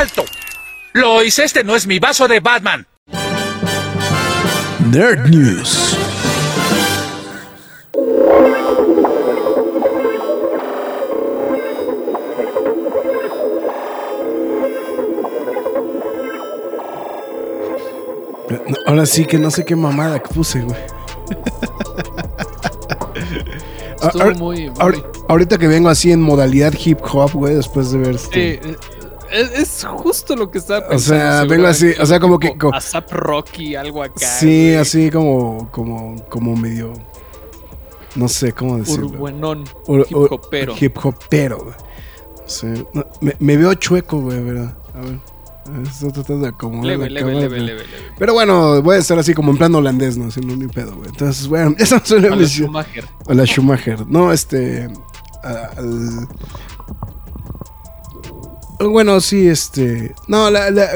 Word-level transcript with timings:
¡Alto! 0.00 0.24
Lo 0.94 1.22
hice, 1.22 1.44
este 1.44 1.62
no 1.62 1.76
es 1.76 1.86
mi 1.86 1.98
vaso 1.98 2.26
de 2.26 2.40
Batman. 2.40 2.86
Nerd 4.90 5.28
News. 5.28 5.94
Ahora 18.86 19.04
sí 19.04 19.26
que 19.26 19.36
no 19.38 19.50
sé 19.50 19.66
qué 19.66 19.76
mamada 19.76 20.18
que 20.18 20.32
puse, 20.32 20.62
güey. 20.62 20.80
Estuvo 24.02 24.30
muy, 24.36 24.72
Ahorita 25.28 25.58
que 25.58 25.68
vengo 25.68 25.90
así 25.90 26.10
en 26.10 26.22
modalidad 26.22 26.72
hip 26.82 27.00
hop, 27.12 27.32
güey, 27.34 27.54
después 27.54 27.92
de 27.92 27.98
ver 27.98 28.14
este. 28.14 28.54
Eh, 28.54 28.76
es, 29.30 29.86
justo 29.88 30.36
lo 30.36 30.50
que 30.50 30.58
estaba 30.58 30.88
pensando. 30.88 30.96
O 30.96 31.28
sea, 31.28 31.44
vengo 31.44 31.66
así, 31.66 31.92
o 32.00 32.06
sea, 32.06 32.20
como 32.20 32.38
que. 32.38 32.56
Como, 32.56 32.74
ASAP 32.74 33.12
Rocky, 33.12 33.76
algo 33.76 34.02
acá. 34.02 34.26
Sí, 34.26 34.74
así 34.74 35.10
como, 35.10 35.70
como, 35.70 36.16
como 36.28 36.56
medio. 36.56 36.92
No 38.16 38.28
sé 38.28 38.52
cómo 38.52 38.78
decirlo. 38.78 39.06
Urbuenón. 39.06 39.64
hip 40.08 40.32
hopero. 40.32 40.74
Hip 40.78 40.96
hopero, 41.02 41.58
güey. 41.58 41.74
O 42.44 42.48
sea, 42.48 42.74
me, 43.20 43.36
me, 43.38 43.56
veo 43.56 43.72
chueco, 43.74 44.20
güey, 44.20 44.42
¿verdad? 44.42 44.76
A 44.94 45.00
ver. 45.00 45.18
Estoy 45.82 46.10
tratando 46.10 46.42
de 46.42 46.48
acomodar. 46.48 46.86
Leve, 46.86 47.10
leve, 47.10 47.34
leve, 47.34 47.60
leve, 47.60 47.82
Pero 48.18 48.32
bueno, 48.32 48.82
voy 48.82 48.96
a 48.96 48.98
estar 48.98 49.18
así 49.18 49.34
como 49.34 49.52
en 49.52 49.58
plan 49.58 49.74
holandés, 49.74 50.16
¿no? 50.16 50.28
Haciendo 50.28 50.56
ni 50.56 50.66
pedo, 50.66 50.96
güey. 50.96 51.08
Entonces, 51.08 51.46
bueno, 51.46 51.74
esa 51.78 51.98
es 51.98 52.10
una 52.10 52.28
emisión. 52.28 52.68
Schumacher. 52.68 53.04
A 53.28 53.34
la 53.34 53.46
Schumacher. 53.46 54.06
No, 54.06 54.32
este. 54.32 54.88
al, 55.42 56.26
bueno, 58.88 59.20
sí, 59.20 59.46
este. 59.46 60.14
No, 60.26 60.48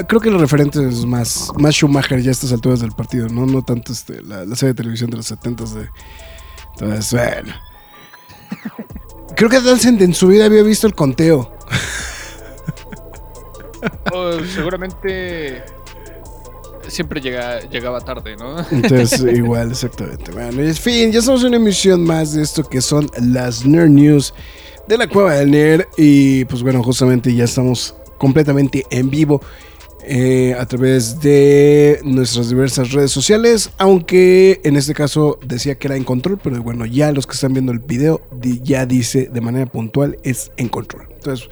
creo 0.07 0.21
que 0.21 0.29
los 0.29 0.41
referentes 0.41 0.81
es 0.81 1.05
más, 1.05 1.51
más 1.57 1.75
Schumacher 1.75 2.21
ya 2.21 2.29
a 2.29 2.31
estas 2.31 2.51
alturas 2.51 2.79
del 2.79 2.91
partido, 2.91 3.27
¿no? 3.29 3.45
No 3.45 3.61
tanto 3.61 3.91
este, 3.91 4.21
la, 4.21 4.43
serie 4.55 4.73
de 4.73 4.75
televisión 4.75 5.09
de 5.09 5.17
los 5.17 5.27
70 5.27 5.63
de. 5.65 5.89
Entonces, 6.73 7.11
bueno. 7.13 7.53
Creo 9.35 9.49
que 9.49 9.59
Dalcent 9.59 10.01
en 10.01 10.13
su 10.13 10.27
vida 10.27 10.45
había 10.45 10.63
visto 10.63 10.87
el 10.87 10.95
conteo. 10.95 11.55
Oh, 14.13 14.31
seguramente 14.53 15.63
siempre 16.87 17.21
llega, 17.21 17.59
llegaba 17.61 18.01
tarde, 18.01 18.35
¿no? 18.35 18.57
Entonces, 18.71 19.21
igual, 19.35 19.71
exactamente. 19.71 20.31
Bueno, 20.31 20.61
en 20.61 20.75
fin, 20.75 21.11
ya 21.11 21.19
estamos 21.19 21.41
en 21.41 21.47
una 21.47 21.57
emisión 21.57 22.03
más 22.03 22.33
de 22.33 22.43
esto 22.43 22.63
que 22.63 22.81
son 22.81 23.09
las 23.19 23.65
Nerd 23.65 23.89
News 23.89 24.33
de 24.87 24.97
la 24.97 25.07
Cueva 25.07 25.33
del 25.33 25.51
Nerd. 25.51 25.85
Y 25.97 26.45
pues 26.45 26.63
bueno, 26.63 26.83
justamente 26.83 27.33
ya 27.33 27.43
estamos 27.43 27.95
completamente 28.17 28.85
en 28.89 29.09
vivo 29.09 29.41
eh, 30.07 30.55
a 30.59 30.65
través 30.67 31.19
de 31.19 31.99
nuestras 32.03 32.49
diversas 32.49 32.91
redes 32.91 33.11
sociales. 33.11 33.71
Aunque 33.77 34.61
en 34.63 34.75
este 34.75 34.93
caso 34.93 35.39
decía 35.45 35.75
que 35.75 35.87
era 35.87 35.95
en 35.95 36.03
control, 36.03 36.39
pero 36.41 36.61
bueno, 36.61 36.85
ya 36.85 37.11
los 37.11 37.25
que 37.25 37.33
están 37.33 37.53
viendo 37.53 37.71
el 37.71 37.79
video 37.79 38.21
ya 38.61 38.85
dice 38.85 39.29
de 39.31 39.41
manera 39.41 39.65
puntual 39.65 40.17
es 40.23 40.51
en 40.57 40.69
control. 40.69 41.07
Entonces, 41.11 41.49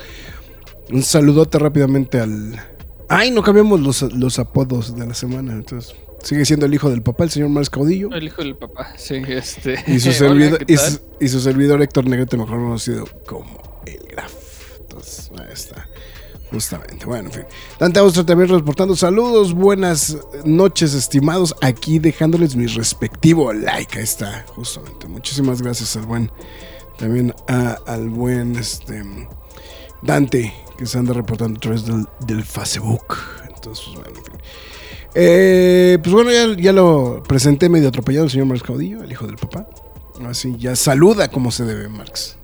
un 0.92 1.02
saludote 1.02 1.58
rápidamente 1.60 2.20
al. 2.20 2.60
Ay, 3.10 3.32
no 3.32 3.42
cambiamos 3.44 3.80
los, 3.80 4.02
los 4.14 4.40
apodos 4.40 4.96
de 4.96 5.08
la 5.08 5.14
semana. 5.14 5.54
Entonces, 5.54 5.96
Sigue 6.24 6.46
siendo 6.46 6.66
el 6.66 6.74
hijo 6.74 6.90
del 6.90 7.04
papá, 7.04 7.26
el 7.26 7.32
señor 7.32 7.50
Mars 7.50 7.70
Caudillo. 7.70 8.10
El 8.14 8.24
hijo 8.24 8.42
del 8.42 8.56
papá, 8.56 8.94
sí, 8.98 9.22
este. 9.28 9.84
Y 9.88 10.00
su, 10.00 10.14
servidor, 10.14 10.66
y, 11.20 11.28
su, 11.28 11.42
servidor 11.42 11.82
Héctor 11.82 12.06
Negrete, 12.08 12.38
mejor 12.38 12.60
conocido 12.60 13.06
como 13.28 13.82
el 13.86 14.00
Graf. 14.10 14.34
Entonces, 14.80 15.30
ahí 15.38 15.52
está. 15.52 15.88
Justamente. 16.50 17.06
Bueno, 17.06 17.28
en 17.28 17.34
fin. 17.34 17.46
Dante 17.78 18.00
Austro 18.00 18.26
también 18.26 18.50
reportando 18.50 18.96
saludos. 18.96 19.54
Buenas 19.54 20.18
noches, 20.46 20.94
estimados. 20.94 21.56
Aquí 21.62 22.00
dejándoles 22.00 22.56
mi 22.56 22.68
respectivo 22.68 23.52
like. 23.52 23.98
Ahí 23.98 24.04
está, 24.04 24.46
justamente. 24.56 25.08
Muchísimas 25.08 25.62
gracias 25.62 25.98
al 25.98 26.06
buen. 26.06 26.32
También 26.98 27.34
al 27.48 28.08
buen 28.10 28.56
este, 28.56 29.04
Dante, 30.02 30.54
que 30.78 30.86
se 30.86 31.00
anda 31.00 31.14
reportando 31.14 31.58
a 31.58 31.60
través 31.60 31.86
del, 31.86 32.06
del 32.28 32.46
Facebook. 32.46 33.18
Entonces, 33.48 33.86
pues, 33.88 34.06
bueno, 34.06 34.20
en 34.20 34.26
fin. 34.26 34.36
Eh, 35.16 36.00
pues 36.01 36.13
bueno, 36.13 36.31
ya, 36.56 36.74
lo 36.74 37.22
presenté 37.28 37.69
medio 37.69 37.90
atropellado 37.90 38.25
el 38.25 38.31
señor 38.31 38.47
Marx 38.47 38.63
Caudillo, 38.63 39.03
el 39.03 39.12
hijo 39.12 39.28
del 39.28 39.35
papá. 39.35 39.68
Así, 40.28 40.56
ya 40.57 40.75
saluda 40.75 41.28
como 41.29 41.51
se 41.51 41.66
debe, 41.66 41.90
Marx. 41.90 42.38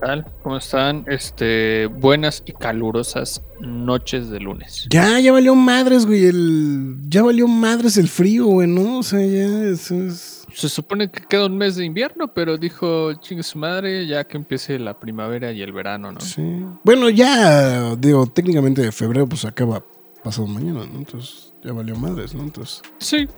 tal? 0.00 0.26
¿Cómo 0.42 0.56
están? 0.56 1.04
Este, 1.08 1.86
buenas 1.86 2.42
y 2.46 2.52
calurosas 2.52 3.42
noches 3.60 4.30
de 4.30 4.40
lunes. 4.40 4.86
Ya, 4.90 5.18
ya 5.20 5.32
valió 5.32 5.54
madres, 5.54 6.06
güey. 6.06 6.26
El, 6.26 6.96
ya 7.08 7.22
valió 7.22 7.48
madres 7.48 7.96
el 7.96 8.08
frío, 8.08 8.46
güey, 8.46 8.68
¿no? 8.68 8.98
O 8.98 9.02
sea, 9.02 9.20
ya 9.20 9.64
eso 9.64 9.94
es. 9.94 10.46
Se 10.52 10.68
supone 10.70 11.10
que 11.10 11.22
queda 11.24 11.46
un 11.46 11.58
mes 11.58 11.76
de 11.76 11.84
invierno, 11.84 12.32
pero 12.32 12.56
dijo 12.56 13.12
chingue 13.14 13.42
su 13.42 13.58
madre, 13.58 14.06
ya 14.06 14.24
que 14.24 14.38
empiece 14.38 14.78
la 14.78 14.98
primavera 14.98 15.52
y 15.52 15.60
el 15.60 15.72
verano, 15.72 16.12
¿no? 16.12 16.20
Sí. 16.20 16.42
Bueno, 16.82 17.10
ya, 17.10 17.94
digo, 17.96 18.26
técnicamente 18.26 18.80
de 18.80 18.92
febrero, 18.92 19.28
pues 19.28 19.44
acaba 19.44 19.82
pasado 20.26 20.48
mañana, 20.48 20.84
¿no? 20.92 20.98
Entonces 20.98 21.54
ya 21.62 21.72
valió 21.72 21.94
madres, 21.94 22.34
¿no? 22.34 22.42
Entonces. 22.42 22.82
Sí. 22.98 23.28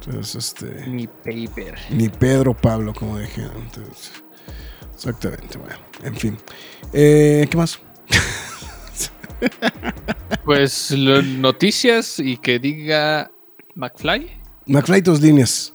Entonces, 0.00 0.34
este. 0.34 0.86
Ni 0.86 1.06
paper. 1.06 1.78
Ni 1.90 2.08
Pedro 2.08 2.54
Pablo, 2.54 2.94
como 2.94 3.18
dije 3.18 3.42
antes. 3.42 4.12
Exactamente, 4.94 5.58
bueno. 5.58 5.76
En 6.02 6.16
fin. 6.16 6.38
Eh, 6.94 7.46
¿Qué 7.50 7.56
más? 7.58 7.80
pues 10.46 10.92
noticias 10.92 12.18
y 12.18 12.38
que 12.38 12.58
diga 12.58 13.30
McFly. 13.74 14.40
McFly, 14.64 15.02
tus 15.02 15.20
líneas. 15.20 15.74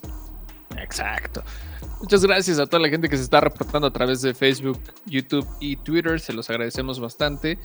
Exacto. 0.75 1.43
Muchas 2.01 2.25
gracias 2.25 2.57
a 2.57 2.65
toda 2.65 2.81
la 2.81 2.89
gente 2.89 3.09
que 3.09 3.17
se 3.17 3.23
está 3.23 3.41
reportando 3.41 3.87
a 3.87 3.93
través 3.93 4.23
de 4.23 4.33
Facebook, 4.33 4.79
YouTube 5.05 5.47
y 5.59 5.75
Twitter. 5.75 6.19
Se 6.19 6.33
los 6.33 6.49
agradecemos 6.49 6.99
bastante. 6.99 7.59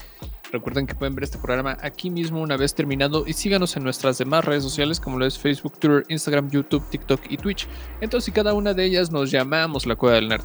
Recuerden 0.53 0.87
que 0.87 0.95
pueden 0.95 1.15
ver 1.15 1.25
este 1.25 1.39
programa 1.39 1.77
aquí 1.81 2.11
mismo 2.11 2.41
una 2.41 2.57
vez 2.57 2.75
terminado 2.75 3.25
y 3.27 3.33
síganos 3.33 3.77
en 3.77 3.85
nuestras 3.85 4.19
demás 4.19 4.45
redes 4.45 4.65
sociales 4.65 4.99
como 4.99 5.19
lo 5.19 5.27
es 5.27 5.39
Facebook, 5.39 5.79
Twitter, 5.79 6.05
Instagram, 6.09 6.51
YouTube, 6.51 6.83
TikTok 6.91 7.21
y 7.29 7.37
Twitch. 7.37 7.69
Entonces, 8.01 8.29
y 8.29 8.33
cada 8.33 8.55
una 8.55 8.75
de 8.75 8.85
ellas 8.85 9.11
nos 9.11 9.31
llamamos 9.31 9.87
la 9.87 9.97
Cueva 9.97 10.17
del 10.17 10.29
Nerd. 10.29 10.43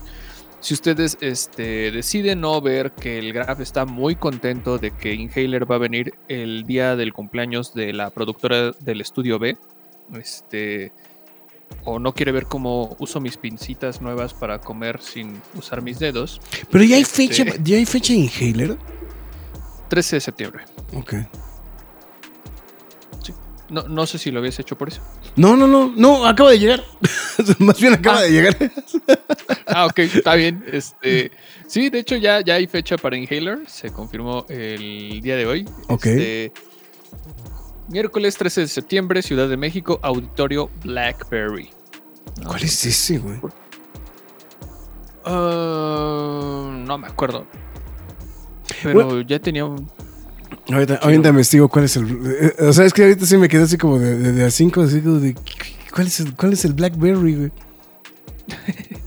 Si 0.60 0.74
ustedes 0.74 1.18
este, 1.22 1.92
deciden 1.92 2.42
no 2.42 2.60
ver 2.62 2.92
que 2.92 3.20
el 3.20 3.34
Graf 3.34 3.60
está 3.60 3.86
muy 3.86 4.16
contento 4.16 4.78
de 4.78 4.92
que 4.92 5.14
Inhaler 5.14 5.70
va 5.70 5.76
a 5.76 5.80
venir 5.80 6.14
el 6.28 6.66
día 6.66 6.96
del 6.96 7.14
cumpleaños 7.14 7.74
de 7.74 7.94
la 7.94 8.10
productora 8.10 8.72
del 8.72 9.02
estudio 9.02 9.38
B, 9.38 9.58
este, 10.18 10.92
o 11.84 12.00
no 12.00 12.14
quiere 12.14 12.32
ver 12.32 12.46
cómo 12.46 12.96
uso 13.00 13.20
mis 13.20 13.38
pincitas 13.38 14.02
nuevas 14.02 14.34
para 14.34 14.60
comer 14.60 15.02
sin 15.02 15.40
usar 15.56 15.82
mis 15.82 16.00
dedos. 16.00 16.42
Pero 16.72 16.84
ya 16.84 16.96
hay 16.96 17.04
este, 17.04 17.28
fecha, 17.28 17.46
ya 17.64 17.78
hay 17.78 17.86
fecha 17.86 18.14
Inhaler. 18.14 18.78
13 19.88 20.16
de 20.18 20.20
septiembre. 20.20 20.66
Ok. 20.94 21.14
Sí. 23.24 23.34
No, 23.70 23.84
no 23.84 24.06
sé 24.06 24.18
si 24.18 24.32
lo 24.32 24.40
habías 24.40 24.60
hecho 24.60 24.78
por 24.78 24.90
eso. 24.90 25.02
No, 25.36 25.56
no, 25.56 25.68
no, 25.68 25.92
no, 25.96 26.26
acaba 26.26 26.52
de 26.52 26.60
llegar. 26.60 26.84
Más 27.60 27.80
bien 27.80 27.94
acaba 27.94 28.22
de 28.22 28.32
llegar. 28.32 28.58
ah, 29.68 29.86
ok, 29.86 30.00
está 30.00 30.36
bien. 30.36 30.64
Este, 30.72 31.32
sí, 31.68 31.90
de 31.90 32.00
hecho 32.00 32.16
ya, 32.16 32.42
ya 32.42 32.56
hay 32.56 32.68
fecha 32.68 32.98
para 32.98 33.18
Inhaler. 33.18 33.70
Se 33.70 33.92
confirmó 33.92 34.46
el 34.50 35.22
día 35.22 35.36
de 35.36 35.46
hoy. 35.46 35.70
Ok. 35.90 36.06
Este, 36.06 36.54
miércoles 37.90 38.38
13 38.38 38.62
de 38.62 38.68
septiembre, 38.68 39.22
Ciudad 39.22 39.50
de 39.50 39.58
México, 39.58 40.00
Auditorio 40.02 40.70
Blackberry. 40.84 41.70
¿Cuál 42.46 42.64
es 42.64 42.86
ese, 42.86 43.18
güey? 43.18 43.40
Uh, 45.26 46.72
no 46.72 46.98
me 46.98 47.08
acuerdo. 47.08 47.48
Pero 48.94 49.22
ya 49.22 49.40
tenía 49.40 49.66
un. 49.66 49.90
Ahorita, 50.72 50.96
ahorita 51.02 51.30
investigo 51.30 51.68
cuál 51.70 51.86
es 51.86 51.96
el. 51.98 52.52
O 52.60 52.74
sea, 52.74 52.86
es 52.86 52.94
que 52.94 53.04
ahorita 53.04 53.26
sí 53.26 53.38
me 53.38 53.48
quedé 53.48 53.64
así 53.64 53.78
como 53.78 54.00
de, 54.00 54.18
de, 54.34 54.46
a 54.46 54.50
5, 54.52 54.82
así 54.82 55.02
como 55.02 55.20
de. 55.20 55.36
¿cuál 55.94 56.08
es, 56.08 56.20
el, 56.20 56.36
¿Cuál 56.36 56.54
es 56.54 56.66
el 56.66 56.74
Blackberry, 56.74 57.36
güey? 57.36 57.52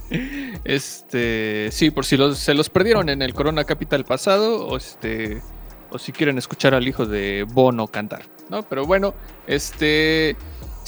Este, 0.65 1.69
sí, 1.73 1.91
por 1.91 2.05
si 2.05 2.17
los- 2.17 2.39
se 2.39 2.53
los 2.55 2.69
perdieron 2.69 3.09
en 3.09 3.23
el 3.23 3.33
Corona 3.33 3.65
Capital 3.65 4.05
pasado, 4.05 4.67
o 4.67 4.77
este, 4.77 5.41
o 5.91 5.99
si 5.99 6.13
quieren 6.13 6.37
escuchar 6.37 6.75
al 6.75 6.87
hijo 6.87 7.07
de 7.07 7.47
Bono 7.51 7.87
cantar, 7.87 8.25
¿no? 8.51 8.63
Pero 8.69 8.85
bueno, 8.85 9.15
este, 9.47 10.37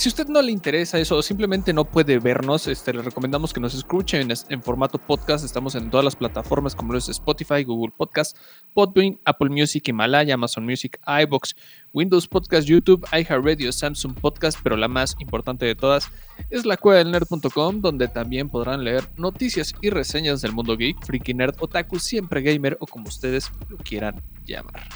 si 0.01 0.09
usted 0.09 0.29
no 0.29 0.41
le 0.41 0.51
interesa 0.51 0.99
eso 0.99 1.19
o 1.19 1.23
simplemente 1.23 1.75
no 1.75 1.85
puede 1.85 2.19
vernos, 2.19 2.67
este, 2.69 2.95
le 2.95 3.03
recomendamos 3.03 3.53
que 3.53 3.61
nos 3.61 3.75
escuchen 3.75 4.33
en, 4.49 4.63
formato 4.63 4.97
podcast. 4.97 5.45
Estamos 5.45 5.75
en 5.75 5.91
todas 5.91 6.03
las 6.03 6.17
plataformas 6.17 6.75
como 6.75 6.95
lo 6.95 6.99
es 6.99 7.11
Spotify, 7.11 7.65
Google 7.65 7.93
Podcast, 7.95 8.35
Podbean, 8.73 9.21
Apple 9.27 9.51
Music, 9.51 9.87
Himalaya, 9.89 10.33
Amazon 10.33 10.65
Music, 10.65 10.99
iBox, 11.07 11.55
Windows 11.93 12.27
Podcast, 12.27 12.67
YouTube, 12.67 13.07
iHeartRadio, 13.13 13.71
Samsung 13.73 14.15
Podcast, 14.15 14.59
pero 14.63 14.75
la 14.79 14.89
más 14.89 15.17
importante 15.19 15.67
de 15.67 15.75
todas 15.75 16.11
es 16.49 16.65
la 16.65 16.79
cueva 16.79 17.01
del 17.01 17.11
nerd.com, 17.11 17.83
donde 17.83 18.09
también 18.09 18.49
podrán 18.49 18.83
leer 18.83 19.07
noticias 19.19 19.75
y 19.83 19.91
reseñas 19.91 20.41
del 20.41 20.53
mundo 20.53 20.79
geek, 20.79 20.97
freaky 21.05 21.35
nerd, 21.35 21.57
otaku, 21.59 21.99
siempre 21.99 22.41
gamer 22.41 22.79
o 22.81 22.87
como 22.87 23.09
ustedes 23.09 23.53
lo 23.69 23.77
quieran 23.77 24.23
llamar. 24.47 24.89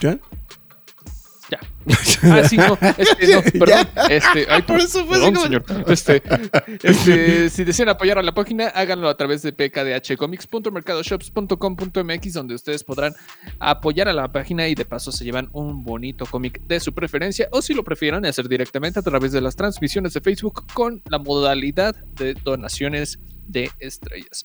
¿Ya? 0.00 0.18
Ya. 1.50 1.58
Ah, 2.22 2.46
sí, 2.46 2.58
no, 2.58 2.76
este, 2.98 3.34
no, 3.34 3.40
perdón. 3.58 3.88
Este, 4.10 4.46
ay, 4.50 4.60
Por 4.66 4.78
eso 4.78 5.06
fue 5.06 5.18
perdón, 5.18 5.36
señor. 5.36 5.64
Este, 5.86 6.22
este, 6.82 7.48
si 7.48 7.64
desean 7.64 7.88
apoyar 7.88 8.18
a 8.18 8.22
la 8.22 8.34
página, 8.34 8.66
háganlo 8.68 9.08
a 9.08 9.16
través 9.16 9.40
de 9.42 9.52
pkdhcomics.mercadoshops.com.mx, 9.52 12.32
donde 12.34 12.54
ustedes 12.54 12.84
podrán 12.84 13.14
apoyar 13.58 14.08
a 14.08 14.12
la 14.12 14.30
página 14.30 14.68
y 14.68 14.74
de 14.74 14.84
paso 14.84 15.10
se 15.10 15.24
llevan 15.24 15.48
un 15.52 15.84
bonito 15.84 16.26
cómic 16.26 16.60
de 16.66 16.80
su 16.80 16.92
preferencia, 16.92 17.48
o 17.50 17.62
si 17.62 17.72
lo 17.72 17.82
prefieren, 17.82 18.26
hacer 18.26 18.46
directamente 18.48 18.98
a 18.98 19.02
través 19.02 19.32
de 19.32 19.40
las 19.40 19.56
transmisiones 19.56 20.12
de 20.12 20.20
Facebook 20.20 20.66
con 20.74 21.02
la 21.08 21.18
modalidad 21.18 21.96
de 22.16 22.34
donaciones 22.34 23.18
de 23.48 23.70
estrellas. 23.80 24.44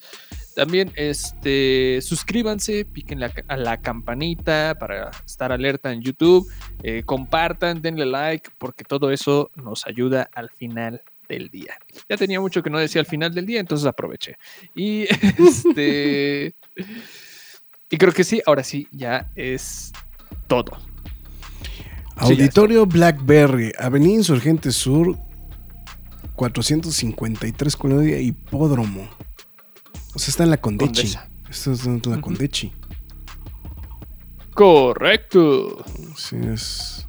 También 0.56 0.92
este, 0.96 2.00
suscríbanse, 2.02 2.86
piquen 2.86 3.20
la- 3.20 3.32
a 3.48 3.58
la 3.58 3.80
campanita 3.82 4.76
para 4.80 5.12
estar 5.26 5.52
alerta 5.52 5.92
en 5.92 6.02
YouTube, 6.02 6.48
eh, 6.84 7.04
compartan, 7.06 7.82
denle 7.82 8.06
like, 8.06 8.50
porque 8.58 8.84
todo 8.84 9.12
eso 9.12 9.52
nos 9.56 9.86
ayuda 9.86 10.30
al 10.34 10.50
final 10.50 11.02
del 11.30 11.50
día. 11.50 11.78
Ya 12.10 12.18
tenía 12.18 12.40
mucho 12.40 12.62
que 12.62 12.70
no 12.70 12.78
decía 12.80 13.02
al 13.02 13.08
final 13.08 13.34
del 13.34 13.46
día, 13.46 13.60
entonces 13.60 13.88
aproveché. 13.88 14.38
Y 14.76 15.04
este. 15.40 16.54
y 17.90 17.98
creo 17.98 18.12
que 18.14 18.24
sí, 18.24 18.42
ahora 18.46 18.64
sí, 18.64 18.88
ya 18.92 19.32
es 19.36 19.92
todo. 20.48 20.78
Auditorio 22.16 22.86
Blackberry, 22.86 23.74
Avenida 23.80 24.14
Insurgente 24.14 24.72
Sur, 24.72 25.18
453 26.36 27.76
Colonia 27.76 28.20
Hipódromo. 28.20 29.08
O 30.16 30.20
sea, 30.20 30.30
está 30.30 30.44
en 30.44 30.50
la 30.52 30.58
Condechi. 30.62 30.94
Condesa. 31.14 31.30
Esto 31.50 31.72
es 31.74 31.86
en 31.86 32.02
la 32.06 32.12
Ujú. 32.14 32.22
Condechi. 32.22 32.72
Correcto. 34.54 35.84
Sí, 36.16 36.36
es. 36.38 37.08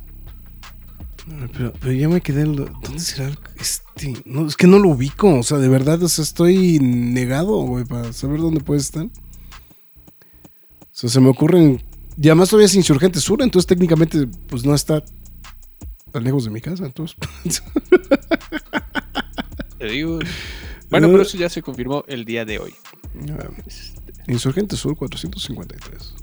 Pero, 1.53 1.73
pero 1.81 1.93
ya 1.93 2.09
me 2.09 2.21
quedé. 2.21 2.43
en 2.43 2.57
lo- 2.57 2.65
¿Dónde 2.67 2.99
será 3.01 3.29
el- 3.29 3.39
este? 3.59 4.15
No, 4.25 4.47
es 4.47 4.57
que 4.57 4.67
no 4.67 4.79
lo 4.79 4.89
ubico. 4.91 5.39
O 5.39 5.43
sea, 5.43 5.59
de 5.59 5.69
verdad, 5.69 6.03
o 6.03 6.09
sea, 6.09 6.23
estoy 6.23 6.79
negado, 6.81 7.57
güey, 7.63 7.85
para 7.85 8.13
saber 8.13 8.41
dónde 8.41 8.61
puede 8.61 8.81
estar. 8.81 9.05
O 9.05 9.11
sea, 10.93 11.09
se 11.11 11.21
me 11.21 11.29
ocurren. 11.29 11.83
Y 12.17 12.29
además 12.29 12.49
todavía 12.51 12.67
es 12.67 12.75
Insurgente 12.75 13.21
Sur, 13.21 13.43
entonces 13.43 13.67
técnicamente, 13.67 14.27
pues 14.49 14.65
no 14.65 14.75
está 14.75 15.03
tan 16.13 16.25
lejos 16.25 16.45
de 16.45 16.51
mi 16.51 16.61
casa. 16.61 16.87
Entonces, 16.87 17.17
Te 19.85 19.91
digo. 19.91 20.19
Bueno, 20.89 21.09
pero 21.09 21.23
eso 21.25 21.37
ya 21.37 21.51
se 21.51 21.61
confirmó 21.61 22.05
el 22.09 22.25
día 22.25 22.47
de 22.47 22.59
hoy. 22.59 22.73
ah, 23.33 23.51
Este, 23.67 24.01
Insurgente 24.33 24.77
Sur 24.77 24.97
453. 24.97 26.15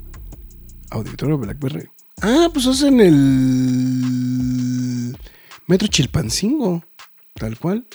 Auditorio 0.89 1.37
Blackberry. 1.37 1.87
Ah, 2.23 2.49
pues 2.51 2.65
es 2.65 2.81
en 2.81 2.99
el 2.99 5.15
Metro 5.67 5.87
Chilpancingo. 5.87 6.83
Tal 7.35 7.55
cual. 7.59 7.85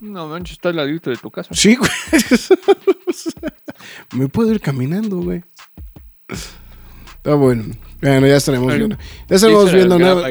No 0.00 0.28
manches, 0.28 0.52
está 0.52 0.70
al 0.70 0.76
ladito 0.76 1.10
de 1.10 1.18
tu 1.18 1.30
casa. 1.30 1.50
Sí, 1.52 1.76
güey. 1.76 1.90
Me 4.12 4.28
puedo 4.28 4.50
ir 4.50 4.62
caminando, 4.62 5.18
güey. 5.18 5.44
Está 7.18 7.34
bueno. 7.34 7.64
Bueno, 8.00 8.26
ya 8.26 8.36
estaremos 8.36 8.74
viendo. 8.74 8.96
Ya 9.28 9.36
estaremos 9.36 9.70
viendo 9.74 9.98
nada. 9.98 10.26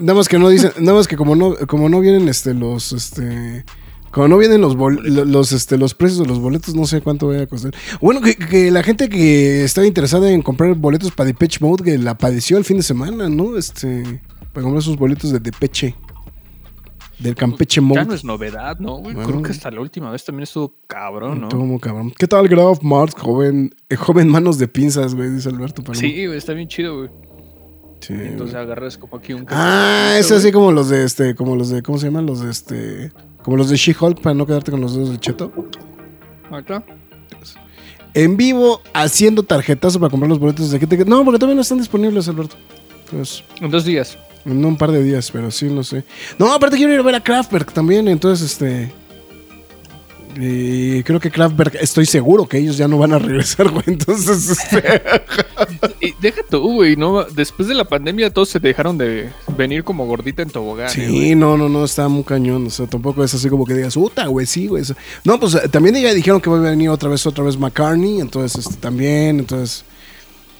Nada 0.00 0.14
más 0.14 0.26
que 0.26 0.38
no 0.38 0.48
dicen, 0.48 0.72
nada 0.78 0.96
más 0.96 1.06
que 1.06 1.18
como 1.18 1.36
no, 1.36 1.54
como 1.66 1.90
no 1.90 2.00
vienen 2.00 2.30
este 2.30 2.54
los 2.54 2.92
este 2.92 3.66
como 4.10 4.28
no 4.28 4.38
vienen 4.38 4.60
los 4.60 4.76
los 4.76 5.52
este 5.52 5.78
los 5.78 5.94
precios 5.94 6.20
de 6.20 6.26
los 6.26 6.38
boletos, 6.40 6.74
no 6.74 6.86
sé 6.86 7.00
cuánto 7.00 7.28
vaya 7.28 7.42
a 7.42 7.46
costar. 7.46 7.72
Bueno, 8.00 8.20
que, 8.20 8.36
que 8.36 8.70
la 8.70 8.82
gente 8.82 9.08
que 9.08 9.64
estaba 9.64 9.86
interesada 9.86 10.30
en 10.30 10.42
comprar 10.42 10.74
boletos 10.74 11.12
para 11.12 11.28
Depeche 11.28 11.58
Mode 11.60 11.84
que 11.84 11.98
la 11.98 12.16
padeció 12.18 12.58
el 12.58 12.64
fin 12.64 12.78
de 12.78 12.82
semana, 12.82 13.28
¿no? 13.28 13.56
Este 13.56 14.22
para 14.52 14.64
comprar 14.64 14.82
sus 14.82 14.96
boletos 14.96 15.30
de 15.30 15.38
Depeche 15.38 15.94
del 17.20 17.34
Campeche 17.34 17.80
Ya 17.80 17.86
Mode. 17.86 18.04
no 18.06 18.14
es 18.14 18.24
novedad, 18.24 18.78
¿no? 18.78 18.96
güey? 18.96 19.14
Bueno. 19.14 19.28
Creo 19.28 19.42
que 19.42 19.50
hasta 19.52 19.70
la 19.70 19.80
última 19.80 20.10
vez 20.10 20.24
también 20.24 20.44
estuvo 20.44 20.74
cabrón, 20.86 21.42
¿no? 21.42 21.48
Todo 21.48 21.60
como 21.60 21.78
cabrón. 21.78 22.12
¿Qué 22.16 22.26
tal, 22.26 22.48
Graf 22.48 22.82
Marx, 22.82 23.14
joven, 23.14 23.74
eh, 23.88 23.96
joven 23.96 24.28
manos 24.28 24.58
de 24.58 24.68
pinzas, 24.68 25.14
güey? 25.14 25.30
Dice 25.30 25.50
Alberto 25.50 25.82
Paloma. 25.82 26.00
Sí, 26.00 26.26
güey, 26.26 26.38
está 26.38 26.54
bien 26.54 26.68
chido, 26.68 26.96
güey. 26.96 27.10
Sí, 28.00 28.14
Entonces 28.14 28.56
agarras 28.56 28.96
como 28.96 29.18
aquí 29.18 29.34
un... 29.34 29.44
Ah, 29.50 30.16
es 30.18 30.32
así 30.32 30.50
como 30.50 30.72
los 30.72 30.88
de 30.88 31.04
este, 31.04 31.34
como 31.34 31.54
los 31.54 31.68
de, 31.68 31.82
¿cómo 31.82 31.98
se 31.98 32.06
llaman? 32.06 32.24
Los 32.24 32.40
de 32.40 32.50
este, 32.50 33.12
como 33.50 33.56
los 33.56 33.68
de 33.68 33.76
She-Hulk 33.76 34.20
para 34.20 34.32
no 34.32 34.46
quedarte 34.46 34.70
con 34.70 34.80
los 34.80 34.94
dedos 34.94 35.10
de 35.10 35.18
cheto. 35.18 35.52
Acá. 36.52 36.84
En 38.14 38.36
vivo, 38.36 38.80
haciendo 38.92 39.42
tarjetazo 39.42 39.98
para 39.98 40.08
comprar 40.08 40.28
los 40.28 40.38
boletos 40.38 40.70
de 40.70 40.78
gente 40.78 40.96
que. 40.96 41.04
No, 41.04 41.24
porque 41.24 41.40
todavía 41.40 41.56
no 41.56 41.62
están 41.62 41.78
disponibles, 41.78 42.28
Alberto. 42.28 42.54
Pues, 43.10 43.42
En 43.60 43.68
dos 43.72 43.84
días. 43.84 44.16
en 44.44 44.64
un 44.64 44.76
par 44.76 44.92
de 44.92 45.02
días, 45.02 45.32
pero 45.32 45.50
sí, 45.50 45.64
no 45.64 45.82
sé. 45.82 46.04
No, 46.38 46.52
aparte 46.52 46.76
quiero 46.76 46.92
ir 46.94 47.00
a 47.00 47.02
ver 47.02 47.16
a 47.16 47.20
Kraftwerk 47.24 47.72
también, 47.72 48.06
entonces, 48.06 48.52
este. 48.52 48.92
Y 50.36 51.02
creo 51.02 51.18
que 51.18 51.30
Kraftwerk, 51.30 51.74
estoy 51.80 52.06
seguro 52.06 52.46
que 52.46 52.58
ellos 52.58 52.76
ya 52.76 52.86
no 52.88 52.98
van 52.98 53.12
a 53.12 53.18
regresar, 53.18 53.68
güey. 53.70 53.84
Entonces, 53.86 54.48
este. 54.72 55.02
Y 56.00 56.14
deja 56.20 56.42
tú, 56.48 56.60
güey, 56.74 56.96
¿no? 56.96 57.24
Después 57.24 57.68
de 57.68 57.74
la 57.74 57.84
pandemia 57.84 58.32
todos 58.32 58.48
se 58.48 58.58
dejaron 58.60 58.96
de 58.96 59.30
venir 59.56 59.84
como 59.84 60.06
gordita 60.06 60.42
en 60.42 60.50
tobogán. 60.50 60.86
eh, 60.88 60.92
Sí, 60.92 61.06
güey. 61.06 61.34
no, 61.34 61.56
no, 61.56 61.68
no, 61.68 61.84
está 61.84 62.08
muy 62.08 62.22
cañón. 62.24 62.66
O 62.66 62.70
sea, 62.70 62.86
tampoco 62.86 63.24
es 63.24 63.34
así 63.34 63.48
como 63.48 63.64
que 63.66 63.74
digas, 63.74 63.94
puta, 63.94 64.26
güey, 64.26 64.46
sí, 64.46 64.66
güey. 64.68 64.84
No, 65.24 65.38
pues 65.40 65.54
eh, 65.56 65.68
también 65.68 65.96
ya 65.96 66.14
dijeron 66.14 66.40
que 66.40 66.48
va 66.50 66.58
a 66.58 66.60
venir 66.60 66.88
otra 66.90 67.08
vez, 67.10 67.26
otra 67.26 67.44
vez 67.44 67.58
McCartney. 67.58 68.20
Entonces, 68.20 68.66
este, 68.66 68.76
también, 68.80 69.40
entonces, 69.40 69.84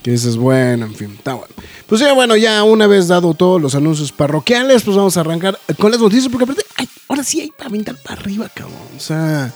que 0.03 0.11
dices, 0.11 0.37
bueno, 0.37 0.87
en 0.87 0.95
fin, 0.95 1.13
está 1.17 1.35
bueno. 1.35 1.55
Pues 1.87 2.01
ya, 2.01 2.13
bueno, 2.13 2.37
ya 2.37 2.63
una 2.65 2.87
vez 2.87 3.09
dado 3.09 3.35
todos 3.35 3.61
los 3.63 3.75
anuncios 3.75 4.13
parroquiales, 4.13 4.83
pues 4.83 4.97
vamos 4.97 5.17
a 5.17 5.21
arrancar 5.21 5.59
con 5.79 5.91
las 5.91 6.01
noticias, 6.01 6.29
porque 6.31 6.45
aparte, 6.45 6.63
ahora 7.11 7.25
sí 7.25 7.41
hay 7.43 7.51
para 7.51 7.69
aventar 7.69 7.97
para 7.97 8.21
arriba, 8.21 8.49
cabrón. 8.55 8.79
O 8.97 9.01
sea. 9.01 9.53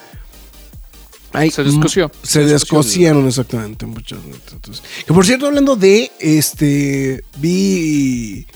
hay 1.33 1.51
Se 1.51 1.65
descoció. 1.65 2.05
m- 2.05 2.15
Se 2.23 2.45
descosieron 2.45 3.27
exactamente 3.27 3.87
muchas. 3.87 4.19
Entonces, 4.53 4.83
que 5.07 5.13
por 5.15 5.25
cierto, 5.25 5.47
hablando 5.47 5.77
de 5.77 6.11
este. 6.21 7.25
Vi. 7.39 8.47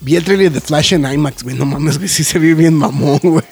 Vi 0.00 0.16
el 0.16 0.24
trailer 0.24 0.50
de 0.50 0.60
Flash 0.60 0.94
en 0.94 1.04
IMAX, 1.06 1.44
güey. 1.44 1.56
No 1.56 1.64
mames, 1.64 1.96
güey. 1.98 2.08
Sí 2.08 2.24
se 2.24 2.38
ve 2.40 2.54
bien 2.54 2.74
mamón, 2.74 3.20
güey. 3.22 3.44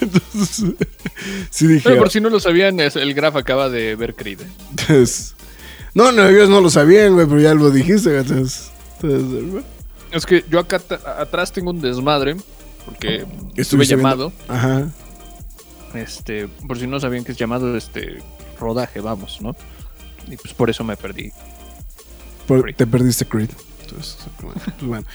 Entonces, 0.00 0.64
sí 1.50 1.66
dije. 1.66 1.82
Pero 1.84 1.98
por 1.98 2.10
si 2.10 2.20
no 2.20 2.28
lo 2.30 2.40
sabían, 2.40 2.80
el 2.80 3.14
Graf 3.14 3.36
acaba 3.36 3.68
de 3.68 3.94
ver 3.96 4.14
Creed. 4.14 4.40
pues, 4.86 5.34
no, 5.94 6.10
no, 6.12 6.26
ellos 6.28 6.48
no 6.48 6.60
lo 6.60 6.70
sabían, 6.70 7.14
güey, 7.14 7.26
pero 7.26 7.40
ya 7.40 7.54
lo 7.54 7.70
dijiste, 7.70 8.10
güey. 8.10 8.20
Entonces, 8.22 8.70
entonces. 9.02 9.64
Es 10.12 10.26
que 10.26 10.44
yo 10.50 10.58
acá 10.58 10.80
atrás 11.18 11.52
tengo 11.52 11.70
un 11.70 11.80
desmadre, 11.80 12.36
porque 12.84 13.24
estuve 13.56 13.84
llamado. 13.86 14.32
viendo- 14.46 14.54
Ajá. 14.54 14.88
Este, 15.94 16.48
por 16.66 16.78
si 16.78 16.86
no 16.86 17.00
sabían 17.00 17.24
que 17.24 17.32
es 17.32 17.38
llamado 17.38 17.76
este 17.76 18.18
rodaje, 18.58 19.00
vamos, 19.00 19.38
¿no? 19.40 19.56
Y 20.30 20.36
pues 20.36 20.54
por 20.54 20.70
eso 20.70 20.84
me 20.84 20.96
perdí. 20.96 21.32
Por- 22.46 22.72
te 22.74 22.86
perdiste 22.86 23.24
Creed. 23.26 23.50
Entonces, 23.82 24.16
pues 24.40 24.54
bueno. 24.82 25.06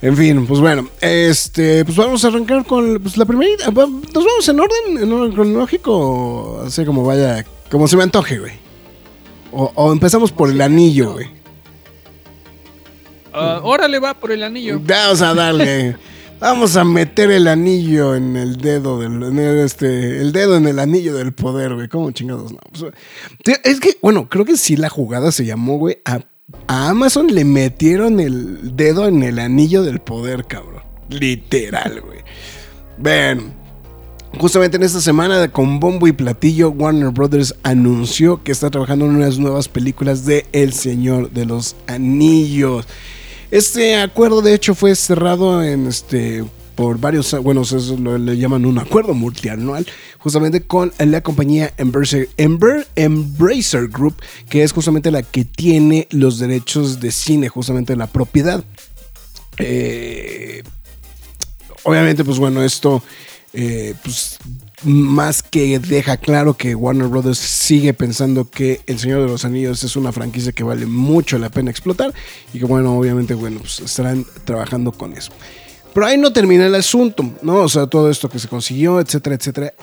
En 0.00 0.16
fin, 0.16 0.46
pues 0.46 0.60
bueno, 0.60 0.88
este, 1.00 1.84
pues 1.84 1.96
vamos 1.96 2.24
a 2.24 2.28
arrancar 2.28 2.64
con 2.64 3.00
pues, 3.02 3.16
la 3.16 3.24
primera. 3.24 3.66
Nos 3.66 3.74
vamos 3.74 4.48
en 4.48 4.60
orden, 4.60 4.98
en 5.02 5.12
orden 5.12 5.32
cronológico, 5.32 6.62
así 6.64 6.84
como 6.84 7.02
vaya, 7.04 7.44
como 7.70 7.88
se 7.88 7.96
me 7.96 8.04
antoje, 8.04 8.38
güey. 8.38 8.52
O, 9.52 9.72
o 9.74 9.92
empezamos 9.92 10.30
por 10.32 10.50
el 10.50 10.60
anillo, 10.60 11.14
güey. 11.14 11.26
Ah, 13.38 13.60
órale, 13.62 13.98
va 13.98 14.14
por 14.14 14.32
el 14.32 14.42
anillo. 14.42 14.80
Vamos 14.82 15.20
a 15.20 15.34
darle. 15.34 15.96
Vamos 16.40 16.76
a 16.76 16.84
meter 16.84 17.30
el 17.30 17.48
anillo 17.48 18.14
en 18.14 18.34
el 18.36 18.56
dedo 18.56 18.98
del. 18.98 19.22
el, 19.22 19.58
este, 19.58 20.20
el 20.20 20.32
dedo 20.32 20.56
en 20.56 20.66
el 20.66 20.78
anillo 20.78 21.14
del 21.14 21.32
poder, 21.32 21.74
güey. 21.74 21.88
¿Cómo 21.88 22.10
chingados 22.12 22.52
no? 22.52 22.58
Pues, 22.72 23.60
es 23.62 23.80
que, 23.80 23.96
bueno, 24.00 24.28
creo 24.28 24.44
que 24.46 24.56
sí 24.56 24.76
la 24.76 24.88
jugada 24.88 25.32
se 25.32 25.44
llamó, 25.44 25.76
güey. 25.76 25.98
A, 26.06 26.20
a 26.66 26.88
Amazon 26.88 27.26
le 27.28 27.44
metieron 27.44 28.20
el 28.20 28.74
dedo 28.74 29.06
en 29.06 29.22
el 29.22 29.38
anillo 29.38 29.82
del 29.82 30.00
poder, 30.00 30.46
cabrón. 30.46 30.82
Literal, 31.10 32.00
güey. 32.00 32.20
Ven. 32.98 33.52
Justamente 34.38 34.76
en 34.76 34.82
esta 34.82 35.00
semana, 35.00 35.50
con 35.50 35.80
bombo 35.80 36.06
y 36.06 36.12
platillo, 36.12 36.70
Warner 36.70 37.10
Brothers 37.10 37.54
anunció 37.62 38.42
que 38.42 38.52
está 38.52 38.70
trabajando 38.70 39.06
en 39.06 39.16
unas 39.16 39.38
nuevas 39.38 39.68
películas 39.68 40.26
de 40.26 40.46
El 40.52 40.72
Señor 40.74 41.30
de 41.30 41.46
los 41.46 41.76
Anillos. 41.86 42.86
Este 43.50 43.96
acuerdo, 43.96 44.42
de 44.42 44.54
hecho, 44.54 44.74
fue 44.74 44.94
cerrado 44.94 45.62
en 45.62 45.86
este 45.86 46.44
por 46.76 47.00
varios, 47.00 47.32
bueno, 47.42 47.62
eso 47.62 47.96
le 47.96 48.36
llaman 48.36 48.66
un 48.66 48.78
acuerdo 48.78 49.14
multianual, 49.14 49.86
justamente 50.18 50.60
con 50.60 50.92
la 50.98 51.22
compañía 51.22 51.72
Embracer, 51.78 52.28
Embracer 52.36 53.88
Group, 53.88 54.16
que 54.50 54.62
es 54.62 54.72
justamente 54.72 55.10
la 55.10 55.22
que 55.22 55.46
tiene 55.46 56.06
los 56.10 56.38
derechos 56.38 57.00
de 57.00 57.12
cine, 57.12 57.48
justamente 57.48 57.96
la 57.96 58.08
propiedad. 58.08 58.62
Eh, 59.56 60.62
obviamente, 61.84 62.24
pues 62.24 62.38
bueno, 62.38 62.62
esto 62.62 63.02
eh, 63.54 63.94
pues, 64.02 64.38
más 64.86 65.42
que 65.42 65.78
deja 65.80 66.16
claro 66.16 66.54
que 66.54 66.74
Warner 66.74 67.08
Brothers 67.08 67.38
sigue 67.38 67.92
pensando 67.92 68.48
que 68.48 68.80
El 68.86 68.98
Señor 68.98 69.22
de 69.22 69.28
los 69.28 69.44
Anillos 69.44 69.82
es 69.82 69.96
una 69.96 70.12
franquicia 70.12 70.52
que 70.52 70.62
vale 70.62 70.86
mucho 70.86 71.38
la 71.38 71.50
pena 71.50 71.70
explotar 71.70 72.14
y 72.54 72.60
que 72.60 72.64
bueno, 72.64 72.96
obviamente, 72.96 73.34
bueno, 73.34 73.58
pues 73.60 73.80
estarán 73.80 74.24
trabajando 74.44 74.92
con 74.92 75.12
eso. 75.12 75.32
Pero 75.92 76.06
ahí 76.06 76.16
no 76.16 76.32
termina 76.32 76.66
el 76.66 76.74
asunto, 76.74 77.24
¿no? 77.42 77.56
O 77.56 77.68
sea, 77.68 77.86
todo 77.86 78.10
esto 78.10 78.28
que 78.28 78.38
se 78.38 78.48
consiguió, 78.48 79.00
etcétera, 79.00 79.36
etcétera. 79.36 79.74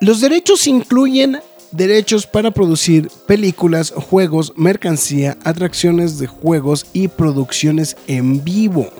Los 0.00 0.20
derechos 0.20 0.66
incluyen 0.66 1.38
derechos 1.70 2.26
para 2.26 2.50
producir 2.50 3.08
películas, 3.26 3.92
juegos, 3.94 4.52
mercancía, 4.56 5.38
atracciones 5.44 6.18
de 6.18 6.26
juegos 6.26 6.86
y 6.92 7.08
producciones 7.08 7.96
en 8.06 8.42
vivo. 8.42 8.90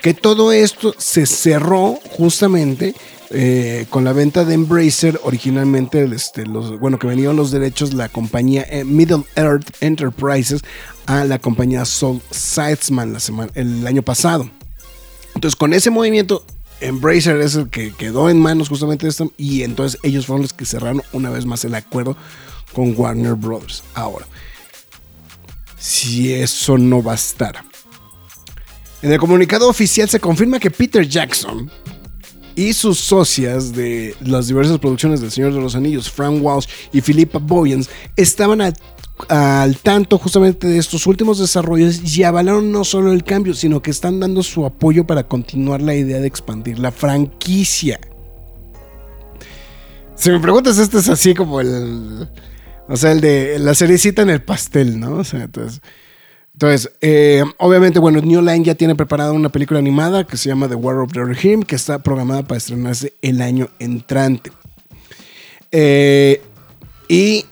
Que 0.00 0.14
todo 0.14 0.52
esto 0.52 0.94
se 0.98 1.26
cerró 1.26 1.98
justamente 2.16 2.94
eh, 3.30 3.86
con 3.88 4.04
la 4.04 4.12
venta 4.12 4.44
de 4.44 4.54
Embracer, 4.54 5.18
originalmente, 5.24 6.04
este, 6.04 6.44
bueno, 6.44 6.98
que 6.98 7.06
venían 7.06 7.34
los 7.34 7.50
derechos 7.50 7.94
la 7.94 8.10
compañía 8.10 8.66
eh, 8.68 8.84
Middle 8.84 9.24
Earth 9.36 9.70
Enterprises 9.80 10.60
a 11.06 11.24
la 11.24 11.38
compañía 11.38 11.84
Soul 11.84 12.20
Sidesman 12.30 13.16
el 13.54 13.86
año 13.86 14.02
pasado. 14.02 14.50
Entonces, 15.34 15.56
con 15.56 15.72
ese 15.72 15.90
movimiento, 15.90 16.44
Embracer 16.80 17.40
es 17.40 17.54
el 17.54 17.70
que 17.70 17.92
quedó 17.94 18.28
en 18.28 18.38
manos 18.38 18.68
justamente 18.68 19.06
de 19.06 19.10
esto, 19.10 19.32
y 19.38 19.62
entonces 19.62 19.98
ellos 20.02 20.26
fueron 20.26 20.42
los 20.42 20.52
que 20.52 20.66
cerraron 20.66 21.02
una 21.12 21.30
vez 21.30 21.46
más 21.46 21.64
el 21.64 21.74
acuerdo 21.74 22.16
con 22.74 22.94
Warner 22.94 23.34
Brothers. 23.34 23.82
Ahora, 23.94 24.26
si 25.78 26.34
eso 26.34 26.76
no 26.76 27.02
bastara, 27.02 27.64
en 29.02 29.12
el 29.12 29.18
comunicado 29.18 29.68
oficial 29.68 30.08
se 30.08 30.20
confirma 30.20 30.58
que 30.58 30.70
Peter 30.70 31.06
Jackson 31.06 31.70
y 32.54 32.72
sus 32.72 32.98
socias 32.98 33.72
de 33.72 34.14
las 34.20 34.46
diversas 34.46 34.78
producciones 34.78 35.20
del 35.20 35.30
Señor 35.30 35.54
de 35.54 35.60
los 35.60 35.74
Anillos, 35.74 36.10
Frank 36.10 36.42
Walsh 36.42 36.66
y 36.92 37.00
Philippa 37.00 37.38
Boyens, 37.38 37.90
estaban 38.16 38.60
al 39.28 39.76
tanto 39.78 40.18
justamente 40.18 40.66
de 40.66 40.78
estos 40.78 41.06
últimos 41.06 41.38
desarrollos 41.38 42.16
y 42.16 42.22
avalaron 42.22 42.70
no 42.70 42.84
solo 42.84 43.12
el 43.12 43.24
cambio, 43.24 43.54
sino 43.54 43.82
que 43.82 43.90
están 43.90 44.20
dando 44.20 44.42
su 44.42 44.64
apoyo 44.64 45.06
para 45.06 45.26
continuar 45.26 45.82
la 45.82 45.94
idea 45.94 46.18
de 46.18 46.26
expandir 46.26 46.78
la 46.78 46.92
franquicia. 46.92 48.00
Si 50.14 50.30
me 50.30 50.38
preguntas, 50.38 50.78
este 50.78 50.98
es 50.98 51.08
así 51.08 51.34
como 51.34 51.60
el. 51.60 52.28
O 52.88 52.96
sea, 52.96 53.12
el 53.12 53.20
de 53.20 53.58
la 53.58 53.74
cerecita 53.74 54.22
en 54.22 54.30
el 54.30 54.42
pastel, 54.42 55.00
¿no? 55.00 55.16
O 55.16 55.24
sea, 55.24 55.42
entonces. 55.42 55.80
Entonces, 56.54 56.92
eh, 57.00 57.42
obviamente, 57.58 57.98
bueno, 57.98 58.20
New 58.20 58.42
Line 58.42 58.64
ya 58.64 58.74
tiene 58.74 58.94
preparada 58.94 59.32
una 59.32 59.48
película 59.48 59.78
animada 59.78 60.26
que 60.26 60.36
se 60.36 60.48
llama 60.48 60.68
The 60.68 60.74
War 60.74 60.96
of 60.98 61.12
the 61.12 61.20
Rohirrim, 61.20 61.62
que 61.62 61.76
está 61.76 62.00
programada 62.00 62.42
para 62.42 62.58
estrenarse 62.58 63.14
el 63.22 63.40
año 63.40 63.68
entrante. 63.78 64.52
Eh, 65.70 66.42
y 67.08 67.46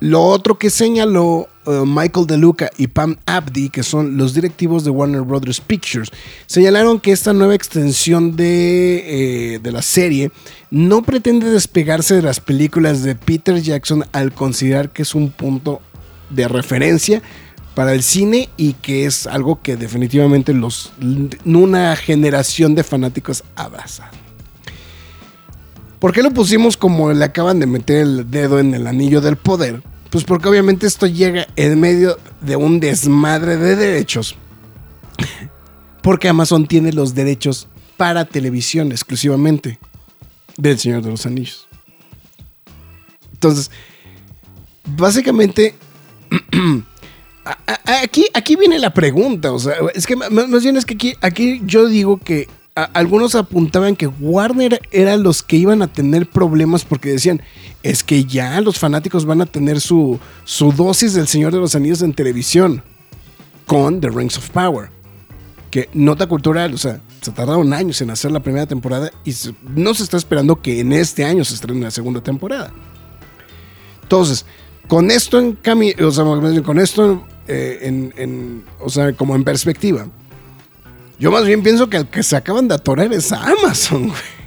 lo 0.00 0.22
otro 0.22 0.58
que 0.58 0.70
señaló 0.70 1.48
uh, 1.66 1.84
Michael 1.84 2.26
DeLuca 2.26 2.70
y 2.76 2.86
Pam 2.86 3.16
Abdi, 3.26 3.68
que 3.68 3.82
son 3.82 4.16
los 4.16 4.34
directivos 4.34 4.84
de 4.84 4.90
Warner 4.90 5.22
Brothers 5.22 5.60
Pictures, 5.60 6.10
señalaron 6.46 7.00
que 7.00 7.10
esta 7.10 7.32
nueva 7.32 7.54
extensión 7.54 8.36
de, 8.36 9.54
eh, 9.54 9.58
de 9.58 9.72
la 9.72 9.82
serie 9.82 10.30
no 10.70 11.02
pretende 11.02 11.50
despegarse 11.50 12.14
de 12.14 12.22
las 12.22 12.38
películas 12.38 13.02
de 13.02 13.16
Peter 13.16 13.60
Jackson 13.60 14.04
al 14.12 14.32
considerar 14.32 14.90
que 14.90 15.02
es 15.02 15.14
un 15.14 15.30
punto 15.30 15.80
de 16.30 16.46
referencia 16.46 17.22
para 17.78 17.92
el 17.92 18.02
cine 18.02 18.48
y 18.56 18.72
que 18.72 19.06
es 19.06 19.28
algo 19.28 19.62
que 19.62 19.76
definitivamente 19.76 20.52
los, 20.52 20.90
una 21.44 21.94
generación 21.94 22.74
de 22.74 22.82
fanáticos 22.82 23.44
abraza. 23.54 24.10
¿Por 26.00 26.12
qué 26.12 26.24
lo 26.24 26.32
pusimos 26.32 26.76
como 26.76 27.12
le 27.12 27.24
acaban 27.24 27.60
de 27.60 27.68
meter 27.68 27.98
el 27.98 28.28
dedo 28.32 28.58
en 28.58 28.74
el 28.74 28.88
anillo 28.88 29.20
del 29.20 29.36
poder? 29.36 29.80
Pues 30.10 30.24
porque 30.24 30.48
obviamente 30.48 30.88
esto 30.88 31.06
llega 31.06 31.46
en 31.54 31.78
medio 31.78 32.18
de 32.40 32.56
un 32.56 32.80
desmadre 32.80 33.56
de 33.56 33.76
derechos. 33.76 34.34
Porque 36.02 36.28
Amazon 36.28 36.66
tiene 36.66 36.92
los 36.92 37.14
derechos 37.14 37.68
para 37.96 38.24
televisión 38.24 38.90
exclusivamente 38.90 39.78
del 40.56 40.80
Señor 40.80 41.02
de 41.02 41.10
los 41.10 41.26
Anillos. 41.26 41.68
Entonces, 43.34 43.70
básicamente 44.96 45.76
aquí, 48.02 48.26
aquí 48.34 48.56
viene 48.56 48.78
la 48.78 48.92
pregunta, 48.92 49.52
o 49.52 49.58
sea, 49.58 49.74
es 49.94 50.06
que 50.06 50.16
más 50.16 50.62
bien 50.62 50.76
es 50.76 50.84
que 50.84 50.94
aquí, 50.94 51.14
aquí 51.20 51.62
yo 51.64 51.86
digo 51.88 52.18
que 52.18 52.48
algunos 52.92 53.34
apuntaban 53.34 53.96
que 53.96 54.06
Warner 54.06 54.80
eran 54.92 55.22
los 55.22 55.42
que 55.42 55.56
iban 55.56 55.82
a 55.82 55.88
tener 55.88 56.28
problemas 56.28 56.84
porque 56.84 57.10
decían, 57.10 57.42
es 57.82 58.04
que 58.04 58.24
ya 58.24 58.60
los 58.60 58.78
fanáticos 58.78 59.24
van 59.24 59.40
a 59.40 59.46
tener 59.46 59.80
su, 59.80 60.20
su 60.44 60.72
dosis 60.72 61.14
del 61.14 61.26
Señor 61.26 61.52
de 61.52 61.58
los 61.58 61.74
Anillos 61.74 62.02
en 62.02 62.12
televisión 62.12 62.82
con 63.66 64.00
The 64.00 64.10
Rings 64.10 64.38
of 64.38 64.50
Power. 64.50 64.90
Que 65.70 65.90
nota 65.92 66.26
cultural, 66.26 66.72
o 66.72 66.78
sea, 66.78 67.00
se 67.20 67.30
tardaron 67.30 67.72
años 67.74 68.00
en 68.00 68.10
hacer 68.10 68.30
la 68.30 68.40
primera 68.40 68.66
temporada 68.66 69.10
y 69.24 69.34
no 69.76 69.92
se 69.92 70.02
está 70.02 70.16
esperando 70.16 70.62
que 70.62 70.80
en 70.80 70.92
este 70.92 71.24
año 71.24 71.44
se 71.44 71.54
estrene 71.54 71.80
la 71.80 71.90
segunda 71.90 72.22
temporada. 72.22 72.72
Entonces, 74.02 74.46
con 74.86 75.10
esto 75.10 75.38
en 75.38 75.52
camino, 75.52 76.08
o 76.08 76.10
sea, 76.10 76.24
con 76.64 76.78
esto 76.78 77.22
eh, 77.48 78.12
en, 78.16 78.64
o 78.78 78.90
sea, 78.90 79.12
como 79.14 79.34
en 79.34 79.42
perspectiva. 79.42 80.06
Yo 81.18 81.32
más 81.32 81.44
bien 81.44 81.62
pienso 81.62 81.88
que 81.88 81.96
el 81.96 82.06
que 82.06 82.22
se 82.22 82.36
acaban 82.36 82.68
de 82.68 82.74
atorar 82.74 83.12
es 83.12 83.32
Amazon, 83.32 84.08
güey. 84.08 84.38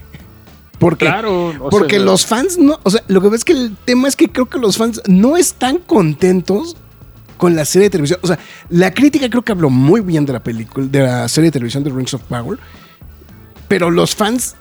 Porque, 0.79 1.05
claro, 1.05 1.53
porque 1.70 2.00
los 2.00 2.25
fans 2.25 2.58
no, 2.58 2.79
o 2.81 2.89
sea, 2.89 3.03
lo 3.08 3.22
que 3.22 3.29
ves 3.29 3.41
es 3.41 3.46
que 3.46 3.53
el 3.53 3.77
tema 3.86 4.08
es 4.08 4.15
que 4.15 4.29
creo 4.29 4.50
que 4.50 4.58
los 4.58 4.77
fans 4.77 5.00
no 5.05 5.38
están 5.38 5.77
contentos 5.77 6.75
con 7.38 7.55
la 7.55 7.65
serie 7.65 7.88
de 7.88 7.89
televisión. 7.91 8.20
O 8.24 8.27
sea, 8.27 8.39
la 8.70 8.91
crítica 8.91 9.29
creo 9.29 9.43
que 9.43 9.51
habló 9.51 9.70
muy 9.70 10.01
bien 10.01 10.25
de 10.25 10.34
la 10.34 10.41
película, 10.41 10.88
de 10.88 11.00
la 11.01 11.27
serie 11.27 11.50
de 11.50 11.53
televisión 11.53 11.84
de 11.84 11.91
Rings 11.91 12.13
of 12.13 12.22
Power. 12.24 12.58
Pero 13.67 13.91
los 13.91 14.15
fans, 14.15 14.55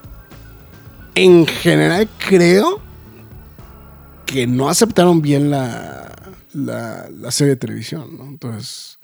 en 1.14 1.47
general, 1.47 2.09
creo 2.18 2.80
que 4.26 4.47
no 4.47 4.68
aceptaron 4.68 5.23
bien 5.23 5.50
la, 5.50 6.10
la, 6.52 7.30
serie 7.30 7.54
de 7.54 7.57
televisión, 7.57 8.16
¿no? 8.16 8.25
Entonces, 8.25 8.99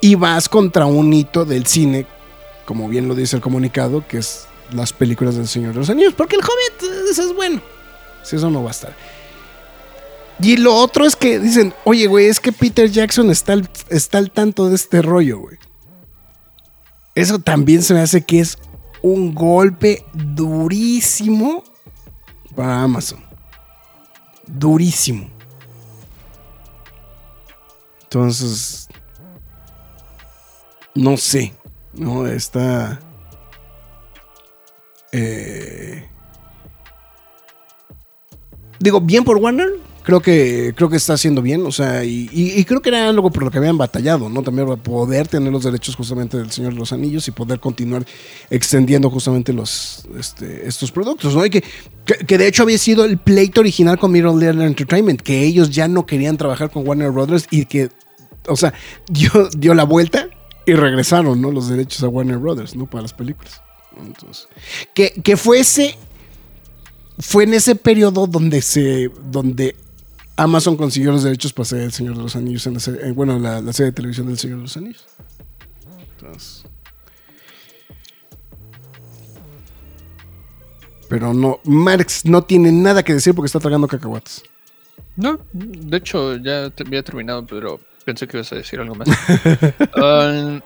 y 0.00 0.14
vas 0.14 0.48
contra 0.48 0.86
un 0.86 1.12
hito 1.12 1.44
del 1.44 1.66
cine, 1.66 2.06
como 2.64 2.88
bien 2.88 3.08
lo 3.08 3.14
dice 3.14 3.36
el 3.36 3.42
comunicado, 3.42 4.06
que 4.06 4.18
es 4.18 4.46
las 4.72 4.92
películas 4.92 5.36
del 5.36 5.48
Señor 5.48 5.72
de 5.72 5.80
los 5.80 5.90
Anillos, 5.90 6.14
porque 6.14 6.36
el 6.36 6.42
Hobbit, 6.42 7.10
eso 7.10 7.22
es 7.22 7.34
bueno. 7.34 7.60
Si 8.22 8.36
eso 8.36 8.50
no 8.50 8.62
va 8.62 8.70
a 8.70 8.72
estar. 8.72 8.94
Y 10.40 10.56
lo 10.56 10.74
otro 10.74 11.06
es 11.06 11.16
que 11.16 11.38
dicen, 11.38 11.72
oye, 11.84 12.06
güey, 12.06 12.26
es 12.26 12.40
que 12.40 12.52
Peter 12.52 12.90
Jackson 12.90 13.30
está 13.30 13.54
al, 13.54 13.70
está 13.88 14.18
al 14.18 14.30
tanto 14.30 14.68
de 14.68 14.74
este 14.74 15.00
rollo, 15.00 15.38
güey. 15.38 15.56
Eso 17.14 17.38
también 17.38 17.82
se 17.82 17.94
me 17.94 18.00
hace 18.00 18.22
que 18.22 18.40
es 18.40 18.58
un 19.00 19.34
golpe 19.34 20.04
durísimo 20.12 21.64
para 22.54 22.82
Amazon. 22.82 23.24
Durísimo. 24.46 25.35
Entonces, 28.16 28.88
no 30.94 31.18
sé, 31.18 31.52
¿no? 31.92 32.26
Está... 32.26 32.98
Eh, 35.12 36.08
digo, 38.80 39.02
bien 39.02 39.22
por 39.22 39.36
Warner, 39.36 39.68
creo 40.02 40.20
que, 40.20 40.72
creo 40.74 40.88
que 40.88 40.96
está 40.96 41.12
haciendo 41.12 41.42
bien, 41.42 41.66
o 41.66 41.72
sea, 41.72 42.04
y, 42.04 42.64
creo 42.64 42.80
que 42.80 42.88
era 42.88 43.08
algo 43.08 43.30
por 43.30 43.42
lo 43.42 43.50
que 43.50 43.58
habían 43.58 43.76
batallado, 43.76 44.30
¿no? 44.30 44.42
También 44.42 44.78
poder 44.78 45.28
tener 45.28 45.52
los 45.52 45.64
derechos 45.64 45.94
justamente 45.94 46.38
del 46.38 46.50
Señor 46.52 46.72
de 46.72 46.78
los 46.78 46.94
Anillos 46.94 47.28
y 47.28 47.32
poder 47.32 47.60
continuar 47.60 48.06
extendiendo 48.48 49.10
justamente 49.10 49.52
los, 49.52 50.06
este, 50.18 50.66
estos 50.66 50.90
productos, 50.90 51.34
¿no? 51.34 51.44
Y 51.44 51.50
que, 51.50 51.62
que, 52.04 52.38
de 52.38 52.46
hecho 52.46 52.62
había 52.62 52.78
sido 52.78 53.04
el 53.04 53.18
pleito 53.18 53.60
original 53.60 53.98
con 53.98 54.10
Middle 54.10 54.42
Earth 54.42 54.60
Entertainment, 54.60 55.20
que 55.20 55.42
ellos 55.42 55.68
ya 55.68 55.86
no 55.86 56.06
querían 56.06 56.38
trabajar 56.38 56.70
con 56.70 56.88
Warner 56.88 57.10
Brothers 57.10 57.46
y 57.50 57.66
que, 57.66 57.90
o 58.48 58.56
sea, 58.56 58.72
dio, 59.08 59.30
dio 59.56 59.74
la 59.74 59.84
vuelta 59.84 60.28
Y 60.66 60.74
regresaron, 60.74 61.40
¿no? 61.40 61.50
Los 61.50 61.68
derechos 61.68 62.02
a 62.02 62.08
Warner 62.08 62.38
Brothers, 62.38 62.74
¿no? 62.74 62.86
Para 62.86 63.02
las 63.02 63.12
películas. 63.12 63.62
Entonces, 63.98 64.48
que, 64.94 65.12
que 65.22 65.36
fue 65.36 65.60
ese. 65.60 65.96
Fue 67.18 67.44
en 67.44 67.54
ese 67.54 67.76
periodo 67.76 68.26
donde 68.26 68.60
se. 68.60 69.10
donde 69.30 69.74
Amazon 70.36 70.76
consiguió 70.76 71.12
los 71.12 71.22
derechos 71.22 71.52
para 71.52 71.62
hacer 71.62 71.80
El 71.80 71.92
Señor 71.92 72.16
de 72.16 72.22
los 72.22 72.36
Anillos 72.36 72.66
en 72.66 72.74
la 72.74 72.80
serie- 72.80 73.06
eh, 73.08 73.12
bueno, 73.12 73.38
la, 73.38 73.62
la 73.62 73.72
serie 73.72 73.92
de 73.92 73.94
televisión 73.94 74.26
del 74.26 74.38
Señor 74.38 74.58
de 74.58 74.62
los 74.64 74.76
Anillos. 74.76 75.06
Entonces. 76.20 76.64
Pero 81.08 81.32
no, 81.32 81.60
Marx 81.64 82.24
no 82.24 82.42
tiene 82.42 82.72
nada 82.72 83.02
que 83.02 83.14
decir 83.14 83.34
porque 83.34 83.46
está 83.46 83.60
tragando 83.60 83.86
cacahuates. 83.86 84.42
No, 85.14 85.38
de 85.52 85.96
hecho 85.96 86.36
ya 86.36 86.70
había 86.84 87.02
terminado, 87.02 87.46
pero 87.46 87.80
pensé 88.06 88.28
que 88.28 88.38
ibas 88.38 88.52
a 88.52 88.56
decir 88.56 88.80
algo 88.80 88.94
más. 88.94 89.08
Ah, 89.96 90.60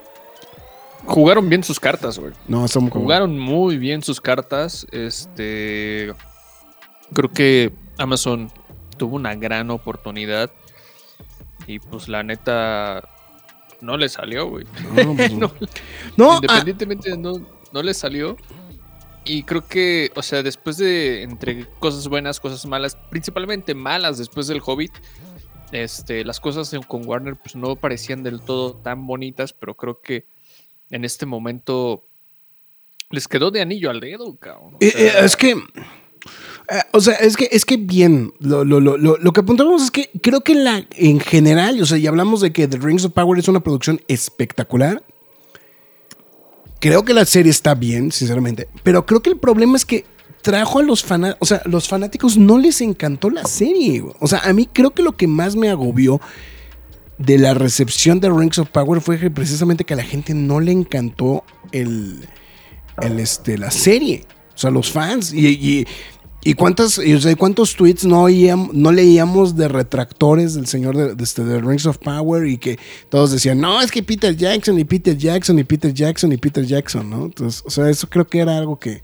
jugaron 1.06 1.48
bien 1.48 1.64
sus 1.64 1.80
cartas, 1.80 2.18
güey. 2.18 2.32
No, 2.46 2.60
muy 2.60 2.68
cabrón. 2.68 2.90
Jugaron 2.90 3.38
muy 3.38 3.78
bien 3.78 4.02
sus 4.02 4.20
cartas. 4.20 4.86
Este. 4.92 6.14
Creo 7.12 7.32
que 7.32 7.72
Amazon 7.98 8.52
tuvo 8.98 9.16
una 9.16 9.34
gran 9.34 9.70
oportunidad. 9.70 10.52
Y 11.66 11.80
pues 11.80 12.08
la 12.08 12.22
neta. 12.22 13.08
No 13.80 13.96
le 13.96 14.10
salió, 14.10 14.46
güey. 14.46 14.66
No, 14.94 15.16
pues, 15.16 15.32
No, 15.32 15.50
no, 16.16 16.32
ah, 16.32 16.34
Independientemente, 16.36 17.16
no, 17.16 17.32
no 17.72 17.82
le 17.82 17.94
salió. 17.94 18.36
Y 19.24 19.44
creo 19.44 19.66
que, 19.66 20.10
o 20.14 20.22
sea, 20.22 20.42
después 20.42 20.76
de 20.76 21.22
entre 21.22 21.66
cosas 21.78 22.08
buenas, 22.08 22.40
cosas 22.40 22.66
malas, 22.66 22.96
principalmente 23.10 23.74
malas 23.74 24.18
después 24.18 24.46
del 24.46 24.60
Hobbit, 24.64 24.92
este, 25.72 26.24
las 26.24 26.40
cosas 26.40 26.74
con 26.86 27.06
Warner 27.06 27.36
pues 27.36 27.56
no 27.56 27.76
parecían 27.76 28.22
del 28.22 28.40
todo 28.40 28.74
tan 28.74 29.06
bonitas, 29.06 29.52
pero 29.52 29.76
creo 29.76 30.00
que 30.00 30.26
en 30.90 31.04
este 31.04 31.26
momento 31.26 32.06
les 33.10 33.28
quedó 33.28 33.50
de 33.50 33.60
anillo 33.60 33.90
al 33.90 34.00
dedo, 34.00 34.36
cabrón. 34.36 34.74
O 34.74 34.78
Eh, 34.80 34.92
eh, 34.94 35.12
es 35.22 35.36
que. 35.36 35.50
eh, 35.50 36.82
o 36.92 37.00
sea, 37.00 37.14
es 37.14 37.36
que, 37.36 37.48
es 37.50 37.64
que 37.64 37.76
bien, 37.76 38.32
lo, 38.38 38.64
lo, 38.64 38.80
lo, 38.80 38.96
lo, 38.96 39.16
lo 39.16 39.32
que 39.32 39.40
apuntamos 39.40 39.82
es 39.82 39.90
que 39.90 40.10
creo 40.22 40.40
que 40.42 40.54
la, 40.54 40.86
en 40.96 41.20
general, 41.20 41.80
o 41.82 41.86
sea, 41.86 41.98
y 41.98 42.06
hablamos 42.06 42.40
de 42.40 42.52
que 42.52 42.68
The 42.68 42.78
Rings 42.78 43.04
of 43.04 43.12
Power 43.12 43.38
es 43.38 43.48
una 43.48 43.60
producción 43.60 44.00
espectacular. 44.08 45.02
Creo 46.78 47.04
que 47.04 47.12
la 47.12 47.26
serie 47.26 47.50
está 47.50 47.74
bien, 47.74 48.10
sinceramente. 48.10 48.68
Pero 48.82 49.04
creo 49.04 49.20
que 49.20 49.30
el 49.30 49.38
problema 49.38 49.76
es 49.76 49.84
que 49.84 50.06
trajo 50.42 50.78
a 50.78 50.82
los 50.82 51.02
fanáticos, 51.02 51.38
o 51.40 51.46
sea, 51.46 51.62
los 51.64 51.88
fanáticos 51.88 52.36
no 52.36 52.58
les 52.58 52.80
encantó 52.80 53.30
la 53.30 53.44
serie. 53.44 54.02
O 54.20 54.26
sea, 54.26 54.40
a 54.40 54.52
mí 54.52 54.68
creo 54.72 54.90
que 54.90 55.02
lo 55.02 55.16
que 55.16 55.26
más 55.26 55.56
me 55.56 55.68
agobió 55.68 56.20
de 57.18 57.38
la 57.38 57.54
recepción 57.54 58.20
de 58.20 58.30
Rings 58.30 58.58
of 58.58 58.70
Power 58.70 59.00
fue 59.00 59.18
precisamente 59.30 59.84
que 59.84 59.94
a 59.94 59.98
la 59.98 60.04
gente 60.04 60.32
no 60.34 60.60
le 60.60 60.72
encantó 60.72 61.44
el, 61.72 62.26
el, 63.02 63.20
este, 63.20 63.58
la 63.58 63.70
serie. 63.70 64.24
O 64.54 64.58
sea, 64.58 64.70
los 64.70 64.90
fans. 64.90 65.32
Y, 65.32 65.46
y, 65.48 65.86
y 66.42 66.54
cuántas, 66.54 66.98
o 66.98 67.20
sea, 67.20 67.36
cuántos 67.36 67.76
tweets 67.76 68.06
no, 68.06 68.26
no 68.72 68.92
leíamos 68.92 69.56
de 69.56 69.68
retractores 69.68 70.54
del 70.54 70.66
señor 70.66 70.96
de, 70.96 71.14
de 71.14 71.24
este, 71.24 71.44
de 71.44 71.60
Rings 71.60 71.84
of 71.84 71.98
Power 71.98 72.46
y 72.46 72.56
que 72.56 72.78
todos 73.10 73.30
decían, 73.32 73.60
no, 73.60 73.82
es 73.82 73.90
que 73.90 74.02
Peter 74.02 74.34
Jackson 74.34 74.78
y 74.78 74.84
Peter 74.84 75.16
Jackson 75.16 75.58
y 75.58 75.64
Peter 75.64 75.92
Jackson 75.92 76.32
y 76.32 76.38
Peter 76.38 76.64
Jackson, 76.64 77.10
¿no? 77.10 77.26
Entonces, 77.26 77.62
o 77.66 77.70
sea, 77.70 77.90
eso 77.90 78.08
creo 78.08 78.26
que 78.26 78.38
era 78.38 78.56
algo 78.56 78.78
que, 78.78 79.02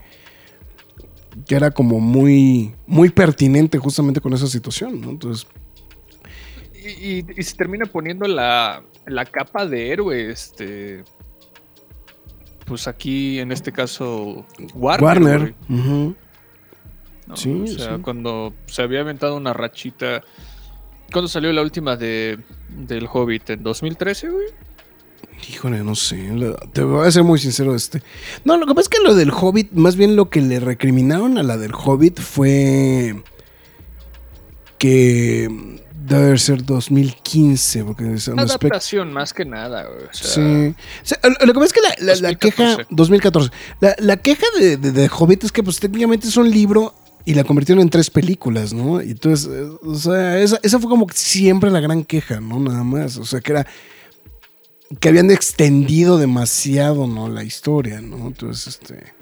que 1.47 1.55
era 1.55 1.71
como 1.71 2.01
muy, 2.01 2.75
muy 2.87 3.11
pertinente 3.11 3.79
justamente 3.79 4.21
con 4.21 4.33
esa 4.33 4.47
situación, 4.47 5.01
¿no? 5.01 5.11
Entonces, 5.11 5.47
y, 6.75 7.19
y- 7.19 7.27
y 7.37 7.43
se 7.43 7.57
termina 7.57 7.85
poniendo 7.87 8.27
la, 8.27 8.83
la 9.07 9.25
capa 9.25 9.67
de 9.67 9.91
héroe, 9.93 10.31
este. 10.31 11.05
Pues 12.65 12.89
aquí, 12.89 13.39
en 13.39 13.53
este 13.53 13.71
caso, 13.73 14.45
Warner. 14.75 15.05
Warner. 15.05 15.55
Sí, 17.35 17.63
o 17.63 17.67
sea, 17.67 17.97
sí. 17.97 18.03
cuando 18.03 18.55
se 18.67 18.83
había 18.83 19.01
aventado 19.01 19.37
una 19.37 19.53
rachita. 19.53 20.23
¿Cuándo 21.13 21.29
salió 21.29 21.53
la 21.53 21.63
última 21.63 21.97
de 21.97 22.39
del 22.71 23.07
Hobbit? 23.13 23.51
¿En 23.51 23.63
2013, 23.63 24.29
güey? 24.31 24.47
Híjole, 25.49 25.85
no 25.85 25.95
sé. 25.95 26.31
Te 26.73 26.83
voy 26.83 27.07
a 27.07 27.11
ser 27.11 27.23
muy 27.23 27.39
sincero. 27.39 27.75
Este. 27.75 28.03
No, 28.45 28.57
lo 28.57 28.67
que 28.67 28.75
pasa 28.75 28.89
es 28.93 28.99
que 28.99 29.05
lo 29.05 29.15
del 29.15 29.31
Hobbit, 29.31 29.73
más 29.73 29.95
bien 29.97 30.17
lo 30.17 30.29
que 30.31 30.41
le 30.41 30.59
recriminaron 30.61 31.39
a 31.39 31.43
la 31.43 31.57
del 31.57 31.73
Hobbit 31.75 32.21
fue 32.21 33.23
que 34.79 35.49
debe 36.07 36.39
ser 36.39 36.65
2015, 36.65 37.85
porque 37.85 38.15
es 38.15 38.29
un 38.29 38.39
aspecto. 38.39 38.67
Adaptación 38.67 39.13
más 39.13 39.33
que 39.33 39.45
nada, 39.45 39.85
güey. 39.85 40.05
O 40.05 40.13
sea, 40.13 40.31
Sí. 40.31 40.41
O 41.03 41.05
sea, 41.05 41.19
lo 41.45 41.53
que 41.53 41.61
pasa 41.61 41.67
es 41.67 41.73
que 41.73 41.81
la, 41.81 41.89
la- 41.99 42.21
la 42.21 42.29
2014. 42.33 42.77
queja. 42.77 42.89
2014. 42.91 43.51
La, 43.81 43.97
la 43.99 44.17
queja 44.19 44.47
de, 44.59 44.77
de, 44.77 44.93
de 44.93 45.11
Hobbit 45.13 45.45
es 45.45 45.53
que, 45.53 45.63
pues, 45.63 45.81
técnicamente 45.81 46.29
es 46.29 46.37
un 46.37 46.51
libro 46.51 46.95
y 47.25 47.35
la 47.35 47.43
convirtieron 47.45 47.83
en 47.83 47.91
tres 47.91 48.11
películas, 48.11 48.73
¿no? 48.73 49.03
Y 49.03 49.11
entonces, 49.13 49.49
eh, 49.53 49.69
o 49.83 49.95
sea, 49.97 50.39
esa, 50.39 50.61
esa 50.63 50.79
fue 50.79 50.89
como 50.89 51.07
siempre 51.13 51.71
la 51.71 51.81
gran 51.81 52.05
queja, 52.05 52.41
¿no? 52.41 52.61
Nada 52.61 52.85
más. 52.85 53.17
O 53.17 53.25
sea, 53.25 53.41
que 53.41 53.53
era. 53.53 53.67
Que 55.01 55.09
habían 55.09 55.31
extendido 55.31 56.19
demasiado, 56.19 57.07
¿no? 57.07 57.29
La 57.29 57.43
historia, 57.43 58.01
¿no? 58.01 58.29
Entonces, 58.29 58.67
este. 58.69 59.17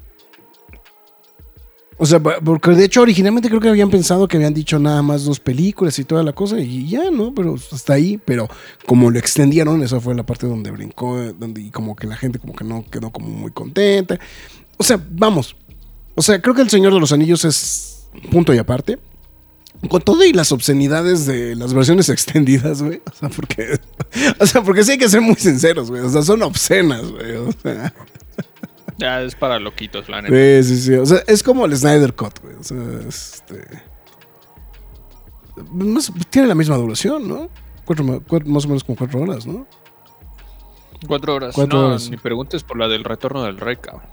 O 1.96 2.07
sea, 2.07 2.20
porque 2.20 2.72
de 2.72 2.85
hecho 2.85 3.03
originalmente 3.03 3.48
creo 3.48 3.61
que 3.61 3.68
habían 3.68 3.88
pensado 3.88 4.27
que 4.27 4.37
habían 4.37 4.53
dicho 4.53 4.81
nada 4.81 5.00
más 5.00 5.24
dos 5.24 5.38
películas 5.38 5.96
y 5.98 6.05
toda 6.05 6.24
la 6.24 6.33
cosa 6.33 6.59
y 6.59 6.88
ya, 6.88 7.11
¿no? 7.11 7.33
Pero 7.33 7.55
hasta 7.55 7.92
ahí, 7.92 8.18
pero 8.24 8.48
como 8.85 9.11
lo 9.11 9.18
extendieron, 9.18 9.81
esa 9.83 10.00
fue 10.00 10.14
la 10.14 10.27
parte 10.27 10.48
donde 10.48 10.72
brincó, 10.72 11.22
eh, 11.22 11.35
donde 11.38 11.61
y 11.61 11.70
como 11.70 11.94
que 11.94 12.09
la 12.09 12.16
gente 12.16 12.40
como 12.40 12.55
que 12.55 12.64
no 12.64 12.85
quedó 12.90 13.11
como 13.11 13.29
muy 13.29 13.53
contenta. 13.53 14.18
O 14.77 14.83
sea, 14.83 15.00
vamos. 15.09 15.57
O 16.16 16.22
sea, 16.22 16.42
creo 16.42 16.55
que 16.55 16.62
El 16.62 16.70
Señor 16.70 16.92
de 16.92 17.00
los 17.00 17.12
Anillos 17.12 17.44
es 17.44 18.09
punto 18.31 18.53
y 18.53 18.59
aparte. 18.59 18.98
Con 19.88 20.03
todo 20.03 20.25
y 20.25 20.33
las 20.33 20.53
obscenidades 20.53 21.27
de 21.27 21.55
las 21.57 21.75
versiones 21.75 22.09
extendidas, 22.11 22.83
güey. 22.83 23.01
O 23.11 23.14
sea, 23.14 23.29
porque. 23.29 23.79
O 24.38 24.47
sea, 24.47 24.62
porque 24.62 24.85
sí 24.85 24.92
hay 24.92 24.99
que 24.99 25.09
ser 25.09 25.20
muy 25.20 25.35
sinceros, 25.35 25.90
güey. 25.90 26.01
O 26.03 26.09
sea, 26.09 26.23
son 26.23 26.40
obscenas, 26.42 27.03
güey. 27.11 27.33
O 27.37 27.51
sea. 27.53 27.92
ya 28.97 29.23
es 29.23 29.35
para 29.35 29.59
loquitos, 29.59 30.09
la 30.09 30.23
neta. 30.23 30.62
Sí, 30.62 30.77
sí, 30.77 30.83
sí. 30.83 30.94
O 30.94 31.05
sea, 31.05 31.18
es 31.27 31.42
como 31.42 31.64
el 31.66 31.77
Snyder 31.77 32.14
Cut, 32.14 32.38
güey. 32.40 32.55
O 32.55 32.62
sea, 32.62 32.79
este. 33.09 33.66
más- 35.73 36.12
tiene 36.31 36.47
la 36.47 36.55
misma 36.55 36.77
duración, 36.77 37.27
¿no? 37.29 37.51
Cuatro, 37.85 38.05
más 38.47 38.64
o 38.64 38.68
menos 38.68 38.85
como 38.85 38.97
cuatro 38.97 39.20
horas, 39.20 39.47
¿no? 39.47 39.66
Cuatro 41.07 41.35
horas. 41.35 41.55
Cuatro 41.55 41.81
no, 41.81 41.87
horas. 41.88 42.09
ni 42.09 42.16
preguntes 42.16 42.62
por 42.62 42.79
la 42.79 42.88
del 42.88 43.05
retorno 43.05 43.42
del 43.42 43.59
rey, 43.59 43.77
cabrón. 43.77 44.09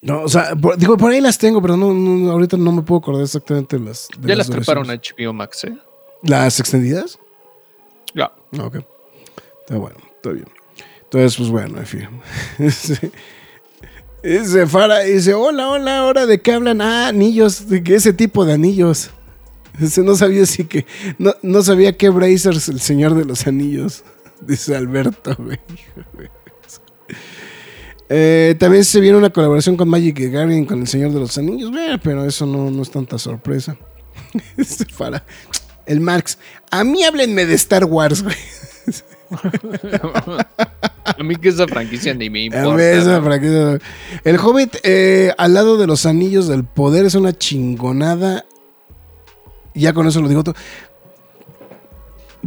No, 0.00 0.22
o 0.22 0.28
sea, 0.28 0.54
por- 0.54 0.76
digo, 0.78 0.96
por 0.96 1.10
ahí 1.10 1.20
las 1.20 1.38
tengo, 1.38 1.60
pero 1.60 1.76
no, 1.76 1.92
no, 1.92 2.30
ahorita 2.30 2.56
no 2.56 2.70
me 2.72 2.82
puedo 2.82 3.00
acordar 3.00 3.22
exactamente 3.24 3.78
las. 3.78 4.08
de 4.18 4.28
Ya 4.28 4.36
las 4.36 4.48
treparon 4.48 4.88
a. 4.90 4.94
HBO 4.94 5.32
Max, 5.32 5.64
¿eh? 5.64 5.76
¿Las 6.22 6.60
extendidas? 6.60 7.18
Ya. 8.14 8.32
Ah, 8.58 8.64
Ok. 8.64 8.76
Está 9.60 9.76
bueno, 9.76 9.98
está 10.16 10.30
bien. 10.30 10.46
Entonces, 11.04 11.36
pues 11.36 11.48
bueno, 11.50 11.78
en 11.78 11.86
fin. 11.86 12.08
Dice 14.22 14.66
Fara, 14.66 15.00
dice, 15.00 15.32
hola, 15.34 15.68
hola, 15.68 15.98
ahora 15.98 16.26
de 16.26 16.40
qué 16.40 16.52
hablan? 16.52 16.80
Ah, 16.80 17.08
anillos, 17.08 17.68
de 17.68 17.82
que 17.82 17.94
ese 17.94 18.12
tipo 18.12 18.44
de 18.44 18.54
anillos. 18.54 19.10
Dice, 19.78 20.02
no 20.02 20.16
sabía 20.16 20.44
si 20.44 20.64
que, 20.64 20.86
no, 21.18 21.34
no 21.42 21.62
sabía 21.62 21.96
qué 21.96 22.08
Brazers 22.08 22.68
el 22.68 22.80
señor 22.80 23.14
de 23.14 23.24
los 23.24 23.46
anillos. 23.46 24.02
Dice 24.40 24.74
Alberto, 24.74 25.36
güey. 25.38 25.60
Eh, 28.08 28.56
también 28.58 28.84
se 28.84 29.00
viene 29.00 29.18
una 29.18 29.30
colaboración 29.30 29.76
con 29.76 29.88
Magic 29.88 30.18
Gathering 30.18 30.64
con 30.64 30.80
el 30.80 30.88
Señor 30.88 31.12
de 31.12 31.20
los 31.20 31.36
Anillos, 31.36 31.70
pero 32.02 32.24
eso 32.24 32.46
no, 32.46 32.70
no 32.70 32.82
es 32.82 32.90
tanta 32.90 33.18
sorpresa. 33.18 33.76
Dice 34.56 34.86
Fara, 34.86 35.24
el 35.86 36.00
Marx, 36.00 36.38
a 36.70 36.84
mí 36.84 37.04
háblenme 37.04 37.44
de 37.44 37.54
Star 37.54 37.84
Wars, 37.84 38.22
güey. 38.22 38.36
a 41.04 41.22
mí 41.22 41.36
que 41.36 41.50
esa 41.50 41.66
franquicia 41.66 42.14
ni 42.14 42.30
me 42.30 42.40
A 42.40 42.44
importa. 42.44 43.78
El 44.24 44.38
Hobbit 44.38 44.76
eh, 44.82 45.34
al 45.36 45.52
lado 45.54 45.76
de 45.76 45.86
los 45.86 46.06
anillos 46.06 46.48
del 46.48 46.64
poder 46.64 47.04
es 47.04 47.14
una 47.14 47.36
chingonada. 47.36 48.46
Ya 49.74 49.92
con 49.92 50.06
eso 50.06 50.22
lo 50.22 50.28
digo 50.28 50.44
todo. 50.44 50.54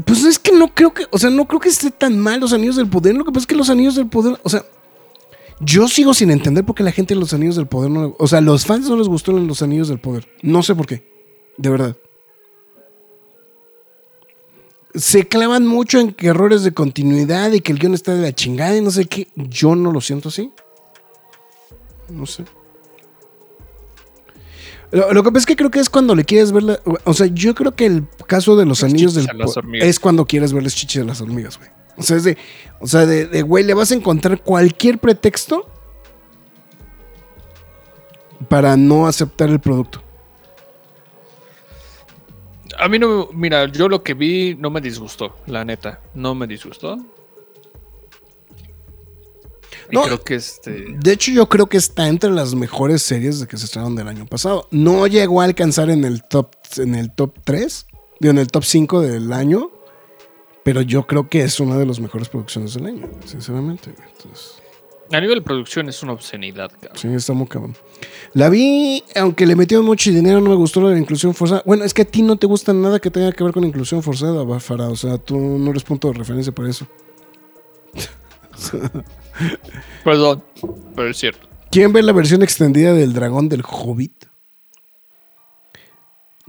Pues 0.05 0.23
es 0.23 0.39
que 0.39 0.53
no 0.53 0.73
creo 0.73 0.93
que, 0.93 1.05
o 1.11 1.19
sea, 1.19 1.29
no 1.29 1.47
creo 1.47 1.59
que 1.59 1.69
esté 1.69 1.91
tan 1.91 2.17
mal 2.17 2.39
los 2.39 2.53
anillos 2.53 2.77
del 2.77 2.87
poder. 2.87 3.15
Lo 3.15 3.25
que 3.25 3.31
pasa 3.31 3.41
es 3.41 3.47
que 3.47 3.55
los 3.55 3.69
anillos 3.69 3.95
del 3.95 4.07
poder, 4.07 4.39
o 4.41 4.49
sea, 4.49 4.63
yo 5.63 5.87
sigo 5.87 6.13
sin 6.13 6.31
entender 6.31 6.65
por 6.65 6.75
qué 6.75 6.83
la 6.83 6.91
gente 6.91 7.13
de 7.13 7.19
los 7.19 7.33
anillos 7.33 7.55
del 7.55 7.67
poder 7.67 7.89
no, 7.91 8.15
o 8.17 8.27
sea, 8.27 8.41
los 8.41 8.65
fans 8.65 8.89
no 8.89 8.97
les 8.97 9.07
gustó 9.07 9.31
los 9.31 9.61
anillos 9.61 9.87
del 9.87 9.99
poder. 9.99 10.27
No 10.41 10.63
sé 10.63 10.75
por 10.75 10.87
qué, 10.87 11.03
de 11.57 11.69
verdad. 11.69 11.95
Se 14.93 15.27
clavan 15.27 15.65
mucho 15.65 15.99
en 15.99 16.11
que 16.13 16.27
errores 16.27 16.63
de 16.63 16.73
continuidad 16.73 17.51
y 17.53 17.61
que 17.61 17.71
el 17.71 17.79
guion 17.79 17.93
está 17.93 18.13
de 18.13 18.21
la 18.23 18.33
chingada 18.33 18.75
y 18.75 18.81
no 18.81 18.91
sé 18.91 19.05
qué. 19.05 19.29
Yo 19.35 19.75
no 19.75 19.91
lo 19.91 20.01
siento 20.01 20.27
así. 20.29 20.51
No 22.09 22.25
sé. 22.25 22.43
Lo, 24.91 25.13
lo 25.13 25.23
que 25.23 25.29
pasa 25.31 25.39
es 25.39 25.45
que 25.45 25.55
creo 25.55 25.71
que 25.71 25.79
es 25.79 25.89
cuando 25.89 26.13
le 26.13 26.25
quieres 26.25 26.51
ver 26.51 26.63
la- 26.63 26.81
O 27.05 27.13
sea, 27.13 27.27
yo 27.27 27.55
creo 27.55 27.73
que 27.73 27.85
el 27.85 28.05
caso 28.27 28.57
de 28.57 28.65
los 28.65 28.83
anillos 28.83 29.13
del 29.13 29.25
es 29.81 29.97
cuando 30.01 30.25
quieres 30.25 30.51
ver 30.51 30.63
las 30.63 30.75
chichis 30.75 30.99
de 31.01 31.07
las 31.07 31.21
hormigas, 31.21 31.57
güey. 31.57 31.69
O 32.01 32.03
sea, 32.03 32.17
es 32.17 32.23
de, 32.23 32.37
o 32.79 32.87
sea, 32.87 33.05
de, 33.05 33.27
de, 33.27 33.43
güey, 33.43 33.63
le 33.63 33.75
vas 33.75 33.91
a 33.91 33.95
encontrar 33.95 34.41
cualquier 34.41 34.97
pretexto 34.97 35.69
para 38.49 38.75
no 38.75 39.05
aceptar 39.05 39.49
el 39.49 39.59
producto. 39.59 40.01
A 42.79 42.89
mí 42.89 42.97
no, 42.97 43.29
mira, 43.33 43.67
yo 43.67 43.87
lo 43.87 44.01
que 44.01 44.15
vi 44.15 44.55
no 44.55 44.71
me 44.71 44.81
disgustó, 44.81 45.35
la 45.45 45.63
neta, 45.63 46.01
no 46.15 46.33
me 46.33 46.47
disgustó. 46.47 46.97
Y 49.91 49.95
No, 49.95 50.01
creo 50.01 50.23
que 50.23 50.35
este... 50.35 50.85
De 50.97 51.11
hecho, 51.11 51.31
yo 51.31 51.47
creo 51.47 51.67
que 51.67 51.77
está 51.77 52.07
entre 52.07 52.31
las 52.31 52.55
mejores 52.55 53.03
series 53.03 53.39
de 53.39 53.47
que 53.47 53.57
se 53.57 53.65
estrenaron 53.65 53.95
del 53.95 54.07
año 54.07 54.25
pasado. 54.25 54.67
No 54.71 55.05
llegó 55.05 55.41
a 55.41 55.43
alcanzar 55.43 55.91
en 55.91 56.03
el 56.03 56.23
top, 56.23 56.55
en 56.77 56.95
el 56.95 57.13
top 57.13 57.37
3, 57.43 57.85
digo, 58.19 58.31
en 58.31 58.39
el 58.39 58.47
top 58.47 58.63
5 58.63 59.01
del 59.01 59.31
año, 59.33 59.69
pero 60.63 60.81
yo 60.81 61.07
creo 61.07 61.27
que 61.29 61.41
es 61.43 61.59
una 61.59 61.77
de 61.77 61.85
las 61.85 61.99
mejores 61.99 62.29
producciones 62.29 62.73
del 62.73 62.85
año, 62.85 63.09
sinceramente. 63.25 63.93
Entonces, 64.17 64.55
A 65.11 65.19
nivel 65.19 65.39
de 65.39 65.41
producción 65.41 65.89
es 65.89 66.01
una 66.03 66.13
obscenidad, 66.13 66.69
cabrón. 66.71 66.91
sí, 66.95 67.07
está 67.09 67.33
muy 67.33 67.47
cabrón. 67.47 67.75
La 68.33 68.49
vi, 68.49 69.03
aunque 69.15 69.45
le 69.45 69.55
metieron 69.55 69.85
mucho 69.85 70.09
dinero, 70.11 70.39
no 70.39 70.49
me 70.49 70.55
gustó 70.55 70.79
la 70.81 70.89
de 70.91 70.99
inclusión 70.99 71.33
forzada. 71.33 71.63
Bueno, 71.65 71.83
es 71.83 71.93
que 71.93 72.03
a 72.03 72.05
ti 72.05 72.21
no 72.21 72.37
te 72.37 72.47
gusta 72.47 72.73
nada 72.73 72.99
que 72.99 73.11
tenga 73.11 73.31
que 73.31 73.43
ver 73.43 73.51
con 73.53 73.63
inclusión 73.63 74.01
forzada, 74.03 74.43
Báfara. 74.43 74.87
O 74.89 74.95
sea, 74.95 75.17
tú 75.17 75.37
no 75.37 75.71
eres 75.71 75.83
punto 75.83 76.07
de 76.09 76.13
referencia 76.19 76.53
por 76.53 76.67
eso. 76.67 76.87
Perdón, 80.03 80.43
pero 80.95 81.09
es 81.09 81.17
cierto. 81.17 81.47
¿Quieren 81.71 81.93
ver 81.93 82.03
la 82.03 82.11
versión 82.11 82.43
extendida 82.43 82.93
del 82.93 83.13
dragón 83.13 83.49
del 83.49 83.63
Hobbit? 83.67 84.25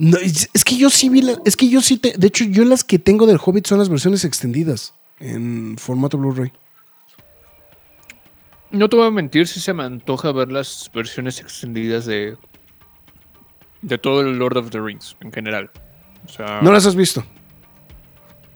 No, 0.05 0.17
es, 0.19 0.49
que 0.65 0.77
yo 0.77 0.91
sí 0.91 1.09
vi 1.09 1.23
la- 1.23 1.39
es 1.45 1.57
que 1.57 1.69
yo 1.69 1.81
sí 1.81 1.97
te, 1.97 2.15
de 2.19 2.27
hecho 2.27 2.43
yo 2.45 2.65
las 2.65 2.83
que 2.83 2.99
tengo 2.99 3.25
del 3.27 3.39
Hobbit 3.41 3.67
son 3.69 3.79
las 3.79 3.89
versiones 3.89 4.25
extendidas 4.25 4.95
en 5.21 5.77
formato 5.79 6.19
Blu-ray. 6.19 6.51
No 8.73 8.89
te 8.89 8.97
voy 8.97 9.07
a 9.07 9.11
mentir 9.11 9.47
si 9.47 9.61
se 9.61 9.73
me 9.73 9.85
antoja 9.85 10.33
ver 10.33 10.51
las 10.51 10.91
versiones 10.93 11.41
extendidas 11.41 12.05
de 12.07 12.37
de 13.83 13.99
todo 13.99 14.23
el 14.23 14.39
Lord 14.39 14.57
of 14.57 14.71
the 14.71 14.81
Rings 14.81 15.17
en 15.21 15.33
general. 15.33 15.71
O 16.25 16.29
sea, 16.29 16.61
¿No 16.63 16.73
las 16.73 16.87
has 16.87 16.97
visto? 16.97 17.25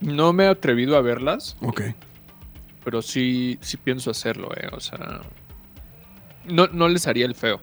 no 0.00 0.32
me 0.32 0.44
he 0.44 0.48
atrevido 0.48 0.96
a 0.96 1.00
verlas, 1.00 1.56
Ok. 1.60 1.82
pero 2.84 3.02
sí, 3.02 3.58
sí 3.60 3.76
pienso 3.76 4.10
hacerlo, 4.10 4.50
eh. 4.56 4.68
O 4.72 4.80
sea, 4.80 5.20
no, 6.44 6.66
no 6.68 6.88
les 6.88 7.06
haría 7.06 7.24
el 7.26 7.34
feo. 7.34 7.60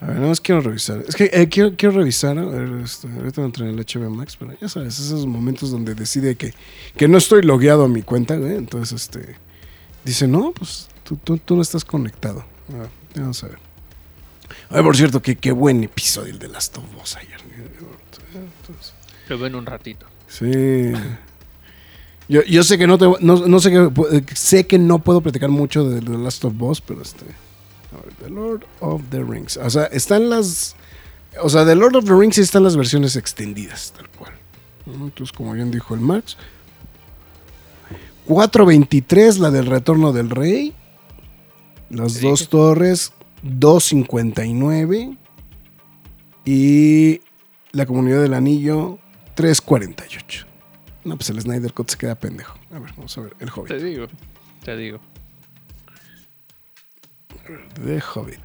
A 0.00 0.06
ver, 0.06 0.16
nada 0.16 0.28
más 0.28 0.40
quiero 0.40 0.60
revisar. 0.60 1.04
Es 1.06 1.14
que 1.14 1.30
eh, 1.32 1.48
quiero, 1.48 1.74
quiero 1.76 1.96
revisar. 1.96 2.38
A 2.38 2.44
ver, 2.44 2.70
este, 2.82 3.06
ahorita 3.08 3.42
entré 3.44 3.68
en 3.68 3.78
el 3.78 3.84
HBO 3.84 4.10
Max, 4.10 4.36
pero 4.38 4.54
ya 4.60 4.68
sabes, 4.68 4.98
esos 4.98 5.26
momentos 5.26 5.70
donde 5.70 5.94
decide 5.94 6.36
que, 6.36 6.54
que 6.96 7.06
no 7.08 7.18
estoy 7.18 7.42
logueado 7.42 7.84
a 7.84 7.88
mi 7.88 8.02
cuenta, 8.02 8.36
güey. 8.36 8.56
Entonces, 8.56 9.02
este. 9.02 9.36
Dice, 10.04 10.26
no, 10.26 10.52
pues 10.52 10.88
tú, 11.04 11.16
tú, 11.16 11.36
tú 11.36 11.56
no 11.56 11.62
estás 11.62 11.84
conectado. 11.84 12.44
A 12.72 12.78
ver, 12.78 12.88
vamos 13.16 13.44
a 13.44 13.48
ver. 13.48 13.58
Ay, 14.70 14.82
por 14.82 14.96
cierto, 14.96 15.20
que 15.20 15.36
qué 15.36 15.52
buen 15.52 15.84
episodio 15.84 16.32
el 16.32 16.38
de 16.38 16.48
Last 16.48 16.76
of 16.78 16.84
Us 17.02 17.16
ayer. 17.16 17.38
Entonces, 18.34 18.94
Lo 19.28 19.38
ven 19.38 19.54
un 19.54 19.66
ratito. 19.66 20.06
sí. 20.28 20.92
Yo, 22.28 22.44
yo 22.44 22.62
sé 22.62 22.78
que 22.78 22.86
no 22.86 22.96
te 22.96 23.06
no, 23.20 23.48
no 23.48 23.58
sé 23.58 23.70
que 23.72 23.90
eh, 24.12 24.24
sé 24.34 24.64
que 24.64 24.78
no 24.78 25.00
puedo 25.00 25.20
platicar 25.20 25.50
mucho 25.50 25.88
de 25.88 26.00
The 26.00 26.16
Last 26.16 26.44
of 26.44 26.62
Us, 26.62 26.80
pero 26.80 27.02
este. 27.02 27.24
The 28.20 28.30
Lord 28.30 28.64
of 28.80 29.02
the 29.10 29.22
Rings. 29.22 29.56
O 29.56 29.70
sea, 29.70 29.84
están 29.86 30.30
las. 30.30 30.76
O 31.42 31.48
sea, 31.48 31.64
The 31.64 31.74
Lord 31.74 31.96
of 31.96 32.04
the 32.04 32.14
Rings 32.14 32.38
están 32.38 32.62
las 32.64 32.76
versiones 32.76 33.16
extendidas, 33.16 33.92
tal 33.96 34.08
cual. 34.10 34.32
Entonces, 34.86 35.32
como 35.36 35.52
bien 35.52 35.70
dijo 35.70 35.94
el 35.94 36.00
Max. 36.00 36.36
4.23, 38.26 39.38
la 39.38 39.50
del 39.50 39.66
Retorno 39.66 40.12
del 40.12 40.30
Rey. 40.30 40.74
Las 41.88 42.20
dos 42.20 42.48
torres, 42.48 43.12
2.59. 43.44 45.16
Y 46.44 47.20
la 47.72 47.86
comunidad 47.86 48.22
del 48.22 48.34
anillo, 48.34 48.98
3.48. 49.36 50.46
No, 51.04 51.16
pues 51.16 51.30
el 51.30 51.40
Snyder 51.40 51.72
Cut 51.72 51.90
se 51.90 51.98
queda 51.98 52.14
pendejo. 52.14 52.56
A 52.72 52.78
ver, 52.78 52.92
vamos 52.96 53.16
a 53.18 53.22
ver. 53.22 53.34
El 53.40 53.48
Hobbit. 53.50 53.68
Te 53.68 53.82
digo, 53.82 54.06
te 54.64 54.76
digo. 54.76 55.00
The 57.84 58.00
Hobbit. 58.14 58.40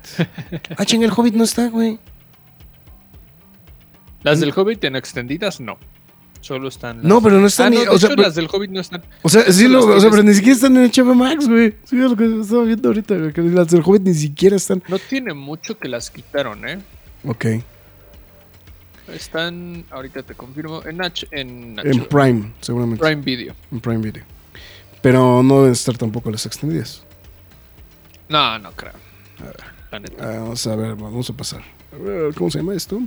ah, 0.77 0.85
ching, 0.85 1.03
el 1.03 1.11
Hobbit 1.11 1.33
no 1.35 1.43
está, 1.43 1.69
güey. 1.69 1.99
Las 4.23 4.39
del 4.39 4.51
Hobbit 4.55 4.83
en 4.85 4.95
extendidas, 4.95 5.59
no. 5.59 5.77
Solo 6.41 6.67
están. 6.67 6.97
las- 6.97 7.05
No, 7.05 7.21
pero 7.21 7.39
no 7.39 7.47
están 7.47 7.67
Ah, 7.67 7.69
ni- 7.71 7.75
no, 7.77 7.91
o 7.91 7.97
sea, 7.97 8.07
hecho, 8.07 8.07
pero- 8.09 8.21
las 8.23 8.35
del 8.35 8.47
Hobbit 8.51 8.69
no 8.71 8.79
están. 8.81 9.03
O 9.23 9.29
sea, 9.29 9.51
sí, 9.51 9.67
lo, 9.67 9.85
o 9.85 9.99
sea, 9.99 10.09
pero 10.11 10.21
ni 10.23 10.33
siquiera 10.33 10.53
están 10.55 10.77
en 10.77 10.83
HBO 10.91 11.15
Max, 11.15 11.47
güey. 11.47 11.75
Sí, 11.85 11.95
lo 11.95 12.15
que 12.15 12.39
estaba 12.41 12.63
viendo 12.63 12.89
ahorita, 12.89 13.15
güey. 13.17 13.33
Que 13.33 13.41
las 13.41 13.67
del 13.69 13.81
Hobbit 13.83 14.03
ni 14.03 14.13
siquiera 14.13 14.55
están. 14.55 14.83
No 14.87 14.99
tiene 14.99 15.33
mucho 15.33 15.77
que 15.77 15.87
las 15.87 16.09
quitaron, 16.11 16.67
¿eh? 16.67 16.79
Ok. 17.25 17.45
Están, 19.13 19.85
ahorita 19.91 20.23
te 20.23 20.33
confirmo, 20.33 20.83
en, 20.85 21.03
H, 21.03 21.27
en, 21.31 21.77
En 21.79 21.99
HBO, 22.01 22.09
Prime, 22.09 22.51
seguramente. 22.61 23.03
Prime 23.05 23.21
Video. 23.21 23.55
En 23.71 23.79
Prime 23.79 23.99
Video. 24.01 24.23
Pero 25.01 25.43
no 25.43 25.57
deben 25.59 25.73
estar 25.73 25.95
tampoco 25.97 26.31
las 26.31 26.45
extendidas. 26.47 27.03
No, 28.29 28.59
no 28.59 28.71
creo. 28.71 28.93
La 29.91 29.99
neta. 29.99 30.23
Ah, 30.23 30.39
vamos 30.39 30.65
a 30.67 30.75
ver, 30.75 30.95
vamos 30.95 31.29
a 31.29 31.33
pasar. 31.33 31.63
A 31.93 31.97
ver, 31.97 32.33
¿cómo 32.33 32.49
se 32.49 32.57
llama 32.59 32.73
esto? 32.73 32.99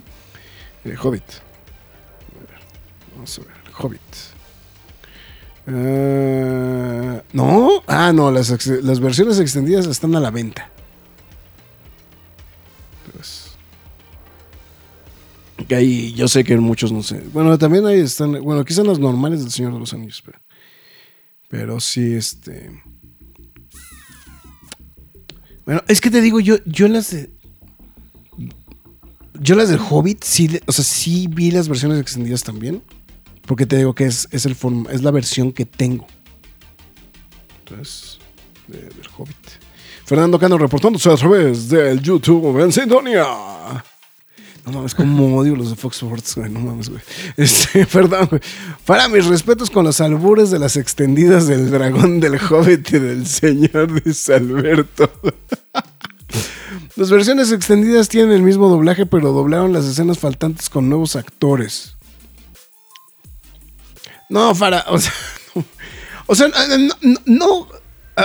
Eh, 0.84 0.96
Hobbit. 1.00 1.22
A 1.22 2.50
ver, 2.50 2.60
vamos 3.14 3.38
a 3.38 3.42
ver, 3.42 3.74
Hobbit. 3.78 4.00
Ah, 5.66 7.22
no, 7.32 7.82
ah, 7.86 8.12
no, 8.12 8.30
las 8.30 9.00
versiones 9.00 9.38
extendidas 9.38 9.86
están 9.86 10.14
a 10.16 10.20
la 10.20 10.30
venta. 10.30 10.70
Pues, 13.12 13.56
que 15.66 15.74
ahí 15.74 16.14
yo 16.14 16.28
sé 16.28 16.44
que 16.44 16.56
muchos 16.56 16.90
no 16.92 17.02
sé. 17.02 17.22
Bueno, 17.32 17.58
también 17.58 17.84
ahí 17.86 18.00
están, 18.00 18.40
bueno, 18.42 18.62
aquí 18.62 18.72
están 18.72 18.86
las 18.86 18.98
normales 18.98 19.40
del 19.40 19.50
Señor 19.50 19.74
de 19.74 19.80
los 19.80 19.92
Anillos, 19.92 20.22
pero, 20.24 20.38
pero 21.48 21.80
sí, 21.80 22.14
este. 22.14 22.70
Bueno, 25.68 25.82
es 25.86 26.00
que 26.00 26.10
te 26.10 26.22
digo, 26.22 26.40
yo, 26.40 26.56
yo 26.64 26.88
las 26.88 27.10
de. 27.10 27.28
Yo 29.38 29.54
las 29.54 29.68
del 29.68 29.78
Hobbit, 29.78 30.24
sí, 30.24 30.58
o 30.64 30.72
sea, 30.72 30.82
sí 30.82 31.26
vi 31.28 31.50
las 31.50 31.68
versiones 31.68 32.00
extendidas 32.00 32.42
también. 32.42 32.82
Porque 33.46 33.66
te 33.66 33.76
digo 33.76 33.94
que 33.94 34.04
es, 34.06 34.28
es, 34.30 34.46
el 34.46 34.56
es 34.90 35.02
la 35.02 35.10
versión 35.10 35.52
que 35.52 35.66
tengo. 35.66 36.06
Entonces, 37.58 38.18
de- 38.66 38.78
del 38.78 39.08
Hobbit. 39.14 39.36
Fernando 40.06 40.38
Cano 40.38 40.56
reportándose 40.56 41.10
a 41.12 41.16
través 41.16 41.68
del 41.68 42.00
YouTube 42.00 42.62
en 42.62 42.72
sintonía. 42.72 43.26
No 44.68 44.74
mames, 44.78 44.94
como 44.94 45.34
odio 45.38 45.56
los 45.56 45.70
de 45.70 45.76
Fox 45.76 46.02
Sports, 46.02 46.36
güey. 46.36 46.50
No 46.50 46.60
mames, 46.60 46.90
güey. 46.90 47.00
Este, 47.38 47.86
perdón, 47.92 48.26
güey. 48.28 48.42
Para 48.84 49.08
mis 49.08 49.24
respetos 49.24 49.70
con 49.70 49.84
los 49.86 50.00
albures 50.02 50.50
de 50.50 50.58
las 50.58 50.76
extendidas 50.76 51.46
del 51.46 51.70
dragón 51.70 52.20
del 52.20 52.38
Hobbit 52.38 52.92
y 52.92 52.98
del 52.98 53.26
señor 53.26 54.02
de 54.02 54.12
Salberto. 54.12 55.10
Las 56.96 57.10
versiones 57.10 57.50
extendidas 57.50 58.08
tienen 58.08 58.32
el 58.32 58.42
mismo 58.42 58.68
doblaje, 58.68 59.06
pero 59.06 59.32
doblaron 59.32 59.72
las 59.72 59.84
escenas 59.84 60.18
faltantes 60.18 60.68
con 60.68 60.88
nuevos 60.88 61.14
actores. 61.14 61.96
No, 64.28 64.52
Fara, 64.54 64.84
o 64.88 64.98
sea, 64.98 65.12
o 66.26 66.34
sea, 66.34 66.48
no, 67.24 67.68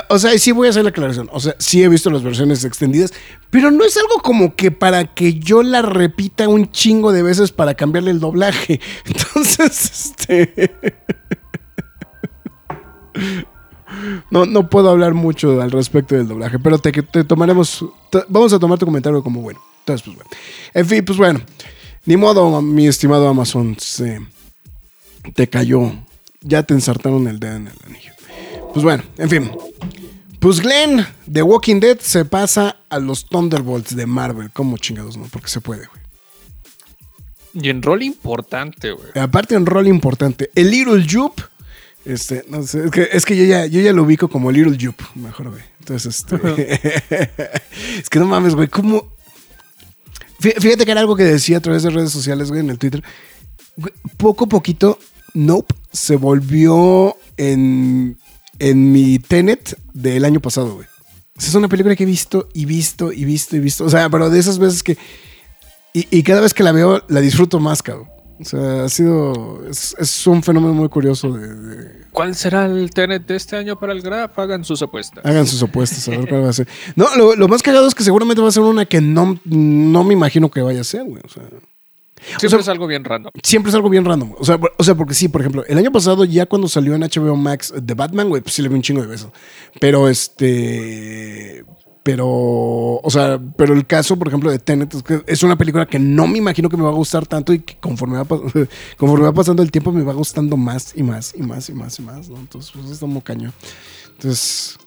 o 0.09 0.17
sea, 0.19 0.37
sí 0.39 0.51
voy 0.51 0.67
a 0.67 0.69
hacer 0.71 0.83
la 0.83 0.89
aclaración. 0.89 1.29
O 1.31 1.39
sea, 1.39 1.55
sí 1.59 1.83
he 1.83 1.89
visto 1.89 2.09
las 2.09 2.23
versiones 2.23 2.63
extendidas, 2.65 3.13
pero 3.49 3.69
no 3.71 3.83
es 3.85 3.95
algo 3.97 4.21
como 4.21 4.55
que 4.55 4.71
para 4.71 5.05
que 5.13 5.35
yo 5.39 5.61
la 5.63 5.81
repita 5.81 6.47
un 6.47 6.71
chingo 6.71 7.11
de 7.11 7.23
veces 7.23 7.51
para 7.51 7.73
cambiarle 7.75 8.11
el 8.11 8.19
doblaje. 8.19 8.79
Entonces, 9.05 9.91
este. 10.17 10.73
No, 14.31 14.45
no 14.45 14.69
puedo 14.69 14.89
hablar 14.89 15.13
mucho 15.13 15.61
al 15.61 15.71
respecto 15.71 16.15
del 16.15 16.27
doblaje, 16.27 16.57
pero 16.59 16.79
te, 16.79 16.91
te 16.91 17.23
tomaremos. 17.23 17.85
vamos 18.27 18.51
a 18.53 18.59
tomar 18.59 18.79
tu 18.79 18.85
comentario 18.85 19.21
como 19.23 19.41
bueno. 19.41 19.61
Entonces, 19.79 20.03
pues 20.05 20.15
bueno. 20.15 20.29
En 20.73 20.85
fin, 20.85 21.05
pues 21.05 21.17
bueno. 21.17 21.41
Ni 22.05 22.17
modo, 22.17 22.61
mi 22.61 22.87
estimado 22.87 23.27
Amazon. 23.27 23.75
se- 23.79 24.19
te 25.35 25.47
cayó. 25.47 25.91
Ya 26.41 26.63
te 26.63 26.73
ensartaron 26.73 27.27
el 27.27 27.39
dedo 27.39 27.55
en 27.55 27.67
el 27.67 27.73
anillo. 27.85 28.11
Pues 28.73 28.83
bueno, 28.83 29.03
en 29.17 29.29
fin. 29.29 29.51
Pues 30.39 30.59
Glenn 30.59 31.05
de 31.25 31.41
Walking 31.41 31.79
Dead 31.79 31.99
se 31.99 32.25
pasa 32.25 32.75
a 32.89 32.99
los 32.99 33.25
Thunderbolts 33.25 33.95
de 33.95 34.05
Marvel. 34.05 34.49
¿Cómo 34.51 34.77
chingados 34.77 35.15
no? 35.15 35.25
Porque 35.31 35.47
se 35.47 35.61
puede, 35.61 35.85
güey. 35.87 36.03
Y 37.65 37.69
en 37.69 37.81
rol 37.81 38.01
importante, 38.03 38.91
güey. 38.91 39.11
Aparte, 39.15 39.55
un 39.55 39.65
rol 39.65 39.87
importante. 39.87 40.49
El 40.55 40.71
Little 40.71 41.05
Jupe. 41.09 41.43
Este, 42.03 42.43
no 42.49 42.63
sé, 42.63 42.83
es 42.85 42.91
que, 42.91 43.07
es 43.13 43.25
que 43.25 43.37
yo, 43.37 43.45
ya, 43.45 43.65
yo 43.65 43.79
ya 43.79 43.93
lo 43.93 44.03
ubico 44.03 44.27
como 44.27 44.51
Little 44.51 44.77
Jupe, 44.83 45.05
mejor, 45.15 45.51
güey. 45.51 45.61
Entonces, 45.79 46.17
este. 46.17 46.35
es 47.99 48.09
que 48.09 48.19
no 48.19 48.25
mames, 48.25 48.55
güey, 48.55 48.67
¿cómo? 48.67 49.13
Fí- 50.41 50.59
Fíjate 50.59 50.83
que 50.83 50.91
era 50.91 50.99
algo 50.99 51.15
que 51.15 51.23
decía 51.23 51.57
a 51.57 51.61
través 51.61 51.83
de 51.83 51.91
redes 51.91 52.11
sociales, 52.11 52.49
güey, 52.49 52.59
en 52.61 52.71
el 52.71 52.79
Twitter. 52.79 53.01
Güey, 53.77 53.93
poco 54.17 54.45
a 54.45 54.49
poquito, 54.49 54.99
Nope 55.33 55.73
se 55.93 56.15
volvió 56.17 57.15
en, 57.37 58.17
en 58.59 58.91
mi 58.91 59.19
Tenet 59.19 59.77
del 59.93 60.25
año 60.25 60.39
pasado, 60.39 60.75
güey. 60.75 60.87
Es 61.37 61.53
una 61.55 61.67
película 61.67 61.95
que 61.95 62.03
he 62.03 62.07
visto 62.07 62.47
y 62.53 62.65
visto 62.65 63.11
y 63.11 63.25
visto 63.25 63.55
y 63.55 63.59
visto. 63.59 63.85
O 63.85 63.89
sea, 63.89 64.09
pero 64.09 64.29
de 64.29 64.39
esas 64.39 64.59
veces 64.59 64.83
que. 64.83 64.97
Y, 65.93 66.07
y 66.09 66.23
cada 66.23 66.41
vez 66.41 66.53
que 66.53 66.63
la 66.63 66.71
veo, 66.71 67.03
la 67.07 67.19
disfruto 67.21 67.59
más, 67.59 67.81
cabrón. 67.81 68.07
O 68.39 68.45
sea, 68.45 68.85
ha 68.85 68.89
sido. 68.89 69.63
Es, 69.69 69.95
es 69.99 70.27
un 70.27 70.41
fenómeno 70.43 70.73
muy 70.73 70.89
curioso 70.89 71.31
de, 71.33 71.53
de- 71.53 72.03
¿Cuál 72.11 72.35
será 72.35 72.65
el 72.65 72.89
Tenet 72.91 73.25
de 73.25 73.35
este 73.35 73.55
año 73.55 73.79
para 73.79 73.93
el 73.93 74.01
Graf? 74.01 74.37
Hagan 74.37 74.63
sus 74.63 74.81
apuestas. 74.81 75.25
Hagan 75.25 75.47
sus 75.47 75.61
opuestos, 75.63 76.07
a 76.07 76.11
ver 76.11 76.27
cuál 76.29 76.43
va 76.45 76.49
a 76.49 76.53
ser. 76.53 76.67
No, 76.95 77.07
lo, 77.15 77.35
lo 77.35 77.47
más 77.47 77.63
cagado 77.63 77.87
es 77.87 77.95
que 77.95 78.03
seguramente 78.03 78.41
va 78.41 78.49
a 78.49 78.51
ser 78.51 78.63
una 78.63 78.85
que 78.85 79.01
no, 79.01 79.39
no 79.45 80.03
me 80.03 80.13
imagino 80.13 80.49
que 80.51 80.61
vaya 80.61 80.81
a 80.81 80.83
ser, 80.83 81.03
güey. 81.05 81.21
O 81.25 81.29
sea, 81.29 81.43
Siempre 82.25 82.47
o 82.47 82.49
sea- 82.49 82.59
es 82.59 82.67
algo 82.69 82.87
bien 82.87 83.03
random. 83.03 83.31
siempre 83.43 83.69
es 83.69 83.75
algo 83.75 83.89
bien 83.89 84.05
random. 84.05 84.33
O 84.39 84.45
sea, 84.45 84.57
por- 84.57 84.73
o 84.77 84.83
sea, 84.83 84.95
porque 84.95 85.13
sí, 85.13 85.27
por 85.27 85.41
ejemplo, 85.41 85.63
el 85.67 85.77
año 85.77 85.91
pasado, 85.91 86.25
ya 86.25 86.45
cuando 86.45 86.67
salió 86.67 86.95
en 86.95 87.03
HBO 87.03 87.35
Max 87.35 87.73
The 87.85 87.93
Batman, 87.93 88.29
güey, 88.29 88.41
pues 88.41 88.55
sí 88.55 88.61
le 88.61 88.69
vi 88.69 88.75
un 88.75 88.81
chingo 88.81 89.01
de 89.01 89.07
besos. 89.07 89.31
Pero 89.79 90.07
este. 90.09 91.65
Pero, 92.05 92.27
o 92.27 93.09
sea, 93.09 93.39
pero 93.55 93.73
el 93.73 93.87
caso, 93.87 94.17
por 94.19 94.27
ejemplo, 94.27 94.51
de 94.51 94.59
Tenet 94.59 94.93
es, 94.93 95.03
que 95.03 95.21
es 95.25 95.41
una 95.41 95.55
película 95.57 95.85
que 95.85 95.99
no 95.99 96.27
me 96.27 96.37
imagino 96.37 96.67
que 96.67 96.75
me 96.75 96.83
va 96.83 96.89
a 96.89 96.93
gustar 96.93 97.25
tanto 97.25 97.53
y 97.53 97.59
que 97.59 97.77
conforme 97.77 98.17
va, 98.17 98.25
conforme 98.97 99.23
va 99.23 99.31
pasando 99.33 99.63
el 99.63 99.71
tiempo 99.71 99.93
me 99.93 100.03
va 100.03 100.11
gustando 100.11 100.57
más 100.57 100.91
y 100.97 101.01
más 101.03 101.33
y 101.33 101.41
más 101.43 101.69
y 101.69 101.73
más 101.73 101.97
y 101.99 102.01
más, 102.01 102.27
¿no? 102.29 102.37
Entonces, 102.39 102.71
pues 102.75 102.89
está 102.91 103.05
muy 103.05 103.21
cañón. 103.21 103.53
Entonces, 104.17 104.77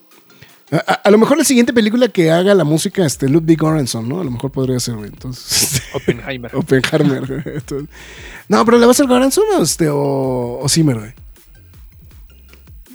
a, 0.70 0.76
a- 0.76 0.94
a 0.94 1.10
lo 1.10 1.18
mejor 1.18 1.38
la 1.38 1.44
siguiente 1.44 1.72
película 1.72 2.08
que 2.08 2.30
haga 2.30 2.54
la 2.54 2.64
música, 2.64 3.04
este, 3.06 3.28
Ludwig 3.28 3.58
Göransson, 3.60 4.08
¿no? 4.08 4.20
A 4.20 4.24
lo 4.24 4.30
mejor 4.30 4.50
podría 4.52 4.80
ser, 4.80 4.94
güey. 4.96 5.10
Entonces, 5.10 5.82
Oppenheimer. 5.94 6.54
Oppenheimer, 6.56 7.26
güey. 7.26 7.56
Entonces- 7.56 7.88
no, 8.48 8.64
pero 8.64 8.78
¿le 8.78 8.86
va 8.86 8.92
a 8.92 8.94
ser 8.94 9.06
Göransson 9.06 9.44
o, 9.58 9.62
este, 9.62 9.88
o, 9.88 10.58
o 10.62 10.68
Zimmer, 10.68 10.98
güey? 10.98 11.12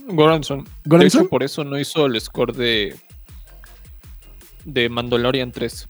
Goranson. 0.08 0.68
De 0.84 1.24
por 1.30 1.44
eso 1.44 1.64
no 1.64 1.80
hizo 1.80 2.06
el 2.06 2.20
score 2.20 2.54
de. 2.54 2.96
de 4.66 4.90
Mandalorian 4.90 5.52
3. 5.52 5.88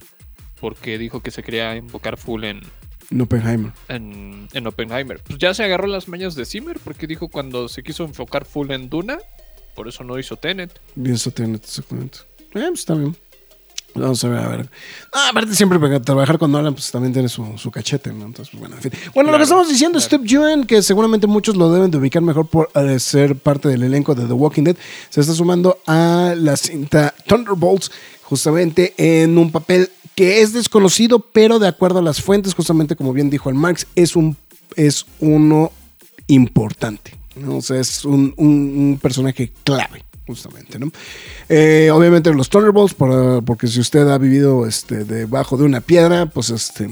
Porque 0.59 0.97
dijo 0.99 1.21
que 1.21 1.31
se 1.31 1.41
quería 1.41 1.75
enfocar 1.75 2.17
full 2.17 2.43
en, 2.43 2.61
En 3.09 3.21
Oppenheimer. 3.21 3.71
en, 3.87 4.47
en 4.53 4.67
Oppenheimer. 4.67 5.19
Pues 5.23 5.39
ya 5.39 5.55
se 5.55 5.63
agarró 5.63 5.87
las 5.87 6.07
mañas 6.07 6.35
de 6.35 6.45
Zimmer. 6.45 6.77
Porque 6.83 7.07
dijo 7.07 7.29
cuando 7.29 7.67
se 7.67 7.81
quiso 7.81 8.03
enfocar 8.03 8.45
full 8.45 8.69
en 8.71 8.89
Duna. 8.89 9.17
Por 9.75 9.87
eso 9.87 10.03
no 10.03 10.19
hizo 10.19 10.35
Tenet. 10.35 10.79
Bien, 10.95 11.15
eso 11.15 11.31
tiene 11.31 11.57
exactamente. 11.57 12.19
Eh, 12.39 12.45
pues 12.51 12.79
está 12.79 12.95
bien. 12.95 13.15
Vamos 13.93 14.23
a 14.23 14.29
ver, 14.29 14.39
a 14.39 14.47
ver. 14.47 14.69
Ah, 15.11 15.29
aparte, 15.31 15.53
siempre 15.53 15.77
para 15.77 16.01
trabajar 16.01 16.37
con 16.37 16.51
Nolan, 16.51 16.73
pues 16.73 16.89
también 16.91 17.11
tiene 17.11 17.27
su, 17.27 17.57
su 17.57 17.71
cachete, 17.71 18.13
¿no? 18.13 18.25
Entonces, 18.25 18.49
pues, 18.51 18.59
bueno, 18.59 18.75
en 18.77 18.81
fin. 18.81 18.91
Bueno, 19.13 19.31
lo 19.31 19.37
que 19.37 19.43
estamos 19.43 19.67
diciendo, 19.67 19.99
claro. 19.99 20.05
Steve 20.07 20.27
Yeun, 20.27 20.65
que 20.65 20.81
seguramente 20.81 21.27
muchos 21.27 21.57
lo 21.57 21.71
deben 21.71 21.91
de 21.91 21.97
ubicar 21.97 22.21
mejor 22.21 22.47
por 22.47 22.69
eh, 22.75 22.99
ser 22.99 23.35
parte 23.35 23.67
del 23.67 23.83
elenco 23.83 24.15
de 24.15 24.25
The 24.25 24.33
Walking 24.33 24.63
Dead, 24.63 24.77
se 25.09 25.21
está 25.21 25.33
sumando 25.33 25.79
a 25.87 26.33
la 26.37 26.55
cinta 26.55 27.13
Thunderbolts, 27.27 27.91
justamente 28.23 28.93
en 28.97 29.37
un 29.37 29.51
papel 29.51 29.89
que 30.15 30.41
es 30.41 30.53
desconocido, 30.53 31.19
pero 31.19 31.59
de 31.59 31.67
acuerdo 31.67 31.99
a 31.99 32.01
las 32.01 32.21
fuentes, 32.21 32.53
justamente 32.53 32.95
como 32.95 33.11
bien 33.11 33.29
dijo 33.29 33.49
el 33.49 33.55
Marx, 33.55 33.87
es, 33.95 34.15
un, 34.15 34.37
es 34.77 35.05
uno 35.19 35.71
importante. 36.27 37.20
O 37.47 37.61
sea, 37.61 37.79
es 37.79 38.03
un, 38.05 38.33
un- 38.37 38.99
personaje 39.01 39.51
clave, 39.63 40.03
justamente, 40.27 40.77
¿no? 40.79 40.91
Eh, 41.49 41.89
obviamente 41.93 42.33
los 42.33 42.49
Thunderbolts, 42.49 42.93
por- 42.93 43.43
porque 43.45 43.67
si 43.67 43.79
usted 43.79 44.07
ha 44.09 44.17
vivido 44.17 44.65
este, 44.67 45.03
debajo 45.05 45.57
de 45.57 45.63
una 45.63 45.81
piedra, 45.81 46.25
pues 46.25 46.49
este... 46.49 46.89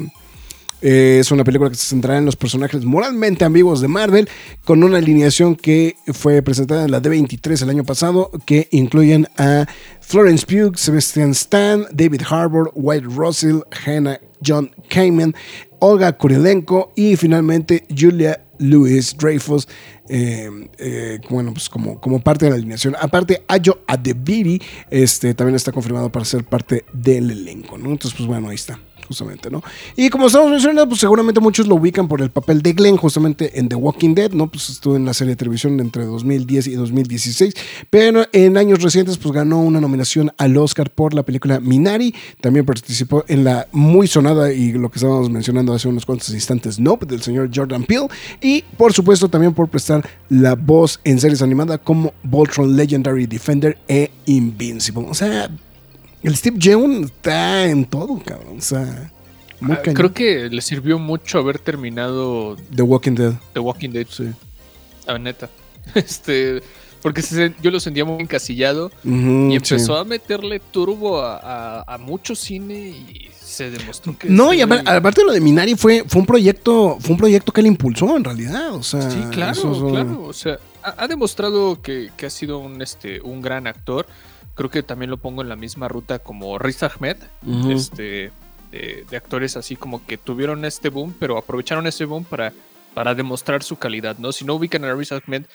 eh, 0.81 1.17
es 1.19 1.29
una 1.31 1.43
película 1.43 1.69
que 1.69 1.75
se 1.75 1.87
centrará 1.87 2.19
en 2.19 2.25
los 2.25 2.37
personajes 2.37 2.85
moralmente 2.85 3.43
ambiguos 3.43 3.81
de 3.81 3.89
Marvel, 3.89 4.29
con 4.63 4.81
una 4.83 4.97
alineación 4.99 5.55
que 5.57 5.95
fue 6.13 6.41
presentada 6.41 6.85
en 6.85 6.91
la 6.91 7.01
D23 7.01 7.61
el 7.63 7.69
año 7.69 7.83
pasado, 7.83 8.31
que 8.45 8.69
incluyen 8.71 9.27
a 9.37 9.65
Florence 9.99 10.45
Pugh, 10.45 10.77
Sebastian 10.77 11.31
Stan, 11.31 11.85
David 11.91 12.21
Harbour, 12.29 12.71
White 12.75 13.05
Russell, 13.07 13.57
Hannah 13.85 14.19
John 14.45 14.71
Kamen, 14.89 15.35
Olga 15.79 16.17
Kurilenko 16.17 16.93
y 16.95 17.17
finalmente 17.17 17.85
Julia 17.95 18.45
Louis 18.59 19.15
Dreyfus, 19.17 19.67
eh, 20.07 20.49
eh, 20.77 21.19
bueno, 21.29 21.53
pues 21.53 21.69
como, 21.69 21.99
como 21.99 22.19
parte 22.19 22.45
de 22.45 22.51
la 22.51 22.57
alineación. 22.57 22.95
Aparte, 22.99 23.43
Ayo 23.47 23.83
Adebiri 23.87 24.61
este, 24.89 25.33
también 25.33 25.55
está 25.55 25.71
confirmado 25.71 26.11
para 26.11 26.25
ser 26.25 26.43
parte 26.43 26.85
del 26.93 27.31
elenco. 27.31 27.75
Entonces, 27.75 28.13
pues 28.13 28.27
bueno, 28.27 28.49
ahí 28.49 28.55
está. 28.55 28.79
Justamente, 29.09 29.49
¿no? 29.49 29.63
Y 29.95 30.11
como 30.11 30.27
estamos 30.27 30.51
mencionando, 30.51 30.87
pues 30.87 31.01
seguramente 31.01 31.39
muchos 31.39 31.65
lo 31.65 31.73
ubican 31.73 32.07
por 32.07 32.21
el 32.21 32.29
papel 32.29 32.61
de 32.61 32.73
Glenn, 32.73 32.95
justamente 32.95 33.59
en 33.59 33.67
The 33.67 33.73
Walking 33.73 34.13
Dead, 34.13 34.29
¿no? 34.33 34.51
Pues 34.51 34.69
estuvo 34.69 34.95
en 34.95 35.03
la 35.03 35.15
serie 35.15 35.31
de 35.31 35.35
televisión 35.35 35.79
entre 35.79 36.05
2010 36.05 36.67
y 36.67 36.75
2016, 36.75 37.55
pero 37.89 38.27
en 38.31 38.55
años 38.55 38.83
recientes, 38.83 39.17
pues 39.17 39.33
ganó 39.33 39.61
una 39.61 39.81
nominación 39.81 40.31
al 40.37 40.55
Oscar 40.57 40.91
por 40.91 41.15
la 41.15 41.23
película 41.23 41.59
Minari, 41.59 42.13
también 42.39 42.67
participó 42.67 43.25
en 43.27 43.43
la 43.43 43.67
muy 43.71 44.05
sonada 44.05 44.53
y 44.53 44.73
lo 44.73 44.91
que 44.91 44.99
estábamos 44.99 45.31
mencionando 45.31 45.73
hace 45.73 45.87
unos 45.87 46.05
cuantos 46.05 46.29
instantes, 46.29 46.79
Nope, 46.79 47.07
del 47.07 47.23
señor 47.23 47.49
Jordan 47.51 47.85
Peele, 47.85 48.09
y 48.41 48.63
por 48.77 48.93
supuesto 48.93 49.27
también 49.27 49.55
por 49.55 49.69
prestar 49.69 50.07
la 50.29 50.53
voz 50.53 50.99
en 51.03 51.19
series 51.19 51.41
animadas 51.41 51.79
como 51.83 52.13
Voltron 52.21 52.75
Legendary 52.75 53.25
Defender 53.25 53.75
e 53.87 54.11
Invincible. 54.27 55.07
O 55.09 55.15
sea, 55.15 55.49
el 56.23 56.35
Steve 56.35 56.57
Yeun 56.59 57.03
está 57.05 57.65
en 57.65 57.85
todo, 57.85 58.21
cabrón. 58.25 58.57
O 58.57 58.61
sea, 58.61 59.11
muy 59.59 59.73
Ah, 59.75 59.81
creo 59.83 60.13
que 60.13 60.49
le 60.49 60.61
sirvió 60.61 60.99
mucho 60.99 61.39
haber 61.39 61.59
terminado 61.59 62.55
The 62.75 62.81
Walking 62.81 63.13
Dead. 63.15 63.33
The 63.53 63.59
Walking 63.59 63.89
Dead. 63.89 64.07
Sí. 64.09 64.29
Ah, 65.07 65.17
neta. 65.17 65.49
Este. 65.95 66.61
Porque 67.01 67.21
se- 67.21 67.53
yo 67.61 67.71
lo 67.71 67.79
sentía 67.79 68.03
muy 68.03 68.21
encasillado. 68.21 68.91
Y 69.05 69.55
empezó 69.55 69.95
sí. 69.95 70.01
a 70.01 70.03
meterle 70.03 70.59
turbo 70.59 71.21
a, 71.21 71.37
a- 71.81 71.93
a 71.95 71.97
mucho 71.97 72.35
cine 72.35 72.89
y 72.89 73.29
se 73.41 73.71
demostró 73.71 74.17
que. 74.17 74.29
No, 74.29 74.53
y 74.53 74.59
apar- 74.59 74.83
aparte 74.85 75.21
de 75.21 75.27
lo 75.27 75.31
de 75.33 75.39
Minari 75.39 75.75
fue, 75.75 76.03
fue 76.05 76.19
un 76.19 76.27
proyecto, 76.27 76.97
fue 76.99 77.11
un 77.11 77.17
proyecto 77.17 77.53
que 77.53 77.61
él 77.61 77.67
impulsó 77.67 78.17
en 78.17 78.23
realidad. 78.25 78.73
O 78.75 78.83
sea, 78.83 79.09
Sí, 79.09 79.19
claro, 79.31 79.51
eso 79.53 79.87
claro. 79.89 80.23
O 80.23 80.33
sea, 80.33 80.59
ha, 80.83 81.03
ha 81.03 81.07
demostrado 81.07 81.81
que, 81.81 82.11
que 82.17 82.25
ha 82.25 82.29
sido 82.29 82.59
un, 82.59 82.81
este, 82.81 83.21
un 83.21 83.41
gran 83.41 83.65
actor. 83.65 84.05
Creo 84.59 84.69
que 84.69 84.83
también 84.83 85.09
lo 85.09 85.15
pongo 85.15 85.41
en 85.41 85.47
la 85.47 85.55
misma 85.55 85.87
ruta 85.87 86.19
como 86.19 86.59
Riz 86.59 86.83
Ahmed. 86.83 87.15
Este, 87.69 88.29
de, 88.73 89.05
de 89.09 89.15
actores 89.15 89.55
así 89.55 89.77
como 89.77 90.05
que 90.05 90.17
tuvieron 90.17 90.65
este 90.65 90.89
boom, 90.89 91.15
pero 91.17 91.37
aprovecharon 91.37 91.87
ese 91.87 92.03
boom 92.03 92.25
para, 92.25 92.51
para 92.93 93.15
demostrar 93.15 93.63
su 93.63 93.77
calidad, 93.77 94.17
¿no? 94.17 94.33
Si 94.33 94.43
no 94.43 94.55
ubican 94.55 94.83
a 94.83 94.93
Riz 94.93 95.13
Ahmed, 95.13 95.45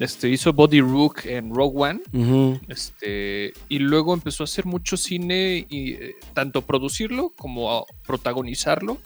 este, 0.00 0.30
hizo 0.30 0.54
Body 0.54 0.80
Rook 0.80 1.26
en 1.26 1.54
Rogue 1.54 1.74
One. 1.76 2.60
Este, 2.68 3.52
y 3.68 3.78
luego 3.78 4.14
empezó 4.14 4.44
a 4.44 4.46
hacer 4.46 4.64
mucho 4.64 4.96
cine 4.96 5.66
y 5.68 5.92
eh, 5.92 6.16
tanto 6.32 6.62
producirlo 6.62 7.34
como 7.36 7.76
a 7.76 7.84
protagonizarlo. 8.06 8.96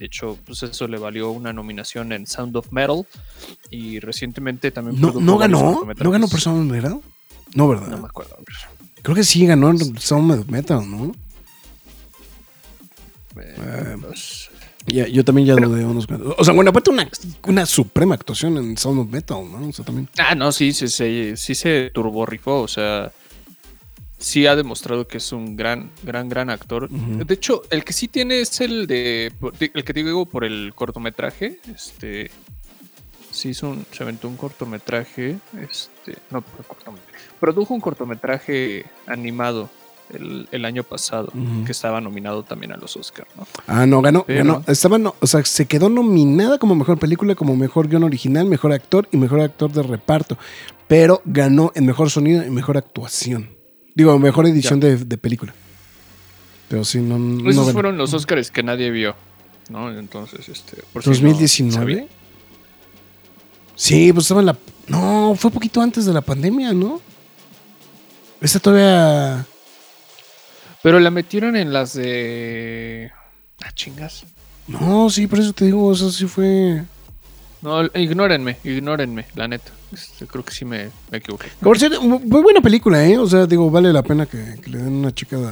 De 0.00 0.06
hecho, 0.06 0.36
pues 0.44 0.64
eso 0.64 0.88
le 0.88 0.98
valió 0.98 1.30
una 1.30 1.52
nominación 1.52 2.10
en 2.12 2.26
Sound 2.26 2.56
of 2.56 2.72
Metal. 2.72 3.06
Y 3.70 4.00
recientemente 4.00 4.72
también. 4.72 5.00
No, 5.00 5.12
no 5.12 5.38
ganó, 5.38 5.86
no 5.86 6.10
ganó 6.10 6.26
por 6.26 6.40
Sound 6.40 6.68
Metal. 6.68 7.00
No, 7.54 7.68
¿verdad? 7.68 7.86
No 7.86 7.98
me 7.98 8.06
acuerdo. 8.08 8.36
Creo 9.08 9.16
que 9.16 9.24
sí 9.24 9.46
ganó 9.46 9.70
en 9.70 9.98
Sound 9.98 10.50
Metal, 10.50 10.82
¿no? 10.86 11.14
Eh, 13.40 13.96
pues, 14.02 14.50
Ya, 14.84 15.08
yo 15.08 15.24
también 15.24 15.46
ya 15.46 15.54
lo 15.54 15.70
de 15.70 15.82
unos 15.82 16.06
cuantos. 16.06 16.34
O 16.36 16.44
sea, 16.44 16.52
bueno, 16.52 16.68
aparte 16.68 16.90
una, 16.90 17.08
una 17.46 17.64
suprema 17.64 18.16
actuación 18.16 18.58
en 18.58 18.76
Sound 18.76 19.00
of 19.00 19.08
Metal, 19.08 19.38
¿no? 19.50 19.66
O 19.66 19.72
sea, 19.72 19.82
también. 19.82 20.10
Ah, 20.18 20.34
no, 20.34 20.52
sí, 20.52 20.74
sí, 20.74 20.88
sí, 20.88 21.32
sí 21.36 21.54
se 21.54 21.88
turborrifó, 21.88 22.60
o 22.60 22.68
sea, 22.68 23.10
sí 24.18 24.46
ha 24.46 24.54
demostrado 24.54 25.08
que 25.08 25.16
es 25.16 25.32
un 25.32 25.56
gran, 25.56 25.90
gran, 26.02 26.28
gran 26.28 26.50
actor. 26.50 26.90
De 26.90 27.32
hecho, 27.32 27.62
el 27.70 27.84
que 27.84 27.94
sí 27.94 28.08
tiene 28.08 28.42
es 28.42 28.60
el 28.60 28.86
de, 28.86 29.32
el 29.58 29.84
que 29.84 29.94
te 29.94 30.04
digo 30.04 30.26
por 30.26 30.44
el 30.44 30.72
cortometraje, 30.74 31.58
este, 31.74 32.30
sí 33.30 33.48
hizo 33.48 33.70
un, 33.70 33.86
se 33.90 34.02
aventó 34.02 34.28
un 34.28 34.36
cortometraje, 34.36 35.38
este, 35.62 36.18
no, 36.30 36.42
por 36.42 36.60
el 36.60 36.66
cortometraje, 36.66 37.07
produjo 37.40 37.74
un 37.74 37.80
cortometraje 37.80 38.86
animado 39.06 39.68
el, 40.12 40.48
el 40.52 40.64
año 40.64 40.82
pasado, 40.84 41.30
que 41.66 41.72
estaba 41.72 42.00
nominado 42.00 42.42
también 42.42 42.72
a 42.72 42.76
los 42.76 42.96
Oscars, 42.96 43.28
¿no? 43.36 43.46
Ah, 43.66 43.84
no, 43.86 44.00
ganó, 44.00 44.24
Pero- 44.26 44.38
ganó. 44.44 44.64
Estaba, 44.66 44.96
no, 44.98 45.14
o 45.20 45.26
sea, 45.26 45.44
se 45.44 45.66
quedó 45.66 45.88
nominada 45.90 46.58
como 46.58 46.74
mejor 46.74 46.98
película, 46.98 47.34
como 47.34 47.56
mejor 47.56 47.88
guion 47.88 48.04
original, 48.04 48.46
mejor 48.46 48.72
actor 48.72 49.08
y 49.12 49.16
mejor 49.18 49.40
actor 49.40 49.70
de 49.70 49.82
reparto. 49.82 50.38
Pero 50.86 51.20
ganó 51.26 51.72
en 51.74 51.84
mejor 51.84 52.08
sonido 52.10 52.44
y 52.46 52.50
mejor 52.50 52.78
actuación. 52.78 53.50
Digo, 53.94 54.18
mejor 54.18 54.46
edición 54.46 54.80
de, 54.80 54.96
de 54.96 55.18
película. 55.18 55.54
Pero 56.68 56.84
sí, 56.84 57.00
no. 57.00 57.18
no 57.18 57.50
Esos 57.50 57.64
ganó. 57.66 57.72
fueron 57.74 57.98
los 57.98 58.14
Oscars 58.14 58.50
que 58.50 58.62
nadie 58.62 58.90
vio, 58.90 59.14
¿no? 59.68 59.90
Entonces, 59.90 60.48
este, 60.48 60.82
por 60.92 61.02
si 61.02 61.10
no 61.10 61.14
2019. 61.16 61.72
sabía. 61.94 62.08
sí, 63.74 64.12
pues 64.12 64.24
estaba 64.24 64.40
en 64.40 64.46
la. 64.46 64.56
No, 64.88 65.34
fue 65.36 65.50
poquito 65.50 65.80
antes 65.82 66.06
de 66.06 66.12
la 66.14 66.20
pandemia, 66.22 66.72
¿no? 66.72 67.00
Esta 68.40 68.60
todavía. 68.60 69.44
Pero 70.82 71.00
la 71.00 71.10
metieron 71.10 71.56
en 71.56 71.72
las 71.72 71.92
de. 71.94 73.10
Ah, 73.62 73.72
chingas. 73.72 74.24
No, 74.66 75.10
sí, 75.10 75.26
por 75.26 75.40
eso 75.40 75.52
te 75.52 75.64
digo, 75.64 75.92
eso 75.92 76.10
sí 76.12 76.26
fue. 76.26 76.82
No, 77.62 77.84
ignórenme, 77.94 78.58
ignórenme, 78.62 79.26
la 79.34 79.48
neta. 79.48 79.72
Este, 79.92 80.26
creo 80.26 80.44
que 80.44 80.52
sí 80.54 80.64
me, 80.64 80.90
me 81.10 81.18
equivoqué. 81.18 81.48
Por 81.60 81.78
cierto, 81.78 82.00
mu- 82.02 82.20
muy 82.20 82.42
buena 82.42 82.60
película, 82.60 83.04
¿eh? 83.04 83.18
O 83.18 83.26
sea, 83.26 83.46
digo, 83.46 83.68
vale 83.70 83.92
la 83.92 84.02
pena 84.02 84.26
que, 84.26 84.56
que 84.62 84.70
le 84.70 84.78
den 84.78 84.92
una 84.92 85.12
chica 85.12 85.36
de 85.38 85.50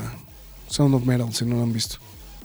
Sound 0.69 0.95
of 0.95 1.05
Metal 1.05 1.33
si 1.35 1.45
no 1.45 1.57
la 1.57 1.63
han 1.63 1.73
visto. 1.73 1.97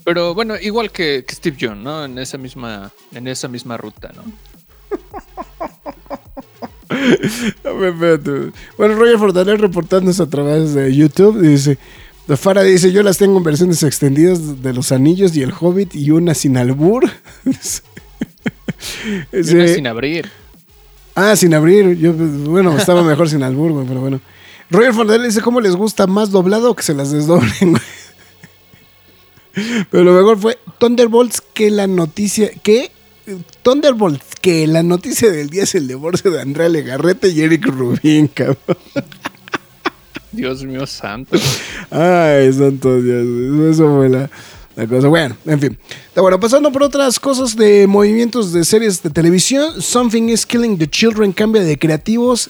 Pero 0.04 0.34
bueno, 0.34 0.56
igual 0.60 0.92
que, 0.92 1.24
que 1.28 1.36
Steve 1.36 1.58
John, 1.62 1.84
¿no? 1.84 2.06
En 2.06 2.18
esa 2.18 2.40
misma, 2.40 2.92
en 3.14 3.28
esa 3.28 3.48
misma 3.48 3.78
ruta, 3.78 4.12
¿no? 4.16 4.24
Bueno, 8.78 8.96
Roger 8.96 9.18
Fortaner 9.18 9.62
reportándose 9.62 10.22
a 10.22 10.28
través 10.28 10.74
de 10.74 10.94
YouTube 10.96 11.40
dice... 11.42 11.78
Fara 12.38 12.64
dice, 12.64 12.94
yo 12.94 13.04
las 13.04 13.18
tengo 13.18 13.38
en 13.38 13.44
versiones 13.44 13.84
extendidas 13.84 14.62
de 14.62 14.74
Los 14.74 14.94
Anillos 14.94 15.36
y 15.36 15.42
El 15.42 15.52
Hobbit 15.52 15.96
y 15.96 16.12
una 16.12 16.34
sin 16.34 16.58
albur. 16.58 17.10
Y 19.32 19.54
una 19.54 19.68
sin 19.68 19.86
abrir. 19.86 20.30
Ah, 21.14 21.36
sin 21.36 21.54
abrir. 21.54 21.98
Yo, 21.98 22.16
pues, 22.16 22.32
bueno, 22.46 22.76
estaba 22.76 23.04
mejor 23.04 23.30
sin 23.30 23.44
albur, 23.44 23.72
güey, 23.72 23.86
pero 23.86 24.02
bueno. 24.02 24.22
Roger 24.72 24.94
Fortaner 24.94 25.28
dice, 25.28 25.42
¿cómo 25.42 25.62
les 25.62 25.76
gusta 25.76 26.08
más 26.08 26.32
doblado 26.32 26.74
que 26.76 26.84
se 26.84 26.94
las 26.94 27.12
desdoblen, 27.12 27.72
güey? 27.72 27.84
Pero 29.92 30.06
lo 30.06 30.14
mejor 30.14 30.40
fue 30.40 30.58
Thunderbolts 30.80 31.42
que 31.42 31.70
la 31.70 31.86
noticia... 31.86 32.50
que 32.64 32.90
Thunderbolts 33.62 34.36
que 34.42 34.66
la 34.68 34.84
noticia 34.84 35.32
del 35.32 35.50
día 35.50 35.64
es 35.64 35.76
el 35.76 35.88
divorcio 35.88 36.32
de 36.32 36.42
Andrea 36.42 36.70
Legarrete 36.70 37.30
y 37.30 37.42
Eric 37.42 37.66
Rubin, 37.66 38.28
cabrón. 38.28 38.58
Dios 40.32 40.64
mío 40.64 40.88
santo. 40.88 41.38
Ay, 41.90 42.52
santo 42.54 43.02
Dios. 43.02 43.76
Eso 43.76 43.96
fue 43.96 44.10
la, 44.10 44.30
la 44.76 44.88
cosa. 44.88 45.08
Bueno, 45.08 45.36
en 45.46 45.60
fin. 45.60 45.78
Bueno, 46.16 46.40
pasando 46.40 46.72
por 46.72 46.84
otras 46.84 47.20
cosas 47.20 47.56
de 47.56 47.86
movimientos 47.88 48.54
de 48.54 48.64
series 48.64 49.04
de 49.04 49.10
televisión. 49.10 49.82
Something 49.82 50.30
is 50.30 50.46
Killing 50.46 50.78
the 50.78 50.90
Children 50.90 51.34
cambia 51.34 51.64
de 51.64 51.78
creativos. 51.78 52.50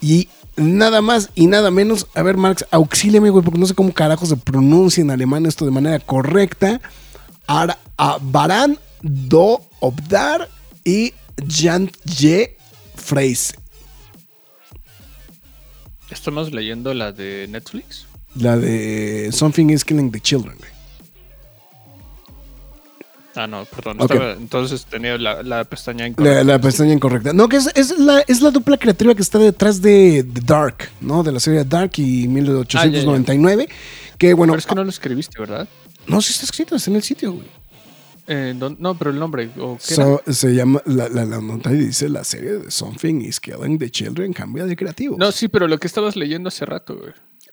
Y 0.00 0.28
nada 0.56 1.00
más 1.00 1.30
y 1.34 1.46
nada 1.46 1.70
menos. 1.70 2.06
A 2.14 2.22
ver, 2.22 2.36
Marx, 2.36 2.66
auxíliame, 2.70 3.30
güey, 3.30 3.44
porque 3.44 3.60
no 3.60 3.66
sé 3.66 3.74
cómo 3.74 3.92
carajo 3.92 4.26
se 4.26 4.36
pronuncia 4.36 5.00
en 5.00 5.10
alemán 5.10 5.46
esto 5.46 5.64
de 5.64 5.70
manera 5.70 6.00
correcta. 6.00 6.80
Ar 7.46 7.78
a 7.96 8.18
Baran 8.20 8.78
Do 9.02 9.60
Obdar 9.80 10.48
y 10.84 11.12
Jan 11.48 11.90
Ye 12.04 12.56
Freise. 12.94 13.54
Estamos 16.10 16.52
leyendo 16.52 16.94
la 16.94 17.12
de 17.12 17.46
Netflix. 17.48 18.06
La 18.36 18.56
de 18.56 19.30
Something 19.32 19.70
is 19.70 19.84
Killing 19.84 20.10
the 20.12 20.20
Children, 20.20 20.56
güey. 20.58 20.70
Ah, 23.34 23.46
no, 23.46 23.66
perdón. 23.66 23.98
Estaba- 24.00 24.32
entonces 24.32 24.86
tenía 24.86 25.18
la, 25.18 25.42
la 25.42 25.64
pestaña 25.64 26.06
incorrecta. 26.06 26.42
la 26.44 26.58
pestaña 26.58 26.92
incorrecta. 26.94 27.32
No, 27.34 27.48
que 27.48 27.56
es, 27.56 27.70
es 27.74 27.98
la, 27.98 28.20
es 28.20 28.40
la 28.40 28.50
dupla 28.50 28.78
creativa 28.78 29.14
que 29.14 29.20
está 29.20 29.38
detrás 29.38 29.82
de, 29.82 30.22
de 30.22 30.40
Dark, 30.40 30.88
¿no? 31.02 31.22
De 31.22 31.32
la 31.32 31.40
serie 31.40 31.62
Dark 31.64 31.92
y 31.96 32.28
1899. 32.28 33.68
Que 34.16 34.32
bueno. 34.32 34.52
Pero 34.54 34.60
es 34.60 34.66
que 34.66 34.74
no 34.74 34.84
lo 34.84 34.90
escribiste, 34.90 35.38
¿verdad? 35.38 35.68
No, 36.06 36.22
sí 36.22 36.32
está 36.32 36.44
escrito, 36.46 36.76
está 36.76 36.88
en 36.90 36.96
el 36.96 37.02
sitio, 37.02 37.32
güey. 37.32 37.46
Eh, 38.28 38.54
¿dó- 38.56 38.74
no, 38.78 38.96
pero 38.98 39.10
el 39.10 39.18
nombre. 39.18 39.50
¿o 39.58 39.78
qué 39.86 39.94
era? 39.94 40.04
So- 40.04 40.22
se 40.32 40.54
llama, 40.54 40.82
la, 40.86 41.08
la, 41.08 41.24
la 41.24 41.40
nota 41.40 41.70
dice 41.70 42.08
la 42.08 42.24
serie 42.24 42.52
de 42.58 42.70
Something 42.70 43.20
is 43.20 43.38
Killing 43.40 43.78
the 43.78 43.88
Children 43.90 44.32
cambia 44.32 44.64
de 44.66 44.74
creativo. 44.76 45.16
No, 45.18 45.30
sí, 45.32 45.48
pero 45.48 45.68
lo 45.68 45.78
que 45.78 45.86
estabas 45.86 46.16
leyendo 46.16 46.48
hace 46.48 46.64
rato, 46.66 46.96
güey. 46.98 47.12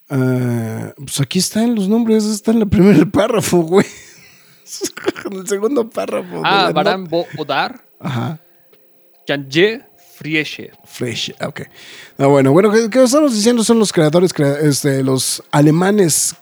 Ah, 0.09 0.93
pues 0.97 1.21
aquí 1.21 1.39
están 1.39 1.75
los 1.75 1.87
nombres, 1.87 2.25
está 2.25 2.51
en 2.51 2.61
el 2.61 2.67
primer 2.69 3.09
párrafo, 3.11 3.59
güey. 3.61 3.85
en 5.31 5.33
el 5.39 5.47
segundo 5.47 5.89
párrafo. 5.89 6.41
Ah, 6.43 6.71
Baran. 6.73 7.05
Bo 7.05 7.25
Odar, 7.37 7.85
Ajá. 7.99 8.39
Janje 9.27 9.85
Friesche. 10.23 10.71
Fresh, 10.85 11.33
ok. 11.41 11.61
Ah, 12.17 12.27
bueno, 12.27 12.53
bueno, 12.53 12.71
que, 12.71 13.03
estamos 13.03 13.35
diciendo 13.35 13.61
son 13.63 13.77
los 13.77 13.91
creadores, 13.91 14.31
crea- 14.33 14.57
este, 14.61 15.03
los 15.03 15.43
alemanes 15.51 16.33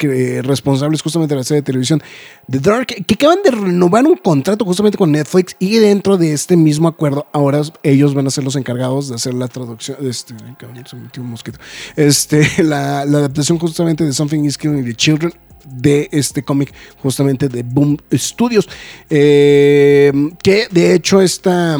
responsables 0.43 1.01
justamente 1.01 1.33
de 1.33 1.39
la 1.39 1.43
serie 1.43 1.61
de 1.61 1.65
televisión 1.65 2.01
The 2.49 2.59
Dark, 2.59 2.87
que 2.87 3.13
acaban 3.15 3.39
de 3.43 3.49
renovar 3.49 4.05
un 4.05 4.17
contrato 4.17 4.65
justamente 4.65 4.97
con 4.97 5.11
Netflix 5.11 5.55
y 5.57 5.77
dentro 5.77 6.17
de 6.17 6.33
este 6.33 6.55
mismo 6.55 6.87
acuerdo, 6.87 7.25
ahora 7.31 7.61
ellos 7.81 8.13
van 8.13 8.27
a 8.27 8.29
ser 8.29 8.43
los 8.43 8.55
encargados 8.55 9.09
de 9.09 9.15
hacer 9.15 9.33
la 9.33 9.47
traducción, 9.47 9.97
este, 10.01 10.35
se 10.37 10.95
me 10.95 11.01
metió 11.03 11.23
un 11.23 11.29
mosquito, 11.29 11.57
este, 11.95 12.47
la, 12.63 13.01
adaptación 13.01 13.57
justamente 13.57 14.03
de 14.03 14.13
Something 14.13 14.43
is 14.45 14.57
Killing 14.57 14.85
the 14.85 14.93
Children 14.93 15.33
de 15.65 16.09
este 16.11 16.43
cómic 16.43 16.73
justamente 17.01 17.47
de 17.47 17.63
Boom 17.63 17.97
Studios, 18.13 18.69
eh, 19.09 20.11
que 20.43 20.67
de 20.69 20.93
hecho 20.93 21.21
está... 21.21 21.77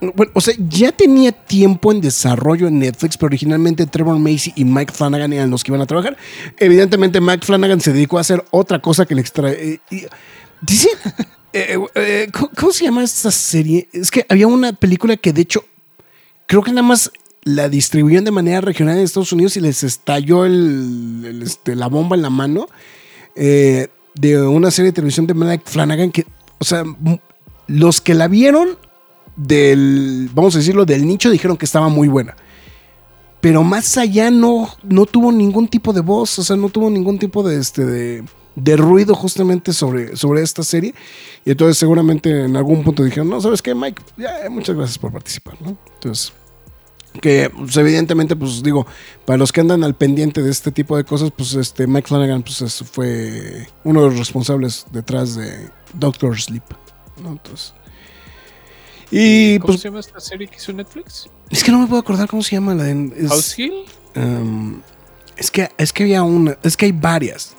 Bueno, 0.00 0.30
o 0.34 0.40
sea, 0.40 0.54
ya 0.58 0.92
tenía 0.92 1.32
tiempo 1.32 1.90
en 1.90 2.00
desarrollo 2.00 2.68
en 2.68 2.78
Netflix, 2.78 3.16
pero 3.16 3.26
originalmente 3.26 3.86
Trevor 3.86 4.18
Macy 4.18 4.52
y 4.54 4.64
Mike 4.64 4.92
Flanagan 4.92 5.32
eran 5.32 5.50
los 5.50 5.64
que 5.64 5.72
iban 5.72 5.80
a 5.80 5.86
trabajar. 5.86 6.16
Evidentemente, 6.56 7.20
Mike 7.20 7.44
Flanagan 7.44 7.80
se 7.80 7.92
dedicó 7.92 8.18
a 8.18 8.20
hacer 8.20 8.44
otra 8.50 8.80
cosa 8.80 9.06
que 9.06 9.14
le 9.16 9.20
extrae. 9.20 9.80
Dice. 10.60 10.88
eh, 11.52 11.78
eh, 11.94 12.28
¿cómo, 12.56 12.72
se 12.72 12.84
llama 12.84 13.02
esta 13.02 13.30
serie? 13.32 13.88
Es 13.92 14.10
que 14.10 14.24
había 14.28 14.46
una 14.46 14.72
película 14.72 15.16
que, 15.16 15.32
de 15.32 15.42
hecho, 15.42 15.64
creo 16.46 16.62
que 16.62 16.70
nada 16.70 16.86
más 16.86 17.10
la 17.42 17.68
distribuyeron 17.68 18.24
de 18.24 18.30
manera 18.30 18.60
regional 18.60 18.96
en 18.96 19.02
Estados 19.02 19.32
Unidos 19.32 19.56
y 19.56 19.60
les 19.60 19.82
estalló 19.82 20.44
este, 20.46 21.74
la 21.74 21.88
bomba 21.88 22.14
en 22.14 22.22
la 22.22 22.30
mano. 22.30 22.68
eh, 23.34 23.88
de 24.14 24.40
una 24.40 24.70
serie 24.70 24.90
de 24.90 24.94
televisión 24.94 25.26
de 25.26 25.34
Mike 25.34 25.64
Flanagan 25.66 26.10
que, 26.10 26.26
o 26.58 26.64
sea, 26.64 26.82
los 27.68 28.00
que 28.00 28.14
la 28.14 28.26
vieron 28.26 28.76
del, 29.38 30.28
vamos 30.34 30.54
a 30.54 30.58
decirlo, 30.58 30.84
del 30.84 31.06
nicho 31.06 31.30
dijeron 31.30 31.56
que 31.56 31.64
estaba 31.64 31.88
muy 31.88 32.08
buena. 32.08 32.36
Pero 33.40 33.62
más 33.62 33.96
allá 33.96 34.30
no, 34.30 34.68
no 34.82 35.06
tuvo 35.06 35.30
ningún 35.30 35.68
tipo 35.68 35.92
de 35.92 36.00
voz, 36.00 36.38
o 36.40 36.44
sea, 36.44 36.56
no 36.56 36.68
tuvo 36.68 36.90
ningún 36.90 37.18
tipo 37.20 37.42
de, 37.48 37.60
este, 37.60 37.84
de, 37.86 38.24
de 38.56 38.76
ruido 38.76 39.14
justamente 39.14 39.72
sobre, 39.72 40.16
sobre 40.16 40.42
esta 40.42 40.64
serie. 40.64 40.92
Y 41.44 41.52
entonces 41.52 41.78
seguramente 41.78 42.44
en 42.46 42.56
algún 42.56 42.82
punto 42.82 43.04
dijeron, 43.04 43.30
no, 43.30 43.40
¿sabes 43.40 43.62
qué, 43.62 43.76
Mike? 43.76 44.02
Ya, 44.16 44.50
muchas 44.50 44.74
gracias 44.74 44.98
por 44.98 45.12
participar, 45.12 45.54
¿no? 45.62 45.78
Entonces, 45.94 46.32
que 47.22 47.48
pues, 47.56 47.76
evidentemente, 47.76 48.34
pues 48.34 48.60
digo, 48.60 48.86
para 49.24 49.36
los 49.36 49.52
que 49.52 49.60
andan 49.60 49.84
al 49.84 49.94
pendiente 49.94 50.42
de 50.42 50.50
este 50.50 50.72
tipo 50.72 50.96
de 50.96 51.04
cosas, 51.04 51.30
pues 51.30 51.54
este 51.54 51.86
Mike 51.86 52.08
Flanagan 52.08 52.42
pues, 52.42 52.60
es- 52.60 52.82
fue 52.90 53.68
uno 53.84 54.02
de 54.02 54.08
los 54.08 54.18
responsables 54.18 54.84
detrás 54.90 55.36
de 55.36 55.68
Doctor 55.94 56.36
Sleep, 56.40 56.64
¿no? 57.22 57.30
Entonces... 57.30 57.72
Y 59.10 59.58
¿Cómo 59.58 59.68
pues 59.68 59.80
se 59.80 59.88
llama 59.88 60.00
esta 60.00 60.20
serie 60.20 60.46
que 60.48 60.56
hizo 60.56 60.72
Netflix? 60.72 61.28
es 61.50 61.64
que 61.64 61.72
no 61.72 61.78
me 61.80 61.86
puedo 61.86 62.00
acordar 62.00 62.28
cómo 62.28 62.42
se 62.42 62.56
llama 62.56 62.74
la 62.74 62.84
de- 62.84 63.12
es- 63.16 63.28
House 63.28 63.58
Hill. 63.58 63.72
um, 64.16 64.80
es 65.36 65.50
que 65.50 65.70
es 65.78 65.92
que 65.92 66.02
había 66.02 66.22
una, 66.22 66.58
es 66.62 66.76
que 66.76 66.86
hay 66.86 66.92
varias. 66.92 67.54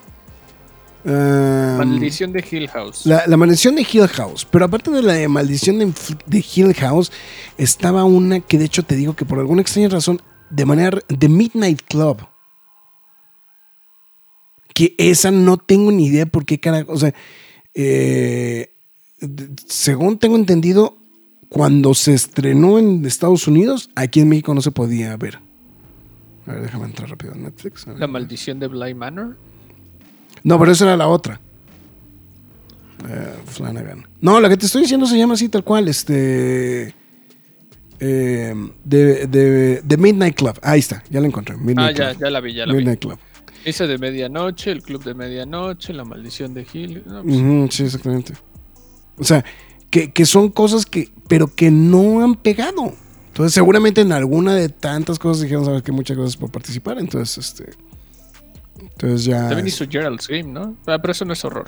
Um, 1.06 1.78
Maldición 1.78 2.34
de 2.34 2.46
Hill 2.52 2.68
House. 2.70 3.06
la, 3.06 3.24
la 3.26 3.38
maldición 3.38 3.74
de 3.76 3.88
Hill 3.90 4.08
House, 4.10 4.46
pero 4.52 4.66
aparte 4.66 4.92
de 4.92 5.02
la 5.02 5.14
de 5.14 5.28
maldición 5.30 5.80
de, 5.80 5.94
de 6.26 6.46
Hill 6.56 6.74
House, 6.76 7.12
estaba 7.58 8.04
una 8.04 8.42
que 8.42 8.58
de 8.60 8.66
hecho 8.66 8.84
te 8.84 8.96
digo 8.96 9.16
que 9.16 9.24
por 9.26 9.40
alguna 9.40 9.62
extraña 9.62 9.88
razón, 9.90 10.22
de 10.50 10.66
manera 10.66 11.00
de 11.08 11.30
Midnight 11.30 11.82
Club. 11.88 12.28
Que 14.74 14.94
esa 14.98 15.32
no 15.32 15.58
tengo 15.58 15.92
ni 15.92 16.08
idea 16.08 16.26
por 16.26 16.46
qué 16.46 16.60
carajo. 16.60 16.92
O 16.94 16.98
sea, 16.98 17.14
eh, 17.74 18.74
según 19.68 20.20
tengo 20.20 20.36
entendido, 20.36 20.98
cuando 21.50 21.94
se 21.94 22.14
estrenó 22.14 22.78
en 22.80 23.06
Estados 23.06 23.48
Unidos, 23.48 23.90
aquí 23.96 24.20
en 24.22 24.30
México 24.30 24.54
no 24.54 24.62
se 24.62 24.72
podía 24.72 25.16
ver. 25.18 25.40
A 26.48 26.54
ver, 26.54 26.62
déjame 26.64 26.86
entrar 26.86 27.10
rápido 27.10 27.34
a 27.34 27.36
Netflix. 27.38 27.88
a. 27.88 27.94
La 27.94 28.08
maldición 28.08 28.60
de 28.60 28.68
Bly 28.68 28.94
Manor. 28.94 29.38
No, 30.44 30.58
pero 30.60 30.72
esa 30.72 30.86
era 30.86 30.98
la 30.98 31.08
otra. 31.08 31.40
Eh, 33.08 33.34
Flanagan. 33.46 34.08
No, 34.22 34.40
la 34.40 34.50
que 34.50 34.58
te 34.58 34.66
estoy 34.66 34.82
diciendo 34.84 35.06
se 35.06 35.18
llama 35.18 35.34
así 35.36 35.50
tal 35.50 35.64
cual. 35.64 35.88
Este. 35.88 36.94
eh, 38.00 38.54
de, 38.84 39.28
de- 39.28 39.82
de 39.84 39.98
Midnight 39.98 40.36
Club. 40.36 40.58
Ahí 40.62 40.80
está, 40.80 41.04
ya 41.10 41.20
la 41.20 41.28
encontré. 41.28 41.56
Ah, 41.56 41.62
Midnight 41.62 41.98
ya, 41.98 42.10
Club. 42.12 42.22
ya 42.22 42.30
la 42.30 42.40
vi, 42.42 42.54
ya 42.54 42.66
la 42.66 42.74
vi. 42.74 42.78
Midnight 42.78 43.00
Club. 43.00 43.18
Esa 43.66 43.88
de 43.88 43.98
medianoche, 43.98 44.72
el 44.72 44.82
club 44.82 45.04
de 45.04 45.14
medianoche, 45.14 45.92
la 45.94 46.06
maldición 46.06 46.54
de 46.54 46.66
Hill. 46.72 47.04
No, 47.06 47.24
pues, 47.24 47.76
sí, 47.76 47.84
exactamente. 47.84 48.34
O 49.18 49.24
sea, 49.26 49.44
que, 49.90 50.12
que 50.12 50.26
son 50.26 50.50
cosas 50.50 50.86
que. 50.86 51.10
Pero 51.28 51.48
que 51.54 51.70
no 51.72 52.24
han 52.24 52.36
pegado. 52.36 52.94
Entonces, 53.28 53.54
seguramente 53.54 54.02
en 54.02 54.12
alguna 54.12 54.56
de 54.56 54.70
tantas 54.70 55.20
cosas 55.20 55.44
dijeron, 55.44 55.64
sabes 55.66 55.84
que 55.84 55.92
muchas 55.92 56.18
gracias 56.18 56.38
por 56.38 56.52
participar. 56.52 56.98
Entonces, 57.00 57.38
este. 57.38 57.72
Entonces 58.82 59.26
ya. 59.26 59.48
También 59.48 59.68
hizo 59.68 59.86
Gerald's 59.90 60.28
Game, 60.28 60.44
¿no? 60.52 60.76
Ah, 60.88 60.98
pero 61.00 61.12
eso 61.12 61.26
no 61.26 61.34
es 61.34 61.44
horror. 61.46 61.68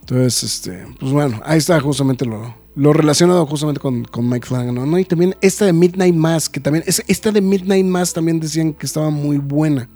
Entonces, 0.00 0.42
este, 0.44 0.86
pues 1.00 1.10
bueno, 1.10 1.40
ahí 1.44 1.58
está 1.58 1.80
justamente 1.80 2.24
lo, 2.24 2.54
lo 2.76 2.92
relacionado 2.92 3.44
justamente 3.46 3.80
con, 3.80 4.04
con 4.04 4.28
Mike 4.28 4.46
Flanagan, 4.46 4.88
¿no? 4.88 4.98
Y 5.00 5.04
también 5.04 5.34
esta 5.40 5.64
de 5.64 5.72
Midnight 5.72 6.14
Mass, 6.14 6.48
que 6.48 6.60
también, 6.60 6.84
es- 6.86 7.02
esta 7.08 7.32
de 7.32 7.40
Midnight 7.40 7.84
Mass 7.86 8.12
también 8.12 8.38
decían 8.38 8.72
que 8.72 8.86
estaba 8.86 9.10
muy 9.10 9.38
buena. 9.38 9.88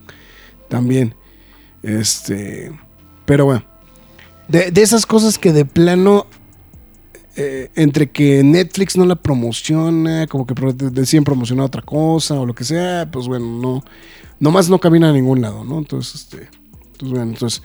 También. 0.68 1.14
Este, 1.82 2.72
pero 3.24 3.44
bueno. 3.44 3.64
De, 4.50 4.70
de 4.70 4.82
esas 4.82 5.06
cosas 5.06 5.38
que 5.38 5.52
de 5.52 5.64
plano 5.64 6.26
eh, 7.36 7.70
entre 7.76 8.10
que 8.10 8.42
Netflix 8.42 8.96
no 8.96 9.06
la 9.06 9.14
promociona, 9.14 10.26
como 10.26 10.46
que 10.46 10.54
deciden 10.90 11.22
promocionar 11.22 11.66
otra 11.66 11.80
cosa 11.80 12.40
o 12.40 12.44
lo 12.44 12.54
que 12.54 12.64
sea, 12.64 13.08
pues 13.10 13.28
bueno, 13.28 13.46
no, 13.46 13.84
nomás 14.40 14.68
no 14.68 14.80
camina 14.80 15.10
a 15.10 15.12
ningún 15.12 15.40
lado, 15.40 15.64
¿no? 15.64 15.78
Entonces, 15.78 16.22
este, 16.22 16.48
pues 16.98 17.12
bueno, 17.12 17.30
entonces, 17.30 17.62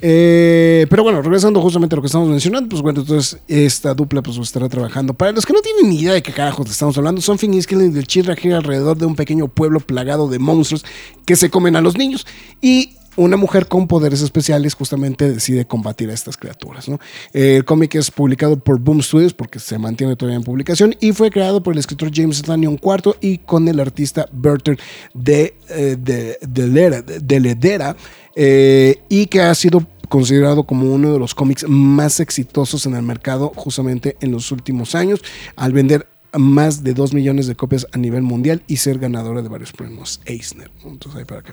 eh, 0.00 0.86
pero 0.88 1.02
bueno, 1.02 1.20
regresando 1.22 1.60
justamente 1.60 1.94
a 1.94 1.96
lo 1.96 2.02
que 2.02 2.06
estamos 2.06 2.28
mencionando, 2.28 2.68
pues 2.68 2.82
bueno, 2.82 3.00
entonces 3.00 3.42
esta 3.48 3.94
dupla 3.94 4.22
pues 4.22 4.38
estará 4.38 4.68
trabajando. 4.68 5.12
Para 5.12 5.32
los 5.32 5.44
que 5.44 5.52
no 5.52 5.60
tienen 5.60 5.90
ni 5.90 6.00
idea 6.00 6.12
de 6.12 6.22
qué 6.22 6.32
carajos 6.32 6.70
estamos 6.70 6.96
hablando, 6.96 7.20
Something 7.20 7.50
is 7.50 7.66
Killing 7.66 7.92
the 7.92 8.04
Children 8.04 8.36
gira 8.36 8.58
alrededor 8.58 8.96
de 8.96 9.06
un 9.06 9.16
pequeño 9.16 9.48
pueblo 9.48 9.80
plagado 9.80 10.28
de 10.28 10.38
monstruos 10.38 10.84
que 11.26 11.34
se 11.34 11.50
comen 11.50 11.74
a 11.74 11.80
los 11.80 11.98
niños 11.98 12.26
y 12.62 12.94
una 13.20 13.36
mujer 13.36 13.68
con 13.68 13.86
poderes 13.86 14.22
especiales 14.22 14.74
justamente 14.74 15.30
decide 15.30 15.66
combatir 15.66 16.08
a 16.08 16.14
estas 16.14 16.38
criaturas. 16.38 16.88
¿no? 16.88 16.98
El 17.34 17.66
cómic 17.66 17.94
es 17.96 18.10
publicado 18.10 18.58
por 18.58 18.80
Boom 18.80 19.02
Studios 19.02 19.34
porque 19.34 19.58
se 19.58 19.78
mantiene 19.78 20.16
todavía 20.16 20.38
en 20.38 20.42
publicación 20.42 20.96
y 21.00 21.12
fue 21.12 21.30
creado 21.30 21.62
por 21.62 21.74
el 21.74 21.78
escritor 21.78 22.10
James 22.14 22.48
Lanyon 22.48 22.80
IV 22.82 23.16
y 23.20 23.38
con 23.38 23.68
el 23.68 23.78
artista 23.78 24.26
Bertrand 24.32 24.78
de, 25.12 25.54
eh, 25.68 25.96
de, 26.00 27.40
Ledera 27.40 27.94
eh, 28.34 29.02
y 29.10 29.26
que 29.26 29.42
ha 29.42 29.54
sido 29.54 29.86
considerado 30.08 30.64
como 30.64 30.90
uno 30.90 31.12
de 31.12 31.18
los 31.18 31.34
cómics 31.34 31.66
más 31.68 32.20
exitosos 32.20 32.86
en 32.86 32.94
el 32.94 33.02
mercado 33.02 33.52
justamente 33.54 34.16
en 34.22 34.32
los 34.32 34.50
últimos 34.50 34.94
años 34.94 35.20
al 35.56 35.74
vender 35.74 36.08
más 36.32 36.82
de 36.82 36.94
2 36.94 37.12
millones 37.12 37.46
de 37.46 37.54
copias 37.54 37.86
a 37.92 37.98
nivel 37.98 38.22
mundial 38.22 38.62
y 38.66 38.78
ser 38.78 38.98
ganadora 38.98 39.42
de 39.42 39.48
varios 39.48 39.72
premios 39.72 40.22
Eisner. 40.24 40.70
Entonces 40.84 41.18
ahí 41.18 41.26
para 41.26 41.42
que 41.42 41.52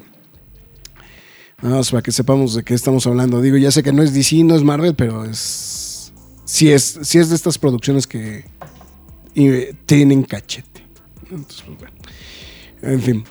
Nada 1.61 1.81
para 1.89 2.03
que 2.03 2.11
sepamos 2.11 2.53
de 2.53 2.63
qué 2.63 2.75
estamos 2.75 3.07
hablando. 3.07 3.41
Digo, 3.41 3.57
ya 3.57 3.71
sé 3.71 3.81
que 3.81 3.91
no 3.91 4.03
es 4.03 4.13
DC, 4.13 4.43
no 4.43 4.55
es 4.55 4.63
Marvel, 4.63 4.93
pero 4.93 5.25
es. 5.25 6.13
Sí 6.45 6.71
es, 6.71 6.99
sí 7.01 7.17
es 7.17 7.29
de 7.29 7.35
estas 7.35 7.57
producciones 7.57 8.05
que 8.05 8.45
tienen 9.87 10.23
cachete. 10.23 10.85
Entonces, 11.23 11.63
pues 11.65 11.77
bueno. 11.79 11.93
En 12.83 13.01
fin. 13.01 13.23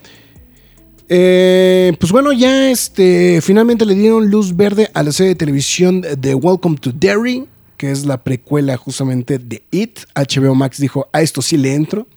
Eh, 1.08 1.96
pues 2.00 2.10
bueno, 2.10 2.32
ya 2.32 2.68
este, 2.68 3.40
finalmente 3.40 3.86
le 3.86 3.94
dieron 3.94 4.28
luz 4.28 4.56
verde 4.56 4.90
a 4.92 5.04
la 5.04 5.12
serie 5.12 5.30
de 5.30 5.36
televisión 5.36 6.00
de 6.00 6.34
Welcome 6.34 6.78
to 6.78 6.90
Derry, 6.92 7.46
que 7.76 7.92
es 7.92 8.06
la 8.06 8.24
precuela 8.24 8.76
justamente 8.76 9.38
de 9.38 9.62
It. 9.70 10.00
HBO 10.16 10.56
Max 10.56 10.78
dijo, 10.78 11.08
a 11.12 11.22
esto 11.22 11.42
sí 11.42 11.56
le 11.56 11.74
entro. 11.74 12.08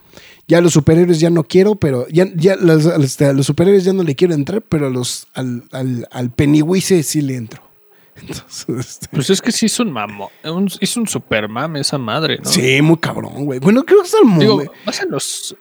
Ya 0.49 0.59
los 0.61 0.73
superhéroes 0.73 1.19
ya 1.21 1.29
no 1.29 1.43
quiero, 1.43 1.75
pero 1.75 2.05
ya, 2.09 2.25
ya 2.35 2.55
los, 2.57 2.85
este, 2.85 3.25
a 3.27 3.33
los 3.33 3.45
superhéroes 3.45 3.83
ya 3.85 3.93
no 3.93 4.03
le 4.03 4.15
quiero 4.15 4.33
entrar, 4.33 4.61
pero 4.63 4.87
a 4.87 4.89
los, 4.89 5.27
al, 5.33 5.63
al, 5.71 6.07
al 6.11 6.31
Pennywise 6.31 7.03
sí 7.03 7.21
le 7.21 7.35
entro. 7.37 7.61
Entonces, 8.19 8.65
este, 8.79 9.07
Pues 9.11 9.29
es 9.29 9.41
que 9.41 9.51
sí 9.53 9.67
hizo 9.67 9.83
un 9.83 9.91
mamo. 9.93 10.31
un- 10.43 10.69
hizo 10.81 10.99
un 10.99 11.07
super 11.07 11.47
mame 11.47 11.79
esa 11.79 11.97
madre, 11.97 12.39
¿no? 12.43 12.49
sí, 12.49 12.81
muy 12.81 12.97
cabrón, 12.97 13.45
güey. 13.45 13.59
Bueno, 13.59 13.85
creo 13.85 14.01
que 14.01 14.07
es 14.07 14.13
el 14.15 14.39
Digo, 14.39 14.57
mundo. 14.57 14.71
más 14.85 14.99
en 15.01 15.11
los. 15.11 15.55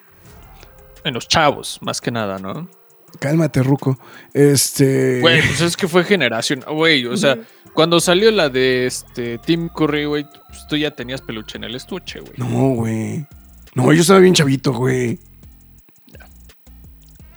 En 1.04 1.14
los 1.14 1.28
chavos, 1.28 1.78
más 1.82 2.00
que 2.00 2.10
nada, 2.10 2.38
¿no? 2.38 2.68
Cálmate, 3.20 3.62
Ruco. 3.62 3.98
Este. 4.34 5.20
Güey, 5.20 5.40
pues 5.46 5.60
es 5.60 5.76
que 5.76 5.86
fue 5.86 6.02
generación. 6.04 6.64
Güey, 6.68 7.06
o 7.06 7.16
sea, 7.16 7.38
cuando 7.74 8.00
salió 8.00 8.30
la 8.30 8.48
de 8.48 8.86
este 8.86 9.38
Tim 9.38 9.68
Curry, 9.68 10.06
güey, 10.06 10.24
pues 10.48 10.66
tú 10.68 10.76
ya 10.76 10.90
tenías 10.90 11.20
peluche 11.22 11.56
en 11.58 11.64
el 11.64 11.74
estuche, 11.74 12.20
güey. 12.20 12.32
No, 12.36 12.70
güey. 12.74 13.26
No, 13.78 13.92
yo 13.92 14.00
estaba 14.00 14.18
bien 14.18 14.34
chavito, 14.34 14.72
güey. 14.72 15.18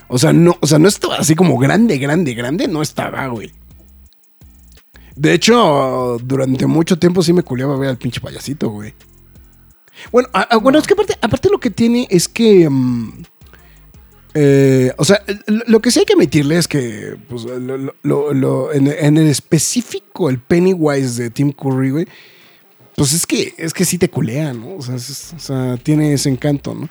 O 0.07 0.17
sea, 0.17 0.33
no, 0.33 0.57
o 0.59 0.67
sea, 0.67 0.79
no 0.79 0.87
estaba 0.87 1.17
así 1.17 1.35
como 1.35 1.57
grande, 1.57 1.97
grande, 1.97 2.33
grande, 2.33 2.67
no 2.67 2.81
estaba, 2.81 3.27
güey. 3.27 3.51
De 5.15 5.33
hecho, 5.33 6.17
durante 6.23 6.65
mucho 6.65 6.97
tiempo 6.97 7.21
sí 7.21 7.31
me 7.31 7.43
culiaba 7.43 7.77
ver 7.77 7.89
al 7.89 7.97
pinche 7.97 8.19
payasito, 8.19 8.69
güey. 8.69 8.93
Bueno, 10.11 10.27
a- 10.33 10.41
a- 10.55 10.57
bueno, 10.57 10.79
es 10.79 10.87
que 10.87 10.93
aparte, 10.95 11.15
aparte 11.21 11.49
lo 11.49 11.59
que 11.59 11.69
tiene 11.69 12.07
es 12.09 12.27
que. 12.27 12.67
mm, 12.69 13.23
eh, 14.33 14.91
o 14.97 15.05
sea, 15.05 15.21
lo, 15.67 15.79
que 15.79 15.91
sí 15.91 15.99
hay 15.99 16.05
que 16.05 16.13
admitirle 16.13 16.57
es 16.57 16.67
que, 16.67 17.17
pues, 17.29 17.43
lo- 17.43 17.77
lo- 17.77 17.95
lo- 18.01 18.33
lo- 18.33 18.73
en, 18.73 18.87
en 18.87 19.17
el 19.17 19.27
específico, 19.27 20.29
el 20.29 20.39
Pennywise 20.39 21.21
de 21.21 21.29
Tim 21.29 21.51
Curry, 21.51 21.91
güey, 21.91 22.07
pues 22.95 23.13
es 23.13 23.25
que, 23.25 23.53
es 23.57 23.73
que 23.73 23.85
sí 23.85 23.97
te 23.97 24.09
culea, 24.09 24.53
¿no? 24.53 24.75
O 24.77 24.81
sea, 24.81 24.95
es- 24.95 25.33
o 25.35 25.39
sea, 25.39 25.77
tiene 25.77 26.13
ese 26.13 26.29
encanto, 26.29 26.73
¿no? 26.73 26.87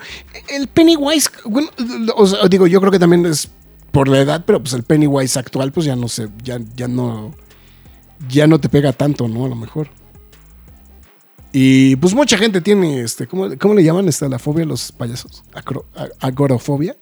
El 0.48 0.68
Pennywise, 0.68 1.30
bueno, 1.44 1.68
o 2.16 2.26
sea, 2.26 2.46
digo, 2.48 2.66
yo 2.66 2.80
creo 2.80 2.90
que 2.92 2.98
también 2.98 3.26
es 3.26 3.48
por 3.92 4.08
la 4.08 4.20
edad, 4.20 4.44
pero 4.46 4.60
pues 4.60 4.72
el 4.74 4.82
Pennywise 4.82 5.38
actual, 5.38 5.72
pues 5.72 5.86
ya 5.86 5.96
no 5.96 6.08
sé, 6.08 6.28
ya, 6.42 6.58
ya 6.76 6.88
no, 6.88 7.34
ya 8.28 8.46
no 8.46 8.60
te 8.60 8.68
pega 8.68 8.92
tanto, 8.92 9.28
¿no? 9.28 9.44
A 9.44 9.48
lo 9.48 9.56
mejor. 9.56 9.88
Y 11.52 11.96
pues 11.96 12.14
mucha 12.14 12.38
gente 12.38 12.60
tiene, 12.60 13.00
este, 13.00 13.26
¿cómo, 13.26 13.48
cómo 13.58 13.74
le 13.74 13.82
llaman 13.82 14.06
esta, 14.08 14.28
la 14.28 14.38
fobia 14.38 14.64
a 14.64 14.68
los 14.68 14.92
payasos? 14.92 15.42
Acro- 15.52 15.86
a- 15.96 16.08
agorafobia. 16.26 16.96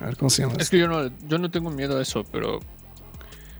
A 0.00 0.06
ver, 0.06 0.16
¿cómo 0.16 0.30
se 0.30 0.42
llama? 0.42 0.54
Es 0.58 0.70
que 0.70 0.78
yo 0.78 0.88
no, 0.88 1.10
yo 1.28 1.38
no 1.38 1.50
tengo 1.50 1.70
miedo 1.70 1.98
a 1.98 2.02
eso, 2.02 2.24
pero. 2.32 2.60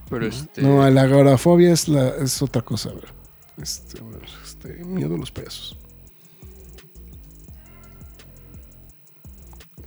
Pero 0.08 0.26
este. 0.26 0.62
No, 0.62 0.88
la 0.88 1.02
agorafobia 1.02 1.72
es, 1.72 1.88
la, 1.88 2.08
es 2.16 2.40
otra 2.40 2.62
cosa, 2.62 2.88
a 2.88 2.94
ver. 2.94 3.19
Este, 3.62 4.00
a 4.00 4.04
ver, 4.04 4.22
este, 4.44 4.84
miedo 4.84 5.14
a 5.14 5.18
los 5.18 5.30
payasos. 5.30 5.76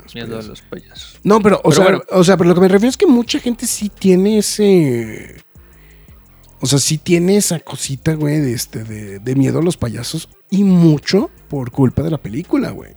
Los 0.02 0.16
miedo 0.16 0.40
a 0.40 0.42
los 0.42 0.62
payasos. 0.62 1.20
No, 1.24 1.40
pero, 1.40 1.58
o, 1.58 1.62
Pero 1.64 1.76
sea, 1.76 1.84
bueno. 1.86 2.02
o 2.12 2.24
sea, 2.24 2.38
pero 2.38 2.50
lo 2.50 2.56
que 2.56 2.62
me 2.62 2.68
refiero 2.68 2.90
es 2.90 2.98
que 2.98 3.08
mucha 3.08 3.40
gente 3.40 3.66
sí 3.66 3.90
tiene 3.90 4.38
ese. 4.40 5.44
O 6.60 6.66
sea, 6.66 6.80
sí 6.80 6.98
tiene 6.98 7.38
esa 7.38 7.60
cosita, 7.60 8.14
güey, 8.14 8.40
de, 8.40 8.54
este, 8.54 8.84
de, 8.84 9.20
de 9.20 9.36
miedo 9.36 9.60
a 9.60 9.64
los 9.64 9.78
payasos. 9.78 10.30
Y 10.50 10.64
mucho 10.64 11.30
por 11.50 11.72
culpa 11.72 12.04
de 12.04 12.12
la 12.12 12.18
película, 12.18 12.72
güey. 12.72 12.94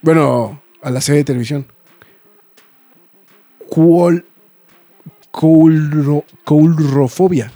Bueno, 0.00 0.62
a 0.82 0.90
la 0.90 1.00
serie 1.00 1.18
de 1.18 1.24
televisión. 1.24 1.66
Coulrofobia. 6.44 7.52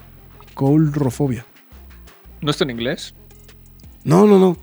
Coulrofobia. 0.57 1.45
¿No 2.41 2.51
está 2.51 2.65
en 2.65 2.71
inglés? 2.71 3.15
No, 4.05 4.27
no, 4.27 4.39
no. 4.39 4.57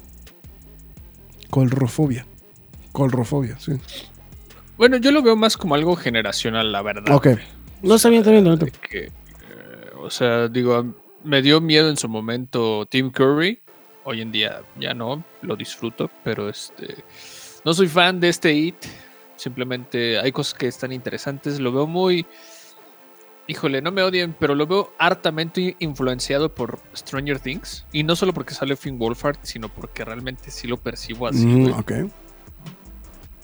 Colrofobia. 1.52 2.26
Colrofobia, 2.92 3.60
sí. 3.60 3.74
Bueno, 4.76 4.98
yo 4.98 5.12
lo 5.12 5.22
veo 5.22 5.36
más 5.36 5.56
como 5.56 5.76
algo 5.76 5.96
generacional, 5.96 6.72
la 6.72 6.82
verdad. 6.82 7.16
Ok. 7.16 7.28
No, 7.84 7.94
está 7.94 8.10
bien, 8.10 8.22
está 8.22 8.32
bien. 8.32 8.48
está 8.48 8.66
De 8.66 8.72
bien. 8.72 8.82
que, 8.90 9.06
eh, 9.06 9.12
o 10.02 10.10
sea, 10.10 10.48
digo, 10.48 10.96
me 11.24 11.44
dio 11.44 11.62
miedo 11.62 11.88
en 11.90 11.98
su 11.98 12.10
momento 12.10 12.88
Tim 12.88 13.12
Curry. 13.12 13.60
Hoy 14.04 14.22
en 14.22 14.32
día 14.32 14.64
ya 14.80 14.96
no, 14.96 15.24
lo 15.44 15.56
disfruto, 15.56 16.10
pero 16.24 16.50
este 16.50 17.04
no 17.64 17.72
soy 17.76 17.88
fan 17.88 18.20
de 18.20 18.30
este 18.30 18.52
It. 18.52 18.78
Simplemente 19.36 20.18
hay 20.18 20.32
cosas 20.32 20.56
que 20.56 20.68
están 20.68 20.92
interesantes. 20.92 21.60
Lo 21.60 21.72
veo 21.72 21.86
muy. 21.86 22.26
Híjole, 23.48 23.82
no 23.82 23.92
me 23.92 24.02
odien, 24.04 24.34
pero 24.40 24.56
lo 24.56 24.66
veo 24.66 24.94
hartamente 24.98 25.76
influenciado 25.80 26.54
por 26.54 26.80
Stranger 26.96 27.40
Things. 27.40 27.86
Y 27.92 28.04
no 28.04 28.16
solo 28.16 28.34
porque 28.34 28.54
sale 28.54 28.76
Finn 28.78 28.98
Wolfhard, 28.98 29.38
sino 29.44 29.68
porque 29.70 30.06
realmente 30.06 30.50
sí 30.50 30.68
lo 30.68 30.78
percibo 30.78 31.28
así. 31.28 31.46
Mm, 31.46 31.74
ok. 31.74 31.92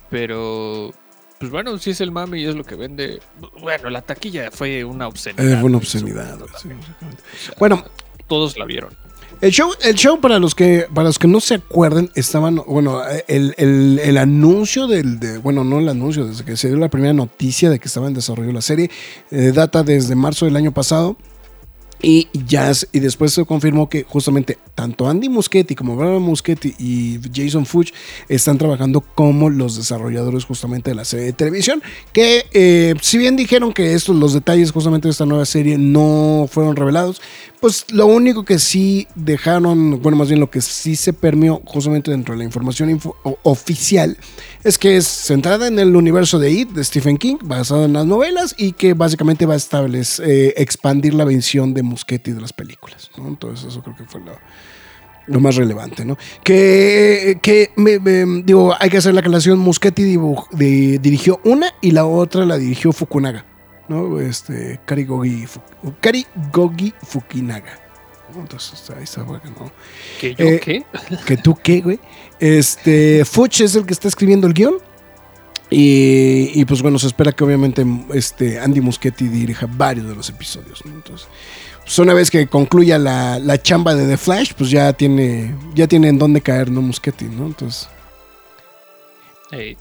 Pero, 0.10 0.92
pues 1.40 1.52
bueno, 1.52 1.78
si 1.78 1.92
es 1.92 2.02
el 2.02 2.12
mame 2.12 2.40
y 2.40 2.46
es 2.46 2.56
lo 2.56 2.64
que 2.64 2.76
vende. 2.76 3.20
Bueno, 3.62 3.90
la 3.90 4.02
taquilla 4.02 4.50
fue 4.52 4.84
una 4.84 5.08
obscenidad. 5.08 5.46
Eh, 5.46 5.56
fue 5.58 5.66
una 5.70 5.78
obscenidad. 5.78 6.38
sí, 6.58 6.70
también. 6.70 6.80
exactamente. 6.80 7.24
O 7.34 7.38
sea, 7.38 7.56
Bueno. 7.60 7.84
todos 8.28 8.58
la 8.58 8.66
vieron. 8.66 8.94
El 9.42 9.52
show, 9.52 9.72
el 9.84 9.96
show 9.96 10.20
para 10.20 10.38
los 10.38 10.54
que 10.54 10.88
para 10.94 11.08
los 11.08 11.18
que 11.18 11.28
no 11.28 11.40
se 11.40 11.56
acuerden, 11.56 12.12
estaban, 12.16 12.58
bueno, 12.68 13.02
el, 13.28 13.56
el- 13.58 14.18
anuncio 14.18 14.86
del, 14.88 15.20
de, 15.20 15.38
bueno, 15.38 15.64
no 15.64 15.80
el 15.80 15.88
anuncio, 15.88 16.26
desde 16.26 16.44
que 16.44 16.58
se 16.58 16.68
dio 16.68 16.78
la 16.78 16.90
primera 16.90 17.14
noticia 17.14 17.70
de 17.70 17.80
que 17.80 17.88
estaba 17.88 18.08
en 18.08 18.14
desarrollo 18.14 18.52
la 18.52 18.62
serie, 18.62 18.90
eh, 19.32 19.52
data 19.56 19.84
desde 19.84 20.16
marzo 20.16 20.46
del 20.46 20.58
año 20.58 20.74
pasado. 20.74 21.16
Y 22.02 22.30
ya, 22.34 22.72
y 22.94 23.00
después 23.00 23.34
se 23.34 23.44
confirmó 23.44 23.90
que 23.90 24.04
justamente 24.04 24.58
tanto 24.74 25.10
Andy 25.10 25.28
Muschietti 25.28 25.76
como 25.76 25.98
Brian 25.98 26.22
Muschietti 26.22 26.74
y 26.80 27.20
Jason 27.34 27.66
Fuchs 27.66 27.94
están 28.30 28.58
trabajando 28.58 29.02
como 29.02 29.50
los 29.50 29.76
desarrolladores 29.76 30.46
justamente 30.46 30.92
de 30.92 30.96
la 30.96 31.04
serie 31.04 31.26
de 31.26 31.34
televisión. 31.34 31.84
Que 32.14 32.46
eh, 32.54 32.96
si 33.02 33.18
bien 33.18 33.36
dijeron 33.36 33.74
que 33.74 33.94
estos, 33.94 34.16
los 34.16 34.34
detalles 34.34 34.72
justamente 34.72 35.10
de 35.10 35.12
esta 35.12 35.26
nueva 35.26 35.46
serie 35.46 35.78
no 35.78 36.48
fueron 36.50 36.78
revelados, 36.78 37.22
pues 37.60 37.86
lo 37.92 38.06
único 38.06 38.46
que 38.46 38.60
sí 38.60 39.08
dejaron, 39.16 40.02
bueno, 40.02 40.18
más 40.18 40.30
bien 40.30 40.40
lo 40.40 40.50
que 40.50 40.62
sí 40.62 40.96
se 40.96 41.12
permeó 41.12 41.62
justamente 41.66 42.12
dentro 42.12 42.34
de 42.34 42.40
la 42.40 42.46
información 42.46 42.98
oficial 43.44 44.18
es 44.64 44.78
que 44.78 44.98
es 44.98 45.08
centrada 45.08 45.68
en 45.68 45.80
el 45.80 45.96
universo 45.96 46.40
de 46.40 46.52
It 46.52 46.70
de 46.72 46.84
Stephen 46.84 47.18
King, 47.18 47.38
basada 47.42 47.86
en 47.86 47.94
las 47.94 48.06
novelas 48.06 48.56
y 48.58 48.74
que 48.74 48.94
básicamente 48.94 49.46
va 49.46 49.54
a 49.54 49.58
establecer, 49.58 50.30
eh, 50.30 50.54
expandir 50.58 51.14
la 51.14 51.26
visión 51.26 51.74
de 51.74 51.84
Muschietti 51.84 52.32
de 52.32 52.42
las 52.42 52.54
películas. 52.54 53.10
Entonces, 53.18 53.68
eso 53.70 53.82
creo 53.82 53.96
que 53.96 54.04
fue 54.06 54.22
lo, 54.22 55.40
más 55.40 55.56
relevante, 55.56 56.04
¿no? 56.06 56.18
Que, 56.44 57.40
que 57.42 57.72
me- 57.76 58.00
digo, 58.44 58.74
hay 58.80 58.90
que 58.90 58.98
hacer 58.98 59.14
la 59.14 59.22
aclaración. 59.22 59.60
De- 60.52 61.00
dirigió 61.00 61.40
una 61.46 61.68
y 61.82 61.92
la 61.92 62.06
otra 62.06 62.46
la 62.46 62.58
dirigió 62.58 62.92
Fukunaga, 62.92 63.46
¿no? 63.88 64.20
Este, 64.20 64.80
Kari 64.86 65.06
Gogi, 65.06 65.46
Kari 66.02 66.26
Gogi 66.52 66.94
Fukinaga. 67.04 67.89
Entonces, 68.36 68.90
ahí 68.96 69.04
está, 69.04 69.22
güey, 69.22 69.40
¿no? 69.58 69.72
¿Que 70.20 70.36
yo 70.36 70.46
Eh, 70.46 70.60
qué? 70.60 70.86
¿Que 71.26 71.38
tú 71.38 71.58
qué, 71.62 71.82
güey? 71.82 72.00
Este, 72.40 73.26
Fuch 73.26 73.62
es 73.62 73.76
el 73.76 73.86
que 73.86 73.94
está 73.94 74.08
escribiendo 74.08 74.48
el 74.48 74.54
guion. 74.54 74.76
Y, 75.72 76.52
y, 76.60 76.66
pues 76.66 76.82
bueno, 76.82 76.98
se 76.98 77.08
espera 77.08 77.32
que 77.32 77.44
obviamente 77.44 77.86
este, 78.14 78.60
Andy 78.60 78.82
Muschietti 78.82 79.28
dirija 79.28 79.68
varios 79.70 80.08
de 80.08 80.16
los 80.16 80.28
episodios. 80.30 80.84
¿no? 80.84 80.94
Entonces, 80.96 81.28
pues 81.82 82.00
una 82.00 82.16
vez 82.16 82.32
que 82.32 82.48
concluya 82.48 82.98
la, 82.98 83.38
la 83.38 83.62
chamba 83.62 83.94
de 83.94 84.08
The 84.08 84.18
Flash, 84.18 84.54
pues 84.58 84.72
ya 84.72 84.94
tiene, 84.94 85.56
ya 85.76 85.88
tiene 85.88 86.10
en 86.10 86.18
dónde 86.18 86.42
caer, 86.42 86.72
¿no? 86.72 86.82
Muschietti, 86.82 87.26
¿no? 87.26 87.46
Entonces, 87.46 87.88
Ey, 89.52 89.78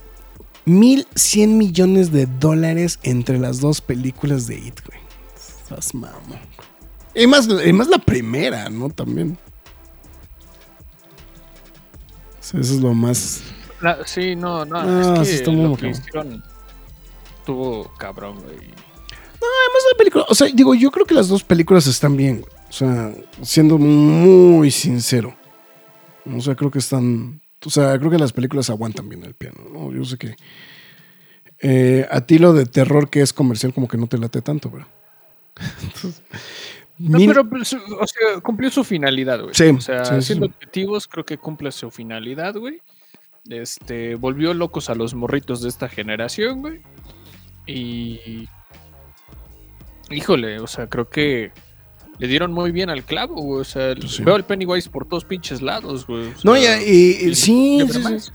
1100 0.64 1.58
millones 1.58 2.12
de 2.12 2.26
dólares 2.26 2.98
entre 3.02 3.38
las 3.38 3.60
dos 3.60 3.80
películas 3.80 4.46
de 4.46 4.56
It, 4.56 4.80
güey. 4.86 4.98
Estás 5.36 5.94
mamón. 5.94 6.47
Y 7.18 7.26
más, 7.26 7.48
y 7.66 7.72
más 7.72 7.88
la 7.88 7.98
primera, 7.98 8.68
¿no? 8.70 8.88
También. 8.90 9.36
O 12.38 12.42
sea, 12.42 12.60
eso 12.60 12.74
es 12.74 12.80
lo 12.80 12.94
más. 12.94 13.42
la- 13.80 14.06
sí, 14.06 14.34
no, 14.36 14.64
no. 14.64 14.76
Ah, 14.78 15.18
es 15.22 15.28
que 15.28 15.34
está 15.34 15.50
muy 15.50 15.64
lo 15.68 15.76
que 15.76 15.90
cabrón. 15.90 15.90
hicieron 16.00 16.44
estuvo 17.38 17.90
cabrón, 17.98 18.34
güey. 18.36 18.56
Además 18.56 19.82
la 19.92 19.98
película, 19.98 20.24
o 20.28 20.34
sea, 20.34 20.48
digo, 20.52 20.74
yo 20.74 20.90
creo 20.90 21.06
que 21.06 21.14
las 21.14 21.28
dos 21.28 21.44
películas 21.44 21.86
están 21.86 22.16
bien, 22.16 22.40
güey. 22.40 22.52
O 22.68 22.72
sea, 22.72 23.12
siendo 23.42 23.78
muy 23.78 24.70
sincero. 24.70 25.34
O 26.36 26.40
sea, 26.40 26.54
creo 26.54 26.70
que 26.70 26.78
están. 26.78 27.40
O 27.64 27.70
sea, 27.70 27.98
creo 27.98 28.10
que 28.10 28.18
las 28.18 28.32
películas 28.32 28.68
aguantan 28.70 29.08
bien 29.08 29.24
el 29.24 29.34
piano, 29.34 29.58
¿no? 29.72 29.92
Yo 29.92 30.04
sé 30.04 30.18
que. 30.18 30.36
eh, 31.60 32.06
a 32.10 32.20
ti 32.22 32.38
lo 32.38 32.52
de 32.52 32.66
terror 32.66 33.08
que 33.10 33.20
es 33.22 33.32
comercial, 33.32 33.72
como 33.72 33.88
que 33.88 33.96
no 33.96 34.06
te 34.06 34.18
late 34.18 34.42
tanto, 34.42 34.70
pero. 34.70 34.86
Entonces, 35.82 36.22
No, 36.98 37.18
pero 37.18 37.48
pues, 37.48 37.72
o 37.74 38.06
sea, 38.06 38.40
cumplió 38.42 38.70
su 38.70 38.82
finalidad, 38.84 39.40
güey. 39.40 39.54
Sí, 39.54 39.64
o 39.68 39.80
sea, 39.80 40.04
sí, 40.04 40.14
sí. 40.16 40.22
siendo 40.22 40.46
objetivos, 40.46 41.06
creo 41.06 41.24
que 41.24 41.38
cumple 41.38 41.70
su 41.72 41.90
finalidad, 41.90 42.54
güey. 42.56 42.80
Este, 43.48 44.16
volvió 44.16 44.52
locos 44.52 44.90
a 44.90 44.94
los 44.94 45.14
morritos 45.14 45.62
de 45.62 45.68
esta 45.68 45.88
generación, 45.88 46.60
güey. 46.60 46.82
Y. 47.66 48.48
Híjole, 50.10 50.58
o 50.60 50.66
sea, 50.66 50.88
creo 50.88 51.08
que 51.08 51.52
le 52.18 52.26
dieron 52.26 52.52
muy 52.52 52.72
bien 52.72 52.90
al 52.90 53.04
clavo, 53.04 53.34
güey. 53.36 53.60
O 53.60 53.64
sea, 53.64 53.94
Pues 53.94 54.12
sí. 54.16 54.24
veo 54.24 54.34
al 54.34 54.44
Pennywise 54.44 54.88
por 54.90 55.06
todos 55.06 55.24
pinches 55.24 55.62
lados, 55.62 56.06
güey. 56.06 56.28
o 56.28 56.34
No, 56.44 56.56
ya, 56.56 56.80
y, 56.82 57.34
sí, 57.34 57.80
sí, 57.90 58.02
sí. 58.18 58.32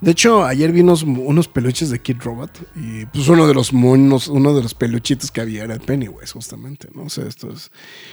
De 0.00 0.12
hecho, 0.12 0.44
ayer 0.44 0.72
vi 0.72 0.80
unos, 0.80 1.48
peluches 1.48 1.90
de 1.90 2.00
Kid 2.00 2.16
Robot 2.22 2.50
y 2.74 3.04
pues 3.06 3.28
uno 3.28 3.46
de 3.46 3.52
los 3.52 3.72
monos, 3.72 4.28
uno 4.28 4.54
de 4.54 4.62
los 4.62 4.72
peluchitos 4.72 5.30
que 5.30 5.42
había 5.42 5.64
era 5.64 5.74
el 5.74 5.80
Pennywise, 5.80 6.32
justamente, 6.32 6.88
¿no? 6.94 7.02
O 7.02 7.10
sea, 7.10 7.26
esto 7.26 7.52
es, 7.52 7.70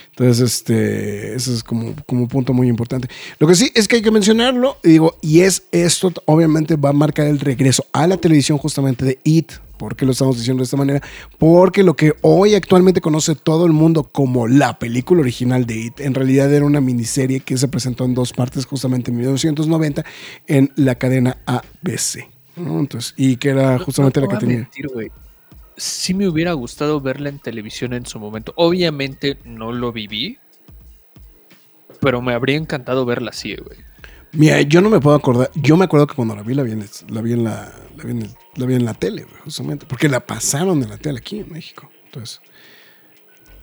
entonces, 0.09 0.39
este, 0.41 1.33
eso 1.33 1.53
es 1.53 1.63
como, 1.63 1.95
como 2.05 2.23
un 2.23 2.27
punto 2.27 2.51
muy 2.51 2.67
importante. 2.67 3.07
Lo 3.39 3.47
que 3.47 3.55
sí 3.55 3.71
es 3.73 3.87
que 3.87 3.97
hay 3.97 4.01
que 4.01 4.11
mencionarlo, 4.11 4.77
y 4.83 4.89
digo, 4.89 5.17
y 5.21 5.41
es 5.41 5.63
esto, 5.71 6.11
obviamente 6.25 6.75
va 6.75 6.89
a 6.89 6.93
marcar 6.93 7.27
el 7.27 7.39
regreso 7.39 7.85
a 7.93 8.05
la 8.05 8.17
televisión 8.17 8.57
justamente 8.57 9.05
de 9.05 9.19
It. 9.23 9.53
¿Por 9.77 9.95
qué 9.95 10.05
lo 10.05 10.11
estamos 10.11 10.37
diciendo 10.37 10.61
de 10.61 10.65
esta 10.65 10.77
manera? 10.77 11.01
Porque 11.37 11.83
lo 11.83 11.95
que 11.95 12.13
hoy 12.21 12.55
actualmente 12.55 13.01
conoce 13.01 13.35
todo 13.35 13.65
el 13.65 13.73
mundo 13.73 14.03
como 14.03 14.47
la 14.47 14.79
película 14.79 15.21
original 15.21 15.65
de 15.65 15.75
It, 15.75 15.99
en 15.99 16.13
realidad 16.13 16.53
era 16.53 16.65
una 16.65 16.81
miniserie 16.81 17.39
que 17.41 17.57
se 17.57 17.67
presentó 17.67 18.05
en 18.05 18.13
dos 18.13 18.33
partes 18.33 18.65
justamente 18.65 19.11
en 19.11 19.17
1990 19.17 20.03
en 20.47 20.71
la 20.75 20.95
cadena 20.95 21.37
ABC. 21.45 22.27
¿no? 22.55 22.79
Entonces, 22.79 23.13
y 23.17 23.37
que 23.37 23.49
era 23.49 23.77
justamente 23.79 24.19
No 24.19 24.25
la 24.25 24.31
te 24.31 24.35
que 24.35 24.39
tenía. 24.45 24.57
mentir. 24.61 24.87
Sí 25.77 26.13
me 26.15 26.27
hubiera 26.27 26.53
gustado 26.53 26.99
verla 26.99 27.29
en 27.29 27.37
televisión 27.39 27.93
en 27.93 28.05
su 28.07 28.19
momento. 28.19 28.51
Obviamente 28.55 29.37
no 29.45 29.71
lo 29.71 29.91
viví. 29.91 30.39
Pero 31.99 32.21
me 32.21 32.33
habría 32.33 32.57
encantado 32.57 33.05
verla 33.05 33.29
así, 33.31 33.55
güey. 33.55 33.77
Mira, 34.33 34.61
yo 34.61 34.81
no 34.81 34.89
me 34.89 34.99
puedo 34.99 35.15
acordar. 35.15 35.49
Yo 35.55 35.77
me 35.77 35.85
acuerdo 35.85 36.05
que 36.07 36.15
cuando 36.15 36.35
la 36.35 36.43
vi, 36.43 36.53
la 36.53 36.63
vi 36.63 36.71
en, 36.73 36.85
la, 37.09 37.21
vi 37.21 37.33
en, 37.33 37.43
la, 37.43 37.71
la, 37.95 38.03
vi 38.03 38.11
en, 38.11 38.21
el- 38.23 38.35
la 38.55 38.65
vi 38.65 38.75
en 38.75 38.85
la 38.85 38.93
tele, 38.93 39.25
justamente. 39.43 39.85
Porque 39.85 40.09
la 40.09 40.19
pasaron 40.19 40.81
en 40.83 40.89
la 40.89 40.97
tele 40.97 41.19
aquí 41.19 41.39
en 41.39 41.51
México. 41.51 41.89
Entonces. 42.05 42.41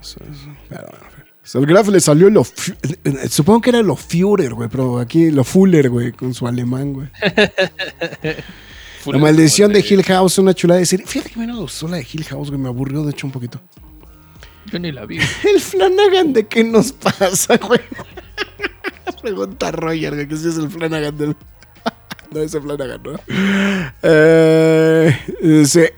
eso- 0.00 0.20
eso- 0.24 0.56
pero 0.68 1.60
el 1.60 1.66
Graf 1.66 1.88
le 1.88 2.00
salió 2.00 2.30
lo. 2.30 2.44
Supongo 3.28 3.60
que 3.60 3.70
era 3.70 3.82
lo 3.82 3.96
Führer, 3.96 4.54
güey, 4.54 4.68
pero 4.70 4.98
aquí 4.98 5.30
lo 5.30 5.44
Fuller, 5.44 5.90
güey, 5.90 6.12
con 6.12 6.32
su 6.34 6.46
alemán, 6.46 6.92
güey. 6.94 7.08
La 9.06 9.18
maldición 9.18 9.70
de 9.70 9.80
Hill 9.86 10.02
House, 10.04 10.38
una 10.38 10.54
chulada 10.54 10.76
de 10.78 10.82
decir. 10.84 11.02
Fíjate 11.06 11.28
que 11.30 11.36
a 11.38 11.40
mí 11.42 11.46
no 11.46 11.52
me 11.54 11.60
gustó 11.60 11.86
la 11.86 11.98
de 11.98 12.06
Hill 12.10 12.24
House, 12.24 12.48
güey, 12.48 12.58
me 12.58 12.68
aburrió 12.68 13.02
de 13.04 13.10
hecho 13.10 13.26
un 13.26 13.32
poquito. 13.34 13.60
Yo 14.72 14.78
ni 14.78 14.90
la 14.92 15.04
vi. 15.04 15.18
El 15.44 15.60
Flanagan 15.60 16.32
de 16.32 16.46
qué 16.46 16.64
nos 16.64 16.92
pasa, 16.92 17.58
güey. 17.58 17.80
Pregunta 19.24 19.70
Roger, 19.70 20.28
que 20.28 20.36
si 20.36 20.48
es 20.48 20.58
el 20.58 20.68
Flanagan 20.68 21.16
no 22.30 22.40
es 22.40 22.54
el 22.54 22.60
Flanagan, 22.60 23.00
¿no? 23.02 23.18
Eh, 24.02 25.18
dice, 25.40 25.94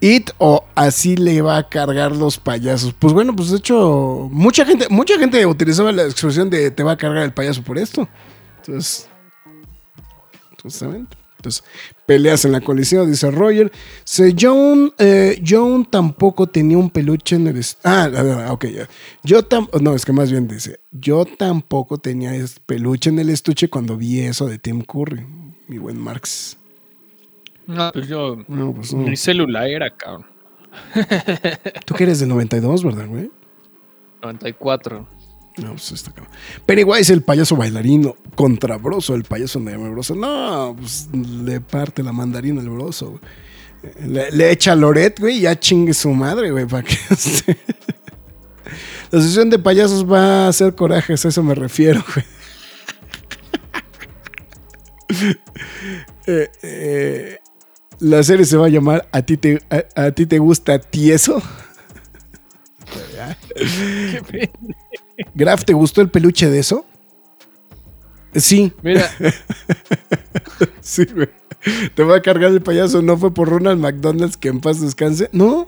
It 0.00 0.30
o 0.36 0.62
así 0.74 1.16
le 1.16 1.40
va 1.40 1.56
a 1.56 1.66
cargar 1.70 2.14
los 2.14 2.38
payasos. 2.38 2.92
Pues 2.92 3.14
bueno, 3.14 3.34
pues 3.34 3.50
de 3.50 3.56
hecho, 3.56 4.28
mucha 4.30 4.66
gente, 4.66 4.88
mucha 4.90 5.18
gente 5.18 5.46
utilizaba 5.46 5.90
la 5.90 6.02
expresión 6.02 6.50
de 6.50 6.70
te 6.70 6.82
va 6.82 6.92
a 6.92 6.96
cargar 6.98 7.24
el 7.24 7.32
payaso 7.32 7.62
por 7.62 7.78
esto. 7.78 8.06
Entonces, 8.58 9.08
justamente. 10.62 11.16
Entonces, 11.38 11.64
peleas 12.08 12.46
en 12.46 12.52
la 12.52 12.62
colisión, 12.62 13.10
dice 13.10 13.30
Roger. 13.30 13.70
Se, 14.02 14.34
John, 14.36 14.94
eh, 14.96 15.42
John 15.46 15.84
tampoco 15.84 16.46
tenía 16.46 16.78
un 16.78 16.88
peluche 16.88 17.36
en 17.36 17.48
el... 17.48 17.62
Ah, 17.84 18.48
ok, 18.50 18.64
ya. 18.64 18.88
Yo 19.22 19.42
tam 19.44 19.68
No, 19.82 19.94
es 19.94 20.06
que 20.06 20.14
más 20.14 20.30
bien 20.30 20.48
dice, 20.48 20.80
yo 20.90 21.26
tampoco 21.26 21.98
tenía 21.98 22.32
peluche 22.64 23.10
en 23.10 23.18
el 23.18 23.28
estuche 23.28 23.68
cuando 23.68 23.98
vi 23.98 24.20
eso 24.20 24.46
de 24.46 24.58
Tim 24.58 24.80
Curry, 24.80 25.26
mi 25.68 25.76
buen 25.76 25.98
Marx. 25.98 26.56
No, 27.66 27.90
pues 27.92 28.08
yo. 28.08 28.38
No, 28.48 28.72
pues 28.72 28.94
no. 28.94 29.02
Mi 29.02 29.16
celular 29.16 29.68
era, 29.68 29.94
cabrón. 29.94 30.24
Tú 31.84 31.94
que 31.94 32.04
eres 32.04 32.20
del 32.20 32.30
92, 32.30 32.84
¿verdad, 32.84 33.06
güey? 33.06 33.30
94. 34.22 35.06
No, 35.62 35.70
pues 35.72 35.92
está 35.92 36.12
cabrón. 36.12 36.32
Pennywise, 36.66 37.12
el 37.12 37.22
payaso 37.22 37.56
bailarino, 37.56 38.16
contra 38.34 38.76
Broso, 38.76 39.14
el 39.14 39.24
payaso 39.24 39.60
nebroso. 39.60 40.14
No, 40.14 40.76
pues 40.78 41.08
le 41.12 41.60
parte 41.60 42.02
la 42.02 42.12
mandarina 42.12 42.60
al 42.60 42.68
Broso. 42.68 43.20
Le, 44.04 44.50
echa 44.50 44.74
Loret, 44.74 45.20
güey, 45.20 45.40
ya 45.40 45.58
chingue 45.58 45.94
su 45.94 46.10
madre, 46.10 46.50
güey, 46.50 46.66
para 46.66 46.82
que. 46.82 46.96
La 49.10 49.22
sesión 49.22 49.48
de 49.48 49.58
payasos 49.58 50.04
va 50.10 50.44
a 50.44 50.48
hacer 50.48 50.74
corajes, 50.74 51.24
a 51.24 51.28
eso 51.28 51.42
me 51.42 51.54
refiero, 51.54 52.04
güey. 52.14 52.26
Eh, 56.30 56.50
eh, 56.62 57.38
la 58.00 58.22
serie 58.22 58.44
se 58.44 58.58
va 58.58 58.66
a 58.66 58.68
llamar 58.68 59.08
¿A 59.12 59.22
ti 59.22 59.38
te, 59.38 59.62
a, 59.96 60.10
ti 60.10 60.26
te 60.26 60.38
gusta 60.38 60.78
tieso? 60.78 61.42
Qué. 64.30 64.50
Graf, 65.34 65.64
¿te 65.64 65.72
gustó 65.72 66.00
el 66.00 66.10
peluche 66.10 66.50
de 66.50 66.58
eso? 66.60 66.84
Sí, 68.34 68.72
Mira, 68.82 69.10
sí, 70.80 71.04
güey. 71.06 71.28
Te 71.94 72.04
va 72.04 72.16
a 72.16 72.22
cargar 72.22 72.52
el 72.52 72.62
payaso. 72.62 73.02
¿No 73.02 73.16
fue 73.16 73.32
por 73.32 73.48
Ronald 73.48 73.80
McDonald's 73.80 74.36
que 74.36 74.48
en 74.48 74.60
paz 74.60 74.80
descanse? 74.80 75.28
No. 75.32 75.66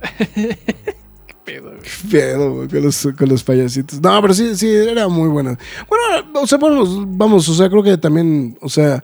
qué 0.34 1.34
pedo, 1.44 1.70
güey. 1.70 1.80
Qué 1.82 2.08
pedo, 2.10 2.54
güey, 2.54 2.68
con 2.68 2.82
los, 2.82 3.08
con 3.16 3.28
los 3.28 3.42
payasitos. 3.42 4.00
No, 4.00 4.20
pero 4.20 4.34
sí, 4.34 4.54
sí, 4.56 4.68
era 4.68 5.08
muy 5.08 5.28
buena. 5.28 5.58
Bueno, 5.88 6.40
o 6.40 6.46
sea, 6.46 6.58
vamos, 6.58 6.98
vamos, 7.16 7.48
o 7.48 7.54
sea, 7.54 7.70
creo 7.70 7.82
que 7.82 7.96
también, 7.96 8.58
o 8.60 8.68
sea, 8.68 9.02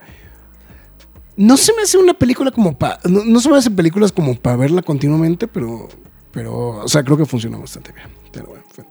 no 1.37 1.57
se 1.57 1.73
me 1.75 1.83
hace 1.83 1.99
una 1.99 2.15
película 2.15 2.51
como 2.51 2.77
para, 2.77 2.99
no, 3.05 3.25
no 3.25 3.41
se 3.41 3.49
me 3.51 3.57
hacen 3.57 3.77
películas 3.77 4.13
como 4.13 4.35
para 4.35 4.57
verla 4.57 4.83
continuamente, 4.83 5.47
pero, 5.47 5.89
pero, 6.37 6.83
o 6.85 6.89
sea, 6.89 7.03
creo 7.03 7.17
que 7.17 7.25
funciona 7.25 7.57
bastante 7.57 7.93
bien. 7.93 8.09
Pero 8.31 8.47
bueno, 8.49 8.63
fue- 8.69 8.85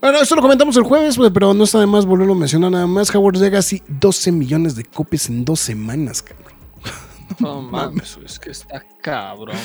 Bueno, 0.00 0.18
esto 0.18 0.34
lo 0.34 0.42
comentamos 0.42 0.76
el 0.76 0.82
jueves, 0.82 1.16
güey, 1.16 1.30
pero 1.30 1.54
no 1.54 1.62
está 1.62 1.78
de 1.78 1.86
más 1.86 2.04
volverlo 2.04 2.32
a 2.32 2.36
mencionar 2.36 2.72
nada 2.72 2.88
más. 2.88 3.14
Howard 3.14 3.36
Legacy, 3.36 3.84
12 3.86 4.32
millones 4.32 4.74
de 4.74 4.82
copias 4.84 5.28
en 5.28 5.44
dos 5.44 5.60
semanas, 5.60 6.22
cabrón. 6.22 6.52
No 7.38 7.62
mames, 7.62 8.18
es 8.26 8.38
que 8.40 8.50
está 8.50 8.84
cabrón, 9.00 9.56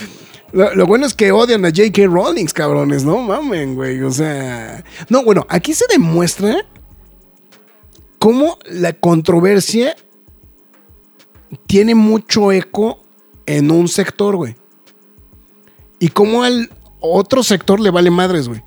lo 0.53 0.86
bueno 0.86 1.05
es 1.07 1.13
que 1.15 1.32
odian 1.32 1.65
a 1.65 1.70
J.K. 1.70 2.05
Rowling, 2.05 2.45
cabrones, 2.45 3.03
no 3.03 3.18
mamen, 3.18 3.74
güey. 3.76 4.01
O 4.03 4.11
sea. 4.11 4.84
No, 5.09 5.24
bueno, 5.24 5.45
aquí 5.49 5.74
se 5.74 5.86
demuestra 5.89 6.55
cómo 8.20 8.57
la 8.70 8.93
controversia 8.93 9.95
tiene 11.65 11.93
mucho 11.95 12.51
eco 12.51 13.03
en 13.45 13.72
un 13.72 13.88
sector, 13.88 14.36
güey. 14.38 14.55
Y 15.99 16.09
cómo 16.09 16.43
al 16.43 16.70
otro 17.11 17.43
sector 17.43 17.79
le 17.79 17.89
vale 17.91 18.09
madres, 18.11 18.47
güey. 18.47 18.61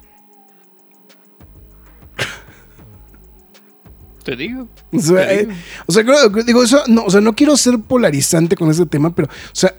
Te 4.24 4.36
digo. 4.36 4.68
O 4.92 4.98
sea, 5.00 5.26
Te 5.26 5.34
eh, 5.34 5.38
digo. 5.46 5.52
o 5.86 5.92
sea, 5.92 6.04
creo- 6.04 6.28
digo, 6.44 6.62
eso, 6.62 6.82
no, 6.88 7.04
o 7.04 7.10
sea, 7.10 7.20
no 7.20 7.34
quiero 7.34 7.56
ser 7.56 7.78
polarizante 7.80 8.54
con 8.56 8.70
ese 8.70 8.84
tema, 8.86 9.14
pero, 9.14 9.28
o 9.28 9.54
sea, 9.54 9.74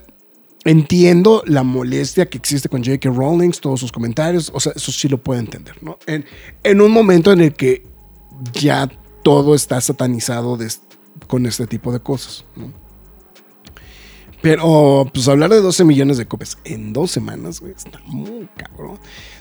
entiendo 0.64 1.42
la 1.46 1.62
molestia 1.62 2.28
que 2.28 2.38
existe 2.38 2.68
con 2.68 2.82
J.K. 2.84 3.08
Rowling, 3.10 3.50
todos 3.52 3.80
sus 3.80 3.92
comentarios, 3.92 4.50
o 4.52 4.58
sea, 4.60 4.72
eso 4.74 4.90
sí 4.90 5.08
lo 5.08 5.18
puedo 5.18 5.38
entender, 5.38 5.76
¿no? 5.82 5.98
En, 6.06 6.24
en 6.64 6.80
un 6.80 6.90
momento 6.90 7.32
en 7.32 7.40
el 7.40 7.54
que 7.54 7.86
ya 8.52 8.90
todo 9.22 9.54
está 9.54 9.80
satanizado 9.80 10.56
de- 10.56 10.72
con 11.28 11.46
este 11.46 11.66
tipo 11.68 11.92
de 11.92 12.00
cosas, 12.00 12.44
¿no? 12.56 12.81
Pero, 14.42 15.08
pues 15.14 15.28
hablar 15.28 15.50
de 15.50 15.60
12 15.60 15.84
millones 15.84 16.18
de 16.18 16.26
copias 16.26 16.58
en 16.64 16.92
dos 16.92 17.12
semanas, 17.12 17.60
güey, 17.60 17.72
está 17.72 18.00
muy 18.06 18.48
cabrón. 18.56 18.98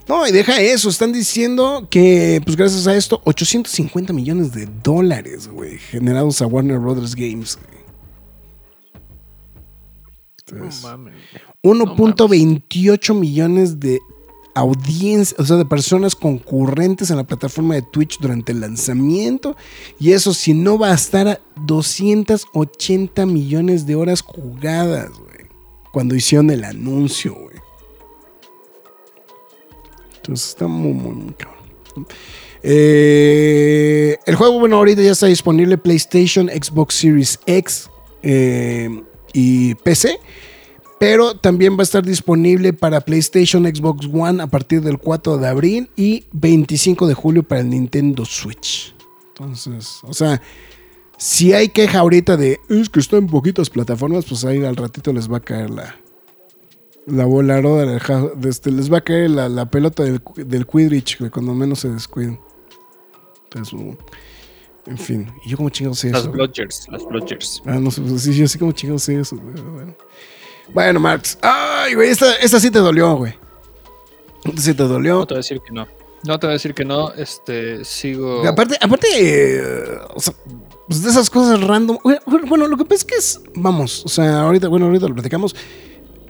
No, 0.07 0.27
y 0.27 0.31
deja 0.31 0.61
eso, 0.61 0.89
están 0.89 1.11
diciendo 1.11 1.87
que, 1.89 2.39
pues 2.45 2.55
gracias 2.55 2.85
a 2.85 2.95
esto, 2.95 3.19
850 3.25 4.13
millones 4.13 4.51
de 4.53 4.67
dólares, 4.83 5.47
güey, 5.47 5.79
generados 5.79 6.41
a 6.41 6.45
Warner 6.45 6.77
Brothers 6.77 7.15
Games. 7.15 7.57
No 10.51 10.57
Entonces, 10.57 10.83
mames. 10.83 11.15
1.28 11.63 13.15
millones 13.17 13.79
de 13.79 13.99
audiencias, 14.53 15.39
o 15.39 15.45
sea, 15.45 15.57
de 15.57 15.65
personas 15.65 16.15
concurrentes 16.15 17.09
en 17.09 17.17
la 17.17 17.23
plataforma 17.23 17.75
de 17.75 17.81
Twitch 17.81 18.19
durante 18.19 18.51
el 18.51 18.61
lanzamiento. 18.61 19.55
Y 19.99 20.11
eso 20.11 20.33
si 20.33 20.53
no 20.53 20.77
bastara 20.77 21.41
280 21.65 23.25
millones 23.25 23.85
de 23.85 23.95
horas 23.95 24.21
jugadas, 24.21 25.09
güey. 25.11 25.31
Cuando 25.91 26.15
hicieron 26.15 26.49
el 26.49 26.63
anuncio, 26.63 27.33
güey. 27.33 27.57
Entonces 30.17 30.49
está 30.49 30.67
muy, 30.67 30.93
muy, 30.93 31.15
muy 31.15 31.33
cabrón. 31.33 32.07
Eh, 32.63 34.17
el 34.25 34.35
juego, 34.35 34.59
bueno, 34.59 34.77
ahorita 34.77 35.01
ya 35.01 35.11
está 35.11 35.25
disponible 35.25 35.77
PlayStation, 35.77 36.47
Xbox 36.47 36.95
Series 36.95 37.39
X 37.45 37.89
eh, 38.21 39.03
y 39.33 39.75
PC. 39.75 40.19
Pero 41.01 41.35
también 41.35 41.73
va 41.75 41.79
a 41.79 41.83
estar 41.83 42.05
disponible 42.05 42.73
para 42.73 43.01
PlayStation, 43.01 43.65
Xbox 43.65 44.05
One 44.05 44.39
a 44.43 44.45
partir 44.45 44.81
del 44.83 44.99
4 44.99 45.39
de 45.39 45.47
abril 45.47 45.89
y 45.95 46.25
25 46.31 47.07
de 47.07 47.15
julio 47.15 47.41
para 47.41 47.61
el 47.61 47.71
Nintendo 47.71 48.23
Switch. 48.23 48.93
Entonces, 49.29 49.97
o 50.03 50.13
sea, 50.13 50.39
si 51.17 51.53
hay 51.53 51.69
queja 51.69 51.97
ahorita 52.01 52.37
de 52.37 52.59
es 52.69 52.87
que 52.87 52.99
está 52.99 53.17
en 53.17 53.25
poquitas 53.25 53.71
plataformas, 53.71 54.25
pues 54.25 54.45
ahí 54.45 54.63
al 54.63 54.75
ratito 54.75 55.11
les 55.11 55.27
va 55.27 55.37
a 55.37 55.39
caer 55.39 55.71
la, 55.71 55.95
la 57.07 57.25
ja- 57.99 58.29
de 58.35 58.49
este, 58.51 58.69
les 58.71 58.93
va 58.93 58.99
a 58.99 59.01
caer 59.01 59.31
la, 59.31 59.49
la 59.49 59.71
pelota 59.71 60.03
del, 60.03 60.21
del 60.35 60.67
Quidditch, 60.67 61.17
cuando 61.31 61.55
menos 61.55 61.79
se 61.79 61.89
descuiden. 61.89 62.39
Entonces, 63.45 63.73
uh, 63.73 63.97
en 64.85 64.97
fin, 64.99 65.31
¿y 65.45 65.49
yo 65.49 65.57
como 65.57 65.69
chingados 65.71 65.97
sé 65.97 66.11
Las 66.11 66.21
eso? 66.21 66.31
Bludgers, 66.31 66.87
las 66.89 67.03
Bludgers. 67.05 67.63
Ah, 67.65 67.79
no 67.79 67.89
sé, 67.89 68.01
pues 68.01 68.21
sí, 68.21 68.33
yo 68.35 68.47
sí 68.47 68.59
como 68.59 68.71
chingados 68.71 69.01
sé 69.01 69.19
eso, 69.19 69.35
Bueno, 69.35 69.95
bueno 70.73 70.99
Marx. 70.99 71.37
Ay, 71.41 71.93
güey, 71.95 72.09
esta, 72.09 72.35
esta 72.35 72.59
sí 72.59 72.71
te 72.71 72.79
dolió, 72.79 73.15
güey. 73.15 73.35
Esta 74.45 74.61
sí 74.61 74.73
te 74.73 74.83
dolió. 74.83 75.19
No 75.19 75.27
te 75.27 75.33
voy 75.33 75.39
a 75.39 75.43
decir 75.43 75.61
que 75.65 75.73
no. 75.73 75.87
No 76.23 76.39
te 76.39 76.47
voy 76.47 76.51
a 76.51 76.53
decir 76.53 76.73
que 76.73 76.85
no. 76.85 77.11
Este, 77.13 77.83
sigo. 77.83 78.47
Aparte, 78.47 78.77
aparte 78.79 79.07
eh, 79.17 79.99
o 80.13 80.19
sea, 80.19 80.33
pues 80.87 81.03
de 81.03 81.09
esas 81.09 81.29
cosas 81.29 81.61
random. 81.61 81.97
Bueno, 82.47 82.67
lo 82.67 82.77
que 82.77 82.85
pasa 82.85 82.95
es 82.95 83.05
que 83.05 83.15
es, 83.15 83.41
vamos, 83.55 84.03
o 84.05 84.09
sea, 84.09 84.41
ahorita, 84.41 84.67
bueno, 84.67 84.87
ahorita 84.87 85.07
lo 85.07 85.13
platicamos. 85.13 85.55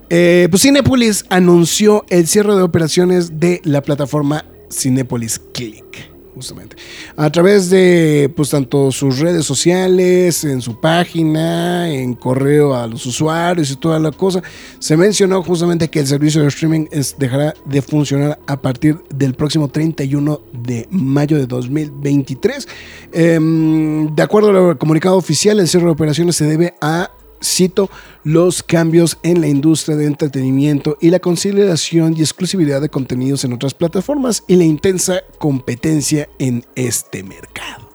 Eh, 0.09 0.47
pues 0.49 0.63
Cinepolis 0.63 1.25
anunció 1.29 2.05
el 2.09 2.27
cierre 2.27 2.55
de 2.55 2.61
operaciones 2.61 3.39
de 3.39 3.61
la 3.63 3.81
plataforma 3.81 4.45
Cinepolis 4.69 5.39
Click, 5.53 6.10
justamente. 6.33 6.75
A 7.15 7.29
través 7.31 7.69
de, 7.69 8.31
pues, 8.35 8.49
tanto 8.49 8.91
sus 8.91 9.19
redes 9.19 9.45
sociales, 9.45 10.43
en 10.43 10.61
su 10.61 10.79
página, 10.79 11.89
en 11.93 12.13
correo 12.13 12.73
a 12.75 12.87
los 12.87 13.05
usuarios 13.05 13.71
y 13.71 13.75
toda 13.75 13.99
la 13.99 14.11
cosa, 14.11 14.41
se 14.79 14.95
mencionó 14.97 15.43
justamente 15.43 15.89
que 15.89 15.99
el 15.99 16.07
servicio 16.07 16.41
de 16.41 16.47
streaming 16.47 16.85
es- 16.91 17.15
dejará 17.17 17.53
de 17.65 17.81
funcionar 17.81 18.39
a 18.47 18.61
partir 18.61 18.97
del 19.13 19.33
próximo 19.33 19.67
31 19.67 20.41
de 20.53 20.87
mayo 20.89 21.37
de 21.37 21.45
2023. 21.47 22.67
Em, 23.11 24.13
de 24.15 24.23
acuerdo 24.23 24.69
al 24.69 24.77
comunicado 24.77 25.17
oficial, 25.17 25.59
el 25.59 25.67
cierre 25.67 25.85
de 25.85 25.91
operaciones 25.91 26.35
se 26.35 26.45
debe 26.45 26.73
a 26.81 27.11
cito, 27.43 27.89
los 28.23 28.63
cambios 28.63 29.17
en 29.23 29.41
la 29.41 29.47
industria 29.47 29.95
de 29.95 30.05
entretenimiento 30.05 30.97
y 31.01 31.09
la 31.09 31.19
consideración 31.19 32.15
y 32.15 32.21
exclusividad 32.21 32.81
de 32.81 32.89
contenidos 32.89 33.43
en 33.43 33.53
otras 33.53 33.73
plataformas 33.73 34.43
y 34.47 34.55
la 34.55 34.63
intensa 34.63 35.21
competencia 35.39 36.29
en 36.39 36.65
este 36.75 37.23
mercado. 37.23 37.89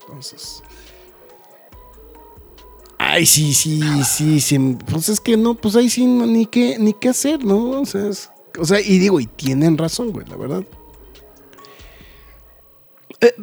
Entonces... 0.00 0.62
Ay, 3.06 3.26
sí, 3.26 3.52
sí, 3.52 3.80
sí, 4.04 4.40
sí. 4.40 4.58
Pues 4.90 5.08
es 5.08 5.20
que 5.20 5.36
no, 5.36 5.54
pues 5.54 5.76
ahí 5.76 5.90
sí, 5.90 6.06
ni 6.06 6.46
qué, 6.46 6.78
ni 6.78 6.94
qué 6.94 7.10
hacer, 7.10 7.44
¿no? 7.44 7.82
O 7.82 7.84
sea, 7.84 8.10
o 8.58 8.64
sea, 8.64 8.80
y 8.80 8.98
digo, 8.98 9.20
y 9.20 9.26
tienen 9.26 9.76
razón, 9.76 10.10
güey, 10.10 10.26
la 10.26 10.36
verdad. 10.36 10.64
Eh, 13.20 13.34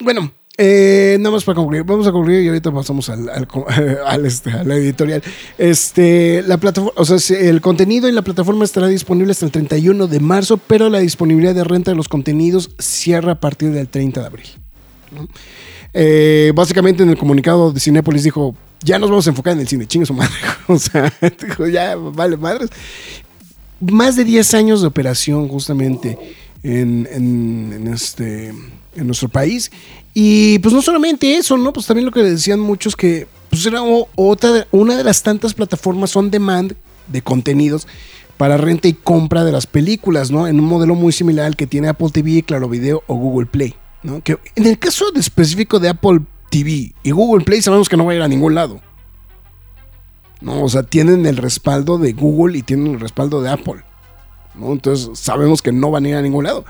bueno, 0.00 0.32
eh, 0.62 1.16
nada 1.20 1.30
más 1.34 1.44
para 1.44 1.56
concluir. 1.56 1.84
Vamos 1.84 2.06
a 2.06 2.12
concluir 2.12 2.42
y 2.42 2.48
ahorita 2.48 2.70
pasamos 2.70 3.08
al, 3.08 3.30
este, 4.26 4.50
a 4.50 4.62
la 4.64 4.74
editorial. 4.76 5.22
Este, 5.56 6.42
la 6.46 6.58
plataforma, 6.58 6.92
o 7.00 7.04
sea, 7.06 7.18
se- 7.18 7.48
el 7.48 7.60
contenido 7.62 8.08
en 8.08 8.14
la 8.14 8.22
plataforma 8.22 8.64
estará 8.64 8.86
disponible 8.88 9.32
hasta 9.32 9.46
el 9.46 9.52
31 9.52 10.06
de 10.06 10.20
marzo, 10.20 10.58
pero 10.58 10.90
la 10.90 10.98
disponibilidad 10.98 11.54
de 11.54 11.64
renta 11.64 11.90
de 11.90 11.96
los 11.96 12.08
contenidos 12.08 12.70
cierra 12.78 13.32
a 13.32 13.40
partir 13.40 13.70
del 13.70 13.88
30 13.88 14.20
de 14.20 14.26
abril. 14.26 14.46
Eh, 15.92 16.52
básicamente 16.54 17.02
en 17.02 17.10
el 17.10 17.18
comunicado 17.18 17.72
de 17.72 17.80
Cinepolis 17.80 18.22
dijo, 18.22 18.54
ya 18.82 18.98
nos 18.98 19.10
vamos 19.10 19.26
a 19.26 19.30
enfocar 19.30 19.54
en 19.54 19.60
el 19.60 19.68
cine, 19.68 19.86
chingue 19.86 20.06
su 20.06 20.14
madre. 20.14 20.32
o 20.68 20.78
sea, 20.78 21.12
dijo, 21.42 21.66
ya, 21.68 21.96
vale, 21.96 22.36
madres. 22.36 22.70
Más 23.80 24.14
de 24.16 24.24
10 24.24 24.54
años 24.54 24.80
de 24.82 24.86
operación 24.88 25.48
justamente 25.48 26.18
en, 26.62 27.08
en- 27.10 27.72
en 27.72 27.92
este, 27.94 28.48
en 28.48 29.06
nuestro 29.06 29.28
país. 29.28 29.70
Y 30.12 30.58
pues 30.58 30.74
no 30.74 30.82
solamente 30.82 31.36
eso, 31.36 31.56
¿no? 31.56 31.72
Pues 31.72 31.86
también 31.86 32.06
lo 32.06 32.12
que 32.12 32.22
decían 32.22 32.60
muchos 32.60 32.96
que 32.96 33.26
pues 33.48 33.64
era 33.66 33.82
otra, 33.82 34.66
una 34.70 34.96
de 34.96 35.04
las 35.04 35.22
tantas 35.22 35.54
plataformas 35.54 36.14
on 36.16 36.30
demand 36.30 36.74
de 37.08 37.22
contenidos 37.22 37.86
para 38.36 38.56
renta 38.56 38.88
y 38.88 38.94
compra 38.94 39.44
de 39.44 39.52
las 39.52 39.66
películas, 39.66 40.30
¿no? 40.30 40.46
En 40.46 40.58
un 40.58 40.66
modelo 40.66 40.94
muy 40.94 41.12
similar 41.12 41.46
al 41.46 41.56
que 41.56 41.66
tiene 41.66 41.88
Apple 41.88 42.10
TV, 42.12 42.42
Claro 42.42 42.68
Video 42.68 43.02
o 43.06 43.14
Google 43.14 43.46
Play, 43.46 43.74
¿no? 44.02 44.22
Que 44.22 44.38
en 44.56 44.66
el 44.66 44.78
caso 44.78 45.10
de 45.10 45.20
específico 45.20 45.78
de 45.78 45.90
Apple 45.90 46.20
TV 46.50 46.94
y 47.02 47.10
Google 47.10 47.44
Play 47.44 47.62
sabemos 47.62 47.88
que 47.88 47.96
no 47.96 48.04
va 48.04 48.12
a 48.12 48.16
ir 48.16 48.22
a 48.22 48.28
ningún 48.28 48.54
lado. 48.54 48.80
¿no? 50.40 50.62
O 50.62 50.68
sea, 50.68 50.82
tienen 50.82 51.26
el 51.26 51.36
respaldo 51.36 51.98
de 51.98 52.12
Google 52.12 52.58
y 52.58 52.62
tienen 52.62 52.94
el 52.94 53.00
respaldo 53.00 53.42
de 53.42 53.50
Apple. 53.50 53.82
¿no? 54.54 54.72
Entonces 54.72 55.18
sabemos 55.18 55.62
que 55.62 55.72
no 55.72 55.90
van 55.90 56.04
a 56.04 56.08
ir 56.08 56.14
a 56.16 56.22
ningún 56.22 56.44
lado. 56.44 56.64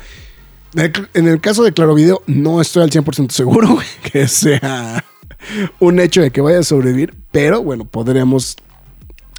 En 0.74 1.26
el- 1.26 1.40
caso 1.40 1.64
de 1.64 1.72
Claro 1.72 1.94
Video, 1.94 2.22
no 2.26 2.60
estoy 2.60 2.82
al 2.82 2.90
100% 2.90 3.30
seguro 3.32 3.78
que 4.12 4.28
sea 4.28 5.04
un 5.80 5.98
hecho 6.00 6.20
de 6.22 6.30
que 6.30 6.40
vaya 6.40 6.60
a 6.60 6.62
sobrevivir, 6.62 7.14
pero 7.32 7.62
bueno, 7.62 7.84
podríamos 7.84 8.56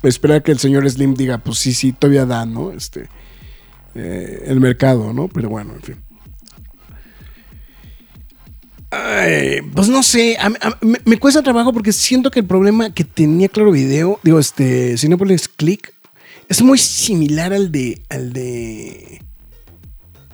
esperar 0.03 0.43
que 0.43 0.51
el 0.51 0.59
señor 0.59 0.89
Slim 0.89 1.13
diga, 1.13 1.37
pues 1.37 1.57
sí, 1.59 1.73
sí, 1.73 1.93
todavía 1.93 2.25
da, 2.25 2.45
¿no? 2.45 2.71
Este, 2.71 3.07
eh, 3.95 4.43
el 4.47 4.59
mercado, 4.59 5.13
¿no? 5.13 5.27
Pero 5.27 5.49
bueno, 5.49 5.73
en 5.73 5.81
fin. 5.81 5.95
Pues 9.73 9.87
no 9.87 10.03
sé, 10.03 10.37
me 11.05 11.17
cuesta 11.17 11.41
trabajo 11.41 11.71
porque 11.71 11.93
siento 11.93 12.29
que 12.29 12.41
el 12.41 12.45
problema 12.45 12.93
que 12.93 13.05
tenía 13.05 13.47
Claro 13.47 13.71
Video, 13.71 14.19
digo, 14.23 14.37
este, 14.39 14.97
Cinepolis 14.97 15.47
Click, 15.47 15.93
es 16.49 16.61
muy 16.61 16.77
similar 16.77 17.53
al 17.53 17.71
de, 17.71 18.01
al 18.09 18.33
de, 18.33 19.21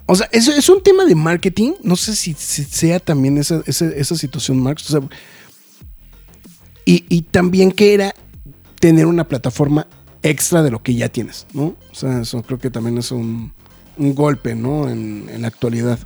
o 0.08 0.16
sea, 0.16 0.28
es, 0.32 0.48
es 0.48 0.70
un 0.70 0.82
tema 0.82 1.06
de 1.06 1.16
marketing, 1.16 1.74
no 1.84 1.96
sé 1.96 2.16
si, 2.16 2.34
si 2.34 2.64
sea 2.64 3.00
también 3.00 3.38
esa, 3.38 3.62
esa, 3.66 3.86
esa 3.88 4.16
situación, 4.16 4.60
Marx, 4.60 4.90
o 4.90 5.00
sea, 5.00 5.10
y, 6.86 7.06
y 7.10 7.22
también 7.24 7.72
que 7.72 7.94
era 7.94 8.16
tener 8.80 9.06
una 9.06 9.28
plataforma 9.28 9.88
extra 10.24 10.64
de 10.64 10.72
lo 10.72 10.82
que 10.82 10.96
ya 10.96 11.10
tienes, 11.10 11.46
¿no? 11.54 11.76
O 11.92 11.96
sea, 11.96 12.22
eso 12.22 12.42
creo 12.44 12.60
que 12.60 12.72
también 12.72 12.98
es 12.98 13.12
un, 13.12 13.54
un 13.98 14.16
golpe, 14.16 14.56
¿no? 14.56 14.90
En, 14.90 15.30
en 15.30 15.42
la 15.42 15.50
actualidad. 15.50 16.00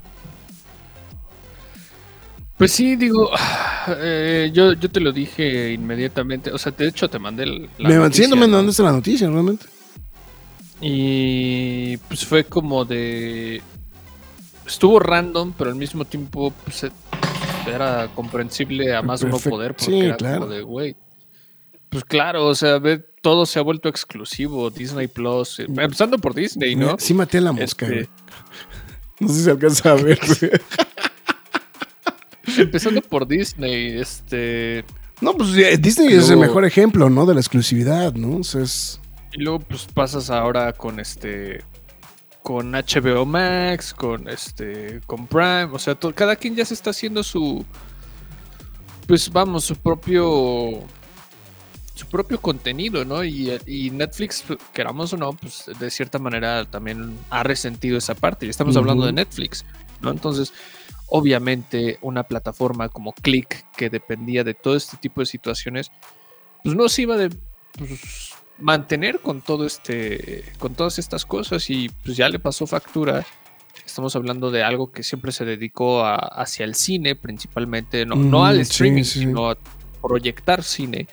Pues 2.57 2.71
sí, 2.73 2.95
digo, 2.95 3.31
eh, 3.87 4.51
yo, 4.53 4.73
yo 4.73 4.89
te 4.89 4.99
lo 4.99 5.11
dije 5.11 5.73
inmediatamente. 5.73 6.51
O 6.51 6.57
sea, 6.57 6.71
de 6.71 6.87
hecho 6.87 7.09
te 7.09 7.17
mandé 7.17 7.45
la 7.45 7.89
me, 7.89 7.95
noticia, 7.95 8.25
sí, 8.25 8.29
no 8.29 8.35
me 8.35 8.47
¿no? 8.47 8.57
mandaste 8.57 8.83
la 8.83 8.91
noticia, 8.91 9.29
realmente. 9.29 9.65
Y 10.79 11.97
pues 11.97 12.25
fue 12.25 12.43
como 12.43 12.85
de. 12.85 13.61
Estuvo 14.71 14.99
random, 14.99 15.53
pero 15.57 15.69
al 15.69 15.75
mismo 15.75 16.05
tiempo 16.05 16.53
pues, 16.63 16.83
e- 16.85 16.91
era 17.67 18.07
comprensible 18.15 18.95
a 18.95 19.01
más 19.01 19.19
de 19.19 19.27
uno 19.27 19.37
poder. 19.39 19.73
Porque 19.75 19.85
Sí, 19.85 19.99
era 19.99 20.15
claro. 20.17 20.39
como 20.41 20.51
de, 20.53 20.61
güey. 20.61 20.95
Pues 21.89 22.05
claro, 22.05 22.47
o 22.47 22.55
sea, 22.55 22.79
ve, 22.79 22.99
todo 23.21 23.45
se 23.45 23.59
ha 23.59 23.61
vuelto 23.61 23.89
exclusivo. 23.89 24.69
Disney 24.69 25.07
Plus, 25.07 25.59
eh, 25.59 25.65
empezando 25.67 26.17
por 26.17 26.33
Disney, 26.33 26.75
¿no? 26.75 26.95
Sí 26.97 27.13
maté 27.13 27.39
a 27.39 27.41
la 27.41 27.51
mosca, 27.51 27.85
Este- 27.85 27.95
güey. 27.95 28.09
No 29.19 29.27
sé 29.27 29.33
si 29.35 29.41
se 29.43 29.51
alcanza 29.51 29.91
a 29.91 29.95
ver. 29.95 30.19
Empezando 32.57 33.01
por 33.01 33.27
Disney, 33.27 33.99
este. 33.99 34.83
No, 35.21 35.33
pues 35.35 35.55
eh, 35.55 35.77
Disney 35.77 36.13
es 36.13 36.29
el 36.29 36.37
mejor 36.37 36.65
ejemplo, 36.65 37.09
¿no? 37.09 37.25
De 37.25 37.33
la 37.35 37.39
exclusividad, 37.39 38.13
¿no? 38.15 38.37
O 38.37 38.43
sea, 38.43 38.61
es... 38.63 38.99
Y 39.33 39.41
luego 39.43 39.59
pues 39.59 39.85
pasas 39.93 40.29
ahora 40.31 40.73
con 40.73 40.99
este 40.99 41.63
con 42.43 42.71
HBO 42.71 43.25
Max, 43.25 43.93
con 43.93 44.27
este 44.27 45.01
con 45.05 45.27
Prime, 45.27 45.69
o 45.71 45.79
sea, 45.79 45.95
to- 45.95 46.13
cada 46.13 46.35
quien 46.35 46.55
ya 46.55 46.65
se 46.65 46.73
está 46.73 46.89
haciendo 46.89 47.23
su 47.23 47.65
pues 49.07 49.31
vamos, 49.31 49.63
su 49.65 49.75
propio 49.75 50.79
su 51.93 52.07
propio 52.07 52.41
contenido, 52.41 53.05
¿no? 53.05 53.23
Y, 53.23 53.51
y 53.67 53.91
Netflix, 53.91 54.43
queramos 54.73 55.13
o 55.13 55.17
no, 55.17 55.33
pues 55.33 55.65
de 55.79 55.91
cierta 55.91 56.17
manera 56.17 56.65
también 56.65 57.15
ha 57.29 57.43
resentido 57.43 57.97
esa 57.97 58.15
parte. 58.15 58.45
Y 58.47 58.49
estamos 58.49 58.75
hablando 58.75 59.05
de. 59.05 59.11
Netflix, 59.13 59.65
¿no? 59.99 60.09
Entonces, 60.09 60.51
obviamente, 61.07 61.99
una 62.01 62.23
plataforma 62.23 62.89
como 62.89 63.13
Click, 63.13 63.65
que 63.75 63.91
dependía 63.91 64.43
de 64.43 64.55
todo 64.55 64.75
este 64.75 64.97
tipo 64.97 65.21
de 65.21 65.27
situaciones, 65.27 65.91
pues 66.63 66.75
no 66.75 66.89
se 66.89 67.03
iba 67.03 67.17
de 67.17 67.29
pues, 67.77 68.30
mantener 68.61 69.19
con 69.19 69.41
todo 69.41 69.65
este, 69.65 70.45
con 70.59 70.75
todas 70.75 70.99
estas 70.99 71.25
cosas 71.25 71.69
y 71.69 71.89
pues 72.03 72.15
ya 72.17 72.29
le 72.29 72.39
pasó 72.39 72.65
factura. 72.67 73.25
Estamos 73.85 74.15
hablando 74.15 74.51
de 74.51 74.63
algo 74.63 74.91
que 74.91 75.03
siempre 75.03 75.31
se 75.31 75.43
dedicó 75.43 76.05
a- 76.05 76.15
hacia 76.15 76.63
el 76.63 76.75
cine, 76.75 77.15
principalmente, 77.15 78.05
no, 78.05 78.15
no 78.15 78.39
Mm, 78.39 78.43
al 78.43 78.59
streaming, 78.61 79.03
sí. 79.03 79.19
sino 79.21 79.49
a 79.49 79.57
proyectar 80.01 80.63
cine 80.63 81.07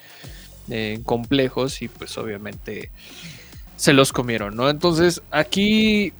eh, 0.70 1.00
complejos 1.04 1.80
y 1.82 1.88
pues 1.88 2.16
obviamente 2.18 2.90
se 3.76 3.92
los 3.94 4.12
comieron, 4.12 4.54
¿no? 4.54 4.68
Entonces 4.68 5.22
aquí 5.30 6.12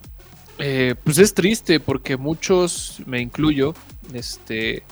eh, 0.59 0.95
pues 1.05 1.19
es 1.19 1.35
triste 1.35 1.79
porque 1.81 2.17
muchos, 2.17 3.01
me 3.07 3.21
incluyo, 3.21 3.75
este... 4.15 4.83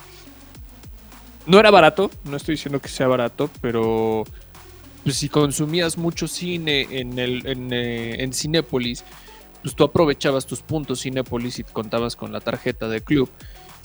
No 1.46 1.58
era 1.60 1.70
barato, 1.70 2.10
no 2.24 2.36
estoy 2.36 2.56
diciendo 2.56 2.80
que 2.80 2.88
sea 2.88 3.06
barato, 3.06 3.48
pero 3.60 4.24
pues 5.06 5.18
si 5.18 5.28
consumías 5.28 5.98
mucho 5.98 6.26
cine 6.26 6.84
en, 6.90 7.16
el, 7.20 7.46
en, 7.46 7.72
eh, 7.72 8.24
en 8.24 8.32
Cinépolis, 8.32 9.04
pues 9.62 9.72
tú 9.76 9.84
aprovechabas 9.84 10.46
tus 10.46 10.62
puntos 10.62 11.02
Cinépolis 11.02 11.60
y 11.60 11.62
contabas 11.62 12.16
con 12.16 12.32
la 12.32 12.40
tarjeta 12.40 12.88
de 12.88 13.00
club 13.00 13.30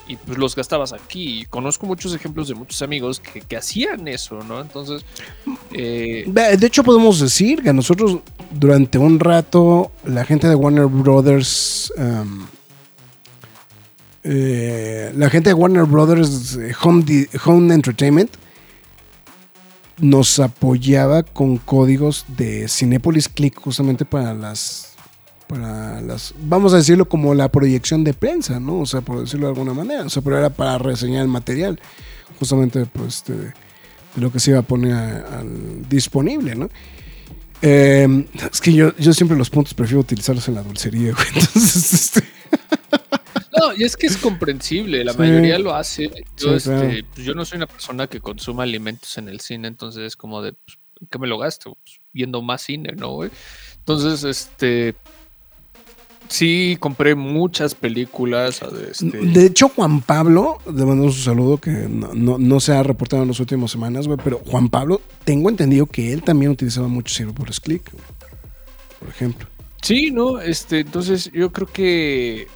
y 0.07 0.15
pues 0.15 0.39
los 0.39 0.55
gastabas 0.55 0.93
aquí. 0.93 1.41
Y 1.41 1.45
conozco 1.45 1.85
muchos 1.85 2.15
ejemplos 2.15 2.47
de 2.47 2.55
muchos 2.55 2.81
amigos 2.81 3.19
que, 3.19 3.55
hacían 3.55 4.07
eso, 4.07 4.39
¿no? 4.47 4.61
Entonces, 4.61 5.05
eh, 5.73 6.25
De 6.25 6.65
hecho, 6.65 6.83
podemos 6.83 7.19
decir 7.19 7.61
que 7.61 7.71
nosotros 7.71 8.17
durante 8.49 8.97
un 8.97 9.19
rato 9.19 9.91
la 10.03 10.25
gente 10.25 10.47
de 10.47 10.55
Warner 10.55 10.87
Brothers, 10.87 11.93
um, 11.97 12.47
eh, 14.23 15.11
la 15.15 15.29
gente 15.29 15.51
de 15.51 15.53
Warner 15.53 15.83
Brothers 15.83 16.57
Home, 16.81 17.27
Home 17.45 17.75
Entertainment 17.75 18.31
nos 20.01 20.39
apoyaba 20.39 21.23
con 21.23 21.57
códigos 21.57 22.25
de 22.27 22.67
Cinepolis 22.67 23.29
Click 23.29 23.59
justamente 23.59 24.03
para 24.03 24.33
las, 24.33 24.95
para 25.47 26.01
las, 26.01 26.33
vamos 26.41 26.73
a 26.73 26.77
decirlo 26.77 27.07
como 27.07 27.33
la 27.35 27.49
proyección 27.49 28.03
de 28.03 28.13
prensa, 28.13 28.59
¿no? 28.59 28.79
O 28.79 28.85
sea, 28.85 29.01
por 29.01 29.21
decirlo 29.21 29.47
de 29.47 29.53
alguna 29.53 29.73
manera, 29.73 30.03
o 30.03 30.09
sea, 30.09 30.21
pero 30.21 30.37
era 30.37 30.49
para 30.49 30.77
reseñar 30.79 31.21
el 31.21 31.27
material, 31.27 31.79
justamente 32.39 32.85
pues 32.87 33.17
este, 33.17 33.33
de 33.33 33.53
lo 34.17 34.31
que 34.31 34.39
se 34.39 34.51
iba 34.51 34.59
a 34.59 34.63
poner 34.63 35.23
disponible, 35.87 36.55
¿no? 36.55 36.69
Eh, 37.61 38.25
es 38.51 38.59
que 38.59 38.73
yo, 38.73 38.95
yo 38.97 39.13
siempre 39.13 39.37
los 39.37 39.51
puntos 39.51 39.75
prefiero 39.75 39.99
utilizarlos 39.99 40.47
en 40.47 40.55
la 40.55 40.63
dulcería, 40.63 41.13
güey. 41.13 41.27
Entonces, 41.35 41.93
este, 41.93 42.23
No, 43.61 43.73
y 43.75 43.83
es 43.83 43.95
que 43.95 44.07
es 44.07 44.17
comprensible, 44.17 45.03
la 45.03 45.13
Sí. 45.13 45.19
mayoría 45.19 45.59
lo 45.59 45.73
hace. 45.75 46.09
Yo, 46.37 46.59
Sí, 46.59 46.69
este, 46.71 47.03
pues, 47.13 47.25
yo 47.25 47.33
no 47.33 47.45
soy 47.45 47.57
una 47.57 47.67
persona 47.67 48.07
que 48.07 48.19
consuma 48.19 48.63
alimentos 48.63 49.17
en 49.17 49.29
el 49.29 49.39
cine, 49.39 49.67
entonces 49.67 50.03
es 50.03 50.15
como 50.15 50.41
de, 50.41 50.53
pues, 50.53 50.77
¿en 50.99 51.07
qué 51.07 51.19
me 51.19 51.27
lo 51.27 51.37
gasto? 51.37 51.77
Pues, 51.83 51.99
viendo 52.13 52.41
más 52.41 52.61
cine, 52.63 52.93
¿no, 52.97 53.09
güey? 53.13 53.29
Entonces, 53.79 54.23
este, 54.23 54.95
sí 56.29 56.77
compré 56.79 57.15
muchas 57.15 57.75
películas. 57.75 58.61
Este, 58.89 59.05
De 59.17 59.45
hecho, 59.45 59.69
Juan 59.69 60.01
Pablo, 60.01 60.59
le 60.65 60.85
mandamos 60.85 61.15
un 61.17 61.23
saludo 61.23 61.57
que 61.59 61.71
no, 61.71 62.13
no- 62.13 62.37
no 62.37 62.59
se 62.59 62.73
ha 62.73 62.83
reportado 62.83 63.23
en 63.23 63.29
las 63.29 63.39
últimas 63.39 63.71
semanas, 63.71 64.07
güey, 64.07 64.19
pero 64.23 64.39
Juan 64.45 64.69
Pablo, 64.69 65.01
tengo 65.25 65.49
entendido 65.49 65.85
que 65.87 66.13
él 66.13 66.23
también 66.23 66.51
utilizaba 66.51 66.87
mucho 66.87 67.13
Cinepolis 67.13 67.59
Click, 67.59 67.91
por 68.99 69.09
ejemplo. 69.09 69.47
Sí, 69.81 70.11
no, 70.11 70.39
este, 70.39 70.79
entonces 70.81 71.31
yo 71.33 71.51
creo 71.51 71.67
que. 71.67 72.47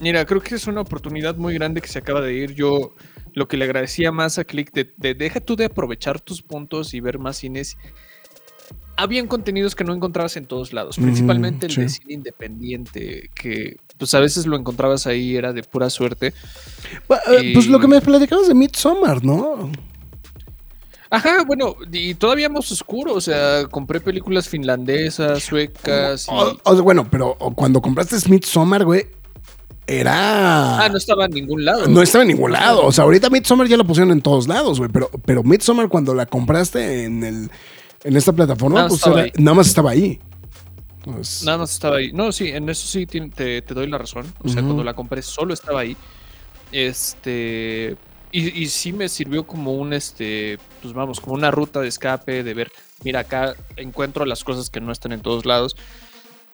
Mira, 0.00 0.24
creo 0.24 0.40
que 0.40 0.54
es 0.54 0.66
una 0.66 0.80
oportunidad 0.80 1.36
muy 1.36 1.54
grande 1.54 1.80
que 1.80 1.88
se 1.88 1.98
acaba 1.98 2.20
de 2.20 2.32
ir. 2.34 2.54
Yo 2.54 2.94
lo 3.34 3.46
que 3.48 3.56
le 3.56 3.64
agradecía 3.66 4.10
más 4.12 4.38
a 4.38 4.44
Click 4.44 4.72
de, 4.72 4.92
de 4.96 5.14
deja 5.14 5.40
tú 5.40 5.56
de 5.56 5.66
aprovechar 5.66 6.20
tus 6.20 6.42
puntos 6.42 6.94
y 6.94 7.00
ver 7.00 7.18
más 7.18 7.36
cines. 7.36 7.76
Habían 8.96 9.28
contenidos 9.28 9.74
que 9.74 9.84
no 9.84 9.94
encontrabas 9.94 10.36
en 10.36 10.46
todos 10.46 10.72
lados, 10.72 10.96
Ujú, 10.98 11.06
principalmente 11.06 11.66
el 11.66 11.74
de 11.74 11.88
cine 11.88 12.14
independiente, 12.14 13.30
que 13.34 13.76
pues 13.98 14.12
a 14.14 14.20
veces 14.20 14.46
lo 14.46 14.56
encontrabas 14.56 15.06
ahí, 15.06 15.36
era 15.36 15.52
de 15.52 15.62
pura 15.62 15.88
suerte. 15.90 16.34
Bueno, 17.08 17.22
eh, 17.32 17.52
Pues 17.54 17.66
lo 17.66 17.78
que 17.78 17.88
me 17.88 18.00
platicabas 18.00 18.48
de 18.48 18.54
Midsommar, 18.54 19.24
¿no? 19.24 19.70
Ajá, 21.08 21.42
bueno, 21.44 21.74
y 21.90 22.14
todavía 22.14 22.48
más 22.48 22.70
oscuro, 22.70 23.14
o 23.14 23.20
sea, 23.20 23.66
compré 23.66 24.00
películas 24.00 24.48
finlandesas, 24.48 25.42
suecas. 25.42 26.26
y- 26.28 26.30
O- 26.30 26.56
o 26.62 26.72
sea, 26.74 26.82
bueno, 26.82 27.08
pero 27.10 27.36
cuando 27.56 27.80
compraste 27.82 28.16
Midsommar, 28.28 28.84
güey, 28.84 29.06
era... 29.98 30.84
Ah, 30.84 30.88
no 30.88 30.96
estaba 30.98 31.24
en 31.26 31.32
ningún 31.32 31.64
lado. 31.64 31.86
No 31.88 32.02
estaba 32.02 32.22
en 32.22 32.28
ningún 32.28 32.52
lado. 32.52 32.84
O 32.86 32.92
sea, 32.92 33.04
ahorita 33.04 33.28
Midsommar 33.30 33.66
ya 33.66 33.76
la 33.76 33.84
pusieron 33.84 34.10
en 34.12 34.20
todos 34.22 34.46
lados, 34.48 34.78
güey. 34.78 34.90
Pero, 34.92 35.10
pero 35.24 35.42
Midsommar 35.42 35.88
cuando 35.88 36.14
la 36.14 36.26
compraste 36.26 37.04
en 37.04 37.24
el 37.24 37.50
en 38.04 38.16
esta 38.16 38.32
plataforma, 38.32 38.76
Nada 38.76 38.88
pues 38.88 39.06
era- 39.06 39.26
nada 39.36 39.54
más 39.54 39.66
estaba 39.68 39.90
ahí. 39.90 40.18
Pues, 41.04 41.42
Nada 41.44 41.58
más 41.58 41.72
estaba 41.72 41.96
ahí. 41.96 42.12
No, 42.12 42.30
sí, 42.32 42.48
en 42.48 42.68
eso 42.68 42.86
sí 42.86 43.06
te, 43.06 43.20
te- 43.30 43.74
doy 43.74 43.86
la 43.88 43.98
razón. 43.98 44.32
O 44.44 44.48
sea, 44.48 44.62
cuando 44.62 44.84
la 44.84 44.94
compré 44.94 45.22
solo 45.22 45.52
estaba 45.54 45.80
ahí. 45.80 45.96
Este. 46.72 47.96
Y, 48.32 48.62
y 48.62 48.66
sí 48.68 48.92
me 48.92 49.08
sirvió 49.08 49.44
como 49.46 49.74
un 49.74 49.92
este. 49.92 50.58
Pues 50.82 50.94
vamos, 50.94 51.20
como 51.20 51.34
una 51.34 51.50
ruta 51.50 51.80
de 51.80 51.88
escape, 51.88 52.42
de 52.44 52.54
ver, 52.54 52.70
mira, 53.02 53.20
acá 53.20 53.56
encuentro 53.76 54.24
las 54.24 54.44
cosas 54.44 54.70
que 54.70 54.80
no 54.80 54.92
están 54.92 55.12
en 55.12 55.20
todos 55.20 55.46
lados. 55.46 55.76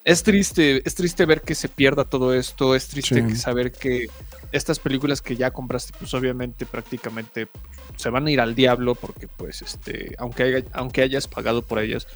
Es 0.06 0.22
triste, 0.22 0.82
es 0.86 0.94
triste 0.94 1.26
ver 1.26 1.40
que 1.42 1.54
se 1.56 1.68
pierda 1.68 2.04
todo 2.04 2.32
esto. 2.32 2.74
Es 2.76 2.86
triste 2.86 3.20
Sí. 3.22 3.26
que 3.26 3.34
saber 3.34 3.72
que 3.72 4.06
estas 4.52 4.78
películas 4.78 5.20
que 5.20 5.34
ya 5.36 5.50
compraste, 5.50 5.92
pues 5.98 6.14
obviamente 6.14 6.64
prácticamente 6.64 7.48
se 7.96 8.08
van 8.10 8.26
a 8.26 8.30
ir 8.30 8.40
al 8.40 8.54
diablo. 8.54 8.94
Porque, 8.94 9.26
pues, 9.26 9.62
este. 9.62 10.14
Aunque, 10.18 10.44
haya- 10.44 10.64
aunque 10.74 11.02
hayas 11.02 11.26
pagado 11.26 11.62
por 11.62 11.80
ellas. 11.80 12.06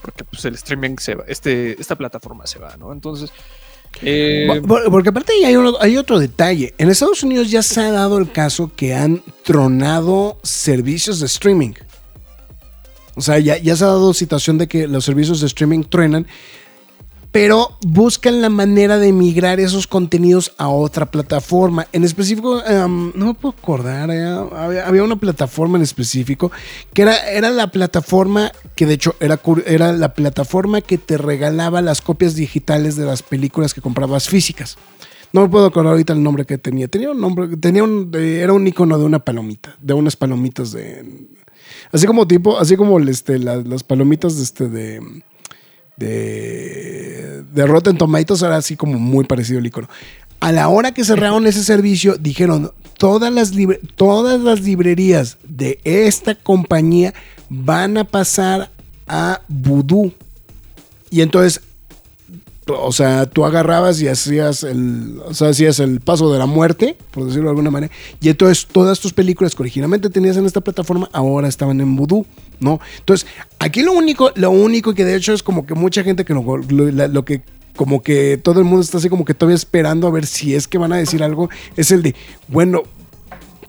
Porque 0.00 0.24
pues 0.24 0.44
el 0.44 0.54
streaming 0.54 0.96
se 0.98 1.14
va, 1.16 1.24
este, 1.26 1.80
esta 1.80 1.96
plataforma 1.96 2.46
se 2.46 2.58
va, 2.58 2.76
¿no? 2.78 2.92
Entonces, 2.92 3.30
eh, 4.02 4.44
Por- 4.46 4.62
por- 4.62 4.90
Porque 4.90 5.08
aparte 5.08 5.32
hay, 5.44 5.56
uno- 5.56 5.76
hay 5.80 5.96
otro 5.96 6.18
detalle. 6.18 6.74
En 6.78 6.90
Estados 6.90 7.22
Unidos 7.22 7.50
ya 7.50 7.62
se 7.62 7.80
ha 7.80 7.90
dado 7.90 8.18
el 8.18 8.30
caso 8.32 8.70
que 8.76 8.94
han 8.94 9.22
tronado 9.42 10.38
servicios 10.42 11.20
de 11.20 11.26
streaming. 11.26 11.72
O 13.16 13.20
sea, 13.20 13.38
ya, 13.38 13.56
ya 13.58 13.74
se 13.76 13.84
ha 13.84 13.88
dado 13.88 14.12
situación 14.14 14.58
de 14.58 14.68
que 14.68 14.86
los 14.86 15.04
servicios 15.04 15.40
de 15.40 15.46
streaming 15.46 15.82
truenan, 15.84 16.26
pero 17.36 17.76
buscan 17.86 18.40
la 18.40 18.48
manera 18.48 18.96
de 18.96 19.12
migrar 19.12 19.60
esos 19.60 19.86
contenidos 19.86 20.54
a 20.56 20.68
otra 20.68 21.04
plataforma. 21.10 21.86
En 21.92 22.02
específico, 22.02 22.64
em, 22.64 23.12
no 23.14 23.26
me 23.26 23.34
puedo 23.34 23.54
acordar, 23.58 24.10
eh, 24.10 24.24
había, 24.24 25.04
una 25.04 25.16
plataforma 25.16 25.76
en 25.76 25.82
específico 25.82 26.50
que 26.94 27.02
era, 27.02 27.14
era 27.28 27.50
la 27.50 27.70
plataforma 27.70 28.52
que 28.74 28.86
de 28.86 28.94
hecho 28.94 29.16
era, 29.20 29.38
era 29.66 29.92
la 29.92 30.14
plataforma 30.14 30.80
que 30.80 30.96
te 30.96 31.18
regalaba 31.18 31.82
las 31.82 32.00
copias 32.00 32.36
digitales 32.36 32.96
de 32.96 33.04
las 33.04 33.22
películas 33.22 33.74
que 33.74 33.82
comprabas 33.82 34.30
físicas. 34.30 34.78
No 35.34 35.42
me 35.42 35.50
puedo 35.50 35.66
acordar 35.66 35.92
ahorita 35.92 36.14
el 36.14 36.22
nombre 36.22 36.46
que 36.46 36.56
tenía. 36.56 36.88
Tenía 36.88 37.10
un 37.10 37.20
nombre, 37.20 37.54
tenía 37.58 37.84
un, 37.84 38.10
era 38.14 38.54
un 38.54 38.66
icono 38.66 38.98
de 38.98 39.04
una 39.04 39.18
palomita, 39.18 39.76
de 39.82 39.92
unas 39.92 40.16
palomitas 40.16 40.72
de, 40.72 41.04
así 41.92 42.06
como 42.06 42.26
tipo, 42.26 42.58
así 42.58 42.76
como 42.76 42.98
este, 42.98 43.38
las, 43.38 43.66
las 43.66 43.84
palomitas 43.84 44.38
este 44.38 44.70
de 44.70 45.02
de, 45.96 47.42
de 47.52 47.66
Rotten 47.66 47.96
Tomatoes 47.96 48.42
era 48.42 48.56
así 48.56 48.76
como 48.76 48.98
muy 48.98 49.24
parecido 49.24 49.58
el 49.58 49.66
icono. 49.66 49.88
A 50.40 50.52
la 50.52 50.68
hora 50.68 50.92
que 50.92 51.04
cerraron 51.04 51.46
ese 51.46 51.64
servicio, 51.64 52.16
dijeron, 52.18 52.72
todas 52.98 53.32
las, 53.32 53.52
todas 53.94 54.40
las 54.40 54.60
librerías 54.60 55.38
de 55.44 55.80
esta 55.84 56.34
compañía 56.34 57.14
van 57.48 57.96
a 57.98 58.04
pasar 58.04 58.70
a 59.06 59.40
Voodoo. 59.48 60.12
Y 61.10 61.20
entonces, 61.22 61.62
o 62.68 62.90
sea, 62.92 63.26
tú 63.26 63.44
agarrabas 63.44 64.00
y 64.00 64.08
hacías 64.08 64.62
el, 64.64 65.20
o 65.24 65.34
sea, 65.34 65.50
hacías 65.50 65.78
el 65.78 66.00
paso 66.00 66.32
de 66.32 66.38
la 66.38 66.46
muerte, 66.46 66.96
por 67.12 67.24
decirlo 67.24 67.44
de 67.44 67.50
alguna 67.50 67.70
manera. 67.70 67.92
Y 68.20 68.28
entonces 68.28 68.66
todas 68.70 68.98
tus 69.00 69.12
películas 69.12 69.54
que 69.54 69.62
originalmente 69.62 70.10
tenías 70.10 70.36
en 70.36 70.46
esta 70.46 70.60
plataforma 70.60 71.08
ahora 71.12 71.46
estaban 71.48 71.80
en 71.80 71.94
Voodoo, 71.94 72.26
¿no? 72.58 72.80
Entonces, 72.98 73.26
aquí 73.58 73.82
lo 73.82 73.92
único, 73.92 74.32
lo 74.34 74.50
único 74.50 74.94
que 74.94 75.04
de 75.04 75.14
hecho 75.16 75.32
es 75.32 75.42
como 75.42 75.64
que 75.66 75.74
mucha 75.74 76.02
gente 76.02 76.24
que 76.24 76.34
lo, 76.34 76.42
lo- 76.58 77.24
que 77.24 77.42
como 77.76 78.02
que 78.02 78.38
todo 78.42 78.58
el 78.58 78.64
mundo 78.64 78.80
está 78.80 78.96
así 78.98 79.10
como 79.10 79.24
que 79.26 79.34
todavía 79.34 79.54
esperando 79.56 80.06
a 80.06 80.10
ver 80.10 80.24
si 80.24 80.54
es 80.54 80.66
que 80.66 80.78
van 80.78 80.94
a 80.94 80.96
decir 80.96 81.22
algo, 81.22 81.50
es 81.76 81.90
el 81.90 82.02
de, 82.02 82.14
bueno, 82.48 82.82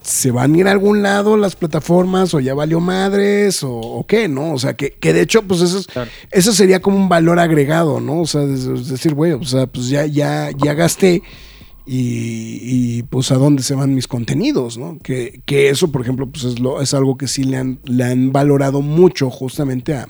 ¿se 0.08 0.32
van 0.32 0.53
a 0.53 0.58
ir 0.58 0.68
a 0.68 0.72
algún 0.72 1.01
lado 1.03 1.36
las 1.36 1.55
plataformas 1.58 2.34
o 2.34 2.39
ya 2.39 2.53
valió 2.53 2.80
madres 2.80 3.62
o, 3.64 3.72
o 3.74 4.08
qué, 4.08 4.30
no? 4.30 4.53
O 4.53 4.58
sea, 4.58 4.76
que, 4.76 4.91
que 4.91 5.12
de 5.12 5.22
hecho, 5.22 5.41
pues 5.43 5.60
eso, 5.62 5.80
es, 5.80 5.88
Claro. 5.88 6.10
eso 6.32 6.53
sería 6.53 6.82
como 6.82 6.95
un 6.95 7.10
valor 7.10 7.39
agregado, 7.39 7.99
¿no? 7.99 8.22
O 8.22 8.26
sea, 8.26 8.43
es, 8.43 8.88
decir, 8.89 9.14
güey, 9.14 9.34
o 9.34 9.43
sea, 9.43 9.68
pues 9.68 9.89
ya, 9.89 10.05
ya, 10.05 10.49
ya 10.51 10.74
gasté 10.74 11.22
y, 11.86 12.60
y, 12.62 13.03
pues 13.03 13.32
a 13.32 13.36
dónde 13.36 13.64
se 13.64 13.76
van 13.76 13.93
mis 13.95 14.08
contenidos, 14.08 14.78
¿no? 14.78 14.97
Que, 15.03 15.41
que 15.45 15.70
eso, 15.70 15.91
por 15.91 16.01
ejemplo, 16.01 16.30
pues 16.30 16.45
es, 16.45 16.60
lo, 16.60 16.82
es 16.82 16.93
algo 16.93 17.18
que 17.18 17.28
sí 17.28 17.43
le 17.43 17.58
han, 17.58 17.80
le 17.84 18.03
han 18.05 18.32
valorado 18.32 18.82
mucho 18.82 19.30
justamente 19.30 19.93
a... 19.93 20.08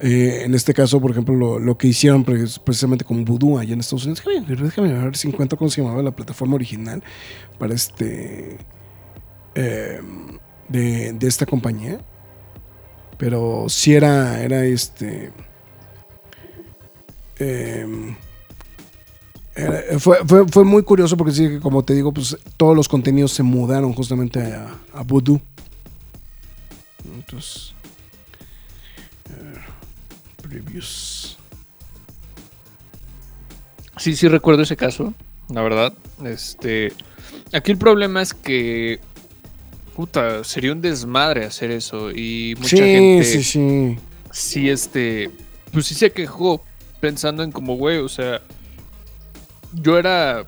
eh, 0.00 0.42
en 0.44 0.54
este 0.54 0.74
caso, 0.74 1.00
por 1.00 1.10
ejemplo, 1.10 1.34
lo, 1.34 1.58
lo 1.58 1.76
que 1.76 1.88
hicieron 1.88 2.22
pre- 2.24 2.44
precisamente 2.64 3.04
con 3.04 3.24
Voodoo 3.24 3.58
allá 3.58 3.72
en 3.74 3.80
Estados 3.80 4.04
Unidos. 4.06 4.22
Déjame, 4.24 4.62
déjame 4.62 4.92
ver 4.92 5.16
si 5.16 5.26
encuentro 5.28 5.58
cómo 5.58 5.70
se 5.70 5.82
llamaba 5.82 6.02
la 6.02 6.12
plataforma 6.14 6.54
original 6.54 7.02
para 7.58 7.74
este... 7.74 8.58
eh, 9.54 10.00
de, 10.68 11.12
de 11.12 11.26
esta 11.26 11.46
compañía. 11.46 12.00
Pero 13.16 13.66
sí 13.68 13.94
era, 13.94 14.42
era 14.42 14.64
este... 14.64 15.32
em, 17.38 18.16
fue, 19.98 20.18
fue, 20.24 20.46
fue 20.46 20.64
muy 20.64 20.84
curioso 20.84 21.16
porque 21.16 21.32
sí, 21.32 21.58
como 21.60 21.82
te 21.82 21.94
digo, 21.94 22.12
pues 22.12 22.36
todos 22.56 22.76
los 22.76 22.88
contenidos 22.88 23.32
se 23.32 23.42
mudaron 23.42 23.92
justamente 23.92 24.40
a, 24.40 24.72
a 24.94 25.02
Voodoo. 25.02 25.40
Entonces... 27.16 27.74
eh, 29.30 29.58
previews. 30.42 31.38
Sí, 33.96 34.14
sí 34.14 34.28
recuerdo 34.28 34.62
ese 34.62 34.76
caso, 34.76 35.12
la 35.48 35.62
verdad. 35.62 35.92
Este, 36.24 36.92
aquí 37.52 37.72
el 37.72 37.78
problema 37.78 38.22
es 38.22 38.34
que 38.34 39.00
puta, 39.94 40.44
sería 40.44 40.72
un 40.72 40.80
desmadre 40.80 41.44
hacer 41.44 41.70
eso 41.72 42.10
y 42.12 42.54
mucha 42.58 42.76
Sí, 42.76 42.76
gente 42.76 43.24
sí, 43.24 43.42
sí. 43.42 43.98
sí 44.30 44.70
este, 44.70 45.30
pues 45.72 45.86
sí 45.86 45.94
se 45.94 46.12
quejó 46.12 46.62
pensando 47.00 47.42
en 47.42 47.50
como 47.50 47.76
güey, 47.76 47.98
o 47.98 48.08
sea, 48.08 48.40
yo 49.72 49.98
era 49.98 50.46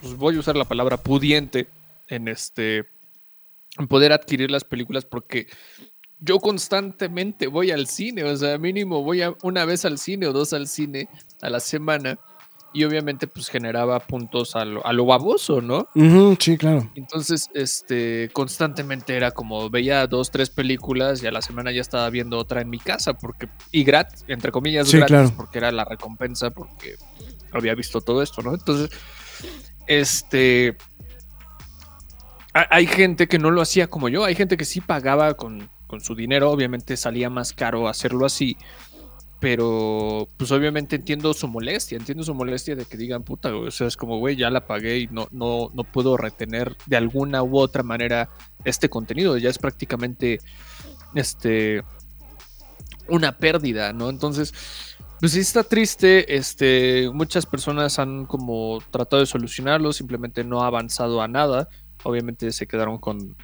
pues 0.00 0.14
voy 0.14 0.36
a 0.36 0.38
usar 0.38 0.56
la 0.56 0.64
palabra 0.64 0.96
pudiente 0.96 1.66
en 2.08 2.28
este 2.28 2.84
en 3.78 3.88
poder 3.88 4.12
adquirir 4.12 4.50
las 4.50 4.62
películas 4.62 5.04
porque 5.04 5.48
yo 6.20 6.38
constantemente 6.38 7.48
voy 7.48 7.72
al 7.72 7.88
cine, 7.88 8.22
o 8.24 8.36
sea, 8.36 8.58
mínimo 8.58 9.02
voy 9.02 9.22
a 9.22 9.34
una 9.42 9.64
vez 9.64 9.84
al 9.84 9.98
cine 9.98 10.28
o 10.28 10.32
dos 10.32 10.52
al 10.52 10.68
cine 10.68 11.08
a 11.42 11.50
la 11.50 11.58
semana 11.58 12.18
y 12.74 12.84
obviamente 12.84 13.26
pues 13.28 13.48
generaba 13.48 14.00
puntos 14.00 14.56
a 14.56 14.64
lo, 14.64 14.84
a 14.84 14.92
lo 14.92 15.06
baboso, 15.06 15.60
¿no? 15.62 15.88
Sí, 16.40 16.58
claro. 16.58 16.90
Entonces, 16.96 17.48
este, 17.54 18.28
constantemente 18.32 19.16
era 19.16 19.30
como 19.30 19.70
veía 19.70 20.06
dos, 20.08 20.30
tres 20.30 20.50
películas 20.50 21.22
y 21.22 21.26
a 21.26 21.30
la 21.30 21.40
semana 21.40 21.70
ya 21.72 21.80
estaba 21.80 22.10
viendo 22.10 22.36
otra 22.36 22.60
en 22.60 22.68
mi 22.68 22.78
casa, 22.80 23.14
porque, 23.14 23.48
y 23.70 23.84
gratis, 23.84 24.24
entre 24.28 24.50
comillas, 24.50 24.88
Sí, 24.88 24.96
gratis, 24.96 25.08
claro. 25.16 25.32
porque 25.36 25.58
era 25.58 25.70
la 25.72 25.84
recompensa, 25.84 26.50
porque 26.50 26.96
había 27.52 27.74
visto 27.74 28.00
todo 28.00 28.20
esto, 28.22 28.42
¿no? 28.42 28.52
Entonces, 28.54 28.90
este, 29.86 30.76
ha- 32.52 32.66
hay 32.70 32.86
gente 32.86 33.28
que 33.28 33.38
no 33.38 33.50
lo 33.50 33.60
hacía 33.62 33.86
como 33.88 34.08
yo, 34.08 34.24
hay 34.24 34.34
gente 34.34 34.56
que 34.56 34.64
sí 34.64 34.80
pagaba 34.80 35.34
con, 35.34 35.70
con 35.86 36.00
su 36.00 36.14
dinero, 36.14 36.50
obviamente 36.50 36.96
salía 36.96 37.30
más 37.30 37.52
caro 37.52 37.88
hacerlo 37.88 38.26
así, 38.26 38.56
pero 39.44 40.26
pues 40.38 40.50
obviamente 40.52 40.96
entiendo 40.96 41.34
su 41.34 41.46
molestia, 41.46 41.98
entiendo 41.98 42.24
su 42.24 42.34
molestia 42.34 42.74
de 42.74 42.86
que 42.86 42.96
digan, 42.96 43.24
puta, 43.24 43.50
güey", 43.50 43.68
o 43.68 43.70
sea, 43.70 43.86
es 43.86 43.94
como, 43.94 44.18
güey, 44.18 44.36
ya 44.36 44.48
la 44.48 44.66
pagué 44.66 45.00
y 45.00 45.06
no, 45.08 45.28
no, 45.32 45.70
no 45.74 45.84
puedo 45.84 46.16
retener 46.16 46.74
de 46.86 46.96
alguna 46.96 47.42
u 47.42 47.58
otra 47.58 47.82
manera 47.82 48.30
este 48.64 48.88
contenido, 48.88 49.36
ya 49.36 49.50
es 49.50 49.58
prácticamente, 49.58 50.38
este, 51.14 51.82
una 53.06 53.36
pérdida, 53.36 53.92
¿no? 53.92 54.08
Entonces, 54.08 54.54
pues 55.20 55.32
sí 55.32 55.40
está 55.40 55.62
triste, 55.62 56.34
este, 56.34 57.10
muchas 57.12 57.44
personas 57.44 57.98
han 57.98 58.24
como 58.24 58.78
tratado 58.90 59.20
de 59.20 59.26
solucionarlo, 59.26 59.92
simplemente 59.92 60.42
no 60.42 60.62
ha 60.62 60.68
avanzado 60.68 61.20
a 61.20 61.28
nada, 61.28 61.68
obviamente 62.02 62.50
se 62.50 62.66
quedaron 62.66 62.96
con, 62.96 63.36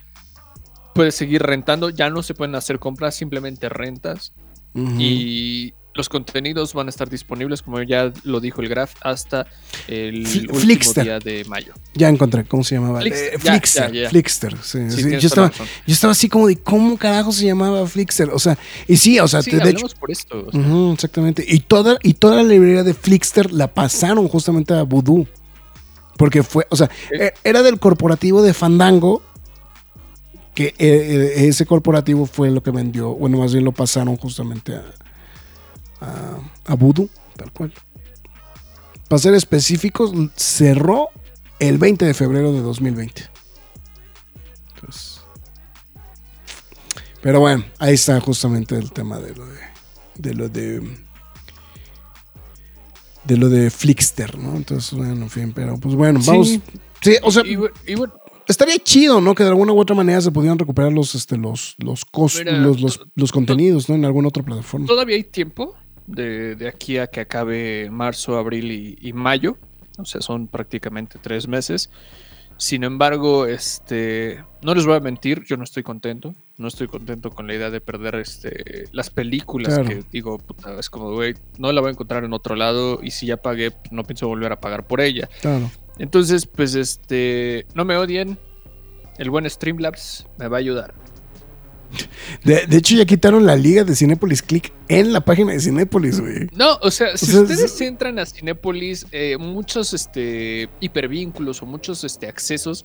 puedes 0.94 1.14
seguir 1.14 1.42
rentando, 1.42 1.90
ya 1.90 2.08
no 2.08 2.22
se 2.22 2.32
pueden 2.32 2.54
hacer 2.54 2.78
compras, 2.78 3.14
simplemente 3.14 3.68
rentas. 3.68 4.32
Y 4.72 5.74
los 5.94 6.08
contenidos 6.08 6.72
van 6.72 6.86
a 6.86 6.90
estar 6.90 7.10
disponibles, 7.10 7.62
como 7.62 7.82
ya 7.82 8.12
lo 8.22 8.40
dijo 8.40 8.62
el 8.62 8.68
Graf, 8.68 8.94
hasta 9.02 9.46
el 9.88 10.26
Fl- 10.26 10.50
último 10.52 10.92
día 11.02 11.18
de 11.18 11.44
mayo. 11.46 11.72
Ya 11.94 12.08
encontré, 12.08 12.44
¿cómo 12.44 12.62
se 12.64 12.76
llamaba? 12.76 13.00
Flixster, 13.00 13.34
Eh, 13.34 13.38
ya, 13.42 13.52
Flixster, 13.52 13.92
ya, 13.92 14.02
ya. 14.02 14.08
Flixster, 14.10 14.52
sí, 14.62 14.78
Sí, 14.88 14.90
sí. 14.90 15.02
tienes 15.02 15.22
Yo, 15.22 15.26
estaba, 15.28 15.52
yo 15.86 16.10
así 16.10 16.28
como 16.28 16.46
de, 16.46 16.56
¿cómo 16.56 16.96
carajo 16.96 17.32
se 17.32 17.44
llamaba 17.46 17.84
Flixster? 17.86 18.30
O 18.30 18.38
sea, 18.38 18.56
y 18.86 18.96
sí, 18.96 19.18
o 19.18 19.26
sea, 19.28 19.42
de 19.42 19.70
hecho, 19.70 19.86
por 19.98 20.10
esto. 20.10 20.46
o 20.46 20.52
sea, 20.52 20.60
Ujú, 20.60 20.92
exactamente. 20.94 21.44
Y 21.46 21.60
toda, 21.60 21.98
y 22.02 22.14
toda 22.14 22.36
la 22.36 22.44
librería 22.44 22.84
de 22.84 22.94
Flixster 22.94 23.52
la 23.52 23.66
pasaron 23.74 24.28
justamente 24.28 24.74
a 24.74 24.82
Voodoo. 24.84 25.26
Porque 26.16 26.42
fue, 26.42 26.66
o 26.70 26.76
sea, 26.76 26.90
e- 27.10 27.32
era 27.44 27.62
del 27.62 27.78
corporativo 27.80 28.42
de 28.42 28.54
Fandango. 28.54 29.22
Que 30.54 30.66
eh, 30.66 30.74
eh, 30.78 31.48
ese 31.48 31.64
corporativo 31.64 32.26
fue 32.26 32.50
lo 32.50 32.62
que 32.62 32.70
vendió, 32.72 33.14
bueno, 33.14 33.38
más 33.38 33.52
bien 33.52 33.64
lo 33.64 33.72
pasaron 33.72 34.16
justamente 34.16 34.74
a, 34.74 34.82
a, 36.00 36.38
a 36.66 36.74
Voodoo, 36.74 37.08
tal 37.36 37.50
cual. 37.52 37.72
Para 39.08 39.18
ser 39.20 39.34
específicos, 39.34 40.12
cerró 40.36 41.08
el 41.58 41.78
20 41.78 42.04
de 42.04 42.14
febrero 42.14 42.52
de 42.52 42.60
2020. 42.60 43.22
Entonces, 44.74 45.20
pero 47.20 47.40
bueno, 47.40 47.64
ahí 47.78 47.94
está 47.94 48.20
justamente 48.20 48.76
el 48.76 48.92
tema 48.92 49.18
de 49.18 49.34
lo 49.34 49.46
de, 49.46 49.58
de 50.16 50.34
lo 50.34 50.48
de 50.48 50.98
de 53.24 53.36
lo 53.36 53.48
de 53.50 53.70
Flixster, 53.70 54.38
¿no? 54.38 54.56
Entonces, 54.56 54.92
bueno, 54.96 55.12
en 55.24 55.30
fin, 55.30 55.52
pero 55.54 55.78
pues 55.78 55.94
bueno, 55.94 56.20
vamos. 56.24 56.48
Sí. 56.48 56.62
Sí, 57.02 57.16
o 57.22 57.30
sea, 57.30 57.42
y, 57.46 57.52
y 57.86 57.94
estaría 58.48 58.78
chido, 58.78 59.20
¿no? 59.20 59.34
Que 59.34 59.42
de 59.42 59.50
alguna 59.50 59.72
u 59.72 59.78
otra 59.80 59.94
manera 59.94 60.20
se 60.20 60.30
pudieran 60.30 60.58
recuperar 60.58 60.92
los, 60.92 61.14
este, 61.14 61.36
los, 61.36 61.74
los, 61.78 62.04
cos- 62.06 62.38
Mira, 62.38 62.58
los, 62.58 62.80
los, 62.80 63.00
los 63.14 63.32
contenidos, 63.32 63.88
¿no? 63.88 63.94
En 63.94 64.04
alguna 64.04 64.28
otra 64.28 64.42
plataforma. 64.42 64.86
todavía 64.86 65.16
hay 65.16 65.24
tiempo 65.24 65.74
de, 66.10 66.54
de 66.56 66.68
aquí 66.68 66.98
a 66.98 67.06
que 67.06 67.20
acabe 67.20 67.88
marzo, 67.90 68.36
abril 68.38 68.70
y, 68.72 68.98
y 69.00 69.12
mayo. 69.12 69.56
O 69.98 70.04
sea, 70.04 70.20
son 70.20 70.48
prácticamente 70.48 71.18
tres 71.20 71.46
meses. 71.48 71.90
Sin 72.56 72.84
embargo, 72.84 73.46
este, 73.46 74.44
no 74.60 74.74
les 74.74 74.84
voy 74.84 74.94
a 74.96 75.00
mentir, 75.00 75.44
yo 75.46 75.56
no 75.56 75.64
estoy 75.64 75.82
contento. 75.82 76.34
No 76.58 76.68
estoy 76.68 76.88
contento 76.88 77.30
con 77.30 77.46
la 77.46 77.54
idea 77.54 77.70
de 77.70 77.80
perder 77.80 78.16
este, 78.16 78.84
las 78.92 79.08
películas 79.08 79.74
Claro. 79.74 79.88
que 79.88 80.04
digo, 80.12 80.36
puta, 80.38 80.78
es 80.78 80.90
como, 80.90 81.12
güey, 81.14 81.34
no 81.58 81.72
la 81.72 81.80
voy 81.80 81.88
a 81.88 81.92
encontrar 81.92 82.22
en 82.24 82.34
otro 82.34 82.56
lado 82.56 83.00
y 83.02 83.12
si 83.12 83.24
ya 83.26 83.38
pagué, 83.38 83.70
pues, 83.70 83.92
no 83.92 84.04
pienso 84.04 84.28
volver 84.28 84.52
a 84.52 84.60
pagar 84.60 84.86
por 84.86 85.00
ella. 85.00 85.28
Claro. 85.40 85.70
Entonces, 85.98 86.46
pues 86.46 86.74
este, 86.74 87.66
no 87.74 87.86
me 87.86 87.96
odien. 87.96 88.38
El 89.16 89.30
buen 89.30 89.48
Streamlabs 89.48 90.26
me 90.38 90.48
va 90.48 90.58
a 90.58 90.60
ayudar. 90.60 90.94
De, 92.44 92.66
de 92.66 92.76
hecho, 92.76 92.94
ya 92.96 93.04
quitaron 93.04 93.44
la 93.46 93.56
liga 93.56 93.84
de 93.84 93.94
Cinepolis 93.94 94.42
Click 94.42 94.72
en 94.88 95.12
la 95.12 95.20
página 95.20 95.52
de 95.52 95.60
Cinepolis, 95.60 96.20
güey. 96.20 96.46
No, 96.54 96.76
o 96.82 96.90
sea, 96.90 97.16
si 97.16 97.26
sea, 97.26 97.40
ustedes 97.42 97.60
es- 97.60 97.80
entran 97.80 98.18
a 98.18 98.26
Cinépolis, 98.26 99.06
eh, 99.12 99.36
muchos 99.38 99.92
este, 99.92 100.68
hipervínculos 100.80 101.62
o 101.62 101.66
muchos 101.66 102.04
este, 102.04 102.28
accesos 102.28 102.84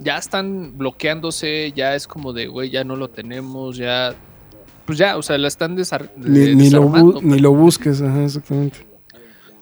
ya 0.00 0.16
están 0.16 0.76
bloqueándose, 0.78 1.72
ya 1.76 1.94
es 1.94 2.06
como 2.06 2.32
de, 2.32 2.46
güey, 2.46 2.70
ya 2.70 2.84
no 2.84 2.96
lo 2.96 3.08
tenemos, 3.10 3.76
ya... 3.76 4.14
Pues 4.86 4.98
ya, 4.98 5.16
o 5.16 5.22
sea, 5.22 5.38
la 5.38 5.46
están 5.46 5.76
desar 5.76 6.10
Ni, 6.16 6.38
de- 6.40 6.54
ni 6.56 6.70
lo, 6.70 6.82
bu- 6.84 6.92
desarmando, 6.92 7.22
ni 7.22 7.38
lo 7.38 7.52
busques, 7.52 8.00
ajá, 8.02 8.24
exactamente. 8.24 8.78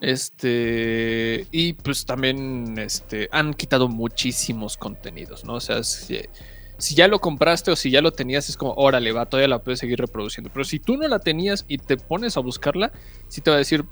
Este, 0.00 1.46
y 1.50 1.72
pues 1.74 2.06
también 2.06 2.78
este, 2.78 3.28
han 3.32 3.52
quitado 3.54 3.88
muchísimos 3.88 4.76
contenidos, 4.76 5.44
¿no? 5.44 5.54
O 5.54 5.60
sea, 5.60 5.82
si, 5.82 6.18
si 6.78 6.94
ya 6.94 7.08
lo 7.08 7.18
compraste 7.20 7.70
o 7.70 7.76
si 7.76 7.90
ya 7.90 8.00
lo 8.00 8.12
tenías, 8.12 8.48
es 8.48 8.56
como, 8.56 8.72
órale, 8.74 9.12
va, 9.12 9.26
todavía 9.26 9.48
la 9.48 9.58
puedes 9.58 9.80
seguir 9.80 9.98
reproduciendo. 9.98 10.50
Pero 10.52 10.64
si 10.64 10.78
tú 10.78 10.96
no 10.96 11.06
la 11.08 11.18
tenías 11.18 11.64
y 11.68 11.78
te 11.78 11.96
pones 11.96 12.36
a 12.36 12.40
buscarla, 12.40 12.92
sí 13.28 13.40
te 13.40 13.50
va 13.50 13.56
a 13.56 13.58
decir, 13.58 13.84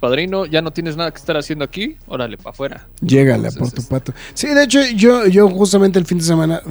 padrino, 0.00 0.46
ya 0.46 0.62
no 0.62 0.70
tienes 0.72 0.96
nada 0.96 1.10
que 1.10 1.18
estar 1.18 1.36
haciendo 1.36 1.64
aquí, 1.64 1.96
órale, 2.06 2.36
para 2.36 2.50
afuera. 2.50 2.88
Llégale 3.00 3.48
Entonces, 3.48 3.74
por 3.74 3.82
tu 3.84 3.88
pato. 3.88 4.12
Sí, 4.34 4.46
de 4.48 4.62
hecho, 4.64 4.80
yo, 4.94 5.26
yo 5.26 5.48
justamente 5.50 5.98
el 5.98 6.06
fin 6.06 6.18
de 6.18 6.24
semana, 6.24 6.62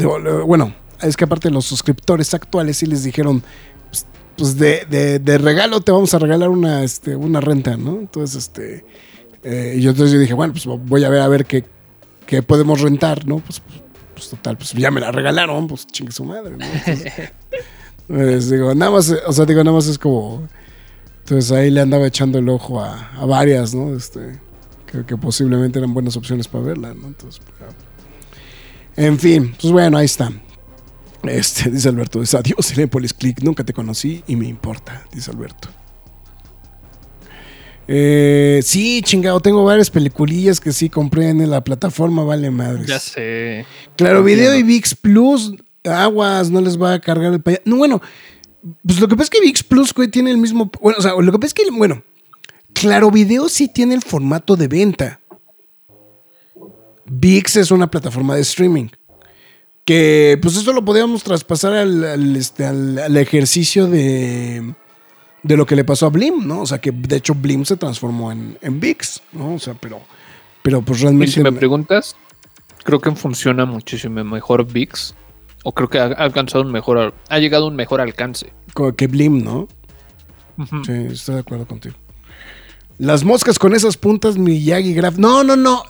bueno, 0.45 0.74
es 1.01 1.18
que 1.18 1.26
aparte 1.26 1.49
los 1.51 1.65
suscriptores 1.65 2.34
actuales 2.34 2.78
sí 2.78 2.86
les 2.86 3.03
dijeron, 3.03 3.43
pues, 3.89 4.05
pues 4.38 4.57
de, 4.57 4.86
de- 4.89 5.20
de 5.20 5.38
regalo 5.38 5.82
te 5.82 5.91
vamos 5.91 6.13
a 6.13 6.20
regalar 6.20 6.47
una, 6.49 6.84
este, 6.84 7.15
una 7.18 7.41
renta, 7.41 7.76
¿no? 7.76 7.99
Entonces, 7.99 8.38
este, 8.38 8.86
eh, 9.43 9.76
y 9.78 9.82
yo 9.82 9.89
entonces 9.91 10.13
yo 10.13 10.20
dije, 10.20 10.34
bueno, 10.34 10.53
pues 10.53 10.65
voy 10.65 11.03
a 11.03 11.09
ver 11.09 11.22
a 11.22 11.28
ver 11.28 11.45
qué, 11.45 11.65
qué 12.26 12.41
podemos 12.41 12.80
rentar, 12.80 13.28
¿no? 13.28 13.39
Pues, 13.39 13.61
pues 14.18 14.30
total, 14.32 14.57
pues 14.57 14.74
ya 14.74 14.89
me 14.89 14.99
la 14.99 15.11
regalaron, 15.11 15.68
pues 15.68 15.86
chingue 15.86 16.11
su 16.11 16.26
madre, 16.26 16.57
¿no? 16.57 16.65
Entonces, 16.65 17.13
pues, 18.07 18.49
digo, 18.49 18.74
nada 18.74 18.91
más, 18.91 19.09
o 19.09 19.32
sea, 19.32 19.45
digo, 19.45 19.63
nada 19.63 19.76
más 19.76 19.88
es 19.88 19.99
como, 19.99 20.47
entonces 21.20 21.51
ahí 21.51 21.70
le 21.70 21.82
andaba 21.82 22.07
echando 22.07 22.39
el 22.39 22.49
ojo 22.49 22.82
a, 22.82 23.11
a 23.11 23.26
varias, 23.26 23.76
¿no? 23.76 23.95
Este, 23.95 24.39
que, 24.91 25.05
que 25.05 25.18
posiblemente 25.18 25.78
eran 25.78 25.93
buenas 25.93 26.18
opciones 26.18 26.47
para 26.47 26.63
verla, 26.63 26.93
¿no? 26.95 27.07
Entonces, 27.07 27.41
En 28.95 29.20
fin, 29.20 29.55
pues 29.61 29.72
bueno, 29.72 29.97
ahí 29.97 30.05
está. 30.05 30.32
Este, 31.24 31.70
dice 31.70 31.89
Alberto, 31.89 32.22
es 32.22 32.34
adiós 32.34 32.65
Cinepolis 32.65 33.13
Click, 33.13 33.41
nunca 33.43 33.63
te 33.63 33.74
conocí 33.74 34.24
y 34.28 34.36
me 34.36 34.47
importa, 34.47 35.05
dice 35.13 35.30
Alberto. 35.30 35.70
Eh, 37.88 38.59
sí, 38.63 39.01
chingado, 39.03 39.39
tengo 39.39 39.63
varias 39.63 39.89
peliculillas 39.89 40.59
que 40.59 40.73
sí 40.73 40.89
compré 40.89 41.29
en 41.29 41.49
la 41.49 41.63
plataforma, 41.63 42.23
vale 42.23 42.51
madres. 42.51 42.88
Ya 42.88 42.99
sé. 42.99 43.65
Claro, 43.95 44.23
Video 44.23 44.55
y 44.55 44.63
VIX 44.63 44.95
Plus, 44.95 45.53
aguas, 45.85 46.49
no 46.51 46.59
les 46.61 46.81
va 46.81 46.93
a 46.93 46.99
cargar 46.99 47.33
el 47.33 47.41
payaso. 47.41 47.61
No, 47.65 47.77
bueno, 47.77 48.01
pues 48.85 48.99
lo 48.99 49.07
que 49.07 49.15
pasa 49.15 49.23
es 49.25 49.29
que 49.29 49.39
VIX 49.45 49.63
Plus, 49.63 49.93
güey, 49.93 50.09
tiene 50.09 50.31
el 50.31 50.38
mismo. 50.38 50.69
Bueno, 50.81 50.99
o 50.99 51.01
sea, 51.01 51.13
lo 51.13 51.31
que 51.31 51.39
pasa 51.39 51.47
es 51.47 51.53
que, 51.53 51.71
bueno, 51.71 52.03
Claro 52.73 53.09
Video 53.09 53.47
sí 53.49 53.67
tiene 53.69 53.95
el 53.95 54.01
formato 54.03 54.55
de 54.57 54.67
venta. 54.67 55.21
VIX 57.05 57.55
es 57.55 57.71
una 57.71 57.89
plataforma 57.89 58.35
de 58.35 58.41
streaming. 58.41 58.88
Que 59.85 60.38
pues 60.41 60.57
esto 60.57 60.73
lo 60.73 60.83
podíamos 60.83 61.23
traspasar 61.23 61.71
al, 61.73 62.03
al, 62.03 62.35
este, 62.35 62.65
al- 62.65 62.99
al 62.99 63.15
ejercicio 63.15 63.88
de, 63.88 64.73
de 65.43 65.57
lo 65.57 65.65
que 65.65 65.75
le 65.75 65.83
pasó 65.83 66.07
a 66.07 66.09
Blim, 66.09 66.47
¿no? 66.47 66.61
O 66.61 66.65
sea, 66.65 66.79
que 66.79 66.91
de 66.91 67.15
hecho 67.17 67.33
Blim 67.35 67.65
se 67.65 67.77
transformó 67.77 68.31
en, 68.31 68.57
en 68.61 68.79
VIX, 68.79 69.21
¿no? 69.33 69.53
O 69.55 69.59
sea, 69.59 69.73
pero, 69.75 70.01
pero 70.63 70.81
pues 70.81 70.99
Y 70.99 71.03
realmente. 71.03 71.33
si 71.33 71.41
me 71.41 71.51
preguntas, 71.51 72.15
creo 72.83 72.99
que 72.99 73.11
funciona 73.11 73.65
muchísimo 73.65 74.23
mejor 74.23 74.65
VIX. 74.65 75.15
O 75.63 75.73
creo 75.73 75.89
que 75.89 75.99
ha 75.99 76.05
alcanzado 76.05 76.63
un 76.63 76.71
mejor, 76.71 77.13
ha 77.29 77.39
llegado 77.39 77.65
a 77.65 77.67
un 77.67 77.75
mejor 77.75 77.99
alcance. 78.01 78.53
como 78.73 78.95
que 78.95 79.07
Blim, 79.07 79.43
¿no? 79.43 79.67
Sí, 80.85 80.93
estoy 81.11 81.35
de 81.35 81.41
acuerdo 81.41 81.65
contigo. 81.67 81.95
Las 82.97 83.23
moscas 83.23 83.59
con 83.59 83.75
esas 83.75 83.95
puntas 83.95 84.38
Miyagi 84.38 84.93
Graph. 84.93 85.17
No, 85.17 85.43
no, 85.43 85.55
no, 85.55 85.83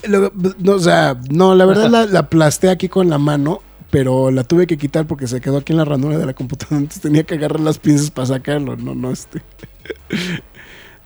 O 0.67 0.79
sea, 0.79 1.17
no, 1.29 1.55
la 1.55 1.65
verdad 1.65 1.89
la, 1.91 2.05
la 2.05 2.19
aplasté 2.19 2.69
aquí 2.69 2.89
con 2.89 3.09
la 3.09 3.17
mano, 3.17 3.61
pero 3.97 4.29
la 4.29 4.43
tuve 4.43 4.67
que 4.67 4.77
quitar 4.77 5.07
porque 5.07 5.25
se 5.25 5.41
quedó 5.41 5.57
aquí 5.57 5.73
en 5.73 5.77
la 5.77 5.85
ranura 5.85 6.19
de 6.19 6.25
la 6.27 6.35
computadora. 6.35 6.77
Entonces 6.77 7.01
tenía 7.01 7.23
que 7.23 7.33
agarrar 7.33 7.59
las 7.59 7.79
pinzas 7.79 8.11
para 8.11 8.27
sacarlo. 8.27 8.75
No, 8.77 8.93
no, 8.93 9.11
este. 9.11 9.41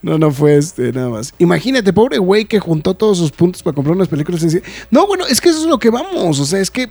No, 0.04 0.18
no 0.18 0.32
fue 0.32 0.58
este, 0.58 0.92
nada 0.92 1.10
más. 1.10 1.32
Imagínate, 1.38 1.94
pobre 1.94 2.18
güey 2.18 2.46
que 2.46 2.60
juntó 2.60 2.96
todos 2.96 3.20
sus 3.20 3.32
puntos 3.32 3.62
para 3.62 3.76
comprar 3.76 3.96
unas 3.96 4.08
películas. 4.08 4.44
No, 4.90 5.06
bueno, 5.06 5.28
es 5.28 5.40
que 5.40 5.50
eso 5.50 5.60
es 5.60 5.68
lo 5.68 5.78
que 5.78 5.92
vamos. 5.92 6.40
O 6.40 6.46
sea, 6.46 6.60
es 6.60 6.72
que 6.72 6.90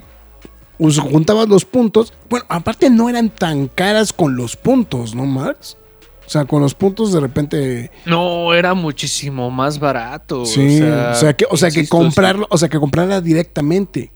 pues, 0.78 0.96
juntabas 0.96 1.48
los 1.48 1.64
puntos. 1.64 2.12
Bueno, 2.28 2.46
aparte 2.48 2.88
no 2.88 3.08
eran 3.08 3.28
tan 3.28 3.66
caras 3.66 4.12
con 4.12 4.36
los 4.36 4.54
puntos, 4.54 5.16
¿no, 5.16 5.26
Max? 5.26 5.76
O 6.24 6.30
sea, 6.30 6.44
con 6.44 6.62
los 6.62 6.76
puntos 6.76 7.12
de 7.12 7.18
repente. 7.18 7.90
No, 8.06 8.54
era 8.54 8.74
muchísimo 8.74 9.50
más 9.50 9.80
barato. 9.80 10.46
Sí, 10.46 10.80
o 10.80 11.14
sea, 11.16 11.32
que, 11.36 11.46
o 11.50 11.56
sea, 11.56 11.72
que 11.72 11.88
comprarlo, 11.88 12.46
o 12.48 12.56
sea, 12.56 12.68
que 12.68 12.78
comprarla 12.78 13.20
directamente. 13.20 14.12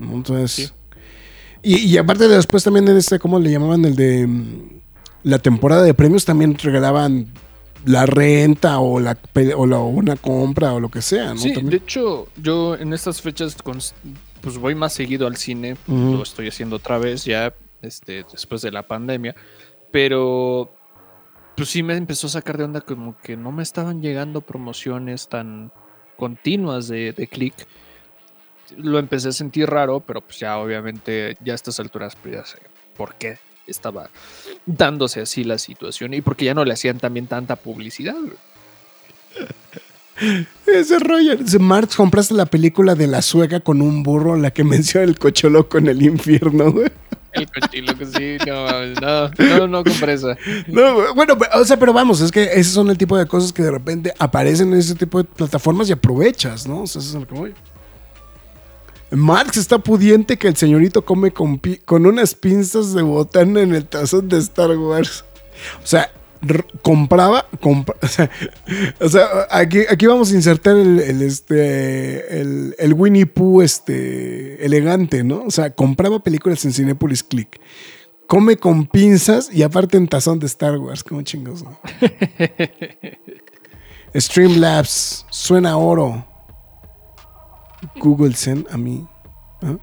Entonces. 0.00 0.52
Sí. 0.52 0.68
Y, 1.62 1.76
y 1.92 1.96
aparte 1.98 2.28
de 2.28 2.36
después 2.36 2.62
también 2.62 2.86
en 2.88 2.96
este, 2.96 3.18
¿cómo 3.18 3.38
le 3.40 3.50
llamaban? 3.50 3.84
El 3.84 3.96
de 3.96 4.26
mm, 4.26 4.68
la 5.22 5.38
temporada 5.38 5.82
de 5.82 5.94
premios 5.94 6.24
también 6.24 6.56
regalaban 6.58 7.28
la 7.86 8.06
renta 8.06 8.78
o 8.80 9.00
la, 9.00 9.16
o 9.56 9.66
la- 9.66 9.78
una 9.78 10.16
compra 10.16 10.72
o 10.74 10.80
lo 10.80 10.88
que 10.90 11.00
sea, 11.02 11.34
¿no? 11.34 11.40
Sí, 11.40 11.52
de 11.52 11.76
hecho, 11.76 12.28
yo 12.36 12.76
en 12.76 12.92
estas 12.92 13.20
fechas 13.22 13.56
pues 14.40 14.58
voy 14.58 14.74
más 14.74 14.92
seguido 14.92 15.26
al 15.26 15.36
cine, 15.36 15.76
lo 15.86 16.22
estoy 16.22 16.48
haciendo 16.48 16.76
otra 16.76 16.98
vez 16.98 17.24
ya 17.24 17.54
este, 17.82 18.24
después 18.30 18.60
de 18.62 18.70
la 18.70 18.82
pandemia, 18.86 19.34
pero 19.90 20.70
pues 21.56 21.68
sí 21.70 21.82
me 21.82 21.96
empezó 21.96 22.26
a 22.26 22.30
sacar 22.30 22.58
de 22.58 22.64
onda 22.64 22.80
como 22.82 23.16
que 23.22 23.36
no 23.36 23.52
me 23.52 23.62
estaban 23.62 24.02
llegando 24.02 24.40
promociones 24.42 25.28
tan 25.28 25.70
continuas 26.16 26.88
de, 26.88 27.12
de 27.12 27.26
click. 27.26 27.54
Lo 28.76 28.98
empecé 28.98 29.28
a 29.28 29.32
sentir 29.32 29.68
raro, 29.68 30.00
pero 30.00 30.20
pues 30.20 30.38
ya 30.38 30.58
obviamente 30.58 31.36
ya 31.44 31.52
a 31.52 31.56
estas 31.56 31.80
alturas 31.80 32.16
pues 32.16 32.34
ya 32.34 32.44
sé 32.44 32.58
por 32.96 33.14
qué 33.14 33.38
estaba 33.66 34.10
dándose 34.66 35.20
así 35.20 35.44
la 35.44 35.58
situación 35.58 36.14
y 36.14 36.20
porque 36.20 36.44
ya 36.44 36.54
no 36.54 36.64
le 36.64 36.72
hacían 36.72 36.98
también 36.98 37.26
tanta 37.26 37.56
publicidad. 37.56 38.14
güey. 38.14 38.36
Ese 40.66 40.98
Roger. 40.98 41.38
Marx, 41.60 41.96
compraste 41.96 42.34
la 42.34 42.46
película 42.46 42.94
de 42.94 43.06
la 43.06 43.22
sueca 43.22 43.60
con 43.60 43.82
un 43.82 44.02
burro, 44.02 44.36
la 44.36 44.50
que 44.50 44.64
menciona 44.64 45.04
el 45.04 45.18
cocholoco 45.18 45.78
en 45.78 45.88
el 45.88 46.02
infierno, 46.02 46.72
güey. 46.72 46.90
El 47.32 47.50
cochilo 47.50 47.98
que 47.98 48.06
sí, 48.06 48.36
no, 48.46 48.86
no, 49.00 49.28
no, 49.36 49.66
no 49.66 49.82
compré 49.82 50.12
esa. 50.12 50.36
No, 50.68 51.14
bueno, 51.14 51.36
o 51.54 51.64
sea, 51.64 51.76
pero 51.76 51.92
vamos, 51.92 52.20
es 52.20 52.30
que 52.30 52.44
esos 52.44 52.74
son 52.74 52.90
el 52.90 52.96
tipo 52.96 53.18
de 53.18 53.26
cosas 53.26 53.52
que 53.52 53.64
de 53.64 53.72
repente 53.72 54.14
aparecen 54.20 54.72
en 54.72 54.78
ese 54.78 54.94
tipo 54.94 55.18
de 55.18 55.24
plataformas 55.24 55.88
y 55.88 55.92
aprovechas, 55.92 56.68
¿no? 56.68 56.82
O 56.82 56.86
sea, 56.86 57.02
eso 57.02 57.08
es 57.08 57.20
lo 57.20 57.26
que 57.26 57.34
voy. 57.34 57.54
Marx 59.10 59.56
está 59.56 59.78
pudiente 59.78 60.36
que 60.38 60.48
el 60.48 60.56
señorito 60.56 61.04
come 61.04 61.30
con, 61.32 61.60
con 61.84 62.06
unas 62.06 62.34
pinzas 62.34 62.94
de 62.94 63.02
botana 63.02 63.60
en 63.60 63.74
el 63.74 63.86
tazón 63.86 64.28
de 64.28 64.38
Star 64.38 64.76
Wars. 64.76 65.24
O 65.82 65.86
sea, 65.86 66.10
compraba, 66.82 67.46
compra- 67.60 67.94
o 68.02 68.08
sea, 68.08 68.30
o 69.00 69.08
sea, 69.08 69.26
aquí, 69.50 69.80
aquí 69.88 70.06
vamos 70.06 70.32
a 70.32 70.34
insertar 70.34 70.76
el, 70.76 70.98
el, 71.00 71.22
este, 71.22 72.40
el, 72.40 72.74
el 72.78 72.92
Winnie 72.94 73.26
Pooh 73.26 73.62
este, 73.62 74.64
elegante, 74.64 75.22
¿no? 75.22 75.44
O 75.44 75.50
sea, 75.50 75.70
compraba 75.70 76.18
películas 76.22 76.64
en 76.64 76.72
Cinepolis 76.72 77.22
Click. 77.22 77.60
Come 78.26 78.56
con 78.56 78.86
pinzas 78.86 79.48
y 79.52 79.62
aparte 79.62 79.96
en 79.98 80.08
tazón 80.08 80.38
de 80.38 80.46
Star 80.46 80.78
Wars. 80.78 81.04
Como 81.04 81.22
chingos, 81.22 81.62
¿no? 81.62 81.78
Streamlabs. 84.14 85.26
Suena 85.30 85.76
oro. 85.76 86.26
Google 87.96 88.34
Send 88.34 88.66
a 88.70 88.76
mí. 88.76 89.06
¿Ah? 89.62 89.76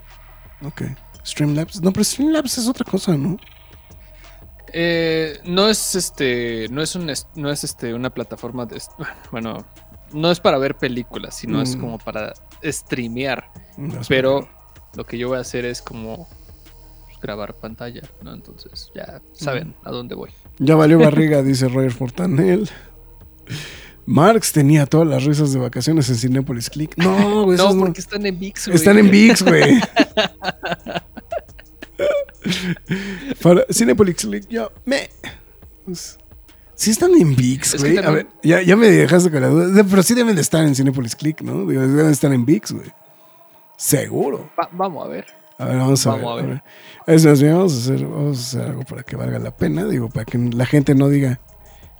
Ok. 0.65 0.83
Streamlabs. 1.25 1.81
No, 1.81 1.91
pero 1.91 2.03
Streamlabs 2.03 2.57
es 2.57 2.67
otra 2.67 2.83
cosa, 2.89 3.15
¿no? 3.17 3.37
Eh, 4.73 5.39
no 5.45 5.67
es 5.67 5.95
este, 5.95 6.67
no 6.69 6.81
es 6.81 6.95
un, 6.95 7.11
no 7.35 7.51
es 7.51 7.63
este, 7.63 7.93
una 7.93 8.09
plataforma 8.09 8.65
de, 8.65 8.81
bueno, 9.31 9.65
no 10.13 10.31
es 10.31 10.39
para 10.39 10.57
ver 10.57 10.77
películas, 10.77 11.35
sino 11.35 11.61
es 11.61 11.75
Mm. 11.75 11.79
como 11.81 11.97
para 11.99 12.33
streamear. 12.63 13.51
No, 13.77 13.99
Pero 14.07 14.47
lo 14.95 15.05
que 15.05 15.17
yo 15.17 15.27
voy 15.29 15.37
a 15.37 15.41
hacer 15.41 15.65
es 15.65 15.81
como 15.81 16.27
pues, 17.05 17.19
grabar 17.21 17.53
pantalla, 17.55 18.01
¿no? 18.21 18.33
Entonces 18.33 18.91
ya 18.95 19.21
saben 19.33 19.75
a 19.83 19.91
dónde 19.91 20.15
voy. 20.15 20.31
Ya 20.59 20.75
valió 20.75 20.99
barriga, 20.99 21.41
dice 21.43 21.67
Roger 21.67 21.91
Fortanel. 21.91 22.69
Marx 24.05 24.51
tenía 24.51 24.85
todas 24.85 25.07
las 25.07 25.23
risas 25.23 25.53
de 25.53 25.59
vacaciones 25.59 26.09
en 26.09 26.15
Cinepolis 26.15 26.69
Click. 26.69 26.97
No, 26.97 27.45
güey, 27.45 27.57
No, 27.57 27.75
porque 27.77 28.01
están 28.01 28.25
en 28.25 28.39
VIX, 28.39 28.67
güey. 28.67 28.75
Están 28.75 28.97
en 28.97 29.09
VIX, 29.11 29.43
güey. 29.43 29.81
Para 33.41 33.65
Cinepolis 33.71 34.15
Click, 34.15 34.47
yo 34.49 34.71
me. 34.85 35.09
Pues, 35.85 36.17
Sí 36.75 36.89
están 36.89 37.11
en 37.13 37.35
VIX, 37.35 37.79
güey. 37.79 37.97
A 37.99 38.09
ver, 38.09 38.27
ya, 38.41 38.59
ya 38.63 38.75
me 38.75 38.89
dejaste 38.89 39.29
con 39.29 39.39
la 39.41 39.49
duda. 39.49 39.83
Pero 39.87 40.01
sí 40.01 40.15
deben 40.15 40.33
de 40.35 40.41
estar 40.41 40.63
en 40.65 40.73
Cinepolis 40.75 41.15
Click, 41.15 41.41
¿no? 41.41 41.67
Deben 41.67 41.95
de 41.95 42.11
estar 42.11 42.33
en 42.33 42.43
VIX, 42.43 42.71
güey. 42.71 42.91
Seguro. 43.77 44.49
Va- 44.59 44.69
vamos 44.71 45.05
a 45.05 45.09
ver. 45.09 45.25
A 45.59 45.65
ver, 45.65 45.77
vamos 45.77 46.07
a 46.07 46.15
Vamos 46.15 46.35
ver. 46.37 46.45
a 46.45 46.47
ver. 46.47 46.55
a 46.55 46.57
ver. 46.57 46.63
Vamos 47.53 47.75
a, 47.75 47.77
hacer, 47.77 48.07
vamos 48.07 48.37
a 48.37 48.41
hacer 48.41 48.61
algo 48.71 48.83
para 48.83 49.03
que 49.03 49.15
valga 49.15 49.37
la 49.37 49.55
pena. 49.55 49.85
Digo, 49.85 50.09
para 50.09 50.25
que 50.25 50.39
la 50.39 50.65
gente 50.65 50.95
no 50.95 51.07
diga. 51.07 51.39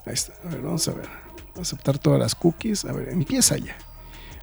Ahí 0.08 0.14
está. 0.14 0.34
A 0.44 0.50
ver, 0.50 0.62
vamos 0.62 0.88
a 0.88 0.94
ver. 0.94 1.21
Aceptar 1.60 1.98
todas 2.00 2.20
las 2.20 2.36
cookies. 2.36 2.86
A 2.86 2.92
ver, 2.94 3.10
empieza 3.10 3.58
ya. 3.58 3.76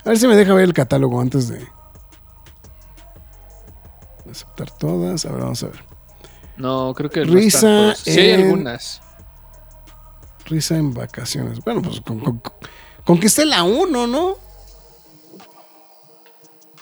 A 0.05 0.11
ver 0.11 0.19
si 0.19 0.27
me 0.29 0.37
deja 0.37 0.53
ver 0.55 0.65
el 0.65 0.75
catálogo 0.75 1.21
antes 1.21 1.49
de. 1.49 1.67
Aceptar 4.31 4.71
todas. 4.71 5.25
A 5.27 5.33
ver, 5.33 5.41
vamos 5.43 5.63
a 5.63 5.69
ver. 5.69 5.85
No, 6.57 6.93
creo 6.95 7.11
que 7.11 7.25
Risa. 7.25 7.95
Sí 7.95 8.11
hay 8.11 8.43
algunas. 8.43 9.01
Risa 10.47 10.77
en 10.77 10.95
vacaciones. 10.95 11.61
Bueno, 11.65 11.83
pues 11.83 12.01
con, 12.01 12.21
con- 12.21 12.43
con 13.05 13.21
que 13.21 13.27
esté 13.29 13.45
la 13.47 13.63
1, 13.65 14.07
¿no? 14.07 14.37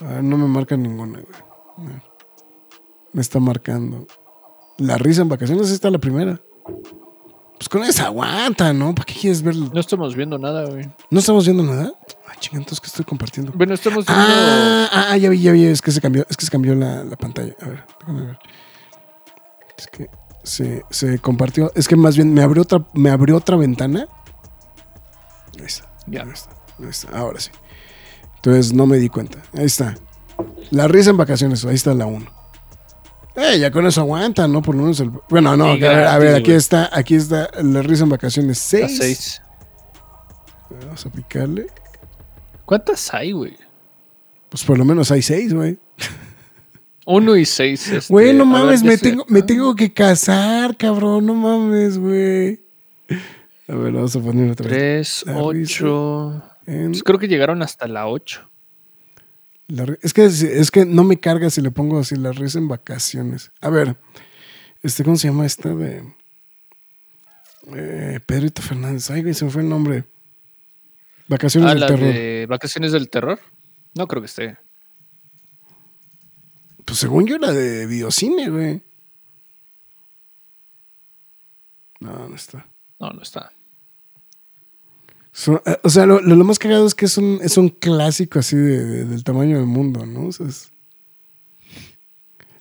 A 0.01 0.05
ver, 0.05 0.25
no 0.25 0.37
me 0.37 0.47
marca 0.47 0.77
ninguna, 0.77 1.21
güey. 1.21 1.93
Me 3.13 3.23
está 3.23 3.39
marcando. 3.41 4.07
La 4.79 4.99
risa 4.99 5.23
en 5.23 5.29
vacaciones 5.29 5.71
está 5.71 5.91
la 5.91 5.99
primera. 5.99 6.41
Pues 7.59 7.69
con 7.69 7.83
esa 7.85 8.07
aguanta, 8.07 8.73
¿no? 8.73 8.95
¿Para 8.95 9.07
qué 9.07 9.15
quieres 9.15 9.43
ver? 9.43 9.57
No 9.57 9.81
estamos 9.81 10.15
viendo 10.15 10.39
nada, 10.39 10.67
güey. 10.67 10.91
¿No 11.11 11.21
estamos 11.21 11.47
viendo 11.47 11.63
nada? 11.63 11.93
Ay, 12.29 12.37
chinga, 12.39 12.59
entonces 12.59 12.81
que 12.81 12.89
estoy 12.89 13.05
compartiendo. 13.05 13.53
Bueno, 13.55 13.73
estamos 13.75 14.05
viendo. 14.05 14.25
Ah, 14.25 14.89
ah, 14.93 15.07
ah, 15.11 15.17
ya 15.17 15.31
vi, 15.31 15.41
ya 15.41 15.53
vi. 15.53 15.65
Es 15.65 15.81
que 15.81 15.91
se 15.91 16.01
cambió, 16.01 16.27
es 16.29 16.37
que 16.37 16.45
se 16.45 16.51
cambió 16.51 16.75
la, 16.75 17.03
la 17.05 17.17
pantalla. 17.17 17.55
A 17.63 17.67
ver, 17.67 17.85
déjame 18.01 18.27
ver. 18.27 18.39
Es 19.79 19.87
que 19.87 20.11
se, 20.43 20.85
se 20.91 21.19
compartió. 21.19 21.73
Es 21.75 21.89
que 21.89 21.97
más 21.97 22.17
bien 22.17 22.35
me 22.35 22.43
abrió 22.43 22.63
otra, 22.63 22.85
me 22.93 23.11
abrió 23.11 23.37
otra 23.37 23.57
ventana. 23.57 24.07
Ahí 25.59 25.65
está. 25.65 25.91
Ya. 26.07 26.23
Ahí 26.23 26.31
está. 26.33 26.51
Ahí 26.79 26.89
está. 26.91 27.19
Ahora 27.19 27.41
sí. 27.41 27.51
Entonces 28.37 28.75
no 28.75 28.87
me 28.87 28.99
di 28.99 29.09
cuenta. 29.09 29.39
Ahí 29.55 29.65
está. 29.65 29.95
La 30.71 30.89
risa 30.89 31.11
en 31.11 31.17
vacaciones. 31.17 31.65
Ahí 31.65 31.75
está 31.75 31.95
la 31.95 32.07
1. 32.07 32.36
Eh, 33.37 33.59
ya 33.59 33.71
con 33.71 33.87
eso 33.87 34.01
aguanta, 34.01 34.49
¿no? 34.49 34.63
Por 34.63 34.75
lo 34.75 34.83
menos 34.83 34.99
el. 35.01 35.11
Bueno, 35.29 35.57
no, 35.57 35.77
Sí, 35.77 35.85
a 35.85 35.89
ver, 35.91 36.07
a 36.07 36.19
ver, 36.19 36.35
aquí 36.37 36.53
está, 36.53 36.89
aquí 36.93 37.15
está 37.15 37.51
la 37.63 37.83
risa 37.83 38.05
en 38.05 38.11
vacaciones 38.11 38.59
a 38.59 38.89
6. 38.89 38.97
seis. 38.99 39.43
Vamos 40.71 41.05
a 41.07 41.11
picarle. 41.11 41.67
¿Cuántas 42.65 43.13
hay, 43.15 43.33
güey? 43.33 43.57
Pues 44.49 44.65
por 44.65 44.79
lo 44.79 44.85
menos 44.85 45.11
hay 45.11 45.23
seis, 45.23 45.53
güey. 45.53 45.79
1 47.07 47.37
y 47.37 47.45
6. 47.45 47.89
Este, 47.89 48.13
Güey, 48.13 48.35
no 48.35 48.45
mames, 48.45 48.83
me 48.83 48.99
tengo, 48.99 49.25
me 49.29 49.41
tengo 49.43 49.77
que 49.77 49.93
casar, 49.93 50.77
cabrón, 50.77 51.27
no 51.27 51.35
mames, 51.35 51.99
güey. 51.99 52.61
A 53.69 53.75
ver, 53.77 53.93
vamos 53.93 54.17
a 54.17 54.21
poner 54.21 54.51
otra 54.51 54.69
vez. 54.69 55.23
3, 55.25 55.27
La 55.27 55.43
8. 55.43 56.43
En 56.67 56.91
Pues 56.91 57.05
creo 57.05 57.19
que 57.21 57.29
llegaron 57.29 57.63
hasta 57.63 57.87
la 57.87 58.09
8. 58.09 58.51
La 59.69 59.97
es, 60.03 60.13
que, 60.15 60.25
es 60.27 60.71
que 60.71 60.85
no 60.85 61.03
me 61.05 61.19
carga 61.19 61.51
si 61.51 61.61
le 61.61 61.71
pongo 61.71 61.99
así 61.99 62.17
la 62.17 62.33
risa 62.33 62.59
en 62.59 62.69
vacaciones. 62.69 63.51
A 63.61 63.69
ver, 63.71 63.97
este, 64.83 65.03
¿cómo 65.05 65.17
se 65.17 65.29
llama 65.29 65.47
esta 65.47 65.71
de 65.75 66.05
eh, 67.75 68.21
Pedrito 68.27 68.63
Fernández? 68.63 69.11
Ay, 69.11 69.23
güey, 69.23 69.35
se 69.35 69.45
me 69.45 69.51
fue 69.51 69.63
el 69.63 69.69
nombre. 69.69 70.05
Vacaciones 71.29 71.69
Ah, 71.71 71.73
del 71.73 71.81
la 71.81 71.87
terror. 71.89 72.13
de 72.15 72.47
Vacaciones 72.49 72.93
del 72.93 73.09
Terror. 73.11 73.41
No 73.95 74.07
creo 74.07 74.23
que 74.23 74.27
esté. 74.27 74.57
Pues 76.85 77.01
según 77.01 77.27
yo, 77.27 77.37
la 77.39 77.51
de 77.53 77.87
videocine, 77.87 78.49
güey. 78.49 78.83
No, 81.99 82.29
no 82.29 82.37
está. 82.37 82.67
No, 83.01 83.11
no 83.11 83.23
está. 83.23 83.51
Eh, 85.67 85.77
o 85.83 85.91
sea, 85.91 86.07
lo, 86.07 86.21
lo- 86.21 86.45
más 86.45 86.59
cagado 86.59 86.87
es 86.87 86.95
que 86.95 87.05
es 87.05 87.19
un, 87.19 87.39
es 87.43 87.57
un 87.59 87.69
clásico 87.69 88.39
así 88.39 88.57
de- 88.57 88.85
de- 88.85 89.05
del 89.05 89.23
tamaño 89.23 89.59
del 89.59 89.67
mundo, 89.67 90.07
¿no? 90.07 90.29
O 90.29 90.33
sea, 90.33 90.47
es- 90.47 90.71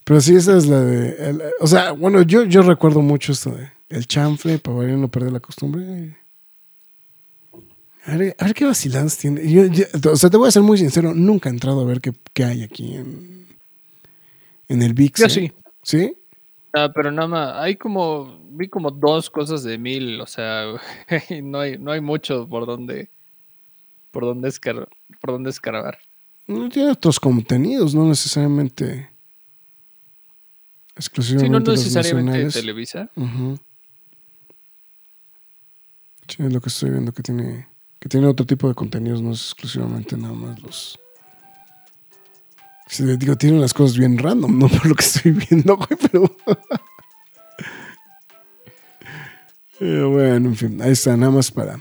pero 0.04 0.20
sí, 0.22 0.36
esa 0.36 0.58
es 0.58 0.68
la 0.68 0.82
de. 0.82 1.30
el- 1.30 1.42
o 1.60 1.68
sea, 1.68 1.92
bueno, 1.94 2.22
yo, 2.22 2.44
yo 2.44 2.62
recuerdo 2.62 3.02
mucho 3.02 3.32
esto 3.32 3.52
de 3.52 3.70
el 3.90 4.06
chanfle 4.08 4.60
para 4.60 4.78
variar 4.78 4.98
no 4.98 5.08
perder 5.08 5.32
la 5.32 5.40
costumbre. 5.40 6.18
A 8.06 8.18
ver, 8.18 8.36
a 8.38 8.46
ver 8.46 8.54
qué 8.54 8.66
vaciladas 8.66 9.18
tiene. 9.18 9.50
Yo- 9.50 9.66
yo- 9.66 9.86
o 10.12 10.16
sea, 10.16 10.30
te 10.30 10.38
voy 10.38 10.48
a 10.48 10.52
ser 10.52 10.62
muy 10.62 10.78
sincero, 10.78 11.14
nunca 11.16 11.50
he 11.50 11.54
entrado 11.54 11.82
a 11.82 11.86
ver 11.86 12.02
qué, 12.02 12.14
qué 12.34 12.44
hay 12.44 12.62
aquí 12.64 12.94
en, 12.94 13.48
en 14.68 14.82
el 14.84 14.94
VIX. 14.94 15.20
Yo 15.22 15.26
¿eh? 15.26 15.30
sí. 15.30 15.52
¿Sí? 15.82 16.18
Ah, 16.76 16.92
pero 16.94 17.10
nada 17.12 17.28
más, 17.28 17.56
hay 17.56 17.78
como, 17.78 18.40
vi 18.50 18.68
como 18.68 18.92
dos 18.92 19.30
cosas 19.30 19.64
de 19.64 19.78
mil, 19.78 20.20
o 20.20 20.28
sea, 20.28 20.66
no 21.42 21.60
hay, 21.60 21.78
no 21.78 21.92
hay 21.92 22.02
mucho 22.02 22.48
por 22.50 22.66
donde, 22.66 23.10
por 24.12 24.26
donde 24.26 24.50
escar, 24.50 24.90
por 25.22 25.32
donde 25.32 25.50
escarbar. 25.52 26.00
No 26.48 26.70
tiene 26.70 26.92
otros 26.92 27.20
contenidos, 27.20 27.96
no 27.96 28.06
necesariamente 28.06 29.10
Sí, 30.96 31.00
exclusivamente 31.00 31.50
no 31.50 31.60
los 31.60 31.68
necesariamente 31.68 32.32
nacionales. 32.32 32.54
Televisa. 32.54 33.10
Ujú. 33.16 33.60
Sí, 36.28 36.44
es 36.44 36.54
lo 36.54 36.62
que 36.62 36.70
estoy 36.70 36.90
viendo 36.90 37.12
que 37.12 37.22
tiene 37.22 37.68
que 38.00 38.08
tiene 38.08 38.28
otro 38.28 38.46
tipo 38.46 38.68
de 38.70 38.76
contenidos, 38.76 39.22
no 39.22 39.32
es 39.32 39.42
exclusivamente 39.42 40.16
nada 40.16 40.34
más 40.34 40.62
los. 40.62 41.00
Sí, 42.88 43.04
digo, 43.18 43.36
tiene 43.36 43.58
unas 43.58 43.74
cosas 43.74 43.98
bien 43.98 44.18
random, 44.18 44.58
no 44.60 44.68
por 44.70 44.86
lo 44.86 44.96
que 44.96 45.04
estoy 45.04 45.32
viendo, 45.32 45.76
güey, 45.78 45.98
pero. 46.12 46.36
Eh, 49.82 50.04
bueno, 50.10 50.50
en 50.50 50.56
fin, 50.56 50.82
ahí 50.82 50.92
está, 50.94 51.18
nada 51.18 51.34
más 51.34 51.52
para. 51.52 51.78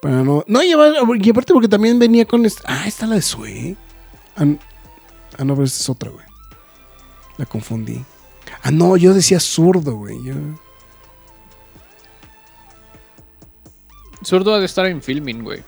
Para 0.00 0.22
no. 0.22 0.44
No, 0.46 0.62
y 0.62 0.70
aparte- 0.70 1.52
porque 1.52 1.66
también 1.66 1.98
venía 1.98 2.24
con. 2.26 2.46
este- 2.46 2.62
ah, 2.66 2.86
está 2.86 3.08
la 3.08 3.16
de 3.16 3.22
Sue. 3.22 3.76
Ah, 4.36 4.44
ah, 5.36 5.44
no, 5.44 5.54
pero 5.54 5.64
esta 5.64 5.80
es 5.80 5.88
otra, 5.88 6.10
güey. 6.10 6.24
La 7.38 7.46
confundí. 7.46 8.04
Ah, 8.62 8.70
no, 8.70 8.96
yo 8.96 9.14
decía 9.14 9.40
zurdo, 9.40 9.96
güey. 9.96 10.22
Yo... 10.22 10.34
Zurdo 14.24 14.54
ha 14.54 14.60
de 14.60 14.66
estar 14.66 14.86
en 14.86 15.02
filming, 15.02 15.42
güey. 15.42 15.62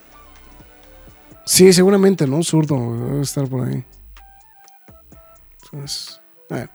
Sí, 1.47 1.73
seguramente, 1.73 2.27
¿no? 2.27 2.43
Zurdo, 2.43 2.77
debe 3.07 3.23
estar 3.23 3.47
por 3.47 3.69
ahí. 3.69 3.85
Entonces, 5.63 6.21
bueno. 6.49 6.69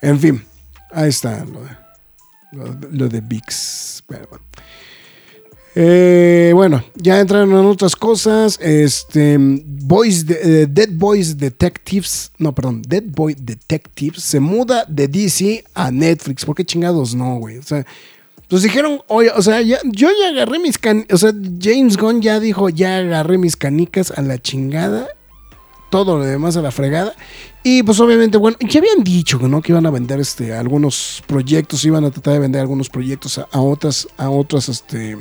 en 0.00 0.18
fin, 0.18 0.44
ahí 0.90 1.10
está 1.10 1.44
lo 1.44 1.60
de, 1.62 2.88
lo, 2.90 3.08
de- 3.08 3.20
VIX. 3.20 4.04
Bueno. 4.08 4.26
Eh, 5.76 6.52
bueno, 6.54 6.82
ya 6.94 7.20
entraron 7.20 7.50
en 7.50 7.66
otras 7.66 7.94
cosas. 7.96 8.58
Este, 8.62 9.36
Boys 9.38 10.24
eh, 10.30 10.66
Dead 10.70 10.88
Boys 10.90 11.36
Detectives, 11.36 12.30
no, 12.38 12.54
perdón, 12.54 12.80
Dead 12.82 13.02
Boy 13.04 13.34
Detectives 13.38 14.22
se 14.22 14.40
muda 14.40 14.86
de 14.88 15.06
DC 15.08 15.64
a 15.74 15.90
Netflix. 15.90 16.44
¿Por 16.46 16.54
qué 16.54 16.64
chingados 16.64 17.14
no, 17.14 17.36
güey? 17.36 17.58
O 17.58 17.62
sea, 17.62 17.84
pues 18.48 18.62
dijeron, 18.62 19.00
oye, 19.08 19.30
o 19.34 19.42
sea, 19.42 19.60
ya- 19.62 19.80
yo 19.84 20.08
ya 20.20 20.28
agarré 20.28 20.58
mis 20.58 20.78
canicas, 20.78 21.14
o 21.14 21.18
sea, 21.18 21.32
James 21.60 21.96
Gunn 21.96 22.20
ya 22.22 22.40
dijo, 22.40 22.68
ya 22.68 22.98
agarré 22.98 23.38
mis 23.38 23.56
canicas 23.56 24.10
a 24.16 24.22
la 24.22 24.38
chingada, 24.38 25.08
todo 25.90 26.18
lo 26.18 26.24
demás 26.24 26.56
a 26.56 26.62
la 26.62 26.70
fregada. 26.70 27.14
Y 27.62 27.82
pues 27.82 27.98
obviamente, 28.00 28.36
bueno, 28.36 28.56
ya 28.60 28.80
habían 28.80 29.02
dicho, 29.04 29.38
¿no? 29.38 29.62
Que 29.62 29.72
iban 29.72 29.86
a 29.86 29.90
vender 29.90 30.20
este, 30.20 30.52
algunos 30.54 31.22
proyectos, 31.26 31.84
iban 31.84 32.04
a 32.04 32.10
tratar 32.10 32.34
de 32.34 32.38
vender 32.40 32.60
algunos 32.60 32.88
proyectos 32.90 33.38
a, 33.38 33.48
a 33.50 33.60
otras, 33.60 34.06
a 34.18 34.28
otras, 34.28 34.68
este, 34.68 35.16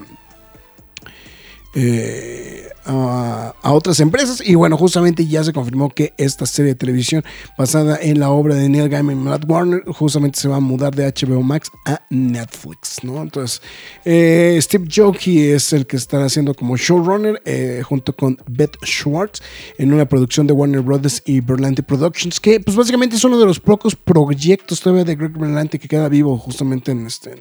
eh, 1.75 2.69
a, 2.85 3.53
otras 3.63 3.99
empresas. 3.99 4.41
Y 4.45 4.55
bueno, 4.55 4.77
justamente 4.77 5.25
ya 5.25 5.43
se 5.43 5.53
confirmó 5.53 5.89
que 5.89 6.13
esta 6.17 6.45
serie 6.45 6.73
de 6.73 6.75
televisión 6.75 7.23
basada 7.57 7.97
en 8.01 8.19
la 8.19 8.29
obra 8.29 8.55
de 8.55 8.69
Neil 8.69 8.89
Gaiman 8.89 9.15
y 9.15 9.19
Matt 9.19 9.45
Warner 9.47 9.83
justamente 9.87 10.39
se 10.39 10.47
va 10.47 10.57
a 10.57 10.59
mudar 10.59 10.93
de 10.93 11.05
HBO 11.05 11.41
Max 11.41 11.71
a 11.85 12.01
Netflix, 12.09 13.03
¿no? 13.03 13.21
Entonces, 13.21 13.61
eh, 14.05 14.57
Steve 14.61 14.87
Jockey 14.93 15.49
es 15.49 15.73
el 15.73 15.87
que 15.87 15.97
está 15.97 16.23
haciendo 16.23 16.53
como 16.53 16.77
showrunner 16.77 17.41
eh, 17.45 17.81
junto 17.83 18.15
con 18.15 18.37
Beth 18.47 18.77
Schwartz 18.83 19.41
en 19.77 19.93
una 19.93 20.05
producción 20.05 20.47
de 20.47 20.53
Warner 20.53 20.81
Brothers 20.81 21.21
y 21.25 21.39
Berlanti 21.39 21.81
Productions, 21.81 22.39
que 22.39 22.59
pues 22.59 22.75
básicamente 22.75 23.15
es 23.15 23.23
uno 23.23 23.39
de 23.39 23.45
los 23.45 23.59
pocos 23.59 23.95
proyectos 23.95 24.81
todavía 24.81 25.05
de 25.05 25.15
Greg 25.15 25.37
Berlanti 25.37 25.79
que 25.79 25.87
queda 25.87 26.09
vivo 26.09 26.37
justamente 26.37 26.91
en 26.91 27.07
este... 27.07 27.35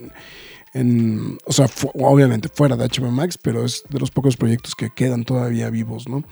en- 0.75 1.39
o 1.45 1.53
sea, 1.53 1.69
fu- 1.69 1.91
obviamente 1.95 2.49
fuera 2.49 2.77
de 2.77 2.85
HBO 2.85 3.11
Max, 3.11 3.39
pero 3.41 3.65
es 3.65 3.85
de 3.89 3.99
los 3.99 4.11
pocos 4.11 4.37
proyectos 4.37 4.75
que 4.75 4.91
quedan 4.91 5.25
todavía 5.25 5.69
vivos, 5.71 6.09
¿no? 6.09 6.25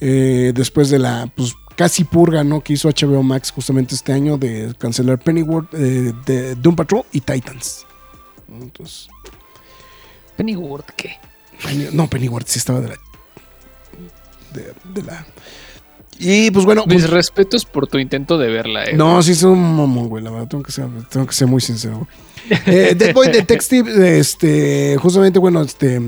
Eh, 0.00 0.52
después 0.54 0.90
de 0.90 0.98
la 0.98 1.30
pues, 1.34 1.54
casi 1.76 2.04
purga, 2.04 2.42
¿no? 2.44 2.60
Que 2.60 2.72
hizo 2.74 2.88
HBO 2.88 3.22
Max 3.22 3.50
justamente 3.50 3.94
este 3.94 4.12
año 4.12 4.36
de 4.38 4.74
cancelar 4.78 5.18
Pennyworth, 5.18 5.72
eh, 5.74 6.12
de 6.26 6.54
Doom 6.56 6.76
Patrol 6.76 7.04
y 7.12 7.20
Titans. 7.20 7.86
Entonces, 8.48 9.08
Pennyworth, 10.36 10.90
¿qué? 10.96 11.16
Penny- 11.64 11.88
no, 11.92 12.08
Pennyworth 12.08 12.46
sí 12.48 12.58
estaba 12.58 12.80
de 12.80 12.88
la. 12.88 12.94
De, 14.52 14.72
de 14.92 15.02
la. 15.02 15.24
Y 16.18 16.50
pues 16.50 16.64
bueno. 16.64 16.84
Mis 16.86 17.02
pues- 17.02 17.10
respetos 17.10 17.64
por 17.64 17.86
tu 17.86 17.98
intento 17.98 18.38
de 18.38 18.48
verla, 18.48 18.84
eh. 18.84 18.94
no, 18.94 19.22
sí, 19.22 19.34
son 19.34 19.52
un 19.52 19.76
mamón, 19.76 20.08
güey. 20.08 20.22
La 20.22 20.30
verdad, 20.30 20.48
tengo 20.48 20.62
que 20.64 20.72
ser, 20.72 20.86
tengo 21.10 21.26
que 21.26 21.32
ser 21.32 21.46
muy 21.48 21.60
sincero. 21.60 21.96
güey. 21.98 22.08
Eh, 22.66 22.94
Dead 22.96 23.14
Boy 23.14 23.28
Detective, 23.28 24.18
este, 24.18 24.96
justamente, 25.00 25.38
bueno, 25.38 25.62
este, 25.62 26.00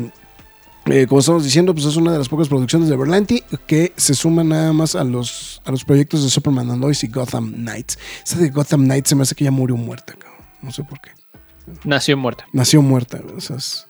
eh, 0.86 1.06
como 1.06 1.20
estamos 1.20 1.44
diciendo, 1.44 1.72
pues 1.74 1.86
es 1.86 1.96
una 1.96 2.12
de 2.12 2.18
las 2.18 2.28
pocas 2.28 2.48
producciones 2.48 2.88
de 2.88 2.96
Berlanti 2.96 3.42
que 3.66 3.92
se 3.96 4.14
suma 4.14 4.44
nada 4.44 4.72
más 4.72 4.94
a 4.94 5.04
los, 5.04 5.62
a 5.64 5.70
los 5.70 5.84
proyectos 5.84 6.22
de 6.24 6.30
Superman 6.30 6.70
and 6.70 6.80
Lois 6.82 7.02
y 7.04 7.08
Gotham 7.08 7.52
Knights. 7.54 7.98
Esa 8.26 8.38
de 8.38 8.50
Gotham 8.50 8.84
Knights 8.84 9.08
se 9.10 9.14
me 9.14 9.22
hace 9.22 9.34
que 9.34 9.44
ya 9.44 9.50
murió 9.50 9.76
muerta, 9.76 10.12
cabrón. 10.14 10.40
No 10.62 10.72
sé 10.72 10.82
por 10.84 11.00
qué. 11.00 11.10
Nació 11.84 12.16
muerta. 12.16 12.46
Nació 12.52 12.82
muerta, 12.82 13.18
güey. 13.22 13.36
o 13.36 13.40
sea, 13.40 13.56
es- 13.56 13.86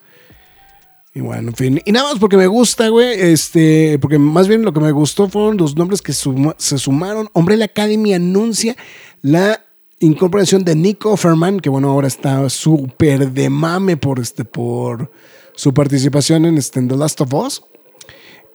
Y 1.14 1.20
bueno, 1.20 1.48
en 1.50 1.54
fin. 1.56 1.80
Y 1.84 1.92
nada 1.92 2.10
más 2.10 2.18
porque 2.20 2.36
me 2.36 2.46
gusta, 2.46 2.88
güey. 2.88 3.18
Este, 3.20 3.98
porque 4.00 4.18
más 4.18 4.46
bien 4.48 4.62
lo 4.62 4.72
que 4.72 4.80
me 4.80 4.92
gustó 4.92 5.28
fueron 5.28 5.56
los 5.56 5.76
nombres 5.76 6.02
que 6.02 6.12
suma- 6.12 6.54
se 6.58 6.78
sumaron. 6.78 7.28
Umbrella 7.32 7.64
Academy 7.64 8.14
anuncia 8.14 8.76
la 9.22 9.63
incorporación 10.00 10.64
de 10.64 10.74
Nick 10.74 11.04
Offerman, 11.06 11.60
que 11.60 11.68
bueno, 11.68 11.90
ahora 11.90 12.08
está 12.08 12.48
súper 12.48 13.32
de 13.32 13.50
mame 13.50 13.96
por 13.96 14.20
este, 14.20 14.44
por 14.44 15.10
su 15.54 15.72
participación 15.72 16.44
en, 16.46 16.58
este, 16.58 16.82
The 16.82 16.96
Last 16.96 17.20
of 17.20 17.32
Us. 17.34 17.62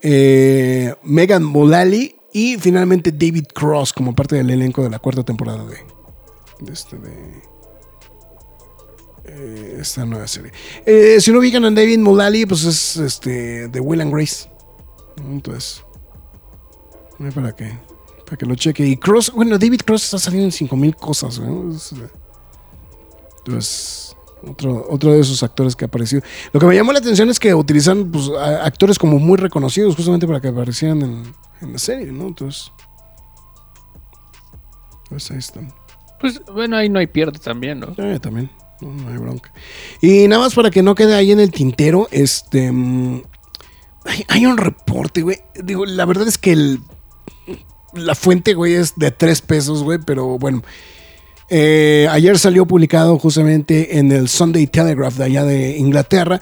Eh, 0.02 0.94
Megan 1.02 1.44
Mullally 1.44 2.16
y 2.32 2.56
finalmente 2.56 3.12
David 3.12 3.46
Cross 3.54 3.92
como 3.92 4.14
parte 4.14 4.36
del 4.36 4.50
elenco 4.50 4.82
de 4.82 4.90
la 4.90 4.98
cuarta 4.98 5.22
temporada 5.24 5.64
de, 5.66 5.76
de 6.60 6.72
este 6.72 6.96
de 6.96 7.42
eh, 9.24 9.78
esta 9.80 10.04
nueva 10.06 10.26
serie. 10.26 10.52
Eh, 10.86 11.20
si 11.20 11.32
no 11.32 11.38
ubican 11.38 11.64
a 11.64 11.70
David 11.70 11.98
Mullally, 11.98 12.46
pues 12.46 12.64
es 12.64 12.96
este 12.96 13.68
de 13.68 13.80
Will 13.80 14.00
and 14.00 14.12
Grace. 14.12 14.48
Entonces, 15.18 15.84
para 17.34 17.54
que 17.54 17.70
para 18.30 18.38
que 18.38 18.46
lo 18.46 18.54
cheque. 18.54 18.86
Y 18.86 18.96
Cross, 18.96 19.32
bueno, 19.34 19.58
David 19.58 19.80
Cross 19.84 20.04
está 20.04 20.18
saliendo 20.20 20.46
en 20.46 20.52
5000 20.52 20.94
cosas, 20.94 21.40
¿no? 21.40 21.74
Es, 21.74 21.90
eh, 21.94 22.08
Entonces, 23.38 24.16
otro, 24.46 24.86
otro 24.88 25.12
de 25.12 25.18
esos 25.20 25.42
actores 25.42 25.74
que 25.74 25.84
ha 25.84 25.88
aparecido. 25.88 26.22
Lo 26.52 26.60
que 26.60 26.66
me 26.66 26.76
llamó 26.76 26.92
la 26.92 27.00
atención 27.00 27.28
es 27.28 27.40
que 27.40 27.52
utilizan 27.52 28.08
pues, 28.12 28.30
actores 28.62 29.00
como 29.00 29.18
muy 29.18 29.36
reconocidos 29.36 29.96
justamente 29.96 30.28
para 30.28 30.40
que 30.40 30.46
aparecieran 30.46 31.02
en, 31.02 31.34
en 31.60 31.72
la 31.72 31.78
serie, 31.80 32.12
¿no? 32.12 32.28
Entonces, 32.28 32.70
pues 35.08 35.28
ahí 35.32 35.38
están. 35.38 35.72
Pues 36.20 36.40
bueno, 36.46 36.76
ahí 36.76 36.88
no 36.88 37.00
hay 37.00 37.08
pierde 37.08 37.40
también, 37.40 37.80
¿no? 37.80 37.94
Eh, 37.98 38.20
también, 38.20 38.48
no, 38.80 38.92
no 38.92 39.08
hay 39.08 39.16
bronca. 39.16 39.52
Y 40.00 40.28
nada 40.28 40.42
más 40.42 40.54
para 40.54 40.70
que 40.70 40.84
no 40.84 40.94
quede 40.94 41.16
ahí 41.16 41.32
en 41.32 41.40
el 41.40 41.50
tintero, 41.50 42.06
este. 42.12 42.70
mm, 42.70 43.22
Hay, 44.04 44.24
hay 44.28 44.46
un 44.46 44.56
reporte, 44.56 45.22
güey. 45.22 45.38
Digo, 45.64 45.84
la 45.84 46.04
verdad 46.04 46.28
es 46.28 46.38
que 46.38 46.52
el. 46.52 46.80
La 47.94 48.14
fuente, 48.14 48.54
güey, 48.54 48.74
es 48.74 48.94
de 48.96 49.10
tres 49.10 49.40
pesos, 49.40 49.82
güey, 49.82 49.98
pero 50.04 50.38
bueno. 50.38 50.62
Eh, 51.52 52.06
ayer 52.10 52.38
salió 52.38 52.64
publicado 52.64 53.18
justamente 53.18 53.98
en 53.98 54.12
el 54.12 54.28
Sunday 54.28 54.68
Telegraph 54.68 55.16
de 55.16 55.24
allá 55.24 55.44
de 55.44 55.76
Inglaterra 55.78 56.40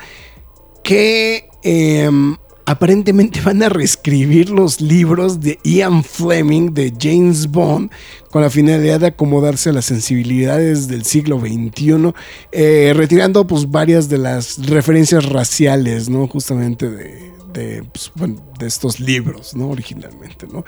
que 0.83 1.49
em, 1.63 2.37
aparentemente 2.67 3.41
van 3.45 3.63
a 3.63 3.71
reescribir 3.71 4.51
los 4.51 4.83
libros 4.83 5.41
de 5.41 5.59
Ian 5.65 6.05
Fleming 6.05 6.75
de 6.75 6.93
James 7.01 7.51
Bond 7.51 7.91
con 8.31 8.43
la 8.43 8.51
finalidad 8.51 9.01
de 9.01 9.07
acomodarse 9.07 9.71
a 9.71 9.73
las 9.73 9.87
sensibilidades 9.87 10.89
del 10.89 11.05
siglo 11.07 11.41
XXI, 11.41 12.13
eh, 12.53 12.93
retirando 12.95 13.47
pues 13.47 13.71
varias 13.71 14.11
de 14.11 14.19
las 14.19 14.67
referencias 14.67 15.25
raciales, 15.25 16.11
¿no? 16.11 16.27
Justamente 16.27 16.91
de, 16.91 17.38
de, 17.53 17.83
pues, 17.93 18.13
de 18.59 18.67
estos 18.67 19.01
libros, 19.01 19.55
¿no? 19.55 19.69
Originalmente, 19.71 20.47
¿no? 20.47 20.65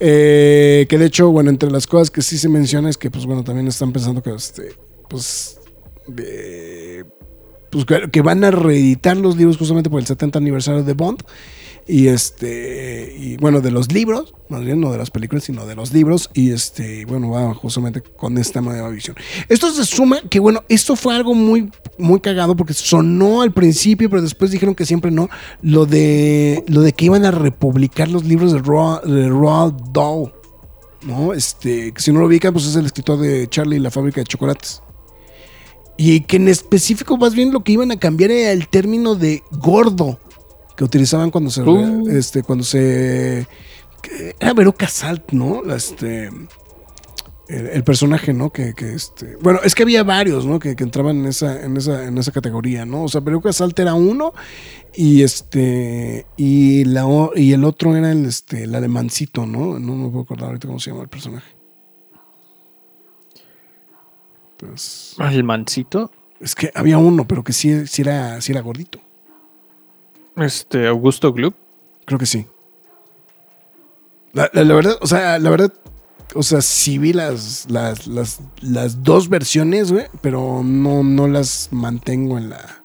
Eh, 0.00 0.86
que 0.88 0.98
de 0.98 1.06
hecho, 1.06 1.30
bueno, 1.30 1.50
entre 1.50 1.70
las 1.70 1.86
cosas 1.86 2.10
que 2.10 2.22
sí 2.22 2.38
se 2.38 2.48
menciona 2.48 2.90
es 2.90 2.96
que, 2.96 3.10
pues 3.10 3.26
bueno, 3.26 3.44
también 3.44 3.66
están 3.68 3.92
pensando 3.92 4.22
que, 4.22 4.34
este, 4.34 4.74
pues, 5.08 5.60
pues 7.70 7.84
que, 7.84 8.20
van 8.22 8.44
a 8.44 8.50
reeditar 8.50 9.16
los 9.16 9.36
libros 9.36 9.56
justamente 9.56 9.90
por 9.90 10.00
el 10.00 10.06
70 10.06 10.38
aniversario 10.38 10.82
de 10.82 10.94
Bond. 10.94 11.22
Y 11.88 12.08
este, 12.08 13.14
y 13.16 13.36
bueno, 13.36 13.60
de 13.60 13.70
los 13.70 13.92
libros, 13.92 14.34
más 14.48 14.64
bien 14.64 14.80
no 14.80 14.90
de 14.90 14.98
las 14.98 15.10
películas, 15.10 15.44
sino 15.44 15.66
de 15.66 15.76
los 15.76 15.92
libros. 15.92 16.30
Y 16.34 16.50
este, 16.50 17.04
bueno, 17.04 17.30
va 17.30 17.54
justamente 17.54 18.00
con 18.02 18.38
esta 18.38 18.60
nueva 18.60 18.88
visión. 18.88 19.16
Esto 19.48 19.70
se 19.70 19.84
suma 19.84 20.20
que, 20.28 20.40
bueno, 20.40 20.64
esto 20.68 20.96
fue 20.96 21.14
algo 21.14 21.32
muy, 21.32 21.70
muy 21.96 22.18
cagado 22.18 22.56
porque 22.56 22.74
sonó 22.74 23.40
al 23.40 23.52
principio, 23.52 24.10
pero 24.10 24.20
después 24.20 24.50
dijeron 24.50 24.74
que 24.74 24.84
siempre 24.84 25.12
no. 25.12 25.28
Lo 25.62 25.86
de, 25.86 26.64
lo 26.66 26.80
de 26.80 26.92
que 26.92 27.04
iban 27.04 27.24
a 27.24 27.30
republicar 27.30 28.08
los 28.08 28.24
libros 28.24 28.52
de 28.52 28.58
Roald, 28.58 29.92
Dahl. 29.92 30.32
¿no? 31.02 31.32
Este, 31.34 31.94
si 31.98 32.12
no 32.12 32.18
lo 32.18 32.26
ubican, 32.26 32.52
pues 32.52 32.66
es 32.66 32.74
el 32.74 32.86
escritor 32.86 33.20
de 33.20 33.46
Charlie 33.48 33.76
y 33.76 33.80
la 33.80 33.92
fábrica 33.92 34.20
de 34.20 34.24
chocolates. 34.24 34.82
Y 35.96 36.22
que 36.22 36.36
en 36.36 36.48
específico, 36.48 37.16
más 37.16 37.34
bien 37.34 37.52
lo 37.52 37.62
que 37.62 37.72
iban 37.72 37.92
a 37.92 37.98
cambiar 37.98 38.32
era 38.32 38.50
el 38.50 38.66
término 38.66 39.14
de 39.14 39.44
gordo 39.52 40.18
que 40.76 40.84
utilizaban 40.84 41.30
cuando 41.30 41.50
se. 41.50 41.62
Uh. 41.62 42.08
Este, 42.08 42.42
cuando 42.42 42.64
se. 42.64 43.46
Era 44.38 44.54
Veruca 44.54 44.86
Salt, 44.86 45.32
¿no? 45.32 45.62
Este. 45.74 46.30
El, 47.48 47.84
personaje, 47.84 48.32
¿no? 48.32 48.50
Que, 48.50 48.74
este. 48.78 49.36
Bueno, 49.40 49.60
es 49.62 49.74
que 49.74 49.84
había 49.84 50.02
varios, 50.02 50.44
¿no? 50.46 50.58
Que, 50.58 50.74
entraban 50.78 51.18
en 51.18 51.26
esa, 51.26 51.64
en 51.64 51.76
esa, 51.76 52.04
en 52.04 52.18
esa 52.18 52.32
categoría, 52.32 52.84
¿no? 52.84 53.04
O 53.04 53.08
sea, 53.08 53.20
Veruca 53.20 53.52
Salt 53.52 53.78
era 53.78 53.94
uno. 53.94 54.32
Y 54.94 55.22
este. 55.22 56.26
Y 56.36 56.84
la 56.84 57.06
y 57.34 57.52
el 57.52 57.64
otro 57.64 57.96
era 57.96 58.12
el 58.12 58.26
este. 58.26 58.64
El 58.64 58.74
alemancito, 58.74 59.46
¿no? 59.46 59.78
No 59.78 59.94
me 59.94 60.08
puedo 60.08 60.24
acordar 60.24 60.48
ahorita 60.48 60.66
cómo 60.66 60.80
se 60.80 60.90
llama 60.90 61.02
el 61.02 61.08
personaje. 61.08 61.56
Pues, 64.58 65.16
¿El 65.18 65.44
mancito? 65.44 66.10
Es 66.40 66.54
que 66.54 66.70
había 66.74 66.98
uno, 66.98 67.26
pero 67.26 67.44
que 67.44 67.52
sí, 67.52 67.70
era, 67.98 68.40
sí 68.40 68.52
era 68.52 68.60
gordito. 68.60 69.00
Este, 70.36 70.86
Augusto 70.86 71.32
Gloop. 71.32 71.54
Creo 72.04 72.18
que 72.18 72.26
sí. 72.26 72.46
La, 74.32 74.50
verdad, 74.52 74.98
o 75.00 75.06
sea, 75.06 75.38
la 75.38 75.48
verdad, 75.48 75.72
o 76.34 76.42
sea, 76.42 76.60
sí 76.60 76.98
vi 76.98 77.14
las, 77.14 77.70
las, 77.70 78.06
las, 78.60 79.02
dos 79.02 79.30
versiones, 79.30 79.90
güey, 79.90 80.06
pero 80.20 80.62
no, 80.62 81.02
no 81.02 81.26
las 81.26 81.70
mantengo 81.72 82.36
en 82.36 82.50
la 82.50 82.82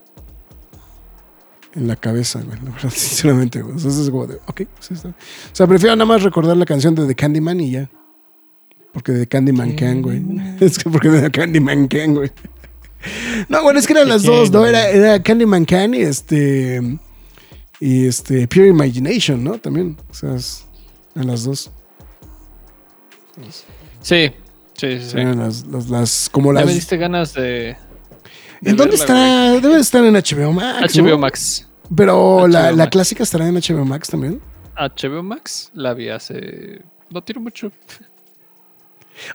en 1.73 1.87
la 1.87 1.97
cabeza, 1.97 2.41
güey, 2.41 2.57
la 2.63 2.71
verdad, 2.71 2.89
sinceramente, 2.95 3.61
güey. 3.61 3.75
O 3.75 3.79
sea, 3.79 3.91
es 3.91 4.09
como 4.09 4.27
de, 4.27 4.35
ok, 4.45 4.61
sí 4.79 4.93
está. 4.93 5.09
O 5.09 5.13
sea, 5.51 5.67
prefiero 5.67 5.95
nada 5.95 6.05
más 6.05 6.23
recordar 6.23 6.55
la 6.55 6.65
canción 6.65 6.95
de 6.95 7.05
The 7.05 7.15
Candyman 7.15 7.59
y 7.59 7.71
ya. 7.71 7.89
Porque 8.93 9.11
de 9.11 9.27
Candyman 9.27 9.75
Can, 9.75 10.01
güey. 10.01 10.21
Es 10.59 10.77
que 10.77 10.89
porque 10.89 11.09
de 11.09 11.31
Candyman 11.31 11.87
Can, 11.87 12.15
güey. 12.15 12.31
No, 13.49 13.63
bueno, 13.63 13.79
es 13.79 13.87
que 13.87 13.93
eran 13.93 14.07
las 14.07 14.21
dos, 14.21 14.51
¿no? 14.51 14.63
Era, 14.63 14.87
era 14.89 15.23
Candyman 15.23 15.65
Can 15.65 15.95
y 15.95 16.01
este. 16.01 16.99
Y 17.81 18.05
este. 18.05 18.47
Pure 18.47 18.67
Imagination, 18.67 19.43
¿no? 19.43 19.57
También. 19.57 19.97
O 20.09 20.13
sea, 20.13 20.37
en 21.15 21.27
las 21.27 21.43
dos. 21.43 21.71
Sí, 24.01 24.31
sí, 24.77 24.99
sí. 25.01 25.17
Eran 25.17 25.39
las, 25.39 25.65
las, 25.65 26.29
como 26.31 26.53
las. 26.53 26.61
Ya 26.61 26.67
me 26.67 26.73
diste 26.73 26.95
ganas 26.95 27.33
de. 27.33 27.75
¿En 28.61 28.77
dónde 28.77 28.95
estará? 28.95 29.59
Debe 29.59 29.79
estar 29.79 30.05
en 30.05 30.13
HBO 30.13 30.53
Max. 30.53 30.95
HBO 30.95 31.17
Max. 31.17 31.67
Pero 31.93 32.47
la, 32.47 32.71
la 32.71 32.87
clásica 32.87 33.23
estará 33.23 33.47
en 33.47 33.55
HBO 33.55 33.83
Max 33.83 34.09
también. 34.09 34.39
HBO 34.77 35.23
Max 35.23 35.71
la 35.73 35.95
vi 35.95 36.09
hace. 36.09 36.83
No 37.09 37.23
tiro 37.23 37.41
mucho. 37.41 37.71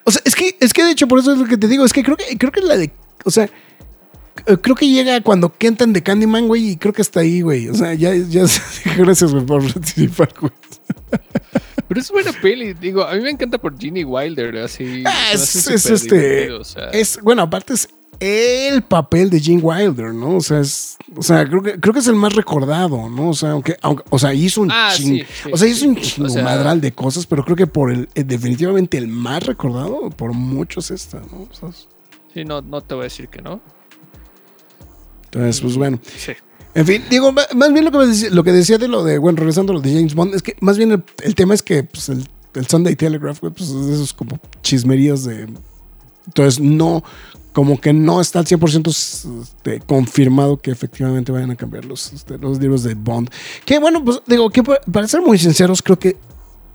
O 0.05 0.10
sea, 0.10 0.23
es 0.24 0.35
que, 0.36 0.56
es 0.60 0.73
que 0.73 0.85
de 0.85 0.93
hecho, 0.93 1.09
por 1.09 1.18
eso 1.18 1.32
es 1.32 1.39
lo 1.39 1.47
que 1.47 1.56
te 1.56 1.66
digo, 1.66 1.85
es 1.85 1.93
que 1.93 2.02
creo 2.05 2.16
que, 2.16 2.39
creo 2.39 2.52
que 2.52 2.60
la 2.60 2.77
de. 2.77 2.93
O 3.24 3.31
sea, 3.31 3.51
creo 4.45 4.77
que 4.77 4.89
llega 4.89 5.21
cuando 5.21 5.53
cantan 5.57 5.93
de 5.93 6.03
Candyman, 6.03 6.49
güey, 6.49 6.71
y 6.71 6.77
creo 6.77 6.93
que 6.93 7.03
está 7.03 7.21
ahí, 7.21 7.41
güey. 7.41 7.69
O 7.69 7.75
sea, 7.75 7.95
ya, 7.95 8.15
ya 8.15 8.45
gracias, 8.97 9.33
güey, 9.33 9.45
por 9.45 9.63
participar, 9.73 10.33
güey. 10.41 10.53
Pero 11.89 12.01
es 12.01 12.11
buena 12.11 12.33
peli, 12.33 12.75
digo, 12.75 13.05
a 13.05 13.15
mí 13.15 13.21
me 13.21 13.31
encanta 13.31 13.59
por 13.59 13.79
Ginny 13.79 14.05
Wilder, 14.05 14.59
así. 14.59 15.05
Ah, 15.07 15.33
es, 15.33 15.69
es 15.69 15.87
este. 15.87 16.49
Es, 16.93 17.21
bueno, 17.23 17.43
aparte 17.43 17.75
es 17.75 17.89
el 18.21 18.83
papel 18.83 19.31
de 19.31 19.41
Gene 19.41 19.63
Wilder, 19.63 20.13
¿no? 20.15 20.37
O 20.37 20.41
sea, 20.41 20.61
es, 20.61 20.97
o 21.15 21.23
sea, 21.23 21.47
creo 21.47 21.63
que, 21.63 21.79
creo 21.79 21.93
que 21.93 22.01
es 22.01 22.07
el 22.07 22.15
más 22.15 22.35
recordado, 22.35 23.09
¿no? 23.09 23.31
O 23.31 23.35
sea, 23.35 23.53
aunque, 23.53 23.77
aunque 23.83 24.05
o 24.11 24.19
sea, 24.19 24.33
hizo 24.33 24.63
un 24.63 24.71
ah, 24.71 24.93
o 25.53 25.57
sea, 25.57 25.69
hizo 25.69 25.87
un 25.87 25.97
chingo 25.97 26.29
de 26.29 26.93
cosas, 26.93 27.27
pero 27.27 27.45
creo 27.45 27.57
que 27.57 27.67
por 27.67 27.93
el, 27.93 28.09
eh, 28.15 28.25
definitivamente 28.25 28.97
el 28.99 29.09
más 29.09 29.45
recordado, 29.45 30.11
por 30.11 30.33
muchos 30.33 30.91
esta, 30.91 31.21
¿no? 31.21 31.49
sí, 32.33 32.45
no, 32.45 32.63
no 32.63 32.81
te 32.81 32.95
voy 32.95 33.03
a 33.03 33.05
decir 33.05 33.29
que 33.29 33.43
no. 33.43 33.61
Entonces, 35.37 35.61
pues 35.61 35.77
bueno. 35.77 36.01
Sí. 36.17 36.33
En 36.75 36.87
fin, 36.87 37.03
digo, 37.09 37.33
más 37.33 37.73
bien 37.73 37.85
lo 37.87 37.91
que, 37.91 37.99
decía, 38.07 38.31
lo 38.31 38.45
que 38.45 38.53
decía 38.53 38.77
de 38.77 38.89
lo 38.89 39.03
de, 39.03 39.17
bueno, 39.17 39.39
regresando 39.39 39.73
a 39.73 39.77
lo 39.77 39.81
de 39.81 39.95
James 39.95 40.15
Bond, 40.15 40.35
es 40.35 40.43
que 40.43 40.57
más 40.61 40.77
bien 40.77 41.03
el, 41.23 41.35
tema 41.35 41.55
es 41.55 41.63
que 41.63 41.85
pues, 41.85 42.11
el, 42.11 42.27
el 42.55 42.67
Sunday 42.67 42.95
Telegraph, 42.97 43.41
pues 43.41 43.71
esos 43.71 44.13
como 44.13 44.39
chismeríos 44.63 45.25
de... 45.25 45.47
Entonces, 46.27 46.61
no, 46.61 47.03
como 47.55 47.81
que 47.81 47.95
no 47.95 48.21
está 48.21 48.41
al 48.41 48.45
100% 48.45 49.43
este, 49.43 49.81
confirmado 49.81 50.59
que 50.59 50.71
efectivamente 50.71 51.33
vayan 51.33 51.53
a 51.53 51.57
cambiar 51.57 51.87
los, 51.87 52.13
este, 52.13 52.37
los 52.37 52.61
libros 52.61 52.83
de 52.83 52.95
Bond. 52.95 53.31
Que 53.65 53.79
bueno, 53.79 54.05
pues 54.05 54.21
digo, 54.27 54.51
que 54.51 54.63
para 54.63 55.09
ser 55.09 55.23
muy 55.23 55.39
sinceros, 55.39 55.81
creo 55.81 55.99
que 55.99 56.19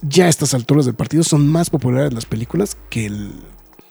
ya 0.02 0.26
a 0.26 0.30
estas 0.30 0.56
alturas 0.56 0.86
del 0.86 0.96
partido 0.96 1.24
son 1.24 1.48
más 1.48 1.70
populares 1.70 2.12
las 2.12 2.26
películas 2.26 2.76
que, 2.90 3.06
el, 3.06 3.34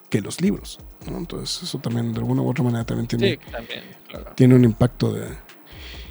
que 0.09 0.21
los 0.21 0.41
libros. 0.41 0.81
Entonces, 1.07 1.63
eso 1.63 1.79
también 1.79 2.13
de 2.13 2.19
alguna 2.19 2.43
u 2.43 2.51
otra 2.51 2.65
manera 2.65 2.85
también 2.85 3.07
tiene, 3.07 3.39
tiene 4.35 4.55
un 4.55 4.65
impacto 4.65 5.13
de, 5.13 5.27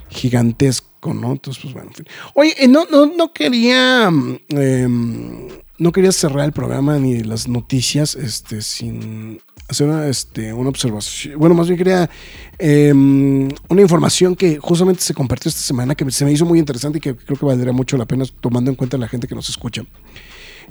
gigantesco, 0.10 1.14
¿no? 1.14 1.32
Entonces, 1.32 1.62
pues 1.62 1.74
bueno, 1.74 1.90
en 1.90 1.96
fin. 1.96 2.08
Oye, 2.34 2.56
eh, 2.58 2.68
no, 2.68 2.86
no, 2.92 3.06
no 3.06 3.32
quería. 3.32 4.10
Em, 4.50 5.48
no 5.78 5.92
quería 5.94 6.12
cerrar 6.12 6.46
el 6.46 6.52
programa 6.52 6.98
ni 6.98 7.24
las 7.24 7.48
noticias 7.48 8.16
este, 8.16 8.62
sin 8.62 9.42
hacer 9.70 9.88
una, 9.88 10.08
este, 10.08 10.52
una 10.52 10.70
observación. 10.70 11.40
Bueno, 11.40 11.56
más 11.56 11.68
bien 11.68 11.78
quería 11.78 12.10
em, 12.58 13.48
una 13.70 13.82
información 13.82 14.36
que 14.36 14.58
justamente 14.58 15.02
se 15.02 15.14
compartió 15.14 15.48
esta 15.48 15.62
semana 15.62 15.96
que 15.96 16.10
se 16.12 16.26
me 16.26 16.34
hizo 16.34 16.46
muy 16.46 16.60
interesante 16.60 16.98
y 16.98 17.02
que 17.02 17.16
creo 17.16 17.38
que 17.38 17.46
valdría 17.46 17.72
mucho 17.72 17.96
la 17.96 18.06
pena 18.06 18.26
tomando 18.42 18.70
en 18.70 18.76
cuenta 18.76 18.98
la 18.98 19.08
gente 19.08 19.28
que 19.28 19.36
nos 19.36 19.48
escucha. 19.48 19.84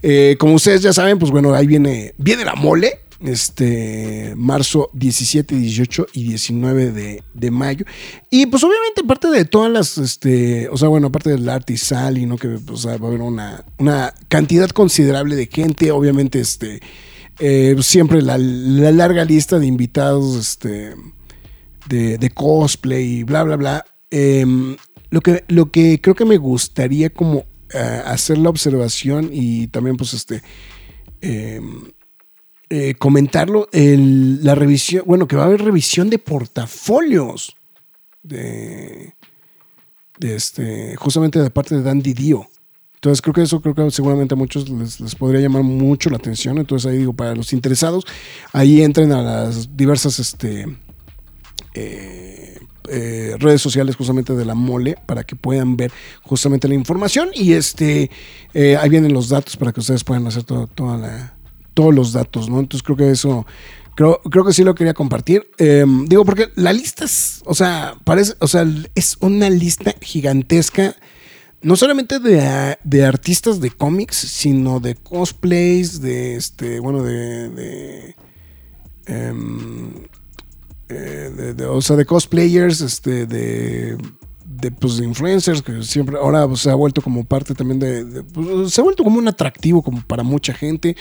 Eh, 0.03 0.37
como 0.39 0.55
ustedes 0.55 0.83
ya 0.83 0.93
saben, 0.93 1.19
pues 1.19 1.31
bueno, 1.31 1.55
ahí 1.55 1.67
viene, 1.67 2.15
viene 2.19 2.45
la 2.45 2.55
mole 2.55 3.01
este 3.21 4.35
marzo 4.37 4.91
17, 4.93 5.57
18 5.57 6.07
y 6.13 6.25
19 6.25 7.23
de, 7.35 7.51
mayo. 7.51 7.85
Y 8.31 8.47
pues 8.47 8.63
obviamente 8.63 9.03
parte 9.05 9.29
de 9.29 9.45
todas 9.45 9.73
las, 9.73 9.99
este, 9.99 10.69
o 10.69 10.77
sea, 10.77 10.89
bueno, 10.89 11.09
aparte 11.09 11.31
del 11.31 11.49
arte 11.49 11.73
y 11.73 11.77
sal 11.79 12.19
y 12.19 12.27
no 12.27 12.37
que 12.37 12.49
va 12.49 12.93
a 12.93 12.95
haber 12.95 13.21
una, 13.21 13.65
una 13.79 14.15
cantidad 14.29 14.69
considerable 14.71 15.35
de 15.35 15.47
gente, 15.47 15.91
obviamente, 15.91 16.41
este, 16.41 16.81
eh, 17.41 17.77
siempre 17.81 18.23
la, 18.23 18.39
larga 18.39 19.25
lista 19.25 19.59
de 19.59 19.67
invitados, 19.67 20.37
este, 20.37 20.95
de, 21.89 22.31
cosplay 22.31 23.19
y 23.19 23.23
bla, 23.25 23.43
bla, 23.43 23.57
bla. 23.57 23.85
Em, 24.11 24.77
lo, 25.11 25.21
que, 25.21 25.45
lo 25.49 25.71
que 25.71 26.01
creo 26.01 26.15
que 26.15 26.25
me 26.25 26.37
gustaría 26.37 27.11
como 27.11 27.47
eh, 27.75 28.03
hacer 28.07 28.39
la 28.39 28.51
observación 28.51 29.31
y 29.33 29.67
también 29.69 29.97
pues 29.97 30.15
este... 30.15 30.43
Eh, 32.71 32.95
comentarlo, 32.99 33.69
la 33.73 34.55
revisión, 34.55 35.05
bueno, 35.07 35.27
que 35.27 35.37
va 35.37 35.45
a 35.45 35.47
haber 35.47 35.63
revisión 35.63 36.11
de 36.11 36.19
portafolios 36.19 37.57
de, 38.23 39.15
este, 40.21 40.95
justamente 40.97 41.41
de 41.41 41.51
parte 41.51 41.77
de 41.77 41.83
Dandy 41.83 42.13
Dio. 42.13 42.47
Entonces 42.97 43.23
creo 43.23 43.33
que 43.33 43.43
eso 43.43 43.61
creo 43.63 43.75
que 43.75 43.91
seguramente 43.91 44.35
a 44.35 44.37
muchos 44.37 44.69
les, 44.69 45.15
podría 45.15 45.41
llamar 45.41 45.63
mucho 45.63 46.11
la 46.11 46.17
atención. 46.17 46.59
Entonces 46.59 46.91
ahí 46.91 46.99
digo, 46.99 47.13
para 47.15 47.35
los 47.35 47.53
interesados, 47.53 48.05
ahí 48.53 48.83
entren 48.83 49.13
a 49.13 49.23
las 49.23 49.77
diversas 49.77 50.19
este, 50.19 50.67
eh, 51.75 52.59
eh, 52.91 53.37
redes 53.39 53.61
sociales 53.63 53.97
justamente 53.97 54.35
de 54.35 54.45
la 54.45 54.55
mole 54.55 54.97
para 55.07 55.23
que 55.23 55.37
puedan 55.37 55.77
ver 55.77 55.93
justamente 56.23 56.69
la 56.69 56.75
información 56.75 57.29
y 57.35 57.53
este 57.53 58.11
eh, 58.55 58.77
ahí 58.77 58.89
vienen 58.89 59.13
los 59.13 59.29
datos 59.29 59.57
para 59.57 59.73
que 59.73 59.81
ustedes 59.81 60.05
puedan 60.05 60.27
hacer 60.27 60.45
toda 60.45 60.97
la, 60.97 61.38
todos 61.79 61.95
los 61.95 62.13
datos, 62.13 62.51
¿no? 62.51 62.59
Entonces 62.59 62.83
creo 62.83 62.97
que 62.97 63.09
eso 63.09 63.47
creo, 63.95 64.21
creo 64.29 64.45
que 64.45 64.53
sí 64.53 64.65
lo 64.65 64.75
quería 64.75 64.95
compartir. 64.95 65.49
Em, 65.59 66.07
digo 66.07 66.25
porque 66.25 66.49
la 66.57 66.73
lista 66.73 67.05
es, 67.05 67.41
o 67.45 67.55
sea, 67.55 67.95
parece, 68.03 68.35
o 68.41 68.49
sea, 68.49 68.67
es 68.97 69.17
una 69.21 69.49
lista 69.49 69.95
gigantesca 70.01 70.97
no 71.63 71.77
solamente 71.77 72.19
de, 72.19 72.77
de, 72.83 73.05
artistas 73.05 73.61
de 73.61 73.71
cómics, 73.71 74.17
sino 74.17 74.81
de 74.81 74.97
cosplays, 74.97 76.01
de 76.01 76.35
este, 76.35 76.81
bueno, 76.81 77.05
de, 77.05 77.49
de 77.49 78.17
em, 79.07 79.93
eh, 80.89 81.55
de, 81.57 81.65
o 81.67 81.81
sea, 81.81 81.95
de 81.95 82.07
cosplayers, 82.07 82.81
este, 82.81 83.27
de, 83.27 83.97
de, 84.61 84.71
pues, 84.71 85.01
influencers, 85.01 85.63
que 85.63 85.83
siempre 85.83 86.17
ahora 86.19 86.47
se 86.57 86.71
ha 86.71 86.75
vuelto 86.75 87.03
como 87.03 87.25
parte 87.25 87.55
también 87.55 87.79
de, 87.79 88.23
pues, 88.25 88.73
se 88.73 88.81
ha 88.81 88.85
vuelto 88.85 89.05
como 89.05 89.19
un 89.19 89.29
atractivo 89.29 89.83
como 89.83 90.03
para 90.03 90.23
mucha 90.23 90.53
gente. 90.53 90.97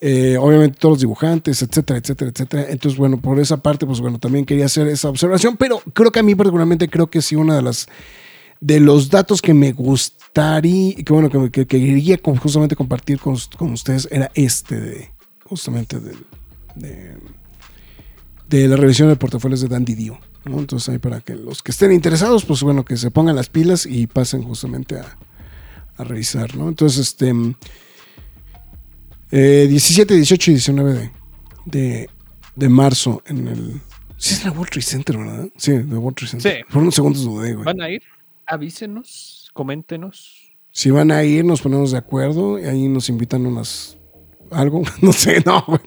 Eh, 0.00 0.36
obviamente 0.38 0.78
todos 0.78 0.92
los 0.92 1.00
dibujantes, 1.00 1.60
etcétera, 1.60 1.98
etcétera, 1.98 2.30
etcétera. 2.30 2.66
Entonces, 2.68 2.98
bueno, 2.98 3.20
por 3.20 3.40
esa 3.40 3.56
parte, 3.56 3.84
pues 3.84 4.00
bueno, 4.00 4.18
también 4.18 4.44
quería 4.44 4.66
hacer 4.66 4.86
esa 4.86 5.08
observación, 5.08 5.56
pero 5.56 5.80
creo 5.92 6.12
que 6.12 6.20
a 6.20 6.22
mí 6.22 6.36
particularmente 6.36 6.88
creo 6.88 7.08
que 7.08 7.20
sí 7.20 7.34
una 7.34 7.56
de 7.56 7.62
las 7.62 7.88
de 8.60 8.80
los 8.80 9.10
datos 9.10 9.40
que 9.40 9.54
me 9.54 9.72
gustaría, 9.72 10.94
que 10.94 11.12
bueno, 11.12 11.30
que, 11.30 11.66
quería 11.66 12.18
justamente 12.22 12.76
compartir 12.76 13.18
con, 13.20 13.36
con, 13.56 13.72
ustedes 13.72 14.08
era 14.10 14.30
este 14.34 14.80
de, 14.80 15.10
justamente 15.44 16.00
de, 16.00 17.16
de, 18.48 18.68
la 18.68 18.76
revisión 18.76 19.08
de 19.08 19.16
portafolios 19.16 19.60
de 19.60 19.68
Dandy 19.68 19.94
Entonces 20.44 20.88
ahí 20.88 20.98
para 20.98 21.20
que 21.20 21.34
los 21.34 21.62
que 21.62 21.72
estén 21.72 21.92
interesados, 21.92 22.44
pues 22.44 22.62
bueno, 22.62 22.84
que 22.84 22.96
se 22.96 23.10
pongan 23.10 23.36
las 23.36 23.48
pilas 23.48 23.86
y 23.86 24.06
pasen 24.06 24.42
justamente 24.42 24.98
a, 24.98 25.18
a 25.96 26.04
revisar, 26.04 26.56
¿no? 26.56 26.68
Entonces, 26.68 27.08
este... 27.08 27.34
17, 29.30 30.14
18 30.14 30.50
y 30.50 30.54
19 30.54 30.92
de, 30.94 31.10
de, 31.66 32.10
de 32.56 32.68
marzo 32.70 33.22
en 33.26 33.48
el... 33.48 33.80
Sí, 34.16 34.34
es 34.34 34.44
la 34.44 34.50
World 34.52 34.70
Trade 34.70 34.86
Center, 34.86 35.18
¿verdad? 35.18 35.48
Sí, 35.56 35.72
de 35.72 35.96
World 35.96 36.16
Trade 36.16 36.30
Center. 36.30 36.56
Sí. 36.56 36.72
Por 36.72 36.82
unos 36.82 36.94
segundos 36.94 37.24
dudé, 37.24 37.52
güey. 37.52 37.64
¿Van 37.64 37.82
a 37.82 37.90
ir? 37.90 38.02
avísenos, 38.48 39.50
coméntenos. 39.52 40.52
Si 40.72 40.90
van 40.90 41.10
a 41.10 41.22
ir, 41.22 41.44
nos 41.44 41.60
ponemos 41.60 41.92
de 41.92 41.98
acuerdo 41.98 42.58
y 42.58 42.64
ahí 42.64 42.88
nos 42.88 43.08
invitan 43.08 43.46
unas. 43.46 43.98
algo, 44.50 44.82
no 45.02 45.12
sé, 45.12 45.42
no, 45.44 45.62
güey. 45.66 45.80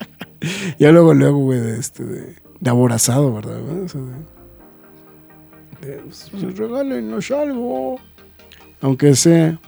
ya 0.78 0.92
luego, 0.92 1.14
luego, 1.14 1.38
güey, 1.38 1.60
de 1.60 1.78
este, 1.78 2.04
de, 2.04 2.36
de 2.60 2.70
aborazado, 2.70 3.32
¿verdad? 3.32 3.60
O 3.84 3.88
sea, 3.88 4.00
de, 5.80 5.86
de, 5.86 6.02
pues, 6.02 6.56
regálenos 6.56 7.30
algo. 7.30 8.00
Aunque 8.80 9.14
sea. 9.14 9.58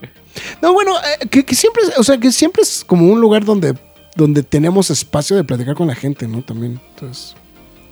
No, 0.63 0.73
bueno, 0.73 0.93
eh, 0.99 1.29
que, 1.29 1.45
que, 1.45 1.55
siempre, 1.55 1.83
o 1.99 2.05
sea, 2.05 2.19
que 2.19 2.31
siempre 2.31 2.63
es 2.63 2.85
como 2.85 3.07
un 3.07 3.21
lugar 3.21 3.45
donde, 3.45 3.77
donde 4.17 4.43
tenemos 4.43 4.91
espacio 4.91 5.37
de 5.37 5.45
platicar 5.45 5.75
con 5.75 5.89
la 5.89 5.95
gente, 5.95 6.29
¿no? 6.29 6.43
También. 6.43 6.81
Entonces. 6.91 7.35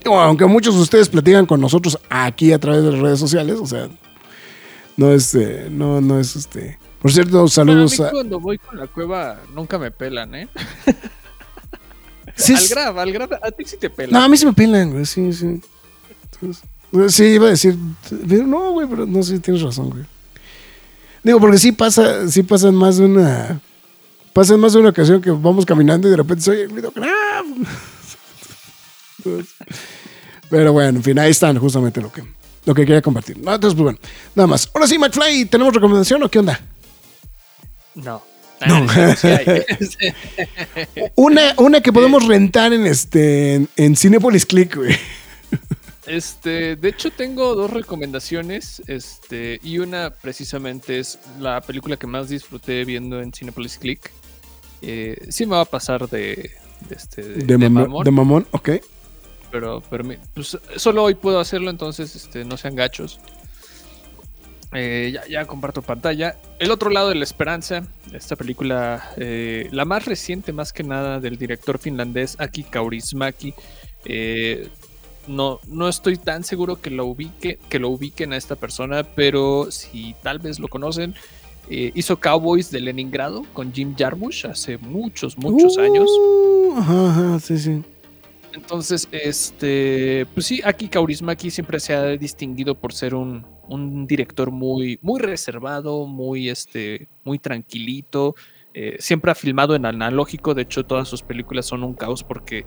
Aunque 0.04 0.46
muchos 0.46 0.74
de 0.76 0.82
ustedes 0.82 1.08
platican 1.08 1.44
con 1.46 1.60
nosotros 1.60 1.98
aquí 2.08 2.52
a 2.52 2.58
través 2.58 2.82
de 2.82 2.92
las 2.92 3.00
redes 3.00 3.18
sociales, 3.18 3.58
o 3.60 3.66
sea, 3.66 3.88
no 4.96 5.12
es, 5.12 5.34
este, 5.34 5.68
no, 5.70 6.00
no 6.00 6.18
es 6.18 6.36
este. 6.36 6.78
Por 7.00 7.12
cierto, 7.12 7.46
saludos 7.48 8.00
a, 8.00 8.10
Cuando 8.10 8.40
voy 8.40 8.58
con 8.58 8.78
la 8.78 8.86
cueva, 8.86 9.40
nunca 9.54 9.78
me 9.78 9.90
pelan, 9.90 10.34
¿eh? 10.34 10.48
Sí, 12.39 12.55
al 12.55 12.69
grab, 12.69 12.98
al 12.98 13.12
grab, 13.12 13.35
a 13.43 13.51
ti 13.51 13.65
sí 13.66 13.77
te 13.77 13.90
pelan. 13.90 14.12
No, 14.12 14.24
a 14.24 14.28
mí 14.28 14.36
sí 14.36 14.47
me 14.47 14.52
pelan, 14.52 14.93
güey, 14.93 15.05
sí, 15.05 15.32
sí. 15.32 15.60
Entonces, 16.40 17.15
sí, 17.15 17.24
iba 17.24 17.48
a 17.48 17.51
decir, 17.51 17.77
no, 18.10 18.73
güey, 18.73 18.86
pero 18.89 19.06
no 19.06 19.23
sé, 19.23 19.39
tienes 19.40 19.62
razón, 19.62 19.90
güey. 19.90 20.05
Digo, 21.23 21.40
porque 21.40 21.59
sí 21.59 21.73
pasa, 21.73 22.28
sí 22.28 22.43
pasan 22.43 22.74
más 22.74 22.97
de 22.97 23.05
una. 23.05 23.60
Pasan 24.32 24.60
más 24.60 24.73
de 24.73 24.78
una 24.78 24.90
ocasión 24.90 25.20
que 25.20 25.31
vamos 25.31 25.66
caminando 25.66 26.06
y 26.06 26.12
de 26.12 26.16
repente 26.16 26.44
soy 26.44 26.60
el 26.60 26.69
grito, 26.69 26.93
grab. 26.94 27.44
pero 30.48 30.73
bueno, 30.73 30.98
en 30.98 31.02
fin, 31.02 31.19
ahí 31.19 31.32
están 31.32 31.59
justamente 31.59 32.01
lo 32.01 32.12
que 32.12 32.23
lo 32.69 32.74
que 32.74 32.85
quería 32.85 33.01
compartir. 33.01 33.39
Entonces, 33.39 33.73
pues 33.73 33.82
bueno, 33.82 33.98
nada 34.35 34.47
más. 34.47 34.70
Ahora 34.74 34.86
sí, 34.86 34.98
McFly, 34.98 35.47
¿tenemos 35.47 35.73
recomendación 35.73 36.23
o 36.23 36.28
qué 36.28 36.39
onda? 36.39 36.60
No. 37.94 38.23
No. 38.66 38.86
una, 41.14 41.55
una 41.59 41.80
que 41.80 41.93
podemos 41.93 42.26
rentar 42.26 42.72
en 42.72 42.86
este 42.86 43.66
en, 43.76 43.97
Cinepolis 43.97 44.47
Click, 44.47 44.76
güey. 44.76 44.97
Este, 46.06 46.76
de 46.76 46.89
hecho 46.89 47.10
tengo 47.10 47.55
dos 47.55 47.70
recomendaciones, 47.70 48.82
este, 48.86 49.60
y 49.62 49.78
una 49.78 50.10
precisamente 50.10 50.98
es 50.98 51.18
la 51.39 51.60
película 51.60 51.97
que 51.97 52.06
más 52.06 52.30
disfruté 52.30 52.85
viendo 52.85 53.20
en 53.20 53.32
Cinepolis 53.32 53.78
Click. 53.78 54.10
Eh, 54.80 55.26
sí 55.28 55.44
me 55.44 55.56
va 55.56 55.62
a 55.62 55.66
pasar 55.66 56.09
de, 56.09 56.51
de, 56.89 56.94
este, 56.94 57.22
de, 57.22 57.59
mamón. 57.59 58.05
De 58.05 58.10
mamón, 58.10 58.47
ok 58.52 58.70
pero, 59.51 59.82
pero 59.89 60.05
pues, 60.35 60.59
solo 60.76 61.05
hoy 61.05 61.14
puedo 61.14 61.40
hacerlo, 61.40 61.70
entonces 61.70 62.14
este, 62.14 62.44
no 62.44 62.56
sean 62.56 62.74
gachos. 62.74 63.20
Eh, 64.73 65.16
ya, 65.28 65.47
comparto 65.47 65.81
pantalla. 65.81 66.36
El 66.59 66.70
otro 66.70 66.90
lado 66.90 67.09
de 67.09 67.15
la 67.15 67.24
esperanza, 67.24 67.86
esta 68.12 68.36
película, 68.36 69.12
eh, 69.16 69.69
la 69.73 69.85
más 69.85 70.05
reciente 70.05 70.53
más 70.53 70.73
que 70.73 70.82
nada 70.82 71.20
del 71.20 71.39
director 71.39 71.78
finlandés 71.78 72.36
Aki 72.39 72.65
Kaurismäki. 72.65 73.55
Eh, 74.05 74.69
no, 75.27 75.61
no 75.66 75.89
estoy 75.89 76.16
tan 76.16 76.45
seguro 76.45 76.81
que 76.81 76.90
lo, 76.90 77.07
ubique, 77.07 77.59
que 77.69 77.78
lo 77.78 77.89
ubiquen 77.89 78.32
a 78.32 78.36
esta 78.36 78.57
persona, 78.57 79.03
pero 79.05 79.70
si 79.70 80.15
tal 80.23 80.39
vez 80.39 80.59
lo 80.59 80.69
conocen, 80.69 81.15
hizo 81.70 82.19
Cowboys 82.19 82.70
de 82.70 82.81
Leningrado 82.81 83.45
con 83.53 83.74
Jim 83.74 83.95
Jarmusch 83.97 84.47
hace 84.47 84.78
muchos, 84.78 85.36
muchos 85.36 85.77
años. 85.77 86.09
Uh, 86.09 86.74
ajá, 86.78 87.39
sí, 87.40 87.59
sí. 87.59 87.82
Entonces, 88.55 89.07
este, 89.12 90.27
pues 90.32 90.47
sí, 90.47 90.62
Aki 90.65 90.89
Kaurismaki 90.89 91.51
siempre 91.51 91.78
se 91.78 91.95
ha 91.95 92.05
distinguido 92.16 92.74
por 92.74 92.95
ser 92.95 93.15
un, 93.15 93.45
director 94.07 94.51
muy, 94.51 94.99
muy 95.03 95.20
reservado, 95.20 96.07
muy, 96.07 96.49
este, 96.49 97.09
muy 97.24 97.39
tranquilito. 97.39 98.35
Eh, 98.74 98.97
siempre 98.99 99.31
ha 99.31 99.35
filmado 99.35 99.74
en 99.74 99.86
analógico, 99.86 100.55
de 100.55 100.62
hecho 100.62 100.85
todas 100.85 101.09
sus 101.09 101.23
películas 101.23 101.66
son 101.66 101.82
un 101.82 101.95
caos 101.95 102.23
porque 102.23 102.65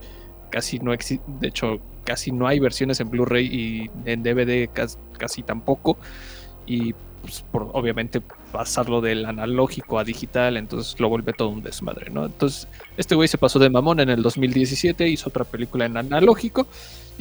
casi 0.49 0.79
no 0.79 0.93
existe, 0.93 1.23
de 1.39 1.47
hecho 1.47 1.79
casi 2.03 2.31
no 2.31 2.47
hay 2.47 2.59
versiones 2.59 2.99
en 2.99 3.09
Blu-ray 3.09 3.45
y 3.47 3.89
en 4.05 4.23
DVD 4.23 4.69
casi, 4.71 4.97
casi 5.17 5.43
tampoco. 5.43 5.97
Y 6.65 6.93
pues, 7.21 7.43
por, 7.51 7.69
obviamente 7.73 8.21
pasarlo 8.51 8.99
del 8.99 9.25
analógico 9.25 9.99
a 9.99 10.03
digital, 10.03 10.57
entonces 10.57 10.99
lo 10.99 11.07
vuelve 11.07 11.33
todo 11.33 11.49
un 11.49 11.61
desmadre, 11.61 12.09
¿no? 12.09 12.25
Entonces, 12.25 12.67
este 12.97 13.15
güey 13.15 13.27
se 13.27 13.37
pasó 13.37 13.59
de 13.59 13.69
mamón 13.69 13.99
en 13.99 14.09
el 14.09 14.21
2017, 14.21 15.07
hizo 15.07 15.29
otra 15.29 15.45
película 15.45 15.85
en 15.85 15.97
analógico 15.97 16.67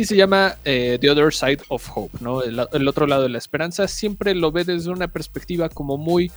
y 0.01 0.07
se 0.07 0.17
llama 0.17 0.57
eh, 0.65 0.97
The 0.99 1.11
Other 1.11 1.31
Side 1.31 1.61
of 1.69 1.87
Hope, 1.95 2.17
¿no? 2.23 2.43
El, 2.43 2.89
otro 2.89 3.07
lado 3.07 3.25
de 3.25 3.29
la 3.29 3.37
esperanza, 3.37 3.87
siempre 3.87 4.35
lo 4.35 4.51
ve 4.51 4.65
desde 4.65 4.91
una 4.91 5.09
perspectiva 5.09 5.69
como 5.69 5.99
muy... 5.99 6.33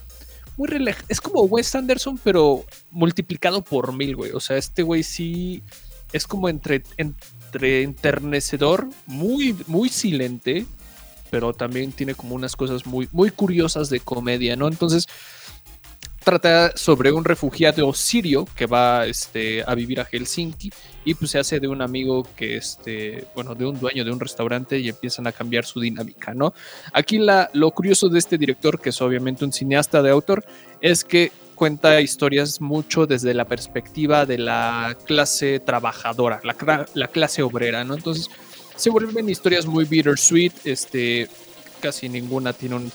Muy 0.58 0.68
es 1.08 1.22
como 1.22 1.44
Wes 1.44 1.74
Anderson, 1.74 2.20
pero 2.22 2.66
multiplicado 2.92 3.64
por 3.64 3.94
mil, 3.94 4.18
güey. 4.18 4.32
O 4.32 4.42
sea, 4.42 4.58
este 4.58 4.84
güey 4.84 5.02
sí 5.02 5.64
es 6.12 6.28
como 6.28 6.50
entre, 6.50 6.84
entre 6.98 7.84
enternecedor, 7.84 8.90
muy, 9.08 9.56
muy 9.68 9.88
silente, 9.88 10.66
pero 11.32 11.54
también 11.54 11.94
tiene 11.94 12.16
como 12.16 12.36
unas 12.36 12.58
cosas 12.58 12.86
muy, 12.86 13.08
muy 13.14 13.32
curiosas 13.32 13.90
de 13.90 14.02
comedia, 14.02 14.58
¿no? 14.58 14.68
Entonces, 14.68 15.08
trata 16.24 16.76
sobre 16.76 17.14
un 17.14 17.24
refugiado 17.24 17.94
sirio 17.94 18.46
que 18.58 18.66
va 18.66 19.06
este, 19.06 19.64
a 19.66 19.74
vivir 19.74 20.02
a 20.02 20.06
Helsinki 20.06 20.70
y 21.06 21.14
pues 21.14 21.32
se 21.32 21.40
hace 21.40 21.60
de 21.60 21.68
un 21.68 21.82
amigo 21.82 22.28
que, 22.36 22.58
este, 22.58 23.26
bueno, 23.36 23.56
de 23.56 23.66
un 23.66 23.80
dueño 23.80 24.04
de 24.06 24.12
un 24.12 24.20
restaurante 24.20 24.80
y 24.80 24.90
empiezan 24.90 25.28
a 25.28 25.32
cambiar 25.32 25.66
su 25.66 25.80
dinámica, 25.80 26.34
¿no? 26.34 26.54
Aquí 26.94 27.18
la, 27.18 27.50
lo 27.54 27.72
curioso 27.72 28.10
de 28.10 28.20
este 28.20 28.38
director, 28.38 28.80
que 28.80 28.90
es 28.90 29.02
obviamente 29.02 29.46
un 29.46 29.54
cineasta 29.54 30.02
de 30.02 30.10
autor, 30.12 30.46
es 30.82 31.04
que 31.04 31.32
cuenta 31.56 32.02
historias 32.02 32.62
mucho 32.62 33.06
desde 33.06 33.34
la 33.34 33.46
perspectiva 33.46 34.26
de 34.26 34.38
la 34.38 34.98
clase 35.06 35.60
trabajadora, 35.60 36.42
la, 36.44 36.86
la 36.94 37.08
clase 37.08 37.44
obrera, 37.44 37.84
¿no? 37.84 37.96
Entonces, 37.96 38.30
se 38.76 38.90
vuelven 38.90 39.30
historias 39.30 39.66
muy 39.66 39.86
bittersweet, 39.86 40.54
este, 40.66 41.30
casi 41.84 42.08
ninguna 42.08 42.54
tiene 42.54 42.76
un, 42.76 42.92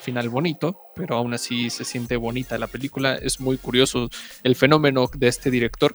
final 0.00 0.28
bonito, 0.28 0.80
pero 0.96 1.16
aún 1.16 1.32
así 1.32 1.70
se 1.70 1.84
siente 1.84 2.16
bonita 2.16 2.58
la 2.58 2.66
película, 2.66 3.14
es 3.14 3.38
muy 3.38 3.56
curioso 3.56 4.10
el 4.42 4.56
fenómeno 4.56 5.08
de 5.14 5.28
este 5.28 5.48
director, 5.48 5.94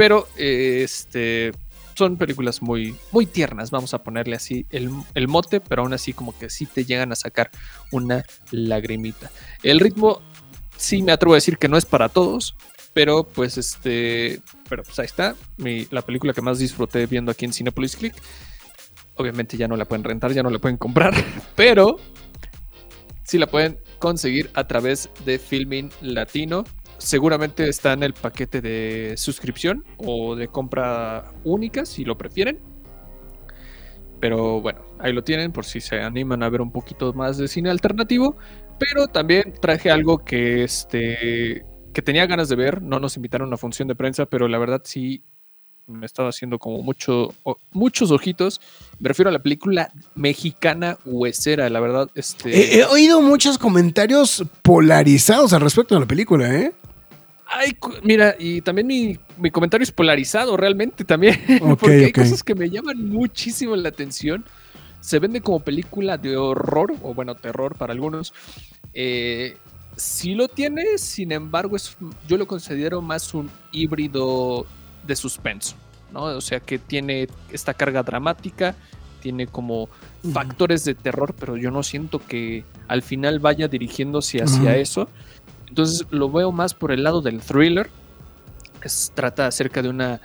pero 0.00 0.26
este 0.38 1.52
son 1.94 2.16
películas 2.16 2.62
muy, 2.62 2.96
muy 3.12 3.26
tiernas, 3.26 3.70
vamos 3.70 3.92
a 3.92 4.02
ponerle 4.02 4.34
así 4.34 4.64
el, 4.70 4.90
el, 5.12 5.28
mote, 5.28 5.60
pero 5.60 5.82
aún 5.82 5.92
así 5.92 6.14
como 6.14 6.32
que 6.38 6.48
sí 6.48 6.64
te 6.64 6.86
llegan 6.86 7.12
a 7.12 7.16
sacar 7.16 7.50
una 7.90 8.24
lagrimita. 8.50 9.30
El 9.62 9.78
ritmo, 9.78 10.22
sí 10.78 11.02
me 11.02 11.12
atrevo 11.12 11.34
a 11.34 11.36
decir 11.36 11.58
que 11.58 11.68
no 11.68 11.76
es 11.76 11.84
para 11.84 12.08
todos, 12.08 12.56
pero 12.94 13.24
pues 13.24 13.58
este, 13.58 14.40
pero 14.70 14.84
pues 14.84 14.98
ahí 15.00 15.04
está, 15.04 15.36
la 15.58 16.00
película 16.00 16.32
que 16.32 16.40
más 16.40 16.58
disfruté 16.58 17.04
viendo 17.04 17.30
aquí 17.30 17.44
en 17.44 17.52
Cinepolis 17.52 17.96
Click. 17.96 18.14
Obviamente 19.16 19.58
ya 19.58 19.68
no 19.68 19.76
la 19.76 19.84
pueden 19.84 20.04
rentar, 20.04 20.32
ya 20.32 20.42
no 20.42 20.48
la 20.48 20.60
pueden 20.60 20.78
comprar, 20.78 21.12
pero 21.56 21.98
sí 23.22 23.36
la 23.36 23.48
pueden 23.48 23.78
conseguir 23.98 24.50
a 24.54 24.66
través 24.66 25.10
de 25.26 25.38
Filming 25.38 25.90
Latino. 26.00 26.64
Seguramente 27.00 27.66
está 27.66 27.94
en 27.94 28.02
el 28.02 28.12
paquete 28.12 28.60
de 28.60 29.14
suscripción 29.16 29.84
o 29.96 30.36
de 30.36 30.48
compra 30.48 31.32
única 31.44 31.86
si 31.86 32.04
lo 32.04 32.18
prefieren. 32.18 32.58
Pero 34.20 34.60
bueno, 34.60 34.82
ahí 34.98 35.14
lo 35.14 35.24
tienen 35.24 35.50
por 35.50 35.64
si 35.64 35.80
se 35.80 36.00
animan 36.00 36.42
a 36.42 36.50
ver 36.50 36.60
un 36.60 36.70
poquito 36.70 37.14
más 37.14 37.38
de 37.38 37.48
cine 37.48 37.70
alternativo. 37.70 38.36
Pero 38.78 39.08
también 39.08 39.54
traje 39.60 39.90
algo 39.90 40.18
que 40.18 40.62
este 40.62 41.64
que 41.94 42.02
tenía 42.02 42.26
ganas 42.26 42.50
de 42.50 42.56
ver. 42.56 42.82
No 42.82 43.00
nos 43.00 43.16
invitaron 43.16 43.46
a 43.46 43.48
una 43.48 43.56
función 43.56 43.88
de 43.88 43.94
prensa, 43.94 44.26
pero 44.26 44.46
la 44.46 44.58
verdad 44.58 44.82
sí 44.84 45.24
me 45.86 46.06
estaba 46.06 46.28
haciendo 46.28 46.58
como 46.58 46.82
mucho, 46.82 47.34
muchos 47.72 48.10
ojitos. 48.10 48.60
Me 48.98 49.08
refiero 49.08 49.28
a 49.28 49.32
la 49.32 49.42
película 49.42 49.90
mexicana 50.14 50.98
Huesera, 51.04 51.68
la 51.68 51.80
verdad. 51.80 52.10
Este... 52.14 52.78
He, 52.78 52.84
oído 52.84 53.20
muchos 53.20 53.58
comentarios 53.58 54.44
polarizados 54.62 55.52
al 55.52 55.62
respecto 55.62 55.94
de 55.94 56.02
la 56.02 56.06
película, 56.06 56.54
¿eh? 56.54 56.72
Ay, 57.52 57.76
mira, 58.04 58.36
y 58.38 58.60
también 58.60 58.86
mi, 58.86 59.50
comentario 59.50 59.82
es 59.82 59.90
polarizado 59.90 60.56
realmente 60.56 61.04
también, 61.04 61.36
porque 61.80 62.04
hay 62.06 62.12
cosas 62.12 62.44
que 62.44 62.54
me 62.54 62.70
llaman 62.70 63.08
muchísimo 63.08 63.74
la 63.74 63.88
atención. 63.88 64.44
Se 65.00 65.18
vende 65.18 65.40
como 65.40 65.58
película 65.60 66.16
de 66.16 66.36
horror, 66.36 66.94
o 67.02 67.12
bueno, 67.12 67.34
terror 67.34 67.74
para 67.76 67.92
algunos. 67.92 68.32
Eh, 68.92 69.56
sí 69.96 70.34
lo 70.34 70.46
tiene, 70.46 70.96
sin 70.98 71.32
embargo, 71.32 71.74
es, 71.74 71.96
yo 72.28 72.36
lo 72.36 72.46
considero 72.46 73.02
más 73.02 73.34
un 73.34 73.50
híbrido 73.72 74.64
de 75.06 75.16
suspenso, 75.16 75.74
¿no? 76.12 76.24
O 76.24 76.40
sea 76.40 76.60
que 76.60 76.78
tiene 76.78 77.26
esta 77.50 77.74
carga 77.74 78.04
dramática, 78.04 78.76
tiene 79.20 79.46
como 79.48 79.88
factores 80.32 80.84
de 80.84 80.94
terror, 80.94 81.34
pero 81.38 81.56
yo 81.56 81.70
no 81.70 81.82
siento 81.82 82.20
que 82.24 82.64
al 82.88 83.02
final 83.02 83.38
vaya 83.38 83.68
dirigiéndose 83.68 84.42
hacia 84.42 84.76
eso. 84.76 85.08
Entonces 85.70 86.04
lo 86.10 86.28
veo 86.30 86.52
más 86.52 86.74
por 86.74 86.92
el 86.92 87.04
lado 87.04 87.22
del 87.22 87.40
thriller. 87.40 87.88
Es, 88.82 89.12
trata 89.14 89.46
acerca 89.46 89.82
de 89.82 89.88
una, 89.88 90.20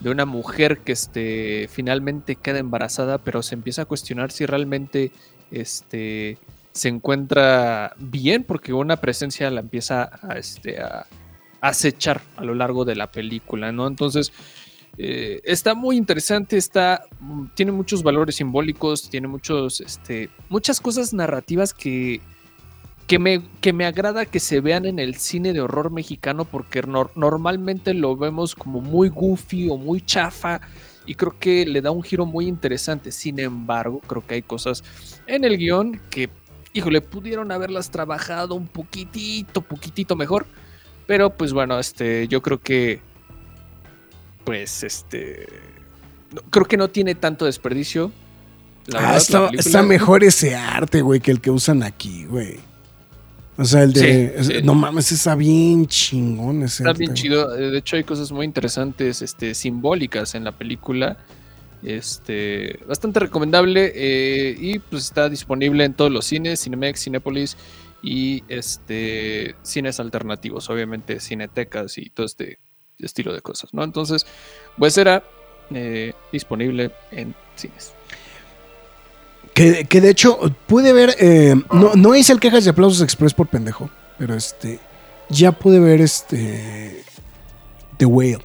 de 0.00 0.10
una 0.10 0.26
mujer 0.26 0.78
que 0.80 0.92
este, 0.92 1.68
finalmente 1.70 2.34
queda 2.34 2.58
embarazada, 2.58 3.18
pero 3.18 3.42
se 3.42 3.54
empieza 3.54 3.82
a 3.82 3.84
cuestionar 3.84 4.32
si 4.32 4.44
realmente 4.44 5.12
este, 5.52 6.36
se 6.72 6.88
encuentra 6.88 7.94
bien, 7.98 8.42
porque 8.42 8.72
una 8.72 8.96
presencia 8.96 9.50
la 9.50 9.60
empieza 9.60 10.10
a, 10.20 10.36
este, 10.36 10.80
a, 10.80 11.06
acechar 11.60 12.20
a 12.36 12.44
lo 12.44 12.54
largo 12.54 12.84
de 12.84 12.96
la 12.96 13.12
película, 13.12 13.70
¿no? 13.70 13.86
Entonces, 13.86 14.32
eh, 14.96 15.40
está 15.44 15.76
muy 15.76 15.96
interesante, 15.96 16.56
está, 16.56 17.04
tiene 17.54 17.70
muchos 17.70 18.02
valores 18.02 18.34
simbólicos, 18.34 19.08
tiene 19.08 19.28
muchos, 19.28 19.80
este, 19.80 20.28
muchas 20.48 20.80
cosas 20.80 21.14
narrativas 21.14 21.72
que, 21.72 22.20
que, 23.08 23.18
me, 23.18 23.42
que 23.60 23.72
me 23.72 23.84
agrada 23.84 24.24
que 24.24 24.38
se 24.38 24.60
vean 24.60 24.86
en 24.86 25.00
el 25.00 25.16
cine 25.16 25.52
de 25.52 25.60
horror 25.60 25.90
mexicano 25.90 26.44
porque 26.44 26.82
normalmente 27.16 27.92
lo 27.94 28.16
vemos 28.16 28.54
como 28.54 28.80
muy 28.80 29.08
goofy 29.08 29.68
o 29.68 29.76
muy 29.76 30.00
chafa 30.00 30.60
y 31.06 31.16
creo 31.16 31.36
que 31.40 31.66
le 31.66 31.80
da 31.80 31.90
un 31.90 32.04
giro 32.04 32.24
muy 32.26 32.46
interesante. 32.46 33.10
Sin 33.10 33.40
embargo, 33.40 34.00
creo 34.06 34.24
que 34.24 34.34
hay 34.36 34.42
cosas 34.42 34.84
en 35.26 35.44
el 35.44 35.58
guion 35.58 36.00
que, 36.10 36.30
híjole, 36.72 37.00
pudieron 37.00 37.50
haberlas 37.50 37.90
trabajado 37.90 38.54
un 38.54 38.68
poquitito, 38.68 39.62
poquitito 39.62 40.14
mejor 40.14 40.46
pero 41.08 41.30
pues 41.30 41.54
bueno, 41.54 41.78
este, 41.78 42.28
yo 42.28 42.42
creo 42.42 42.60
que, 42.60 43.00
pues, 44.44 44.82
este, 44.82 45.46
creo 46.50 46.66
que 46.66 46.76
no 46.76 46.88
tiene 46.88 47.14
tanto 47.14 47.46
desperdicio. 47.46 48.12
ah, 48.94 49.16
está, 49.16 49.82
mejor 49.82 50.22
ese 50.22 50.54
arte, 50.54 51.00
güey, 51.00 51.20
que 51.20 51.30
el 51.30 51.40
que 51.40 51.50
usan 51.50 51.82
aquí, 51.82 52.26
güey. 52.26 52.60
O 53.58 53.64
sea, 53.64 53.82
el 53.82 53.92
de. 53.92 54.62
No 54.62 54.74
mames, 54.74 55.10
está 55.10 55.34
bien 55.34 55.86
chingón 55.88 56.62
ese. 56.62 56.84
Está 56.84 56.92
bien 56.92 57.12
chido. 57.12 57.48
De 57.48 57.76
hecho, 57.76 57.96
hay 57.96 58.04
cosas 58.04 58.30
muy 58.30 58.46
interesantes, 58.46 59.20
este, 59.20 59.52
simbólicas 59.52 60.36
en 60.36 60.44
la 60.44 60.52
película. 60.52 61.18
Este, 61.82 62.78
bastante 62.86 63.18
recomendable. 63.18 63.92
Eh, 63.96 64.56
y 64.56 64.78
pues 64.78 65.06
está 65.06 65.28
disponible 65.28 65.84
en 65.84 65.94
todos 65.94 66.12
los 66.12 66.24
cines: 66.24 66.62
Cinemex, 66.62 67.02
Cinepolis 67.02 67.56
y 68.00 68.44
este 68.46 69.56
cines 69.62 69.98
alternativos, 69.98 70.70
obviamente 70.70 71.18
cinetecas 71.18 71.98
y 71.98 72.10
todo 72.10 72.26
este 72.26 72.60
estilo 72.96 73.32
de 73.32 73.40
cosas, 73.40 73.74
¿no? 73.74 73.82
Entonces, 73.82 74.24
pues 74.76 74.96
era 74.98 75.24
eh, 75.70 76.12
disponible 76.32 76.92
en 77.10 77.34
cines. 77.56 77.97
Que, 79.58 80.00
de 80.00 80.10
hecho 80.10 80.38
pude 80.68 80.92
ver, 80.92 81.16
eh, 81.18 81.56
no, 81.72 81.94
no 81.96 82.14
hice 82.14 82.32
el 82.32 82.38
quejas 82.38 82.62
de 82.62 82.70
aplausos 82.70 83.02
express 83.02 83.34
por 83.34 83.48
pendejo, 83.48 83.90
pero 84.16 84.36
este, 84.36 84.78
ya 85.28 85.50
pude 85.50 85.80
ver 85.80 86.00
este 86.00 87.02
The 87.96 88.06
Whale. 88.06 88.38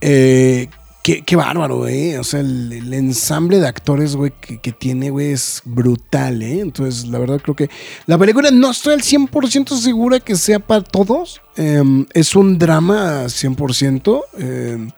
Eh, 0.00 0.68
Qué, 1.02 1.36
bárbaro, 1.36 1.86
¿eh? 1.86 2.18
O 2.18 2.24
sea, 2.24 2.40
el, 2.40 2.92
ensamble 2.92 3.60
de 3.60 3.68
actores, 3.68 4.16
güey, 4.16 4.32
que, 4.40 4.72
tiene, 4.72 5.10
güey, 5.10 5.30
es 5.30 5.62
brutal, 5.64 6.42
¿eh? 6.42 6.58
Entonces, 6.58 7.06
la 7.06 7.20
verdad 7.20 7.40
creo 7.40 7.54
que 7.54 7.70
la 8.06 8.18
película 8.18 8.50
no 8.50 8.72
estoy 8.72 8.94
al 8.94 9.02
100% 9.02 9.76
segura 9.76 10.18
que 10.18 10.34
sea 10.34 10.58
para 10.58 10.82
todos. 10.82 11.40
Em, 11.54 12.06
es 12.12 12.34
un 12.34 12.58
drama 12.58 13.26
100%. 13.26 14.92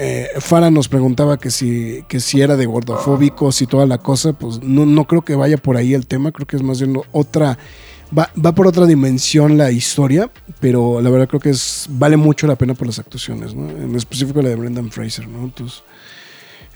Eh, 0.00 0.28
Farah 0.38 0.70
nos 0.70 0.88
preguntaba 0.88 1.38
que 1.38 1.50
si, 1.50 2.04
que 2.08 2.20
si 2.20 2.40
era 2.40 2.56
de 2.56 2.66
gordofóbicos 2.66 3.60
y 3.62 3.66
toda 3.66 3.84
la 3.84 3.98
cosa. 3.98 4.32
Pues 4.32 4.62
no, 4.62 4.86
no 4.86 5.06
creo 5.06 5.22
que 5.22 5.34
vaya 5.34 5.56
por 5.56 5.76
ahí 5.76 5.92
el 5.94 6.06
tema. 6.06 6.32
Creo 6.32 6.46
que 6.46 6.56
es 6.56 6.62
más 6.62 6.80
bien 6.80 6.98
otra 7.12 7.58
Va, 8.16 8.54
por 8.54 8.66
otra 8.66 8.86
dimensión 8.86 9.58
la 9.58 9.70
historia, 9.70 10.30
pero 10.60 11.00
la 11.02 11.10
verdad 11.10 11.28
creo 11.28 11.40
que 11.40 11.50
es 11.50 11.86
vale 11.90 12.16
mucho 12.16 12.46
la 12.46 12.56
pena 12.56 12.72
por 12.72 12.86
las 12.86 12.98
actuaciones, 12.98 13.54
¿no? 13.54 13.68
En 13.68 13.94
específico 13.96 14.40
la 14.40 14.48
de 14.48 14.56
Brendan 14.56 14.90
Fraser, 14.90 15.28
¿no? 15.28 15.44
Entonces, 15.44 15.82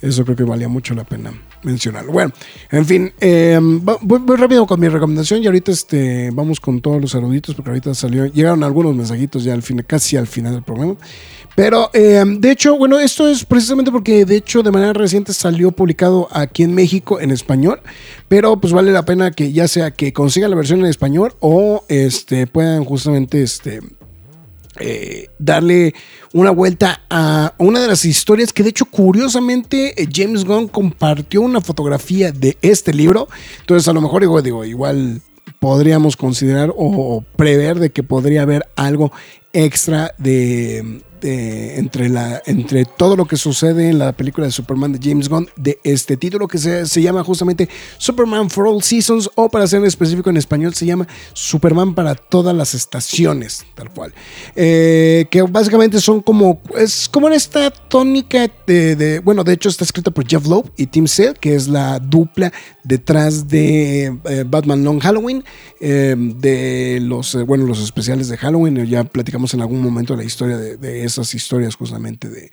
eso 0.02 0.24
creo 0.24 0.36
que 0.36 0.42
valía 0.42 0.68
mucho 0.68 0.92
la 0.94 1.04
pena 1.04 1.32
mencionarlo. 1.62 2.12
Bueno, 2.12 2.32
en 2.70 2.84
fin, 2.84 3.12
eh, 3.20 3.58
voy, 4.02 4.36
rápido 4.36 4.66
con 4.66 4.78
mi 4.78 4.88
recomendación 4.88 5.42
y 5.42 5.46
ahorita 5.46 5.72
este, 5.72 6.30
vamos 6.32 6.60
con 6.60 6.82
todos 6.82 7.00
los 7.00 7.12
saluditos 7.12 7.54
porque 7.54 7.70
ahorita 7.70 7.94
salió, 7.94 8.26
llegaron 8.26 8.62
algunos 8.62 8.94
mensajitos 8.94 9.44
ya 9.44 9.54
al 9.54 9.62
fin, 9.62 9.82
casi 9.86 10.18
al 10.18 10.26
final 10.26 10.52
del 10.52 10.62
programa. 10.62 10.96
Pero 11.54 11.90
eh, 11.92 12.22
de 12.26 12.50
hecho, 12.50 12.76
bueno, 12.76 12.98
esto 12.98 13.28
es 13.28 13.44
precisamente 13.44 13.90
porque 13.90 14.24
de 14.24 14.36
hecho 14.36 14.62
de 14.62 14.70
manera 14.70 14.92
reciente 14.92 15.32
salió 15.32 15.70
publicado 15.72 16.28
aquí 16.30 16.62
en 16.62 16.74
México 16.74 17.20
en 17.20 17.30
español, 17.30 17.80
pero 18.28 18.58
pues 18.58 18.72
vale 18.72 18.92
la 18.92 19.04
pena 19.04 19.30
que 19.30 19.52
ya 19.52 19.68
sea 19.68 19.90
que 19.90 20.12
consigan 20.12 20.50
la 20.50 20.56
versión 20.56 20.80
en 20.80 20.86
español 20.86 21.34
o 21.40 21.84
este 21.88 22.46
puedan 22.46 22.84
justamente 22.84 23.42
este 23.42 23.80
eh, 24.80 25.28
darle 25.38 25.94
una 26.32 26.50
vuelta 26.50 27.02
a 27.10 27.54
una 27.58 27.80
de 27.80 27.88
las 27.88 28.06
historias 28.06 28.54
que 28.54 28.62
de 28.62 28.70
hecho 28.70 28.86
curiosamente 28.86 30.02
eh, 30.02 30.08
James 30.10 30.46
Gunn 30.46 30.68
compartió 30.68 31.42
una 31.42 31.60
fotografía 31.60 32.32
de 32.32 32.56
este 32.62 32.94
libro, 32.94 33.28
entonces 33.60 33.86
a 33.88 33.92
lo 33.92 34.00
mejor 34.00 34.22
digo, 34.22 34.40
digo 34.40 34.64
igual 34.64 35.20
podríamos 35.60 36.16
considerar 36.16 36.72
o 36.74 37.22
prever 37.36 37.78
de 37.78 37.90
que 37.90 38.02
podría 38.02 38.42
haber 38.42 38.66
algo 38.74 39.12
extra 39.52 40.14
de 40.16 41.02
entre, 41.22 42.08
la, 42.08 42.42
entre 42.46 42.84
todo 42.84 43.16
lo 43.16 43.26
que 43.26 43.36
sucede 43.36 43.88
en 43.88 43.98
la 43.98 44.12
película 44.12 44.46
de 44.46 44.52
Superman 44.52 44.92
de 44.92 44.98
James 45.02 45.28
Gunn, 45.28 45.48
de 45.56 45.78
este 45.84 46.16
título 46.16 46.48
que 46.48 46.58
se, 46.58 46.86
se 46.86 47.02
llama 47.02 47.22
justamente 47.24 47.68
Superman 47.98 48.50
for 48.50 48.66
All 48.66 48.82
Seasons, 48.82 49.30
o 49.34 49.48
para 49.48 49.66
ser 49.66 49.84
específico 49.84 50.30
en 50.30 50.36
español, 50.36 50.74
se 50.74 50.86
llama 50.86 51.06
Superman 51.32 51.94
para 51.94 52.14
todas 52.14 52.54
las 52.54 52.74
estaciones, 52.74 53.64
tal 53.74 53.90
cual. 53.90 54.12
Eh, 54.56 55.26
que 55.30 55.42
básicamente 55.42 56.00
son 56.00 56.20
como, 56.20 56.60
es 56.76 57.08
como 57.08 57.28
en 57.28 57.34
esta 57.34 57.70
tónica 57.70 58.50
de, 58.66 59.20
bueno, 59.24 59.44
de 59.44 59.52
hecho 59.52 59.68
está 59.68 59.84
escrito 59.84 60.10
por 60.10 60.26
Jeff 60.26 60.46
Loeb 60.46 60.70
y 60.76 60.86
Tim 60.86 61.06
Sale, 61.06 61.34
que 61.34 61.54
es 61.54 61.68
la 61.68 61.98
dupla 61.98 62.52
detrás 62.84 63.48
de 63.48 64.18
eh, 64.24 64.44
Batman 64.46 64.84
Long 64.84 65.00
Halloween, 65.00 65.44
eh, 65.80 66.14
de 66.18 66.98
los, 67.02 67.36
bueno, 67.46 67.64
los 67.64 67.82
especiales 67.82 68.28
de 68.28 68.36
Halloween, 68.36 68.84
ya 68.86 69.04
platicamos 69.04 69.54
en 69.54 69.60
algún 69.60 69.80
momento 69.80 70.16
la 70.16 70.24
historia 70.24 70.56
de, 70.56 70.76
de 70.76 71.04
esas 71.12 71.34
historias 71.34 71.76
justamente 71.76 72.28
de, 72.28 72.50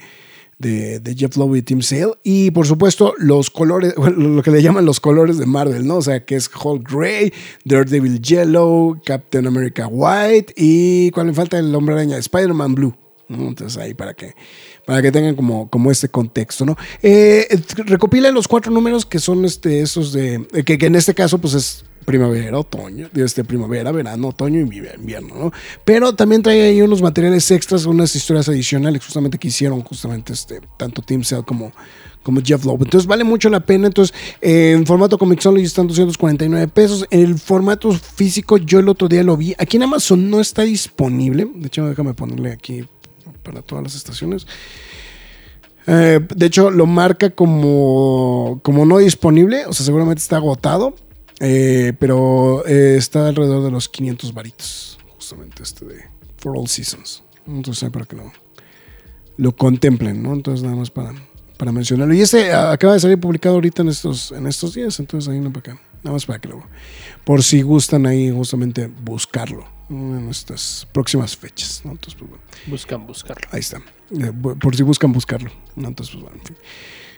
de, 0.60 1.16
Jeff 1.16 1.38
Lowe 1.38 1.58
y 1.58 1.62
Tim 1.62 1.82
Sale. 1.82 2.14
Y 2.24 2.52
por 2.52 2.68
supuesto, 2.68 3.14
los 3.18 3.50
colores, 3.50 3.94
lo 4.18 4.44
que 4.44 4.52
le 4.52 4.62
llaman 4.62 4.86
los 4.86 5.00
colores 5.00 5.38
de 5.38 5.46
Marvel, 5.46 5.88
¿no? 5.88 5.98
O 5.98 6.02
sea, 6.02 6.26
que 6.26 6.36
es 6.36 6.50
Hulk 6.54 6.90
Grey, 6.90 7.34
Daredevil 7.66 8.22
Yellow, 8.22 9.02
Captain 9.06 9.48
America 9.48 9.88
White 9.88 10.54
y 10.56 11.12
cuál 11.12 11.28
le 11.28 11.34
falta 11.34 11.58
el 11.58 11.74
hombre 11.74 11.96
araña, 11.96 12.18
Spider-Man 12.18 12.76
Blue. 12.76 12.96
Entonces 13.30 13.78
ahí 13.78 13.94
para 13.94 14.16
que, 14.16 14.34
para 14.86 15.04
que 15.04 15.12
tengan 15.12 15.36
como, 15.36 15.70
como 15.70 15.92
este 15.92 16.10
contexto, 16.10 16.66
¿no? 16.66 16.76
Eh, 17.04 17.48
recopila 17.86 18.32
los 18.32 18.48
cuatro 18.48 18.72
números 18.72 19.06
que 19.06 19.20
son 19.20 19.46
este, 19.46 19.82
esos 19.82 20.14
de, 20.14 20.48
que, 20.66 20.80
que 20.80 20.86
en 20.88 20.96
este 20.96 21.14
caso 21.14 21.38
pues 21.38 21.54
es 21.54 21.86
primavera, 22.10 22.58
otoño, 22.58 23.08
este, 23.14 23.44
primavera, 23.44 23.92
verano, 23.92 24.30
otoño 24.30 24.58
y 24.58 24.64
invierno, 24.64 25.36
¿no? 25.36 25.52
Pero 25.86 26.16
también 26.16 26.42
trae 26.42 26.60
ahí 26.64 26.82
unos 26.82 27.04
materiales 27.04 27.52
extras, 27.52 27.86
unas 27.86 28.16
historias 28.16 28.50
adicionales 28.50 29.06
justamente 29.06 29.38
que 29.38 29.50
hicieron 29.50 29.84
justamente 29.84 30.34
este, 30.34 30.60
tanto 30.76 31.04
Tim 31.04 31.24
Cell 31.24 31.42
como, 31.46 31.72
como 32.24 32.42
Jeff 32.44 32.66
Loeb. 32.66 32.82
Entonces 32.82 33.06
vale 33.06 33.24
mucho 33.24 33.48
la 33.50 33.60
pena. 33.60 33.86
Entonces, 33.86 34.16
en 34.42 34.88
formato 34.88 35.20
Comixology 35.20 35.64
están 35.64 35.86
249 35.86 36.68
pesos. 36.70 37.06
En 37.12 37.20
el 37.20 37.38
formato 37.38 37.92
físico, 37.92 38.58
yo 38.58 38.80
el 38.80 38.90
otro 38.90 39.08
día 39.08 39.24
lo 39.24 39.38
vi. 39.38 39.54
Aquí 39.60 39.78
en 39.78 39.84
Amazon 39.84 40.32
no 40.32 40.42
está 40.42 40.64
disponible. 40.64 41.48
De 41.54 41.68
hecho, 41.68 41.86
déjame 41.86 42.16
ponerle 42.16 42.52
aquí 42.52 42.88
para 43.44 43.62
todas 43.62 43.84
las 43.84 43.94
estaciones. 43.94 44.48
Eh, 45.86 46.20
de 46.36 46.46
hecho, 46.48 46.72
lo 46.72 46.88
marca 46.88 47.30
como, 47.30 48.62
como 48.64 48.88
no 48.88 48.98
disponible. 48.98 49.68
O 49.68 49.74
sea, 49.74 49.86
seguramente 49.86 50.24
está 50.24 50.38
agotado. 50.38 50.96
Eh, 51.40 51.94
pero 52.00 52.66
eh, 52.66 52.96
está 52.98 53.28
alrededor 53.28 53.64
de 53.64 53.72
los 53.72 53.88
500 53.90 54.34
varitos. 54.34 55.00
Justamente 55.16 55.64
este 55.64 55.86
de 55.86 56.04
For 56.38 56.58
All 56.58 56.68
Seasons. 56.68 57.24
Entonces, 57.48 57.90
para 57.90 58.06
que 58.06 58.16
lo, 58.16 58.32
lo 59.38 59.56
contemplen, 59.56 60.22
¿no? 60.22 60.34
Entonces, 60.34 60.64
nada 60.64 60.76
más 60.76 60.92
para, 60.92 61.14
para 61.58 61.72
mencionarlo. 61.72 62.14
Y 62.14 62.22
este 62.22 62.52
acaba 62.54 62.94
de 62.94 63.00
salir 63.00 63.20
publicado 63.20 63.56
ahorita 63.56 63.82
en 63.82 63.90
estos, 63.90 64.32
en 64.32 64.48
estos 64.48 64.74
días. 64.74 65.00
Entonces, 65.00 65.30
ahí 65.30 65.40
no 65.40 65.52
para 65.52 65.74
acá. 65.74 65.82
Nada 66.04 66.14
más 66.14 66.26
para 66.26 66.40
que 66.40 66.48
lo. 66.48 66.64
Por 67.24 67.44
si 67.44 67.62
gustan 67.62 68.06
ahí, 68.06 68.32
justamente 68.32 68.88
buscarlo 68.88 69.66
en 69.90 70.30
estas 70.30 70.88
próximas 70.92 71.36
fechas. 71.36 71.82
¿no? 71.84 71.92
Entonces, 71.92 72.16
pues, 72.20 72.30
bueno. 72.30 72.44
Buscan 72.68 73.08
buscarlo. 73.08 73.48
Ahí 73.52 73.60
está. 73.60 73.78
Eh, 74.12 74.32
por 74.60 74.76
si 74.76 74.84
buscan 74.84 75.12
buscarlo. 75.12 75.52
¿no? 75.76 75.88
Entonces, 75.88 76.16
pues, 76.16 76.24
bueno, 76.24 76.40
en 76.40 76.46
fin. 76.46 76.58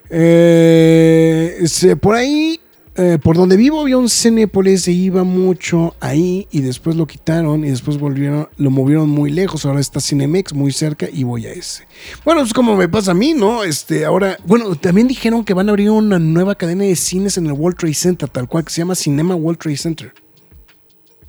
Eh, 0.10 1.96
por 2.02 2.16
ahí, 2.16 2.60
eh, 2.96 3.18
por 3.24 3.38
donde 3.38 3.56
vivo, 3.56 3.80
había 3.82 3.98
un 3.98 4.10
Cinépolis, 4.10 4.82
se 4.84 4.92
iba 4.92 5.24
mucho 5.24 5.96
ahí 6.02 6.48
y 6.52 6.60
después 6.62 6.96
lo 6.98 7.08
quitaron 7.08 7.64
y 7.64 7.70
después 7.70 7.98
volvieron, 7.98 8.50
lo 8.58 8.70
movieron 8.70 9.10
muy 9.10 9.32
lejos. 9.32 9.66
Ahora 9.66 9.80
está 9.80 10.00
Cinemex 10.02 10.54
muy 10.54 10.72
cerca 10.74 11.08
y 11.12 11.24
voy 11.24 11.46
a 11.48 11.54
ese. 11.54 11.86
Bueno, 12.26 12.42
es 12.42 12.54
como 12.54 12.76
me 12.76 12.90
pasa 12.90 13.12
a 13.12 13.14
mí, 13.14 13.34
¿no? 13.34 13.64
Este, 13.64 14.04
ahora, 14.04 14.38
bueno, 14.46 14.76
también 14.76 15.08
dijeron 15.08 15.46
que 15.46 15.54
van 15.54 15.70
a 15.70 15.72
abrir 15.72 15.90
una 15.90 16.20
nueva 16.20 16.56
cadena 16.56 16.84
de 16.84 16.96
cines 16.98 17.38
en 17.38 17.46
el 17.46 17.54
World 17.54 17.78
Trade 17.80 17.94
Center, 17.94 18.28
tal 18.30 18.48
cual 18.50 18.66
que 18.66 18.72
se 18.74 18.82
llama 18.82 18.96
Cinema 18.96 19.36
World 19.36 19.60
Trade 19.60 19.78
Center. 19.78 20.14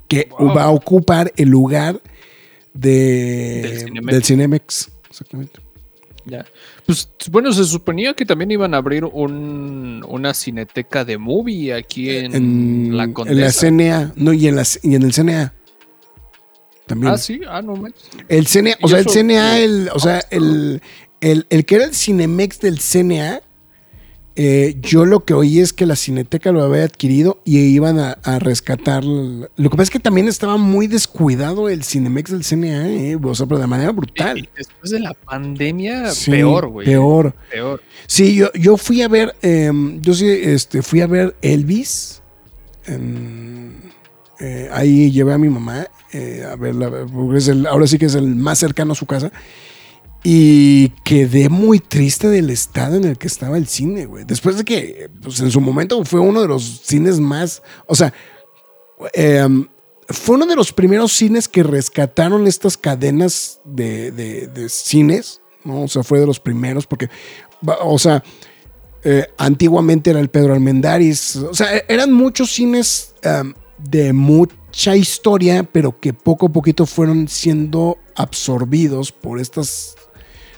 Que 0.09 0.29
Wow. 0.39 0.55
va 0.55 0.65
a 0.65 0.71
ocupar 0.71 1.33
el 1.37 1.49
lugar 1.49 2.01
de, 2.75 3.63
Del 3.63 3.79
Cinemex. 3.85 4.13
del 4.13 4.25
Cinemex. 4.25 4.91
Exactamente. 5.09 5.61
Ya. 6.25 6.47
Pues 6.87 7.11
bueno, 7.31 7.53
se 7.53 7.65
suponía 7.65 8.15
que 8.15 8.25
también 8.25 8.51
iban 8.51 8.75
a 8.75 8.77
abrir 8.77 9.05
un, 9.05 10.05
una 10.09 10.35
cineteca 10.35 11.05
de 11.05 11.19
movie 11.19 11.75
aquí 11.75 12.11
en, 12.11 12.35
en, 12.35 12.97
la 12.97 13.05
en 13.05 13.13
Condesa. 13.13 13.67
CNA, 13.67 14.13
no, 14.17 14.33
y 14.33 14.47
en, 14.47 14.57
la, 14.57 14.65
y 14.83 14.95
en 14.95 15.03
el 15.03 15.13
CNA. 15.13 15.55
También. 16.87 17.13
Ah, 17.13 17.19
sí, 17.19 17.41
ah, 17.49 17.63
no. 17.63 17.75
El 18.29 18.47
CNA, 18.47 18.77
o 18.83 18.89
sea, 18.89 18.99
el 18.99 19.07
CNA, 19.07 19.59
el, 19.59 19.91
o 19.93 19.99
sea, 19.99 20.21
el, 20.31 20.83
el, 21.21 21.47
el 21.51 21.65
que 21.65 21.75
era 21.77 21.85
el 21.85 21.95
Cinemex 21.95 22.61
del 22.61 22.79
CNA, 22.79 23.41
eh, 24.37 24.77
yo 24.81 25.05
lo 25.05 25.25
que 25.25 25.35
oí 25.35 25.61
es 25.61 25.73
que 25.73 25.85
la 25.87 25.95
Cineteca 25.97 26.53
lo 26.53 26.63
había 26.63 26.85
adquirido 26.85 27.41
y 27.45 27.59
iban 27.59 27.99
a, 27.99 28.13
a 28.23 28.39
rescatar. 28.39 29.05
Lo 29.05 29.49
que 29.57 29.69
pasa 29.71 29.83
es 29.85 29.91
que 29.91 30.01
también 30.01 30.29
estaba 30.29 30.57
muy 30.57 30.87
descuidado 30.87 31.69
el 31.69 31.85
Cinemex 31.85 32.31
del 32.31 32.45
CNA, 32.45 32.89
eh, 32.89 33.19
o 33.23 33.35
sea, 33.35 33.47
pero 33.47 33.61
de 33.61 33.67
manera 33.67 33.91
Y 33.91 33.95
brutal. 33.95 34.49
después 34.57 34.91
de 34.91 35.01
la 35.01 35.15
pandemia, 35.15 36.11
Sí, 36.13 36.31
peor, 36.31 36.69
güey. 36.69 36.87
Peor. 36.87 37.35
Peor. 37.51 37.83
Sí, 38.07 38.35
yo, 38.35 38.51
yo 38.55 38.77
fui 38.77 39.03
a 39.03 39.09
ver, 39.09 39.35
eh, 39.43 39.71
yo 40.01 40.15
sí, 40.15 40.27
este, 40.29 40.83
fui 40.83 41.01
a 41.03 41.07
ver 41.07 41.37
Elvis. 41.43 42.23
en- 42.87 43.81
eh, 44.41 44.69
ahí 44.73 45.11
llevé 45.13 45.33
a 45.35 45.39
mi 45.39 45.49
mamá 45.49 45.87
eh, 46.13 46.45
a 46.51 46.57
verla, 46.57 46.91
porque 47.13 47.39
es 47.39 47.49
el- 47.49 47.67
ahora 47.67 47.87
sí 47.87 47.97
que 47.99 48.07
es 48.07 48.15
el 48.15 48.27
más 48.35 48.59
cercano 48.59 48.93
a 48.93 48.97
su 48.97 49.07
casa. 49.07 49.31
Y 50.25 50.91
quedé 51.05 51.49
muy 51.49 51.81
triste 51.81 52.29
del 52.29 52.51
estado 52.51 52.97
en 52.97 53.05
el 53.05 53.19
que 53.19 53.27
estaba 53.27 53.59
el 53.59 53.67
cine, 53.67 54.07
güey. 54.07 54.25
Después 54.25 54.57
de 54.57 54.65
que, 54.65 55.11
pues 55.23 55.41
en 55.41 55.51
su 55.51 55.61
momento 55.61 56.05
fue 56.05 56.21
uno 56.21 56.41
de 56.43 56.49
los 56.49 56.83
cines 56.85 57.19
más, 57.19 57.63
o 57.87 57.95
sea, 57.97 58.13
eh, 59.15 59.49
fue 60.09 60.37
uno 60.37 60.47
de 60.47 60.55
los 60.55 60.73
primeros 60.73 61.13
cines 61.13 61.49
que 61.49 61.65
rescataron 61.65 62.47
estas 62.47 62.77
cadenas 62.77 63.61
de, 63.65 64.13
de- 64.13 64.69
cines, 64.69 65.41
¿no? 65.65 65.83
O 65.83 65.89
sea, 65.89 66.03
fue 66.05 66.21
de 66.21 66.27
los 66.27 66.39
primeros 66.39 66.87
porque, 66.87 67.09
o 67.83 67.99
sea, 67.99 68.23
eh, 69.03 69.27
antiguamente 69.39 70.11
era 70.11 70.21
el 70.21 70.29
Pedro 70.29 70.53
Almendaris, 70.55 71.35
o 71.37 71.55
sea, 71.55 71.77
e- 71.77 71.85
eran 71.89 72.13
muchos 72.13 72.53
cines 72.53 73.15
um, 73.25 73.53
de 73.79 74.13
mucha 74.13 74.95
historia, 74.95 75.65
pero 75.65 75.99
que 75.99 76.13
poco 76.13 76.47
a 76.47 76.53
poquito 76.53 76.87
fueron 76.87 77.27
siendo 77.27 77.99
absorbidos 78.15 79.11
por 79.11 79.41
estas 79.41 79.97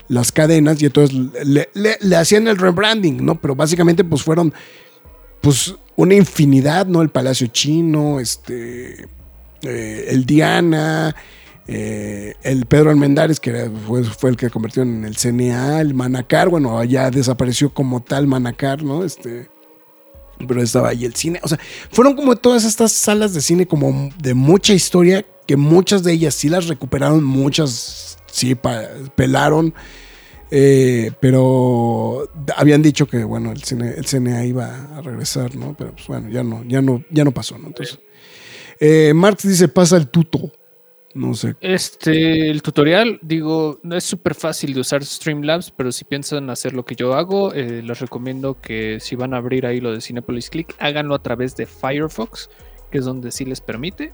las 0.08 0.32
cadenas 0.32 0.80
y 0.82 0.86
entonces 0.86 1.16
le, 1.44 2.16
hacían 2.16 2.48
el 2.48 2.58
rebranding, 2.58 3.24
¿no? 3.24 3.40
Pero 3.40 3.54
básicamente 3.54 4.04
pues 4.04 4.22
fueron 4.22 4.52
pues 5.40 5.74
una 5.96 6.14
infinidad, 6.14 6.86
¿no? 6.86 7.02
El 7.02 7.10
Palacio 7.10 7.46
Chino, 7.48 8.20
este, 8.20 9.08
eh, 9.62 10.06
el 10.08 10.24
Diana, 10.26 11.14
eh, 11.66 12.34
el 12.42 12.66
Pedro 12.66 12.90
Almendares, 12.90 13.40
que 13.40 13.70
fue 14.18 14.30
el 14.30 14.36
que 14.36 14.50
convirtió 14.50 14.82
en 14.82 15.04
el 15.04 15.16
CNA, 15.16 15.80
el 15.80 15.94
Manacar, 15.94 16.48
bueno, 16.48 16.82
ya 16.84 17.10
desapareció 17.10 17.72
como 17.72 18.02
tal 18.02 18.26
Manacar, 18.26 18.82
¿no? 18.82 19.04
Este, 19.04 19.48
pero 20.46 20.62
estaba 20.62 20.90
ahí 20.90 21.04
el 21.04 21.14
cine, 21.14 21.40
o 21.42 21.48
sea, 21.48 21.58
fueron 21.90 22.16
como 22.16 22.36
todas 22.36 22.64
estas 22.64 22.92
salas 22.92 23.32
de 23.34 23.40
cine 23.40 23.66
como 23.66 24.10
de 24.18 24.34
mucha 24.34 24.74
historia, 24.74 25.24
que 25.46 25.56
muchas 25.56 26.02
de 26.02 26.12
ellas 26.12 26.34
sí 26.34 26.48
las 26.48 26.68
recuperaron, 26.68 27.22
muchas 27.22 28.13
sí 28.34 28.56
pelaron, 29.14 29.72
eh, 30.50 31.12
pero 31.20 32.28
habían 32.56 32.82
dicho 32.82 33.06
que 33.06 33.22
bueno 33.22 33.52
el 33.52 33.62
cine 33.62 33.94
el 33.96 34.06
CNA 34.06 34.44
iba 34.44 34.96
a 34.96 35.00
regresar 35.00 35.54
no 35.56 35.74
pero 35.76 35.92
pues 35.92 36.06
bueno 36.06 36.28
ya 36.28 36.42
no 36.42 36.62
ya 36.64 36.82
no 36.82 37.02
ya 37.10 37.24
no 37.24 37.32
pasó 37.32 37.56
no 37.58 37.68
entonces 37.68 37.98
eh, 38.78 39.12
Marx 39.14 39.48
dice 39.48 39.68
pasa 39.68 39.96
el 39.96 40.08
tuto 40.08 40.52
no 41.14 41.32
sé. 41.34 41.54
Este, 41.60 42.50
el 42.50 42.60
tutorial, 42.60 43.20
digo, 43.22 43.78
no 43.84 43.96
es 43.96 44.02
súper 44.02 44.34
fácil 44.34 44.74
de 44.74 44.80
usar 44.80 45.04
Streamlabs, 45.04 45.70
pero 45.70 45.92
si 45.92 46.04
piensan 46.04 46.50
hacer 46.50 46.72
lo 46.72 46.84
que 46.84 46.96
yo 46.96 47.14
hago, 47.14 47.54
eh, 47.54 47.82
les 47.84 48.00
recomiendo 48.00 48.60
que 48.60 48.98
si 48.98 49.14
van 49.14 49.32
a 49.32 49.36
abrir 49.36 49.64
ahí 49.64 49.80
lo 49.80 49.92
de 49.92 50.00
Cinepolis 50.00 50.50
Click, 50.50 50.74
háganlo 50.80 51.14
a 51.14 51.22
través 51.22 51.54
de 51.54 51.66
Firefox, 51.66 52.50
que 52.90 52.98
es 52.98 53.04
donde 53.04 53.30
sí 53.30 53.44
les 53.44 53.60
permite. 53.60 54.12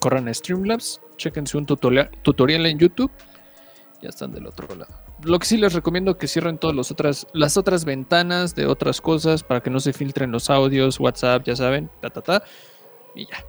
Corran 0.00 0.28
a 0.28 0.34
Streamlabs, 0.34 1.00
chequense 1.16 1.56
un 1.56 1.66
tutorial, 1.66 2.10
tutorial 2.22 2.66
en 2.66 2.78
YouTube, 2.78 3.10
ya 4.02 4.08
están 4.08 4.32
del 4.32 4.46
otro 4.46 4.74
lado. 4.74 4.94
Lo 5.22 5.38
que 5.38 5.46
sí 5.46 5.56
les 5.56 5.72
recomiendo 5.72 6.16
que 6.16 6.28
cierren 6.28 6.58
todas 6.58 6.76
las 6.76 6.90
otras, 6.90 7.26
las 7.32 7.56
otras 7.56 7.84
ventanas 7.84 8.54
de 8.54 8.66
otras 8.66 9.00
cosas 9.00 9.42
para 9.42 9.60
que 9.60 9.70
no 9.70 9.80
se 9.80 9.92
filtren 9.92 10.30
los 10.30 10.50
audios, 10.50 11.00
WhatsApp, 11.00 11.44
ya 11.44 11.56
saben, 11.56 11.90
ta 12.00 12.10
ta 12.10 12.20
ta, 12.20 12.42
y 13.14 13.26
ya. 13.26 13.44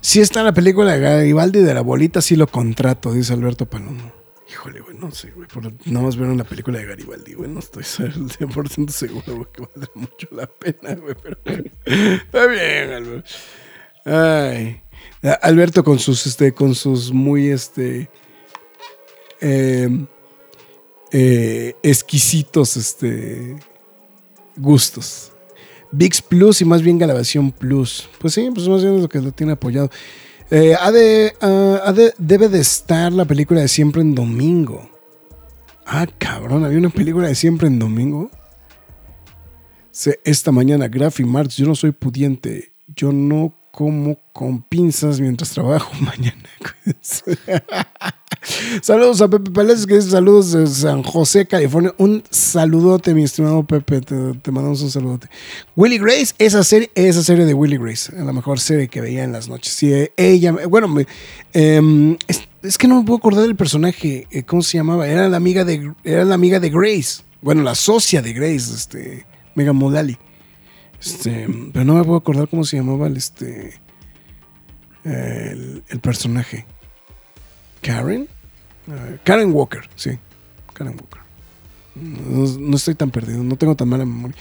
si 0.00 0.20
está 0.20 0.42
la 0.42 0.52
película 0.52 0.92
de 0.92 1.00
Garibaldi 1.00 1.60
de 1.60 1.74
la 1.74 1.82
bolita 1.82 2.22
sí 2.22 2.36
lo 2.36 2.46
contrato 2.46 3.12
dice 3.12 3.34
Alberto 3.34 3.66
Palomo 3.66 4.12
Híjole, 4.50 4.80
güey, 4.80 4.96
no 4.96 5.10
sé, 5.10 5.30
güey. 5.32 5.46
Por, 5.46 5.64
nada 5.86 6.06
más 6.06 6.16
ver 6.16 6.28
una 6.28 6.44
película 6.44 6.78
de 6.78 6.86
Garibaldi, 6.86 7.34
güey. 7.34 7.50
No 7.50 7.58
estoy 7.58 7.82
100% 7.84 8.88
seguro, 8.88 9.34
güey, 9.34 9.46
que 9.52 9.60
vale 9.60 9.90
mucho 9.94 10.28
la 10.30 10.46
pena, 10.46 10.94
güey. 10.94 11.14
Pero 11.22 11.38
está 11.84 12.46
bien, 12.46 12.90
Alberto. 12.92 13.28
Ay. 14.06 14.82
Alberto 15.42 15.82
con 15.84 15.98
sus, 15.98 16.26
este, 16.26 16.52
con 16.52 16.74
sus 16.74 17.12
muy, 17.12 17.48
este, 17.48 18.08
eh, 19.40 19.88
eh, 21.12 21.74
exquisitos, 21.82 22.76
este, 22.76 23.56
gustos. 24.56 25.32
VIX 25.90 26.22
Plus 26.22 26.60
y 26.60 26.64
más 26.64 26.82
bien 26.82 26.98
Grabación 26.98 27.50
Plus. 27.50 28.08
Pues 28.20 28.34
sí, 28.34 28.50
pues 28.54 28.68
más 28.68 28.82
bien 28.82 28.96
es 28.96 29.02
lo 29.02 29.08
que 29.08 29.20
lo 29.20 29.32
tiene 29.32 29.52
apoyado. 29.54 29.90
Eh, 30.50 30.76
de, 30.92 31.34
ha 31.40 31.92
de- 31.92 32.14
debe 32.18 32.48
de 32.48 32.60
estar 32.60 33.12
la 33.12 33.24
película 33.24 33.60
de 33.60 33.68
Siempre 33.68 34.02
en 34.02 34.14
Domingo. 34.14 34.88
Ah, 35.86 36.06
cabrón, 36.18 36.64
había 36.64 36.78
una 36.78 36.90
película 36.90 37.28
de 37.28 37.34
Siempre 37.34 37.68
en 37.68 37.78
Domingo. 37.78 38.30
Esta 40.24 40.52
mañana, 40.52 40.86
Graf 40.88 41.18
y 41.20 41.24
Marx, 41.24 41.56
yo 41.56 41.66
no 41.66 41.74
soy 41.74 41.92
pudiente. 41.92 42.72
Yo 42.94 43.10
no 43.12 43.54
como 43.78 44.18
con 44.32 44.60
pinzas 44.60 45.20
mientras 45.20 45.50
trabajo 45.50 45.92
mañana. 46.00 46.42
Saludos 48.82 49.20
a 49.20 49.28
Pepe 49.28 49.52
Palacios, 49.52 49.86
que 49.86 49.94
dice 49.94 50.10
saludos 50.10 50.50
de 50.50 50.66
San 50.66 51.04
José, 51.04 51.46
California. 51.46 51.94
Un 51.96 52.24
saludote, 52.28 53.14
mi 53.14 53.22
estimado 53.22 53.62
Pepe. 53.62 54.00
Te, 54.00 54.50
mandamos 54.50 54.82
un 54.82 54.90
saludote. 54.90 55.28
Willy 55.76 55.98
Grace, 55.98 56.34
esa 56.38 56.64
serie, 56.64 56.90
esa 56.96 57.22
serie 57.22 57.44
de 57.44 57.54
Willy 57.54 57.78
Grace, 57.78 58.10
la 58.16 58.32
mejor 58.32 58.58
serie 58.58 58.88
que 58.88 59.00
veía 59.00 59.22
en 59.22 59.30
las 59.30 59.48
noches. 59.48 59.72
Sí, 59.74 59.92
ella, 60.16 60.50
bueno, 60.66 60.92
em, 61.52 62.16
es, 62.26 62.48
es 62.64 62.78
que 62.78 62.88
no 62.88 62.98
me 62.98 63.06
puedo 63.06 63.18
acordar 63.18 63.42
del 63.42 63.54
personaje, 63.54 64.26
eh, 64.32 64.42
¿cómo 64.42 64.62
se 64.62 64.78
llamaba? 64.78 65.06
Era 65.06 65.28
la 65.28 65.36
amiga 65.36 65.64
de, 65.64 65.92
era 66.02 66.24
la 66.24 66.34
amiga 66.34 66.58
de 66.58 66.70
Grace. 66.70 67.22
Bueno, 67.42 67.62
la 67.62 67.76
socia 67.76 68.22
de 68.22 68.32
Grace, 68.32 68.74
este, 68.74 69.24
Megan 69.54 69.76
Mullally. 69.76 70.18
Este, 71.00 71.46
pero 71.72 71.84
no 71.84 71.94
me 71.94 72.04
puedo 72.04 72.16
acordar 72.18 72.48
cómo 72.48 72.64
se 72.64 72.76
llamaba 72.76 73.06
el, 73.06 73.16
este, 73.16 73.80
el, 75.04 75.82
el 75.88 76.00
personaje. 76.00 76.66
Karen, 77.82 78.28
Eh, 78.90 79.18
Karen 79.22 79.52
Walker, 79.52 79.82
sí, 79.96 80.12
Karen 80.72 80.94
Walker. 80.94 81.20
No, 81.94 82.46
no 82.58 82.76
estoy 82.76 82.94
tan 82.94 83.10
perdido, 83.10 83.42
no 83.44 83.56
tengo 83.56 83.74
tan 83.74 83.88
mala 83.88 84.04
memoria. 84.06 84.36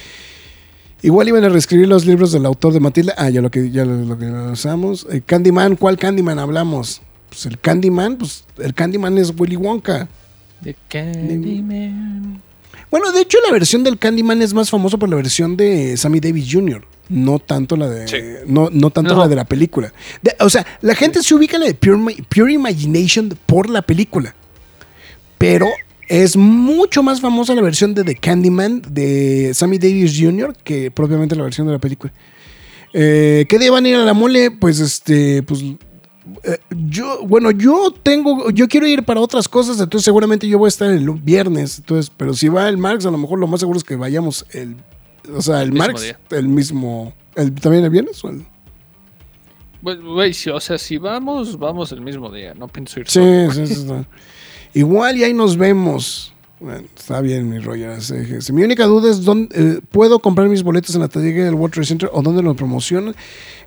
Igual 1.02 1.28
iban 1.28 1.44
a 1.44 1.50
reescribir 1.50 1.88
los 1.88 2.06
libros 2.06 2.32
del 2.32 2.46
autor 2.46 2.74
de 2.74 2.80
Matilda. 2.80 3.14
Ah, 3.18 3.30
ya 3.30 3.42
lo 3.42 3.52
que 3.52 3.70
ya 3.70 3.84
lo, 3.86 3.96
lo 4.06 4.18
que 4.18 4.26
usamos. 4.26 5.06
Eh, 5.12 5.22
Candyman, 5.26 5.76
¿cuál 5.76 5.98
Candyman 5.98 6.40
hablamos? 6.40 7.02
Pues 7.30 7.46
el 7.46 7.60
Candyman, 7.60 8.18
pues 8.18 8.46
el 8.58 8.74
Candyman 8.74 9.18
es 9.18 9.34
Willy 9.38 9.58
Wonka. 9.58 10.08
The 10.64 10.76
Candyman. 10.90 12.42
Bueno, 12.90 13.12
de 13.12 13.22
hecho 13.22 13.38
la 13.46 13.52
versión 13.52 13.84
del 13.84 13.98
Candyman 13.98 14.42
es 14.42 14.54
más 14.54 14.70
famosa 14.70 14.98
por 14.98 15.10
la 15.10 15.16
versión 15.18 15.58
de 15.58 15.98
Sammy 15.98 16.20
Davis 16.20 16.48
Jr. 16.52 16.86
No 17.10 17.40
tanto 17.40 17.76
la 17.78 17.90
de 17.90 18.08
Sí. 18.08 18.18
no, 18.48 18.70
no 18.72 18.90
tanto 18.90 19.14
No. 19.14 19.22
la 19.22 19.28
de 19.28 19.36
la 19.36 19.46
película. 19.46 19.94
De- 20.22 20.36
o 20.40 20.50
sea, 20.50 20.66
la 20.82 20.96
gente 20.96 21.22
se 21.24 21.34
ubica 21.36 21.56
en 21.56 21.62
la 21.62 21.68
de 21.68 21.74
Pure, 21.74 22.16
Pure 22.30 22.54
Imagination 22.54 23.38
por 23.46 23.70
la 23.70 23.82
película. 23.82 24.36
Pero 25.38 25.68
es 26.10 26.36
mucho 26.38 27.04
más 27.04 27.22
famosa 27.22 27.54
la 27.56 27.62
versión 27.62 27.94
de 27.94 28.04
The 28.04 28.16
Candyman 28.16 28.82
de 28.90 29.52
Sammy 29.54 29.78
Davis 29.78 30.18
Jr. 30.20 30.54
que 30.64 30.90
propiamente 30.92 31.36
la 31.36 31.44
versión 31.44 31.68
de 31.68 31.74
la 31.74 31.80
película. 31.80 32.12
Eh, 32.94 33.46
¿Qué 33.50 33.60
día 33.60 33.72
van 33.72 33.86
a 33.86 33.90
ir 33.90 33.96
a 33.96 34.06
la 34.06 34.14
mole? 34.14 34.50
Pues 34.52 34.80
este, 34.80 35.44
pues 35.44 35.62
eh, 36.44 36.58
yo, 36.90 37.20
bueno, 37.26 37.52
yo 37.52 37.92
tengo, 38.04 38.50
yo 38.52 38.68
quiero 38.68 38.88
ir 38.88 39.04
para 39.04 39.20
otras 39.22 39.48
cosas, 39.48 39.80
entonces 39.80 40.06
seguramente 40.06 40.48
yo 40.48 40.58
voy 40.58 40.68
a 40.68 40.70
estar 40.70 40.90
el 40.92 41.10
viernes, 41.12 41.80
entonces, 41.80 42.12
pero 42.16 42.34
si 42.34 42.48
va 42.50 42.68
el 42.70 42.78
Marx, 42.78 43.06
a 43.06 43.12
lo 43.12 43.18
mejor 43.18 43.40
lo 43.40 43.48
más 43.48 43.60
seguro 43.60 43.78
es 43.78 43.84
que 43.84 43.96
vayamos 43.96 44.46
el, 44.52 44.76
o 45.36 45.42
sea, 45.42 45.62
el, 45.62 45.72
mismo 45.72 45.86
Marx, 45.88 46.02
día. 46.02 46.20
el 46.32 46.48
mismo, 46.48 47.14
el, 47.36 47.54
también 47.56 47.84
el 47.84 47.90
viernes 47.90 48.24
o 48.24 48.30
el- 48.30 48.46
Güey, 49.82 49.98
güey, 49.98 50.34
si- 50.34 50.50
o 50.50 50.60
sea, 50.60 50.78
si 50.78 50.98
vamos, 50.98 51.58
vamos 51.60 51.92
el 51.92 52.02
mismo 52.02 52.32
día. 52.32 52.54
No 52.56 52.68
pienso 52.68 53.00
ir 53.00 53.08
Sí, 53.08 53.20
solo. 53.20 53.52
sí, 53.54 53.68
sí, 53.68 53.76
sí. 53.76 53.94
Igual 54.74 55.18
y 55.18 55.24
ahí 55.24 55.34
nos 55.34 55.56
vemos. 55.56 56.34
Bueno, 56.60 56.88
está 56.98 57.22
bien, 57.22 57.48
mi 57.48 57.60
Roger. 57.60 58.00
Mi 58.52 58.64
única 58.64 58.86
duda 58.86 59.12
es 59.12 59.24
dónde 59.24 59.50
eh, 59.54 59.80
puedo 59.92 60.18
comprar 60.18 60.50
mis 60.50 60.64
boletos 60.64 60.96
en 60.96 61.02
la 61.02 61.08
taquilla 61.08 61.46
del 61.46 61.54
World 61.54 61.86
Center 61.86 62.10
o 62.12 62.24
dónde 62.24 62.42
lo 62.42 62.56
promocionan. 62.56 63.16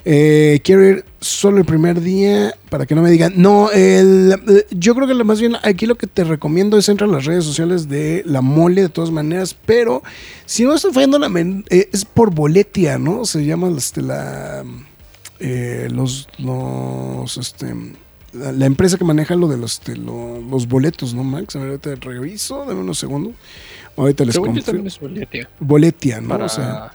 Eh, 0.05 0.61
quiero 0.65 0.85
ir 0.85 1.05
solo 1.21 1.59
el 1.59 1.65
primer 1.65 2.01
día 2.01 2.53
para 2.69 2.87
que 2.87 2.97
no 2.97 3.03
me 3.03 3.11
digan. 3.11 3.35
No, 3.37 3.71
el, 3.71 4.35
eh, 4.49 4.67
yo 4.71 4.97
creo 4.97 5.07
que 5.07 5.15
más 5.23 5.41
bien 5.41 5.55
aquí 5.63 5.87
lo 5.87 5.95
que 5.95 6.09
te 6.09 6.25
recomiendo 6.25 6.77
es 6.79 6.89
entrar 6.89 7.09
a 7.09 7.13
las 7.13 7.27
redes 7.27 7.45
sociales 7.45 7.89
de 7.89 8.25
la 8.27 8.41
mole 8.41 8.83
de 8.83 8.89
todas 8.89 9.13
maneras, 9.13 9.57
pero 9.67 10.03
si 10.45 10.65
no 10.65 10.75
estoy 10.75 10.93
fallando 10.93 11.21
la 11.21 11.31
eh, 11.69 11.89
es 11.93 12.05
por 12.05 12.35
boletia, 12.35 12.99
¿no? 12.99 13.25
Se 13.25 13.45
llama 13.45 13.69
este, 13.77 14.03
la 14.03 14.65
los 15.91 16.29
los 16.39 17.37
este 17.37 17.73
la, 18.33 18.53
la 18.53 18.67
empresa 18.67 18.97
que 18.99 19.05
maneja 19.05 19.35
lo 19.37 19.49
de 19.49 19.57
los 19.57 19.75
este, 19.75 19.97
lo- 19.97 20.41
los 20.41 20.67
boletos, 20.69 21.15
¿no, 21.15 21.25
Max? 21.25 21.57
A 21.57 21.61
ver, 21.61 21.69
ahorita 21.71 21.95
reviso, 21.97 22.65
dame 22.67 22.81
unos 22.81 22.99
segundos. 22.99 23.35
Ahorita 23.97 24.25
les 24.25 24.35
Según 24.35 24.49
yo 24.49 24.55
confirmo. 24.55 24.67
también 24.67 24.87
es 24.87 25.01
boletia 25.01 25.51
Boletia, 25.59 26.21
¿no? 26.21 26.29
para 26.29 26.45
O 26.47 26.49
sea, 26.49 26.93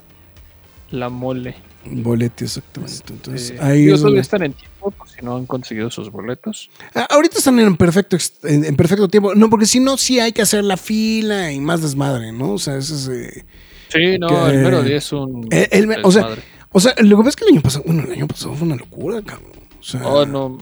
la 0.91 1.09
mole. 1.09 1.55
boletia, 1.85 2.45
exactamente. 2.45 3.03
Entonces, 3.09 3.51
Eh, 3.51 3.57
ahí 3.59 3.85
solo 3.91 4.03
donde- 4.03 4.21
están 4.21 4.43
en 4.43 4.53
tiempo 4.53 4.91
por 4.91 5.09
si 5.09 5.21
no 5.23 5.35
han 5.35 5.45
conseguido 5.45 5.91
sus 5.91 6.09
boletos. 6.09 6.69
Ah, 6.95 7.07
ahorita 7.11 7.37
están 7.37 7.59
en 7.59 7.75
perfecto, 7.77 8.17
en, 8.43 8.65
en 8.65 8.75
perfecto 8.75 9.07
tiempo. 9.07 9.35
No, 9.35 9.49
porque 9.49 9.65
si 9.65 9.79
no, 9.79 9.97
sí 9.97 10.19
hay 10.19 10.31
que 10.31 10.41
hacer 10.41 10.63
la 10.63 10.77
fila 10.77 11.51
y 11.51 11.59
más 11.59 11.81
desmadre, 11.81 12.31
¿no? 12.31 12.53
O 12.53 12.59
sea, 12.59 12.77
ese 12.77 12.95
es. 12.95 13.07
eh, 13.09 13.45
Sí, 13.89 14.17
no, 14.19 14.27
Que- 14.27 14.51
el 14.51 14.63
mero 14.63 14.81
día 14.83 14.97
es 14.97 15.11
un. 15.13 15.47
el- 15.51 15.67
el 15.71 15.87
me- 15.87 15.97
o 16.03 16.11
sea, 16.11 16.27
o 16.71 16.79
sea, 16.79 16.93
lo 16.97 17.09
que 17.17 17.23
pasa 17.23 17.29
es 17.29 17.35
que 17.35 17.43
el 17.45 17.51
año 17.51 17.61
pasado, 17.61 17.83
bueno, 17.85 18.03
el 18.03 18.11
año 18.13 18.27
pasado 18.27 18.55
fue 18.55 18.65
una 18.67 18.75
locura, 18.77 19.21
cabrón. 19.21 19.51
O 19.79 19.83
sea, 19.83 20.01
Oh, 20.07 20.25
no. 20.25 20.57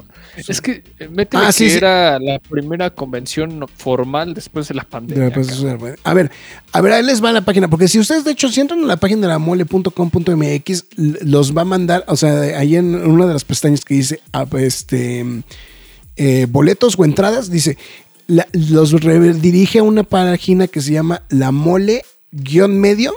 Es 0.48 0.62
que 0.62 0.84
eh, 1.00 1.08
métele 1.10 1.44
Ah, 1.46 1.52
sí, 1.52 1.66
que 1.66 1.70
sí. 1.72 1.78
era 1.78 2.18
la 2.20 2.40
primera 2.40 2.90
convención 2.90 3.66
formal 3.78 4.34
después 4.34 4.68
de 4.68 4.74
la 4.76 4.84
De 4.84 4.90
pandemia. 4.90 5.30
bueno. 5.78 5.96
A 6.04 6.14
ver, 6.14 6.32
a 6.72 6.82
ver, 6.82 6.94
ahí 6.94 7.04
les 7.04 7.24
va 7.24 7.32
la 7.32 7.42
página, 7.42 7.70
porque 7.70 7.88
si 7.88 8.00
ustedes 8.00 8.24
de 8.24 8.32
hecho 8.32 8.50
si 8.50 8.62
entran 8.62 8.84
a 8.84 8.88
la 8.88 8.98
página 8.98 9.22
de 9.22 9.28
la 9.28 9.40
mole.com.mx, 9.40 10.86
los 10.98 11.56
va 11.56 11.62
a 11.62 11.66
mandar, 11.66 12.04
o 12.08 12.16
sea, 12.16 12.58
ahí 12.60 12.76
en 12.76 12.96
una 12.96 13.28
de 13.28 13.34
las 13.34 13.44
pestañas 13.46 13.86
que 13.86 13.94
dice 13.96 14.22
ah, 14.34 14.46
este 14.58 15.26
eh, 16.16 16.48
boletos 16.50 16.96
o 16.98 17.06
entradas, 17.06 17.50
dice, 17.52 17.78
la- 18.28 18.48
los 18.54 18.92
redirige 18.92 19.80
a 19.80 19.84
una 19.84 20.04
página 20.04 20.68
que 20.68 20.82
se 20.82 20.94
llama 20.94 21.24
la 21.30 21.52
mole-medio, 21.52 23.14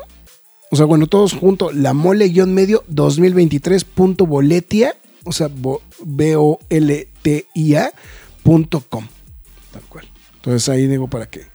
o 0.71 0.77
sea, 0.77 0.85
bueno, 0.87 1.07
todos 1.07 1.33
juntos, 1.33 1.75
la 1.75 1.93
mole-medio 1.95 2.85
2023.boletia, 2.91 4.95
o 5.27 5.33
sea, 5.33 5.49
bo- 5.49 5.83
B-O-L-T-I-A 6.05 7.91
punto 8.43 8.81
com, 8.89 9.07
tal 9.73 9.83
cual. 9.83 10.09
Entonces 10.37 10.69
ahí 10.69 10.87
digo 10.87 11.09
para 11.09 11.27
que 11.29 11.47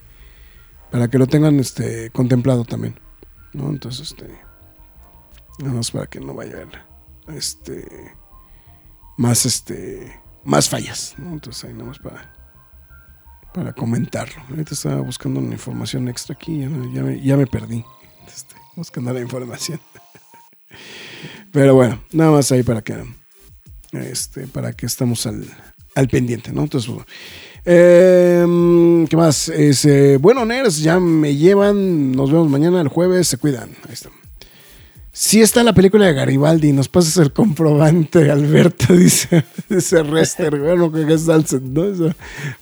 para 0.91 1.07
que 1.07 1.17
lo 1.17 1.25
tengan 1.27 1.59
este 1.59 2.09
contemplado 2.11 2.65
también, 2.65 2.99
¿no? 3.53 3.69
Entonces 3.69 4.11
este 4.11 4.27
nada 5.59 5.73
más 5.73 5.91
para 5.91 6.07
que 6.07 6.19
no 6.19 6.33
vaya 6.33 6.67
a 7.27 7.35
este 7.35 7.87
más 9.17 9.45
este 9.45 10.19
más 10.43 10.67
fallas, 10.69 11.15
¿no? 11.17 11.31
Entonces 11.33 11.63
ahí 11.63 11.73
nada 11.73 11.85
más 11.85 11.99
para 11.99 12.33
para 13.53 13.73
comentarlo. 13.73 14.41
Ahorita 14.49 14.73
estaba 14.73 15.01
buscando 15.01 15.39
una 15.39 15.53
información 15.53 16.07
extra 16.07 16.35
aquí, 16.35 16.59
ya, 16.93 17.11
ya 17.21 17.37
me 17.37 17.47
perdí. 17.47 17.83
Este, 18.27 18.55
buscando 18.77 19.13
la 19.13 19.19
información. 19.19 19.79
Pero 21.51 21.75
bueno, 21.75 22.01
nada 22.13 22.31
más 22.31 22.51
ahí 22.51 22.63
para 22.63 22.81
que 22.81 23.03
este, 23.91 24.47
para 24.47 24.73
que 24.73 24.85
estamos 24.85 25.25
al, 25.25 25.45
al 25.95 26.07
pendiente, 26.07 26.51
¿no? 26.51 26.63
Entonces. 26.63 26.91
Em, 27.63 29.05
¿qué 29.07 29.15
más? 29.15 29.49
Es, 29.49 29.85
eh, 29.85 30.17
bueno, 30.17 30.45
nerds, 30.45 30.79
ya 30.79 30.99
me 30.99 31.35
llevan. 31.35 32.11
Nos 32.11 32.31
vemos 32.31 32.49
mañana, 32.49 32.81
el 32.81 32.87
jueves. 32.87 33.27
Se 33.27 33.37
cuidan. 33.37 33.69
Ahí 33.87 33.93
está. 33.93 34.09
Sí 35.13 35.41
está 35.41 35.63
la 35.63 35.73
película 35.73 36.05
de 36.05 36.13
Garibaldi. 36.13 36.71
Nos 36.71 36.87
pasas 36.87 37.17
el 37.17 37.33
comprobante, 37.33 38.31
Alberto, 38.31 38.95
dice, 38.95 39.43
dice 39.69 40.03
Rester. 40.03 40.57
Bueno, 40.57 40.91
que 40.91 41.13
es 41.13 41.25
Dalsen, 41.25 41.73
¿no? 41.73 42.13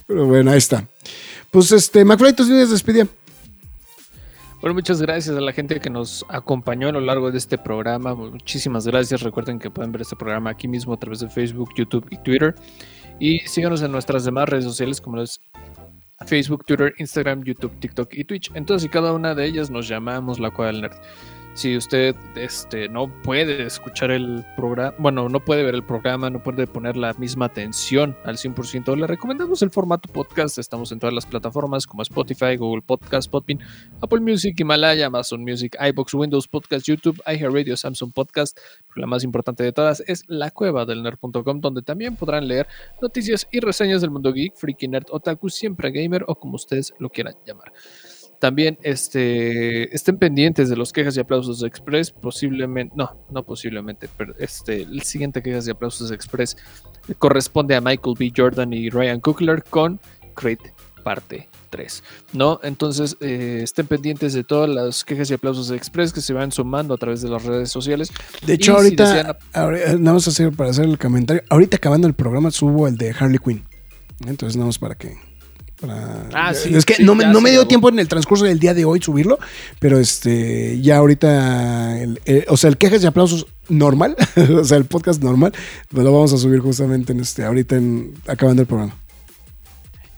Pero 0.07 0.26
bueno, 0.26 0.51
ahí 0.51 0.57
está. 0.57 0.88
Pues 1.51 1.72
este, 1.72 2.06
McFly, 2.06 2.34
tus 2.34 2.47
líneas 2.47 2.69
de 2.69 2.73
despedida. 2.73 3.07
Bueno, 4.61 4.73
muchas 4.73 5.02
gracias 5.02 5.38
a 5.38 5.40
la 5.40 5.53
gente 5.53 5.80
que 5.80 5.90
nos 5.90 6.26
acompañó 6.27 6.90
a 6.90 6.91
lo 6.91 6.99
largo 6.99 7.31
de 7.31 7.38
este 7.38 7.57
programa. 7.57 8.14
Muchísimas 8.14 8.86
gracias. 8.86 9.22
Recuerden 9.22 9.57
que 9.57 9.72
pueden 9.72 9.94
ver 9.94 10.02
este 10.02 10.18
programa 10.18 10.49
aquí 10.49 10.68
mismo 10.68 10.94
a 10.94 10.99
través 10.99 11.22
de 11.22 11.30
Facebook, 11.30 11.69
YouTube 11.77 12.06
y 12.10 12.18
Twitter. 12.18 12.53
Y 13.19 13.40
síganos 13.40 13.81
en 13.84 13.94
nuestras 13.94 14.26
demás 14.26 14.49
redes 14.49 14.65
sociales 14.65 14.99
como 14.99 15.22
es 15.22 15.40
Facebook, 16.26 16.65
Twitter, 16.65 16.94
Instagram, 16.98 17.44
YouTube, 17.44 17.72
TikTok 17.80 18.14
y 18.14 18.26
Twitch. 18.26 18.52
En 18.53 18.65
todas 18.65 18.84
y 18.84 18.90
cada 18.90 19.14
una 19.14 19.34
de 19.34 19.45
ellas 19.45 19.69
nos 19.72 19.88
llamamos 19.88 20.41
La 20.41 20.52
Cueva 20.52 20.73
del 20.73 20.81
Nerd. 20.81 20.98
Si 21.60 21.76
usted 21.76 22.15
este, 22.36 22.88
no 22.88 23.11
puede 23.22 23.65
escuchar 23.65 24.11
el 24.11 24.45
programa, 24.56 24.95
bueno, 24.98 25.27
no 25.27 25.44
puede 25.44 25.61
ver 25.61 25.76
el 25.76 25.84
programa, 25.84 26.30
no 26.30 26.41
puede 26.41 26.68
poner 26.68 26.95
la 26.95 27.11
misma 27.15 27.48
atención 27.48 28.15
al 28.23 28.38
100%, 28.38 28.95
le 28.95 29.06
recomendamos 29.06 29.61
el 29.61 29.69
formato 29.69 30.07
podcast. 30.07 30.57
Estamos 30.57 30.94
en 30.94 30.99
todas 30.99 31.14
las 31.14 31.26
plataformas 31.26 31.86
como 31.86 32.02
Spotify, 32.02 32.56
Google 32.56 32.81
Podcast, 32.81 33.30
Podbean, 33.30 33.60
Apple 34.02 34.22
Music, 34.22 34.57
Himalaya, 34.57 35.07
Amazon 35.07 35.41
Music, 35.44 35.76
iBox, 35.77 36.14
Windows 36.14 36.48
Podcast, 36.48 36.88
YouTube, 36.88 37.22
iHeartRadio, 37.27 37.76
Samsung 37.76 38.14
Podcast. 38.14 38.57
La 38.95 39.06
más 39.06 39.26
importante 39.26 39.61
de 39.61 39.73
todas 39.73 40.02
es 40.07 40.23
la 40.30 40.52
cueva 40.52 40.86
del 40.86 41.03
nerd.com, 41.03 41.60
donde 41.60 41.81
también 41.81 42.15
podrán 42.15 42.48
leer 42.48 42.69
noticias 43.02 43.45
y 43.52 43.60
reseñas 43.60 43.99
del 43.99 44.11
mundo 44.11 44.31
geek, 44.31 44.56
freaky 44.56 44.88
nerd, 44.88 45.07
otaku, 45.11 45.49
siempre 45.49 45.91
gamer 45.91 46.23
o 46.26 46.36
como 46.36 46.56
ustedes 46.56 46.94
lo 46.99 47.10
quieran 47.10 47.36
llamar. 47.45 47.73
También 48.40 48.78
este, 48.84 49.94
estén 49.94 50.18
pendientes 50.18 50.70
de 50.70 50.78
los 50.78 50.94
quejas 50.94 51.18
y 51.18 51.20
aplausos 51.20 51.60
de 51.60 51.68
Express, 51.68 52.11
posiblemente, 52.11 52.94
no, 52.95 53.11
no 53.30 53.44
posiblemente, 53.44 54.07
pero 54.18 54.34
este, 54.40 54.84
el 54.84 55.02
siguiente 55.02 55.41
quejas 55.44 55.68
y 55.68 55.72
aplausos 55.72 56.10
de 56.10 56.16
Express 56.16 56.56
corresponde 57.18 57.76
a 57.76 57.82
Michael 57.82 58.16
B. 58.18 58.32
Jordan 58.36 58.72
y 58.74 58.90
Ryan 58.90 59.20
Coogler 59.20 59.64
con 59.70 59.99
Crate 60.36 60.74
parte 61.03 61.48
3, 61.70 62.03
¿no? 62.34 62.60
Entonces, 62.64 63.16
eh, 63.22 63.61
estén 63.64 63.88
pendientes 63.88 64.34
de 64.34 64.44
todas 64.44 64.70
las 64.70 65.03
quejas 65.03 65.30
y 65.32 65.34
aplausos 65.34 65.68
de 65.70 65.76
Express 65.78 66.11
que 66.14 66.22
se 66.22 66.34
van 66.34 66.52
sumando 66.52 66.94
a 66.94 66.98
través 66.98 67.22
de 67.22 67.30
las 67.30 67.44
redes 67.44 67.70
sociales. 67.72 68.10
De 68.45 68.53
Y 68.53 68.56
hecho, 68.56 68.74
si 68.74 68.78
ahorita, 68.78 69.03
desean- 69.16 69.38
ahora- 69.53 69.78
eh, 69.80 69.98
nada 69.98 70.14
más 70.14 70.28
hacer, 70.28 70.52
para 70.52 70.70
hacer 70.70 70.86
el 70.86 70.98
comentario. 70.98 71.41
Ahorita 71.49 71.78
acabando 71.78 72.07
el 72.07 72.14
programa 72.14 72.52
subo 72.52 72.88
el 72.88 72.98
de 72.98 73.11
Harley 73.18 73.40
Quinn. 73.40 73.64
Entonces, 74.28 74.56
nada 74.57 74.68
más 74.68 74.78
para 74.78 74.95
que. 74.95 75.16
Para- 75.80 76.27
Ah, 76.34 76.53
sí, 76.53 76.73
es 76.76 76.85
que 76.85 76.95
sí, 76.95 77.03
no, 77.03 77.15
me, 77.15 77.26
no 77.26 77.41
me 77.41 77.51
dio 77.51 77.65
tiempo 77.68 77.89
en 77.89 77.99
el 77.99 78.07
transcurso 78.07 78.45
del 78.45 78.60
día 78.60 78.73
de 78.73 78.85
hoy 78.85 78.99
subirlo, 79.01 79.39
pero 79.80 79.99
este 79.99 80.80
ya 80.81 80.97
ahorita, 80.97 82.01
el- 82.01 82.19
eh, 82.26 82.45
o 82.49 82.57
sea, 82.57 82.69
el 82.69 82.77
quejas 82.77 83.03
y 83.03 83.07
aplausos 83.07 83.47
normal, 83.69 84.15
o 84.56 84.64
sea, 84.64 84.77
el 84.77 84.85
podcast 84.85 85.22
normal, 85.23 85.53
pues 85.89 86.03
lo 86.03 86.11
vamos 86.11 86.34
a 86.34 86.38
subir 86.38 86.60
justamente 86.60 87.14
en 87.14 87.19
este, 87.22 87.43
ahorita 87.45 87.76
en, 87.77 88.14
acabando 88.27 88.61
el 88.61 88.68
programa. 88.68 88.95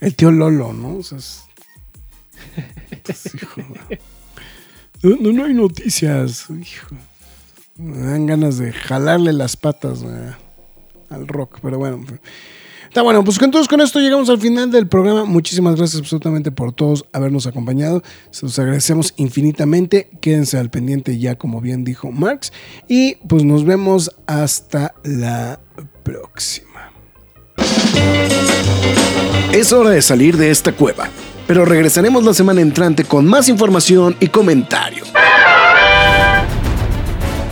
el 0.00 0.14
tío 0.14 0.30
Lolo, 0.30 0.72
¿no? 0.72 0.96
O 0.96 1.02
sea, 1.02 1.18
no, 5.02 5.32
no, 5.32 5.44
hay 5.44 5.54
noticias, 5.54 6.46
hijo. 6.50 6.96
Me 7.76 7.98
dan 7.98 8.26
ganas 8.26 8.58
de 8.58 8.72
jalarle 8.72 9.32
las 9.32 9.56
patas 9.56 10.04
al 11.10 11.28
rock, 11.28 11.58
pero 11.62 11.78
bueno. 11.78 12.04
Está 12.88 13.02
bueno, 13.02 13.22
pues 13.22 13.40
entonces 13.40 13.68
con 13.68 13.80
esto 13.82 14.00
llegamos 14.00 14.30
al 14.30 14.40
final 14.40 14.70
del 14.70 14.88
programa. 14.88 15.24
Muchísimas 15.24 15.76
gracias 15.76 16.00
absolutamente 16.00 16.50
por 16.50 16.72
todos 16.72 17.04
habernos 17.12 17.46
acompañado. 17.46 18.02
Se 18.30 18.46
los 18.46 18.58
agradecemos 18.58 19.12
infinitamente. 19.16 20.10
Quédense 20.20 20.56
al 20.56 20.70
pendiente 20.70 21.18
ya, 21.18 21.36
como 21.36 21.60
bien 21.60 21.84
dijo 21.84 22.10
Marx. 22.10 22.52
Y 22.88 23.16
pues 23.28 23.44
nos 23.44 23.64
vemos 23.64 24.10
hasta 24.26 24.94
la 25.04 25.60
próxima. 26.02 26.90
Es 29.52 29.72
hora 29.72 29.90
de 29.90 30.02
salir 30.02 30.36
de 30.36 30.50
esta 30.50 30.72
cueva, 30.72 31.08
pero 31.46 31.64
regresaremos 31.64 32.24
la 32.24 32.32
semana 32.32 32.62
entrante 32.62 33.04
con 33.04 33.26
más 33.26 33.48
información 33.48 34.16
y 34.20 34.28
comentarios. 34.28 35.12